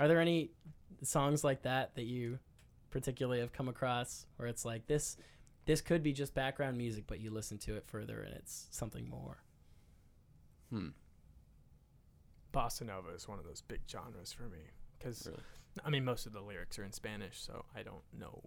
Are 0.00 0.08
there 0.08 0.18
any 0.20 0.52
songs 1.02 1.44
like 1.44 1.60
that 1.64 1.94
that 1.96 2.04
you 2.06 2.38
particularly 2.94 3.42
I've 3.42 3.52
come 3.52 3.66
across 3.68 4.24
where 4.36 4.46
it's 4.46 4.64
like 4.64 4.86
this? 4.86 5.16
This 5.66 5.80
could 5.80 6.00
be 6.00 6.12
just 6.12 6.32
background 6.32 6.78
music, 6.78 7.04
but 7.08 7.18
you 7.20 7.32
listen 7.32 7.58
to 7.58 7.74
it 7.74 7.84
further, 7.88 8.20
and 8.20 8.32
it's 8.36 8.68
something 8.70 9.08
more. 9.10 9.42
Hmm. 10.70 10.90
Bossa 12.52 12.82
nova 12.86 13.08
is 13.12 13.26
one 13.26 13.40
of 13.40 13.44
those 13.44 13.62
big 13.62 13.80
genres 13.90 14.32
for 14.32 14.44
me 14.44 14.60
because 14.96 15.26
Really? 15.26 15.42
I 15.84 15.90
mean 15.90 16.04
most 16.04 16.24
of 16.26 16.32
the 16.32 16.40
lyrics 16.40 16.78
are 16.78 16.84
in 16.84 16.92
Spanish, 16.92 17.40
so 17.42 17.64
I 17.74 17.82
don't 17.82 18.04
know. 18.16 18.40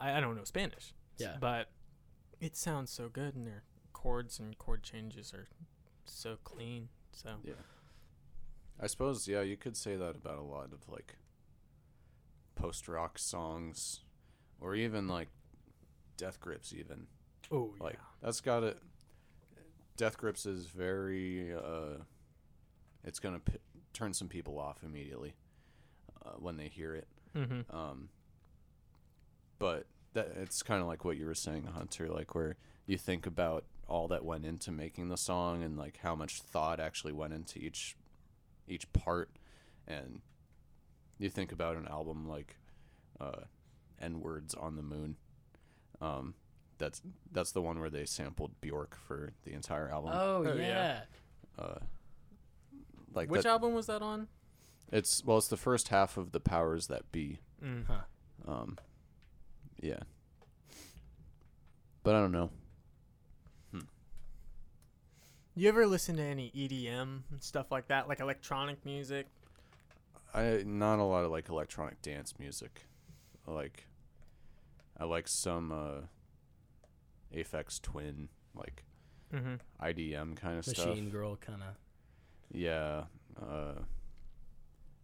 I, 0.00 0.16
I 0.16 0.20
don't 0.20 0.34
know 0.34 0.44
Spanish. 0.44 0.94
Yeah. 1.18 1.36
but 1.38 1.68
it 2.40 2.56
sounds 2.56 2.90
so 2.90 3.10
good, 3.10 3.34
and 3.34 3.46
their 3.46 3.64
chords 3.92 4.38
and 4.38 4.56
chord 4.56 4.82
changes 4.82 5.34
are 5.34 5.46
so 6.06 6.38
clean. 6.42 6.88
So 7.12 7.34
Yeah. 7.44 7.52
I 8.80 8.86
suppose 8.86 9.28
yeah, 9.28 9.42
you 9.42 9.58
could 9.58 9.76
say 9.76 9.94
that 9.96 10.16
about 10.16 10.38
a 10.38 10.42
lot 10.42 10.72
of 10.72 10.88
like 10.88 11.16
post 12.60 12.88
rock 12.88 13.18
songs 13.18 14.00
or 14.60 14.74
even 14.74 15.08
like 15.08 15.28
Death 16.16 16.40
Grips 16.40 16.72
even. 16.72 17.06
oh 17.50 17.74
Like 17.80 17.98
that's 18.22 18.40
got 18.40 18.62
it 18.62 18.78
Death 19.96 20.18
Grips 20.18 20.46
is 20.46 20.66
very 20.66 21.54
uh 21.54 22.02
it's 23.04 23.18
going 23.18 23.34
to 23.34 23.40
p- 23.40 23.58
turn 23.92 24.12
some 24.12 24.28
people 24.28 24.58
off 24.58 24.78
immediately 24.82 25.34
uh, 26.24 26.32
when 26.38 26.56
they 26.56 26.68
hear 26.68 26.94
it. 26.94 27.08
Mm-hmm. 27.36 27.74
Um, 27.74 28.08
but 29.58 29.86
that 30.14 30.32
it's 30.36 30.62
kind 30.62 30.80
of 30.80 30.88
like 30.88 31.04
what 31.04 31.16
you 31.16 31.26
were 31.26 31.34
saying, 31.34 31.64
Hunter, 31.64 32.08
like 32.08 32.34
where 32.34 32.56
you 32.86 32.98
think 32.98 33.26
about 33.26 33.64
all 33.88 34.08
that 34.08 34.24
went 34.24 34.44
into 34.44 34.70
making 34.70 35.08
the 35.08 35.16
song 35.16 35.62
and 35.62 35.76
like 35.76 35.98
how 36.02 36.14
much 36.14 36.40
thought 36.40 36.80
actually 36.80 37.12
went 37.12 37.32
into 37.32 37.58
each 37.58 37.96
each 38.68 38.92
part, 38.92 39.30
and 39.86 40.20
you 41.20 41.30
think 41.30 41.52
about 41.52 41.76
an 41.76 41.86
album 41.86 42.26
like 42.28 42.56
uh, 43.20 43.42
"N 44.00 44.20
Words 44.20 44.54
on 44.54 44.74
the 44.76 44.82
Moon." 44.82 45.16
Um, 46.00 46.34
that's 46.78 47.00
that's 47.30 47.52
the 47.52 47.60
one 47.62 47.78
where 47.78 47.90
they 47.90 48.04
sampled 48.06 48.60
Bjork 48.60 48.96
for 49.06 49.32
the 49.44 49.52
entire 49.52 49.88
album. 49.88 50.10
Oh, 50.14 50.44
Oh, 50.46 50.54
yeah. 50.54 50.66
yeah. 50.66 51.00
Uh, 51.64 51.78
like 53.14 53.30
Which 53.30 53.42
that, 53.42 53.50
album 53.50 53.74
was 53.74 53.86
that 53.86 54.02
on? 54.02 54.26
it's 54.90 55.22
well, 55.24 55.38
it's 55.38 55.48
the 55.48 55.56
first 55.56 55.88
half 55.88 56.16
of 56.16 56.32
the 56.32 56.40
Powers 56.40 56.86
That 56.88 57.12
B. 57.12 57.40
Mm. 57.62 57.84
Huh. 57.86 58.00
Um, 58.50 58.78
yeah. 59.80 60.00
But 62.02 62.14
I 62.14 62.20
don't 62.20 62.32
know. 62.32 62.50
You 65.56 65.68
ever 65.68 65.84
listen 65.86 66.16
to 66.16 66.22
any 66.22 66.50
EDM 66.56 67.22
stuff 67.40 67.70
like 67.70 67.88
that, 67.88 68.08
like 68.08 68.20
electronic 68.20 68.82
music? 68.86 69.26
I 70.34 70.62
not 70.64 70.98
a 70.98 71.04
lot 71.04 71.24
of 71.24 71.30
like 71.30 71.48
electronic 71.48 72.00
dance 72.02 72.34
music. 72.38 72.86
Like, 73.46 73.86
I 74.98 75.04
like 75.04 75.26
some 75.28 75.72
uh, 75.72 76.00
Aphex 77.36 77.80
Twin, 77.80 78.28
like 78.54 78.84
Mm-hmm. 79.34 79.54
IDM 79.80 80.36
kind 80.36 80.58
of 80.58 80.64
stuff. 80.64 80.88
Machine 80.88 81.08
Girl 81.08 81.36
kind 81.36 81.62
of. 81.62 81.76
Yeah. 82.52 83.04
Uh, 83.40 83.74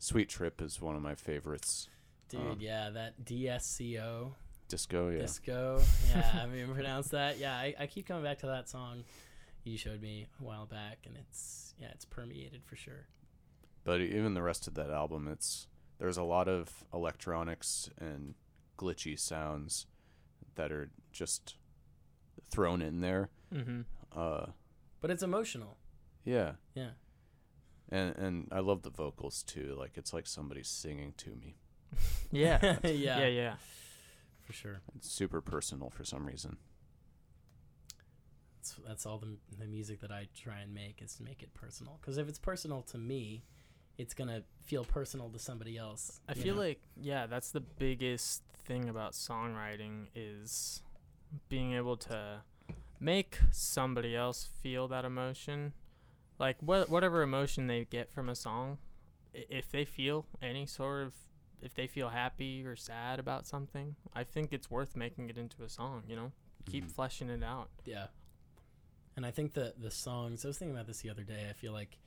Sweet 0.00 0.28
Trip 0.28 0.60
is 0.60 0.80
one 0.80 0.96
of 0.96 1.02
my 1.02 1.14
favorites. 1.14 1.88
Dude, 2.28 2.40
Um, 2.40 2.56
yeah, 2.58 2.90
that 2.90 3.24
DSCO 3.24 4.32
Disco, 4.68 5.10
yeah. 5.10 5.20
disco. 5.20 5.80
Yeah, 6.10 6.40
I 6.42 6.46
mean, 6.46 6.74
pronounce 6.74 7.08
that. 7.10 7.38
Yeah, 7.38 7.54
I, 7.54 7.74
I 7.78 7.86
keep 7.86 8.08
coming 8.08 8.24
back 8.24 8.38
to 8.40 8.46
that 8.46 8.68
song 8.68 9.04
you 9.62 9.78
showed 9.78 10.02
me 10.02 10.26
a 10.40 10.44
while 10.44 10.66
back, 10.66 10.98
and 11.06 11.16
it's 11.16 11.74
yeah, 11.80 11.88
it's 11.92 12.04
permeated 12.04 12.62
for 12.64 12.74
sure. 12.74 13.06
But 13.86 14.00
even 14.00 14.34
the 14.34 14.42
rest 14.42 14.66
of 14.66 14.74
that 14.74 14.90
album, 14.90 15.28
it's 15.28 15.68
there's 15.98 16.16
a 16.18 16.22
lot 16.24 16.48
of 16.48 16.84
electronics 16.92 17.88
and 17.98 18.34
glitchy 18.76 19.18
sounds 19.18 19.86
that 20.56 20.70
are 20.72 20.90
just 21.12 21.54
thrown 22.50 22.82
in 22.82 23.00
there. 23.00 23.30
Mm-hmm. 23.54 23.82
Uh, 24.14 24.46
But 25.00 25.10
it's 25.10 25.22
emotional. 25.22 25.78
yeah, 26.24 26.52
Yeah. 26.74 26.90
and 27.88 28.16
and 28.16 28.48
I 28.50 28.58
love 28.60 28.82
the 28.82 28.90
vocals 28.90 29.42
too. 29.44 29.74
Like 29.78 29.96
it's 29.96 30.12
like 30.12 30.26
somebody 30.26 30.62
singing 30.64 31.14
to 31.18 31.30
me. 31.36 31.56
Yeah. 32.32 32.58
yeah. 32.82 32.88
yeah, 33.20 33.26
yeah. 33.26 33.54
For 34.44 34.52
sure. 34.52 34.80
It's 34.96 35.08
super 35.10 35.40
personal 35.40 35.90
for 35.90 36.04
some 36.04 36.26
reason. 36.26 36.56
That's 38.58 38.74
that's 38.86 39.06
all 39.06 39.18
the 39.18 39.36
the 39.58 39.66
music 39.66 40.00
that 40.00 40.10
I 40.10 40.28
try 40.34 40.58
and 40.60 40.74
make 40.74 41.00
is 41.02 41.14
to 41.16 41.22
make 41.22 41.42
it 41.42 41.54
personal. 41.54 41.98
Because 42.00 42.18
if 42.18 42.28
it's 42.28 42.38
personal 42.38 42.82
to 42.82 42.98
me, 42.98 43.44
it's 43.98 44.14
gonna 44.14 44.42
feel 44.62 44.84
personal 44.84 45.28
to 45.30 45.38
somebody 45.38 45.76
else. 45.78 46.20
I 46.28 46.34
feel 46.34 46.54
know? 46.54 46.60
like 46.62 46.80
yeah, 47.00 47.26
that's 47.26 47.50
the 47.50 47.60
biggest 47.60 48.42
thing 48.64 48.88
about 48.88 49.12
songwriting 49.12 50.06
is 50.14 50.82
being 51.48 51.72
able 51.74 51.96
to 51.96 52.40
make 53.00 53.38
somebody 53.50 54.16
else 54.16 54.48
feel 54.62 54.88
that 54.88 55.04
emotion. 55.04 55.72
Like 56.38 56.56
what 56.60 56.88
whatever 56.90 57.22
emotion 57.22 57.66
they 57.66 57.84
get 57.84 58.12
from 58.12 58.28
a 58.28 58.34
song, 58.34 58.78
if 59.32 59.70
they 59.70 59.84
feel 59.84 60.26
any 60.42 60.66
sort 60.66 61.06
of 61.06 61.14
if 61.62 61.74
they 61.74 61.86
feel 61.86 62.10
happy 62.10 62.64
or 62.66 62.76
sad 62.76 63.18
about 63.18 63.46
something, 63.46 63.96
I 64.14 64.24
think 64.24 64.52
it's 64.52 64.70
worth 64.70 64.94
making 64.94 65.30
it 65.30 65.38
into 65.38 65.62
a 65.64 65.68
song, 65.70 66.02
you 66.06 66.14
know? 66.14 66.32
Keep 66.66 66.84
Mhm. 66.84 66.90
fleshing 66.90 67.30
it 67.30 67.42
out. 67.42 67.70
Yeah. 67.86 68.08
And 69.16 69.24
I 69.24 69.30
think 69.30 69.54
that 69.54 69.80
the 69.80 69.90
songs, 69.90 70.44
I 70.44 70.48
was 70.48 70.58
thinking 70.58 70.74
about 70.76 70.86
this 70.86 71.00
the 71.00 71.08
other 71.08 71.22
day. 71.24 71.48
I 71.48 71.54
feel 71.54 71.72
like 71.72 71.98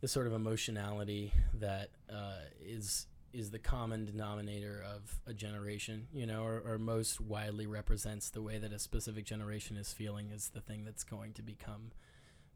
the 0.00 0.08
sort 0.08 0.26
of 0.26 0.32
emotionality 0.32 1.32
that 1.54 1.90
uh, 2.12 2.40
is 2.64 3.06
is 3.32 3.50
the 3.50 3.58
common 3.58 4.06
denominator 4.06 4.82
of 4.94 5.20
a 5.26 5.34
generation, 5.34 6.08
you 6.14 6.26
know, 6.26 6.42
or, 6.42 6.62
or 6.64 6.78
most 6.78 7.20
widely 7.20 7.66
represents 7.66 8.30
the 8.30 8.40
way 8.40 8.56
that 8.56 8.72
a 8.72 8.78
specific 8.78 9.24
generation 9.26 9.76
is 9.76 9.92
feeling 9.92 10.30
is 10.30 10.48
the 10.48 10.60
thing 10.60 10.82
that's 10.84 11.04
going 11.04 11.34
to 11.34 11.42
become 11.42 11.92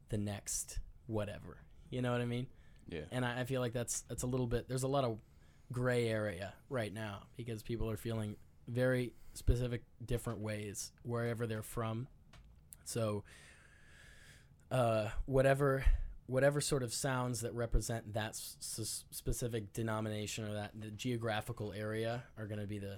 the 0.09 0.17
next 0.17 0.79
whatever. 1.05 1.57
You 1.89 2.01
know 2.01 2.11
what 2.11 2.21
I 2.21 2.25
mean? 2.25 2.47
Yeah. 2.89 3.01
And 3.11 3.23
I, 3.23 3.41
I 3.41 3.45
feel 3.45 3.61
like 3.61 3.73
that's 3.73 4.01
that's 4.01 4.23
a 4.23 4.27
little 4.27 4.47
bit. 4.47 4.67
There's 4.67 4.83
a 4.83 4.87
lot 4.87 5.03
of 5.03 5.19
gray 5.71 6.07
area 6.07 6.53
right 6.69 6.93
now 6.93 7.23
because 7.37 7.61
people 7.61 7.89
are 7.89 7.97
feeling 7.97 8.35
very 8.67 9.13
specific, 9.33 9.83
different 10.03 10.39
ways 10.39 10.91
wherever 11.03 11.45
they're 11.45 11.61
from. 11.61 12.07
So, 12.85 13.23
uh, 14.71 15.09
whatever 15.25 15.85
whatever 16.27 16.61
sort 16.61 16.83
of 16.83 16.93
sounds 16.93 17.41
that 17.41 17.53
represent 17.53 18.13
that 18.13 18.29
s- 18.29 18.57
s- 18.79 19.05
specific 19.11 19.73
denomination 19.73 20.45
or 20.45 20.53
that 20.53 20.71
the 20.79 20.89
geographical 20.91 21.73
area 21.73 22.23
are 22.37 22.47
going 22.47 22.59
to 22.59 22.67
be 22.67 22.79
the 22.79 22.97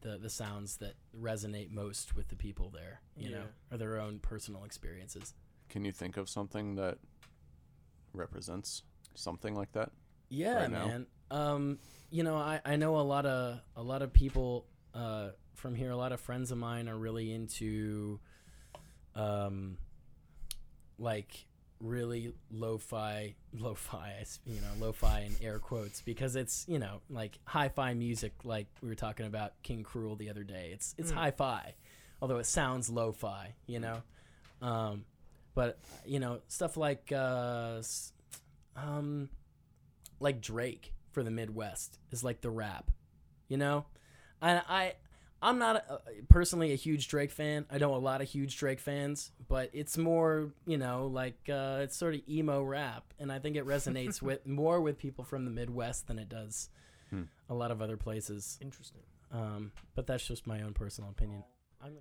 the 0.00 0.18
the 0.18 0.30
sounds 0.30 0.76
that 0.78 0.94
resonate 1.18 1.70
most 1.70 2.14
with 2.14 2.28
the 2.28 2.36
people 2.36 2.70
there. 2.70 3.00
You 3.16 3.30
know, 3.30 3.44
or 3.70 3.78
their 3.78 3.98
own 4.00 4.18
personal 4.18 4.64
experiences. 4.64 5.34
Can 5.68 5.84
you 5.84 5.92
think 5.92 6.16
of 6.16 6.28
something 6.28 6.74
that 6.76 6.98
represents 8.12 8.82
something 9.14 9.54
like 9.54 9.72
that? 9.72 9.90
Yeah, 10.28 10.54
right 10.54 10.70
man. 10.70 11.06
Um, 11.30 11.78
you 12.10 12.22
know, 12.22 12.36
I, 12.36 12.60
I 12.64 12.76
know 12.76 12.98
a 12.98 13.02
lot 13.02 13.26
of 13.26 13.60
a 13.76 13.82
lot 13.82 14.02
of 14.02 14.12
people 14.12 14.66
uh, 14.94 15.30
from 15.54 15.74
here. 15.74 15.90
A 15.90 15.96
lot 15.96 16.12
of 16.12 16.20
friends 16.20 16.50
of 16.50 16.58
mine 16.58 16.88
are 16.88 16.96
really 16.96 17.32
into, 17.32 18.20
um, 19.14 19.78
like 20.98 21.46
really 21.80 22.32
lo-fi, 22.50 23.34
lo-fi. 23.52 24.24
You 24.46 24.60
know, 24.60 24.86
lo-fi 24.86 25.20
in 25.20 25.34
air 25.42 25.58
quotes 25.58 26.00
because 26.00 26.36
it's 26.36 26.64
you 26.68 26.78
know 26.78 27.00
like 27.10 27.38
hi-fi 27.44 27.94
music. 27.94 28.32
Like 28.44 28.66
we 28.82 28.88
were 28.88 28.94
talking 28.94 29.26
about 29.26 29.52
King 29.62 29.84
Krule 29.84 30.16
the 30.18 30.30
other 30.30 30.44
day. 30.44 30.70
It's 30.72 30.94
it's 30.98 31.10
Mm. 31.12 31.14
hi-fi, 31.16 31.74
although 32.22 32.38
it 32.38 32.46
sounds 32.46 32.88
lo-fi. 32.90 33.54
You 33.66 33.80
know, 33.80 34.02
um, 34.62 35.04
but 35.54 35.78
you 36.06 36.20
know 36.20 36.40
stuff 36.48 36.76
like 36.76 37.12
uh, 37.12 37.82
um 38.76 39.28
like 40.20 40.40
Drake 40.40 40.92
for 41.12 41.22
the 41.22 41.30
Midwest 41.30 41.98
is 42.10 42.24
like 42.24 42.40
the 42.40 42.50
rap, 42.50 42.90
you 43.48 43.56
know. 43.56 43.84
And 44.42 44.62
I, 44.68 44.94
I'm 45.44 45.58
not 45.58 45.76
a, 45.76 46.00
personally 46.28 46.72
a 46.72 46.76
huge 46.76 47.06
Drake 47.08 47.30
fan. 47.30 47.66
I 47.70 47.78
know 47.78 47.94
a 47.94 47.98
lot 47.98 48.20
of 48.22 48.28
huge 48.28 48.56
Drake 48.56 48.80
fans, 48.80 49.30
but 49.48 49.70
it's 49.72 49.96
more, 49.98 50.50
you 50.66 50.78
know, 50.78 51.06
like 51.06 51.36
uh, 51.48 51.80
it's 51.82 51.96
sort 51.96 52.14
of 52.14 52.22
emo 52.28 52.62
rap, 52.62 53.04
and 53.20 53.30
I 53.30 53.38
think 53.38 53.56
it 53.56 53.66
resonates 53.66 54.20
with 54.28 54.46
more 54.46 54.80
with 54.80 54.98
people 54.98 55.22
from 55.24 55.44
the 55.44 55.50
Midwest 55.50 56.06
than 56.08 56.18
it 56.18 56.28
does 56.28 56.68
Hmm. 57.10 57.24
a 57.50 57.54
lot 57.54 57.70
of 57.70 57.82
other 57.82 57.96
places. 57.98 58.58
Interesting. 58.62 59.02
Um, 59.30 59.72
but 59.94 60.06
that's 60.06 60.26
just 60.26 60.46
my 60.46 60.62
own 60.62 60.72
personal 60.72 61.10
opinion. 61.10 61.44
I'm 61.82 61.90
gonna, 61.90 62.00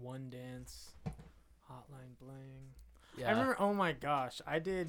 One 0.00 0.28
dance, 0.28 0.90
hotline 1.70 2.18
bling. 2.20 2.74
yeah, 3.16 3.28
I 3.28 3.30
remember. 3.30 3.56
Oh 3.58 3.72
my 3.72 3.92
gosh, 3.92 4.40
I 4.46 4.58
did 4.58 4.88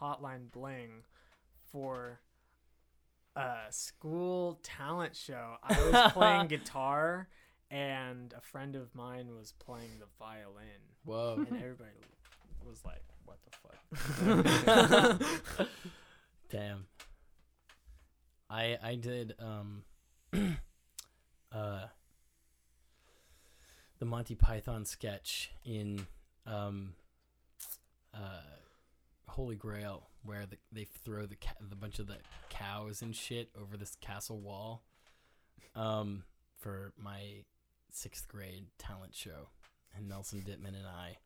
Hotline 0.00 0.50
Bling 0.52 1.02
for 1.70 2.18
a 3.36 3.56
school 3.70 4.60
talent 4.62 5.16
show. 5.16 5.56
I 5.62 5.90
was 5.90 6.12
playing 6.12 6.46
guitar, 6.48 7.28
and 7.70 8.32
a 8.36 8.40
friend 8.40 8.76
of 8.76 8.94
mine 8.94 9.28
was 9.34 9.52
playing 9.58 9.98
the 9.98 10.06
violin, 10.18 10.64
Whoa. 11.04 11.36
and 11.38 11.56
everybody 11.62 11.90
was 12.66 12.84
like, 12.84 13.02
"What 13.24 13.38
the 13.44 15.18
fuck?" 15.18 15.68
Damn. 16.50 16.86
I 18.50 18.76
I 18.82 18.94
did 18.96 19.34
um 19.38 19.82
uh 21.52 21.86
the 23.98 24.04
Monty 24.04 24.34
Python 24.34 24.84
sketch 24.84 25.52
in 25.64 26.06
um 26.46 26.92
Holy 29.32 29.56
Grail 29.56 30.08
where 30.24 30.46
the, 30.46 30.56
they 30.70 30.84
throw 31.04 31.26
the 31.26 31.36
ca- 31.36 31.54
the 31.68 31.76
bunch 31.76 31.98
of 31.98 32.06
the 32.06 32.18
cows 32.48 33.02
and 33.02 33.14
shit 33.14 33.50
over 33.60 33.76
this 33.76 33.96
castle 34.00 34.38
wall 34.38 34.84
um 35.74 36.22
for 36.58 36.92
my 36.96 37.44
6th 37.92 38.28
grade 38.28 38.66
talent 38.78 39.14
show 39.14 39.48
and 39.96 40.08
Nelson 40.08 40.44
Dittman 40.46 40.76
and 40.76 40.86
I 40.86 41.16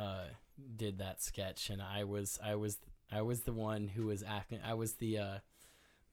uh 0.00 0.24
did 0.76 0.98
that 0.98 1.22
sketch 1.22 1.70
and 1.70 1.82
I 1.82 2.04
was 2.04 2.38
I 2.42 2.54
was 2.54 2.78
I 3.12 3.22
was 3.22 3.40
the 3.40 3.52
one 3.52 3.88
who 3.88 4.06
was 4.06 4.22
acting. 4.22 4.60
I 4.64 4.74
was 4.74 4.94
the 4.94 5.18
uh, 5.18 5.38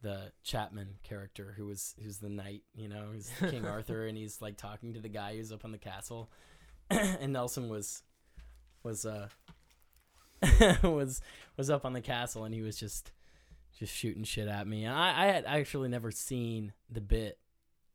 the 0.02 0.32
Chapman 0.44 0.96
character 1.04 1.54
who 1.56 1.66
was 1.66 1.96
who's 2.02 2.18
the 2.18 2.30
knight. 2.30 2.64
You 2.76 2.90
know, 2.90 3.10
who's 3.14 3.30
King 3.52 3.66
Arthur, 3.66 4.08
and 4.08 4.18
he's 4.18 4.42
like 4.42 4.58
talking 4.58 4.94
to 4.94 5.00
the 5.00 5.10
guy 5.10 5.36
who's 5.36 5.52
up 5.52 5.66
on 5.66 5.72
the 5.72 5.78
castle. 5.78 6.32
and 6.90 7.34
Nelson 7.34 7.70
was 7.70 8.04
was 8.84 9.06
uh 9.06 9.28
was 10.84 11.22
was 11.56 11.70
up 11.70 11.86
on 11.86 11.94
the 11.94 12.02
castle, 12.02 12.44
and 12.46 12.54
he 12.54 12.62
was 12.62 12.78
just 12.78 13.12
just 13.78 13.94
shooting 13.94 14.24
shit 14.24 14.48
at 14.48 14.68
me. 14.68 14.86
And 14.86 14.96
I, 14.96 15.24
I 15.24 15.26
had 15.28 15.46
actually 15.46 15.90
never 15.90 16.12
seen 16.12 16.74
the 16.90 17.02
bit 17.02 17.38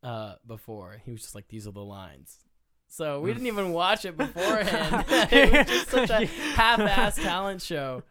uh 0.01 0.35
before. 0.45 0.97
He 1.05 1.11
was 1.11 1.21
just 1.21 1.35
like, 1.35 1.47
"These 1.47 1.67
are 1.67 1.71
the 1.71 1.83
lines." 1.83 2.39
So 2.87 3.21
we 3.21 3.33
didn't 3.33 3.47
even 3.47 3.73
watch 3.73 4.05
it 4.05 4.15
beforehand. 4.17 5.05
it 5.31 5.51
was 5.51 5.67
just 5.67 5.89
such 5.89 6.09
a 6.11 6.25
half-ass 6.25 7.15
talent 7.15 7.61
show. 7.61 8.03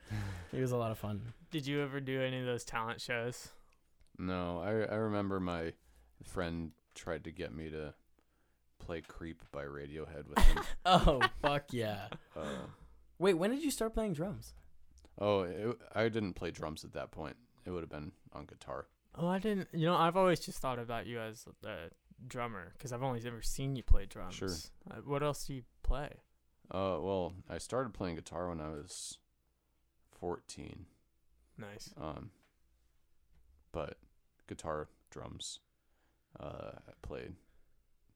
It 0.53 0.61
was 0.61 0.73
a 0.73 0.77
lot 0.77 0.91
of 0.91 0.99
fun. 0.99 1.35
Did 1.53 1.69
you 1.69 1.83
ever 1.83 2.01
do 2.01 2.21
any 2.21 2.41
of 2.41 2.47
those 2.47 2.65
talent 2.65 3.01
shows? 3.01 3.51
No, 4.19 4.61
I 4.61 4.93
I 4.93 4.97
remember 4.97 5.39
my 5.41 5.73
friend 6.25 6.73
tried 6.95 7.25
to 7.25 7.31
get 7.31 7.55
me 7.55 7.71
to 7.71 7.95
play 8.79 9.03
"Creep" 9.03 9.43
by 9.53 9.65
Radiohead 9.65 10.29
with 10.29 10.39
him. 10.39 10.59
Oh 10.85 11.21
fuck 11.41 11.73
yeah! 11.73 12.09
uh, 12.37 12.67
Wait, 13.23 13.35
when 13.35 13.51
did 13.51 13.63
you 13.63 13.71
start 13.71 13.95
playing 13.95 14.15
drums? 14.15 14.55
oh, 15.21 15.43
it, 15.43 15.79
I 15.95 16.09
didn't 16.09 16.33
play 16.33 16.51
drums 16.51 16.83
at 16.85 16.93
that 16.95 17.13
point. 17.13 17.37
It 17.65 17.71
would 17.71 17.83
have 17.83 17.91
been 17.91 18.11
on 18.33 18.47
guitar. 18.47 18.87
Oh, 19.15 19.29
I 19.29 19.39
didn't. 19.39 19.69
You 19.73 19.87
know, 19.87 19.95
I've 19.95 20.17
always 20.17 20.41
just 20.41 20.59
thought 20.59 20.81
about 20.81 21.07
you 21.07 21.21
as 21.21 21.47
a 21.65 21.91
drummer 22.27 22.73
because 22.77 22.93
I've 22.93 23.03
only 23.05 23.23
ever 23.25 23.41
seen 23.41 23.77
you 23.77 23.85
play 23.85 24.07
drums. 24.07 24.35
Sure. 24.35 24.49
Uh, 24.91 25.03
what 25.05 25.23
else 25.23 25.45
do 25.47 25.55
you 25.55 25.63
play? 25.85 26.09
Uh, 26.69 26.99
well, 27.01 27.35
I 27.49 27.59
started 27.59 27.95
playing 27.95 28.17
guitar 28.17 28.49
when 28.49 28.61
I 28.61 28.71
was 28.71 29.19
fourteen. 30.19 30.87
Nice. 31.57 31.95
Um, 32.01 32.31
but 33.71 33.99
guitar, 34.49 34.89
drums. 35.11 35.61
Uh, 36.41 36.73
I 36.89 36.93
played 37.03 37.35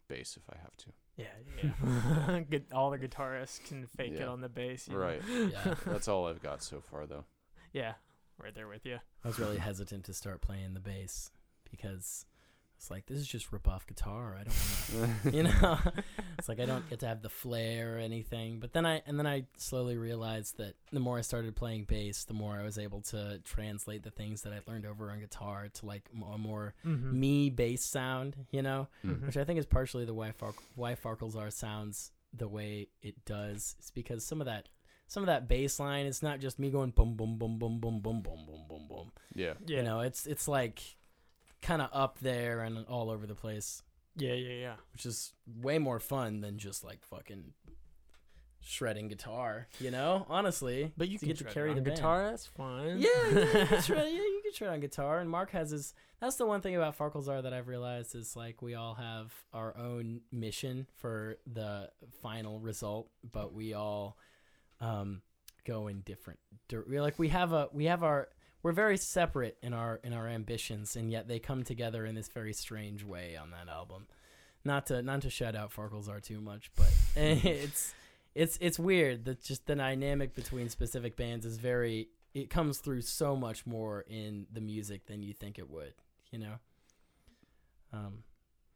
bass 0.08 0.36
if 0.36 0.42
I 0.50 0.56
have 0.60 0.76
to. 0.78 0.86
Yeah, 1.16 2.42
yeah. 2.50 2.58
All 2.72 2.90
the 2.90 2.98
guitarists 2.98 3.64
can 3.66 3.86
fake 3.86 4.12
it 4.14 4.28
on 4.28 4.40
the 4.40 4.48
bass. 4.48 4.86
you 4.88 4.94
know? 4.94 5.00
Right. 5.00 5.22
Yeah, 5.52 5.74
That's 5.86 6.08
all 6.08 6.26
I've 6.26 6.42
got 6.42 6.62
so 6.62 6.80
far, 6.80 7.06
though. 7.06 7.24
Yeah, 7.72 7.94
right 8.42 8.54
there 8.54 8.68
with 8.68 8.84
you. 8.86 8.98
I 9.24 9.28
was 9.28 9.38
really 9.38 9.58
hesitant 9.58 10.04
to 10.04 10.12
start 10.14 10.40
playing 10.42 10.74
the 10.74 10.80
bass 10.80 11.30
because 11.70 12.26
it's 12.76 12.90
like 12.90 13.06
this 13.06 13.18
is 13.18 13.26
just 13.26 13.52
rip 13.52 13.66
off 13.68 13.86
guitar. 13.86 14.36
I 14.38 14.44
don't 14.44 15.00
want 15.00 15.22
to, 15.22 15.30
you 15.36 15.42
know. 15.44 15.78
it's 16.38 16.48
like 16.48 16.60
I 16.60 16.66
don't 16.66 16.88
get 16.90 17.00
to 17.00 17.06
have 17.06 17.22
the 17.22 17.28
flair 17.30 17.96
or 17.96 17.98
anything. 17.98 18.60
But 18.60 18.72
then 18.72 18.84
I 18.86 19.02
and 19.06 19.18
then 19.18 19.26
I 19.26 19.44
slowly 19.56 19.96
realized 19.96 20.58
that 20.58 20.74
the 20.92 21.00
more 21.00 21.18
I 21.18 21.22
started 21.22 21.56
playing 21.56 21.84
bass, 21.84 22.24
the 22.24 22.34
more 22.34 22.56
I 22.58 22.62
was 22.62 22.78
able 22.78 23.00
to 23.02 23.40
translate 23.44 24.02
the 24.02 24.10
things 24.10 24.42
that 24.42 24.52
I 24.52 24.60
learned 24.70 24.86
over 24.86 25.10
on 25.10 25.20
guitar 25.20 25.68
to 25.72 25.86
like 25.86 26.08
a 26.34 26.38
more 26.38 26.74
Mm-hmm. 26.86 27.18
me 27.20 27.50
bass 27.50 27.84
sound. 27.84 28.36
You 28.50 28.62
know. 28.62 28.88
Mm. 29.04 29.26
which 29.26 29.36
I 29.36 29.44
think 29.44 29.58
is 29.58 29.66
partially 29.66 30.04
the 30.04 30.14
why 30.14 30.32
Fark- 30.32 30.62
why 30.74 30.94
Farkles 30.94 31.36
are 31.36 31.50
sounds 31.50 32.12
the 32.34 32.48
way 32.48 32.88
it 33.02 33.24
does. 33.24 33.76
It's 33.78 33.90
because 33.90 34.24
some 34.24 34.40
of 34.40 34.46
that 34.46 34.68
some 35.08 35.22
of 35.22 35.28
that 35.28 35.46
bass 35.48 35.78
line 35.78 36.04
is 36.06 36.22
not 36.22 36.40
just 36.40 36.58
me 36.58 36.68
going 36.70 36.90
boom 36.90 37.14
boom 37.16 37.38
boom 37.38 37.58
boom 37.58 37.78
boom 37.78 38.00
boom 38.00 38.20
boom 38.22 38.44
boom 38.46 38.64
boom 38.68 38.86
boom. 38.88 39.12
Yeah. 39.34 39.54
Yeah. 39.66 39.78
You 39.78 39.82
know, 39.84 40.00
it's 40.00 40.26
it's 40.26 40.46
like 40.48 40.95
kind 41.66 41.82
of 41.82 41.90
up 41.92 42.18
there 42.20 42.60
and 42.60 42.86
all 42.86 43.10
over 43.10 43.26
the 43.26 43.34
place. 43.34 43.82
Yeah, 44.16 44.32
yeah, 44.34 44.54
yeah. 44.54 44.74
which 44.92 45.04
is 45.04 45.32
way 45.60 45.78
more 45.78 46.00
fun 46.00 46.40
than 46.40 46.56
just 46.58 46.82
like 46.84 47.04
fucking 47.04 47.52
shredding 48.60 49.08
guitar. 49.08 49.68
You 49.78 49.90
know, 49.90 50.26
honestly. 50.28 50.92
But 50.96 51.08
you 51.08 51.18
To 51.18 51.24
can 51.24 51.28
get 51.28 51.38
to 51.38 51.44
shred 51.44 51.54
carry 51.54 51.70
on 51.70 51.76
the 51.76 51.82
band. 51.82 51.96
guitar. 51.96 52.30
That's 52.30 52.46
fun. 52.46 52.98
Yeah, 52.98 53.08
yeah, 53.30 53.40
you 53.60 53.66
can 53.66 53.82
shred, 53.82 54.06
yeah, 54.08 54.18
you 54.18 54.40
can 54.42 54.52
shred 54.52 54.70
on 54.70 54.80
guitar. 54.80 55.18
And 55.20 55.28
Mark 55.30 55.50
has 55.50 55.70
his. 55.70 55.94
That's 56.20 56.36
the 56.36 56.46
one 56.46 56.62
thing 56.62 56.74
about 56.76 56.96
Farkles 56.96 57.26
that 57.26 57.52
I've 57.52 57.68
realized 57.68 58.14
is 58.14 58.34
like 58.34 58.62
we 58.62 58.74
all 58.74 58.94
have 58.94 59.32
our 59.52 59.76
own 59.76 60.22
mission 60.32 60.86
for 60.96 61.36
the 61.46 61.90
final 62.22 62.58
result, 62.58 63.10
but 63.30 63.52
we 63.52 63.74
all 63.74 64.16
um, 64.80 65.20
go 65.66 65.88
in 65.88 66.00
different. 66.00 66.38
dir- 66.68 66.86
We're 66.88 67.02
like 67.02 67.18
we 67.18 67.28
have 67.28 67.52
a 67.52 67.68
we 67.72 67.84
have 67.84 68.02
our 68.02 68.28
we're 68.66 68.72
very 68.72 68.96
separate 68.96 69.56
in 69.62 69.72
our 69.72 70.00
in 70.02 70.12
our 70.12 70.26
ambitions, 70.26 70.96
and 70.96 71.08
yet 71.08 71.28
they 71.28 71.38
come 71.38 71.62
together 71.62 72.04
in 72.04 72.16
this 72.16 72.26
very 72.26 72.52
strange 72.52 73.04
way 73.04 73.36
on 73.36 73.52
that 73.52 73.68
album. 73.72 74.08
Not 74.64 74.86
to 74.86 75.02
not 75.02 75.22
to 75.22 75.30
shout 75.30 75.54
out 75.54 75.72
Farkles 75.72 76.08
are 76.08 76.18
too 76.18 76.40
much, 76.40 76.72
but 76.74 76.92
it's 77.16 77.94
it's 78.34 78.58
it's 78.60 78.76
weird 78.76 79.24
that 79.26 79.40
just 79.40 79.66
the 79.66 79.76
dynamic 79.76 80.34
between 80.34 80.68
specific 80.68 81.16
bands 81.16 81.46
is 81.46 81.58
very 81.58 82.08
it 82.34 82.50
comes 82.50 82.78
through 82.78 83.02
so 83.02 83.36
much 83.36 83.66
more 83.66 84.04
in 84.08 84.48
the 84.52 84.60
music 84.60 85.06
than 85.06 85.22
you 85.22 85.32
think 85.32 85.60
it 85.60 85.70
would 85.70 85.94
you 86.32 86.40
know 86.40 86.54
um 87.92 88.24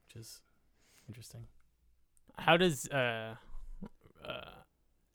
which 0.07 0.23
is 0.23 0.41
interesting 1.09 1.49
How 2.39 2.57
does 2.57 2.89
uh, 2.91 3.35
uh, 4.25 4.51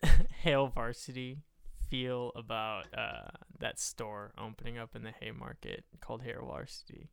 Hail 0.42 0.68
Varsity 0.68 1.38
feel 1.90 2.32
about 2.36 2.88
uh, 2.98 3.30
that 3.60 3.80
store 3.80 4.34
opening 4.38 4.78
up 4.78 4.96
in 4.96 5.04
the 5.04 5.12
Haymarket 5.20 5.84
called 6.02 6.22
Hail 6.24 6.46
Varsity? 6.48 7.10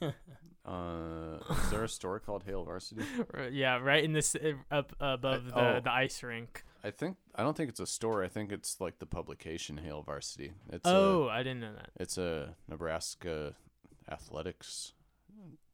Uh, 0.62 1.38
is 1.50 1.70
there 1.70 1.84
a 1.84 1.88
store 1.88 2.20
called 2.20 2.44
Hail 2.44 2.64
Varsity? 2.64 3.02
Yeah, 3.50 3.78
right 3.78 4.04
in 4.04 4.12
this 4.12 4.36
up 4.70 4.94
above 5.00 5.46
the, 5.46 5.58
oh. 5.58 5.80
the 5.80 5.90
ice 5.90 6.22
rink. 6.22 6.64
I 6.84 6.90
think 6.90 7.16
I 7.34 7.42
don't 7.42 7.56
think 7.56 7.70
it's 7.70 7.80
a 7.80 7.86
store. 7.86 8.22
I 8.22 8.28
think 8.28 8.52
it's 8.52 8.78
like 8.80 8.98
the 8.98 9.06
publication 9.06 9.78
Hail 9.78 10.02
Varsity. 10.02 10.52
It's 10.70 10.82
oh, 10.84 11.28
I 11.28 11.38
didn't 11.38 11.60
know 11.60 11.72
that. 11.74 11.90
it's 11.98 12.18
a 12.18 12.54
Nebraska 12.68 13.54
athletics 14.10 14.92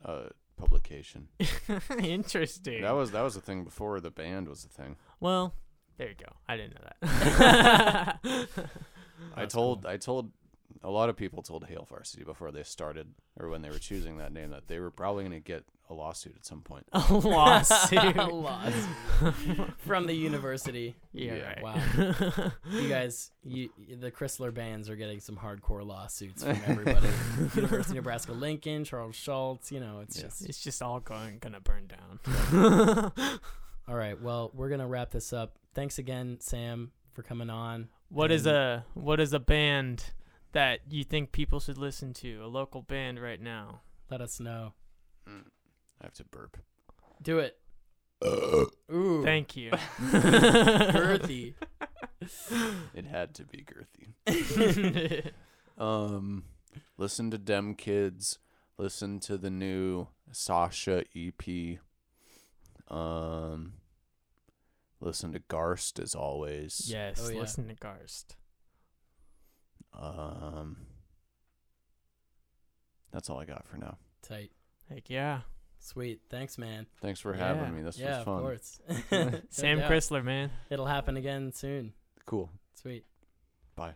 uh 0.05 0.29
publication. 0.57 1.29
Interesting. 1.99 2.83
That 2.83 2.95
was 2.95 3.11
that 3.11 3.23
was 3.23 3.37
a 3.37 3.41
thing 3.41 3.65
before 3.65 4.01
the 4.01 4.11
band 4.11 4.49
was 4.49 4.65
a 4.65 4.69
thing. 4.69 4.97
well, 5.21 5.55
there 5.99 6.09
you 6.09 6.15
go. 6.15 6.33
I 6.49 6.57
didn't 6.57 6.75
know 6.75 6.91
that. 7.01 8.19
I 9.37 9.47
told 9.47 9.83
cool. 9.83 9.91
I 9.91 9.97
told 9.97 10.31
a 10.83 10.91
lot 10.91 11.09
of 11.09 11.17
people 11.17 11.43
told 11.43 11.65
Hail 11.67 11.87
Varsity 11.89 12.25
before 12.25 12.51
they 12.53 12.63
started 12.63 13.09
or 13.39 13.49
when 13.49 13.63
they 13.63 13.71
were 13.71 13.79
choosing 13.79 14.19
that 14.19 14.33
name 14.33 14.51
that 14.51 14.69
they 14.69 14.79
were 14.79 14.91
probably 14.91 15.25
going 15.25 15.33
to 15.41 15.45
get 15.45 15.65
a 15.89 15.95
lawsuit 15.95 16.35
at 16.37 16.45
some 16.45 16.61
point. 16.63 16.85
a 16.93 17.13
lawsuit. 17.15 18.17
A 18.17 18.27
lawsuit. 18.27 19.35
from 19.79 20.07
the 20.07 20.13
university 20.15 20.97
yeah, 21.13 21.35
Yeah. 21.35 21.47
right. 21.47 21.63
Wow. 21.63 22.53
you 22.73 22.89
guys 22.89 23.31
you 23.45 23.71
the 24.01 24.11
Crisler 24.11 24.53
bands 24.53 24.91
are 24.91 24.97
getting 24.97 25.21
some 25.21 25.37
hardcore 25.37 25.87
lawsuits 25.87 26.43
from 26.43 26.59
everybody 26.67 27.09
university 27.55 27.93
of 27.99 28.05
nebraska 28.05 28.33
lincoln 28.33 28.85
Charles 28.85 29.15
Schulz 29.17 29.71
you 29.71 29.79
know 29.81 30.01
it's 30.03 30.17
Yeah. 30.19 30.25
just 30.25 30.49
it's 30.49 30.61
just 30.61 30.83
all 30.83 30.99
going 31.01 31.39
gonna 31.39 31.61
burn 31.61 31.87
down. 31.87 33.13
all 33.89 33.95
right 33.95 34.21
well 34.21 34.51
we're 34.55 34.69
gonna 34.69 34.89
wrap 34.89 35.11
this 35.11 35.33
up 35.33 35.57
thanks 35.77 35.97
again 35.99 36.39
sam 36.41 36.91
for 37.13 37.23
coming 37.23 37.51
on 37.51 37.89
What 38.09 38.33
is 38.33 38.47
And- 38.47 38.57
a 38.57 38.85
what 38.95 39.21
is 39.21 39.33
a 39.33 39.39
band 39.39 40.13
that 40.53 40.81
you 40.91 41.05
think 41.05 41.31
people 41.33 41.61
should 41.61 41.77
listen 41.79 42.13
to? 42.15 42.43
A 42.43 42.47
local 42.47 42.81
band 42.83 43.21
right 43.21 43.41
now. 43.41 43.83
let 44.11 44.21
us 44.21 44.41
know 44.41 44.73
Mm. 45.29 45.45
I 46.01 46.05
have 46.07 46.15
to 46.15 46.25
burp. 46.25 46.57
do 47.23 47.39
it 47.39 47.59
Ooh, 48.25 49.23
Thank 49.23 49.57
you. 49.57 49.71
girthy 50.01 51.55
It 52.95 53.05
had 53.07 53.35
to 53.35 53.45
be 53.45 53.65
girthy. 53.65 55.33
Um, 55.79 56.45
listen 56.97 57.31
to 57.33 57.37
Dem 57.37 57.75
Kidz. 57.75 58.39
Listen 58.79 59.21
to 59.21 59.37
the 59.37 59.51
new 59.51 60.09
Sasha 60.33 61.05
EP. 61.15 61.79
Um, 62.89 63.75
listen 65.01 65.33
to 65.33 65.41
Garst 65.41 65.99
as 66.03 66.15
always. 66.15 66.89
yes, 66.91 67.21
Oh, 67.25 67.31
yeah. 67.31 67.41
listen 67.41 67.69
to 67.69 67.75
Garst. 67.75 68.37
Um, 69.99 70.77
that's 73.13 73.31
all 73.31 73.39
I 73.39 73.45
got 73.47 73.67
for 73.67 73.77
now. 73.79 73.97
tight 74.23 74.51
Heck 74.91 75.09
yeah. 75.09 75.41
sweet 75.79 76.21
thanks 76.29 76.59
man 76.59 76.87
Thanks 77.01 77.21
for 77.21 77.35
Yeah. 77.35 77.55
having 77.55 77.75
me. 77.75 77.83
This 77.83 77.99
yeah 77.99 78.19
was 78.19 78.25
fun. 78.25 78.35
of 78.37 78.43
course 78.43 78.81
Sam 79.51 79.79
doubt. 79.79 79.91
Crisler, 79.91 80.23
man. 80.25 80.51
it'll 80.71 80.87
happen 80.87 81.17
again 81.17 81.53
soon 81.53 81.93
Cool. 82.27 82.51
sweet 82.75 83.05
Bye. 83.75 83.95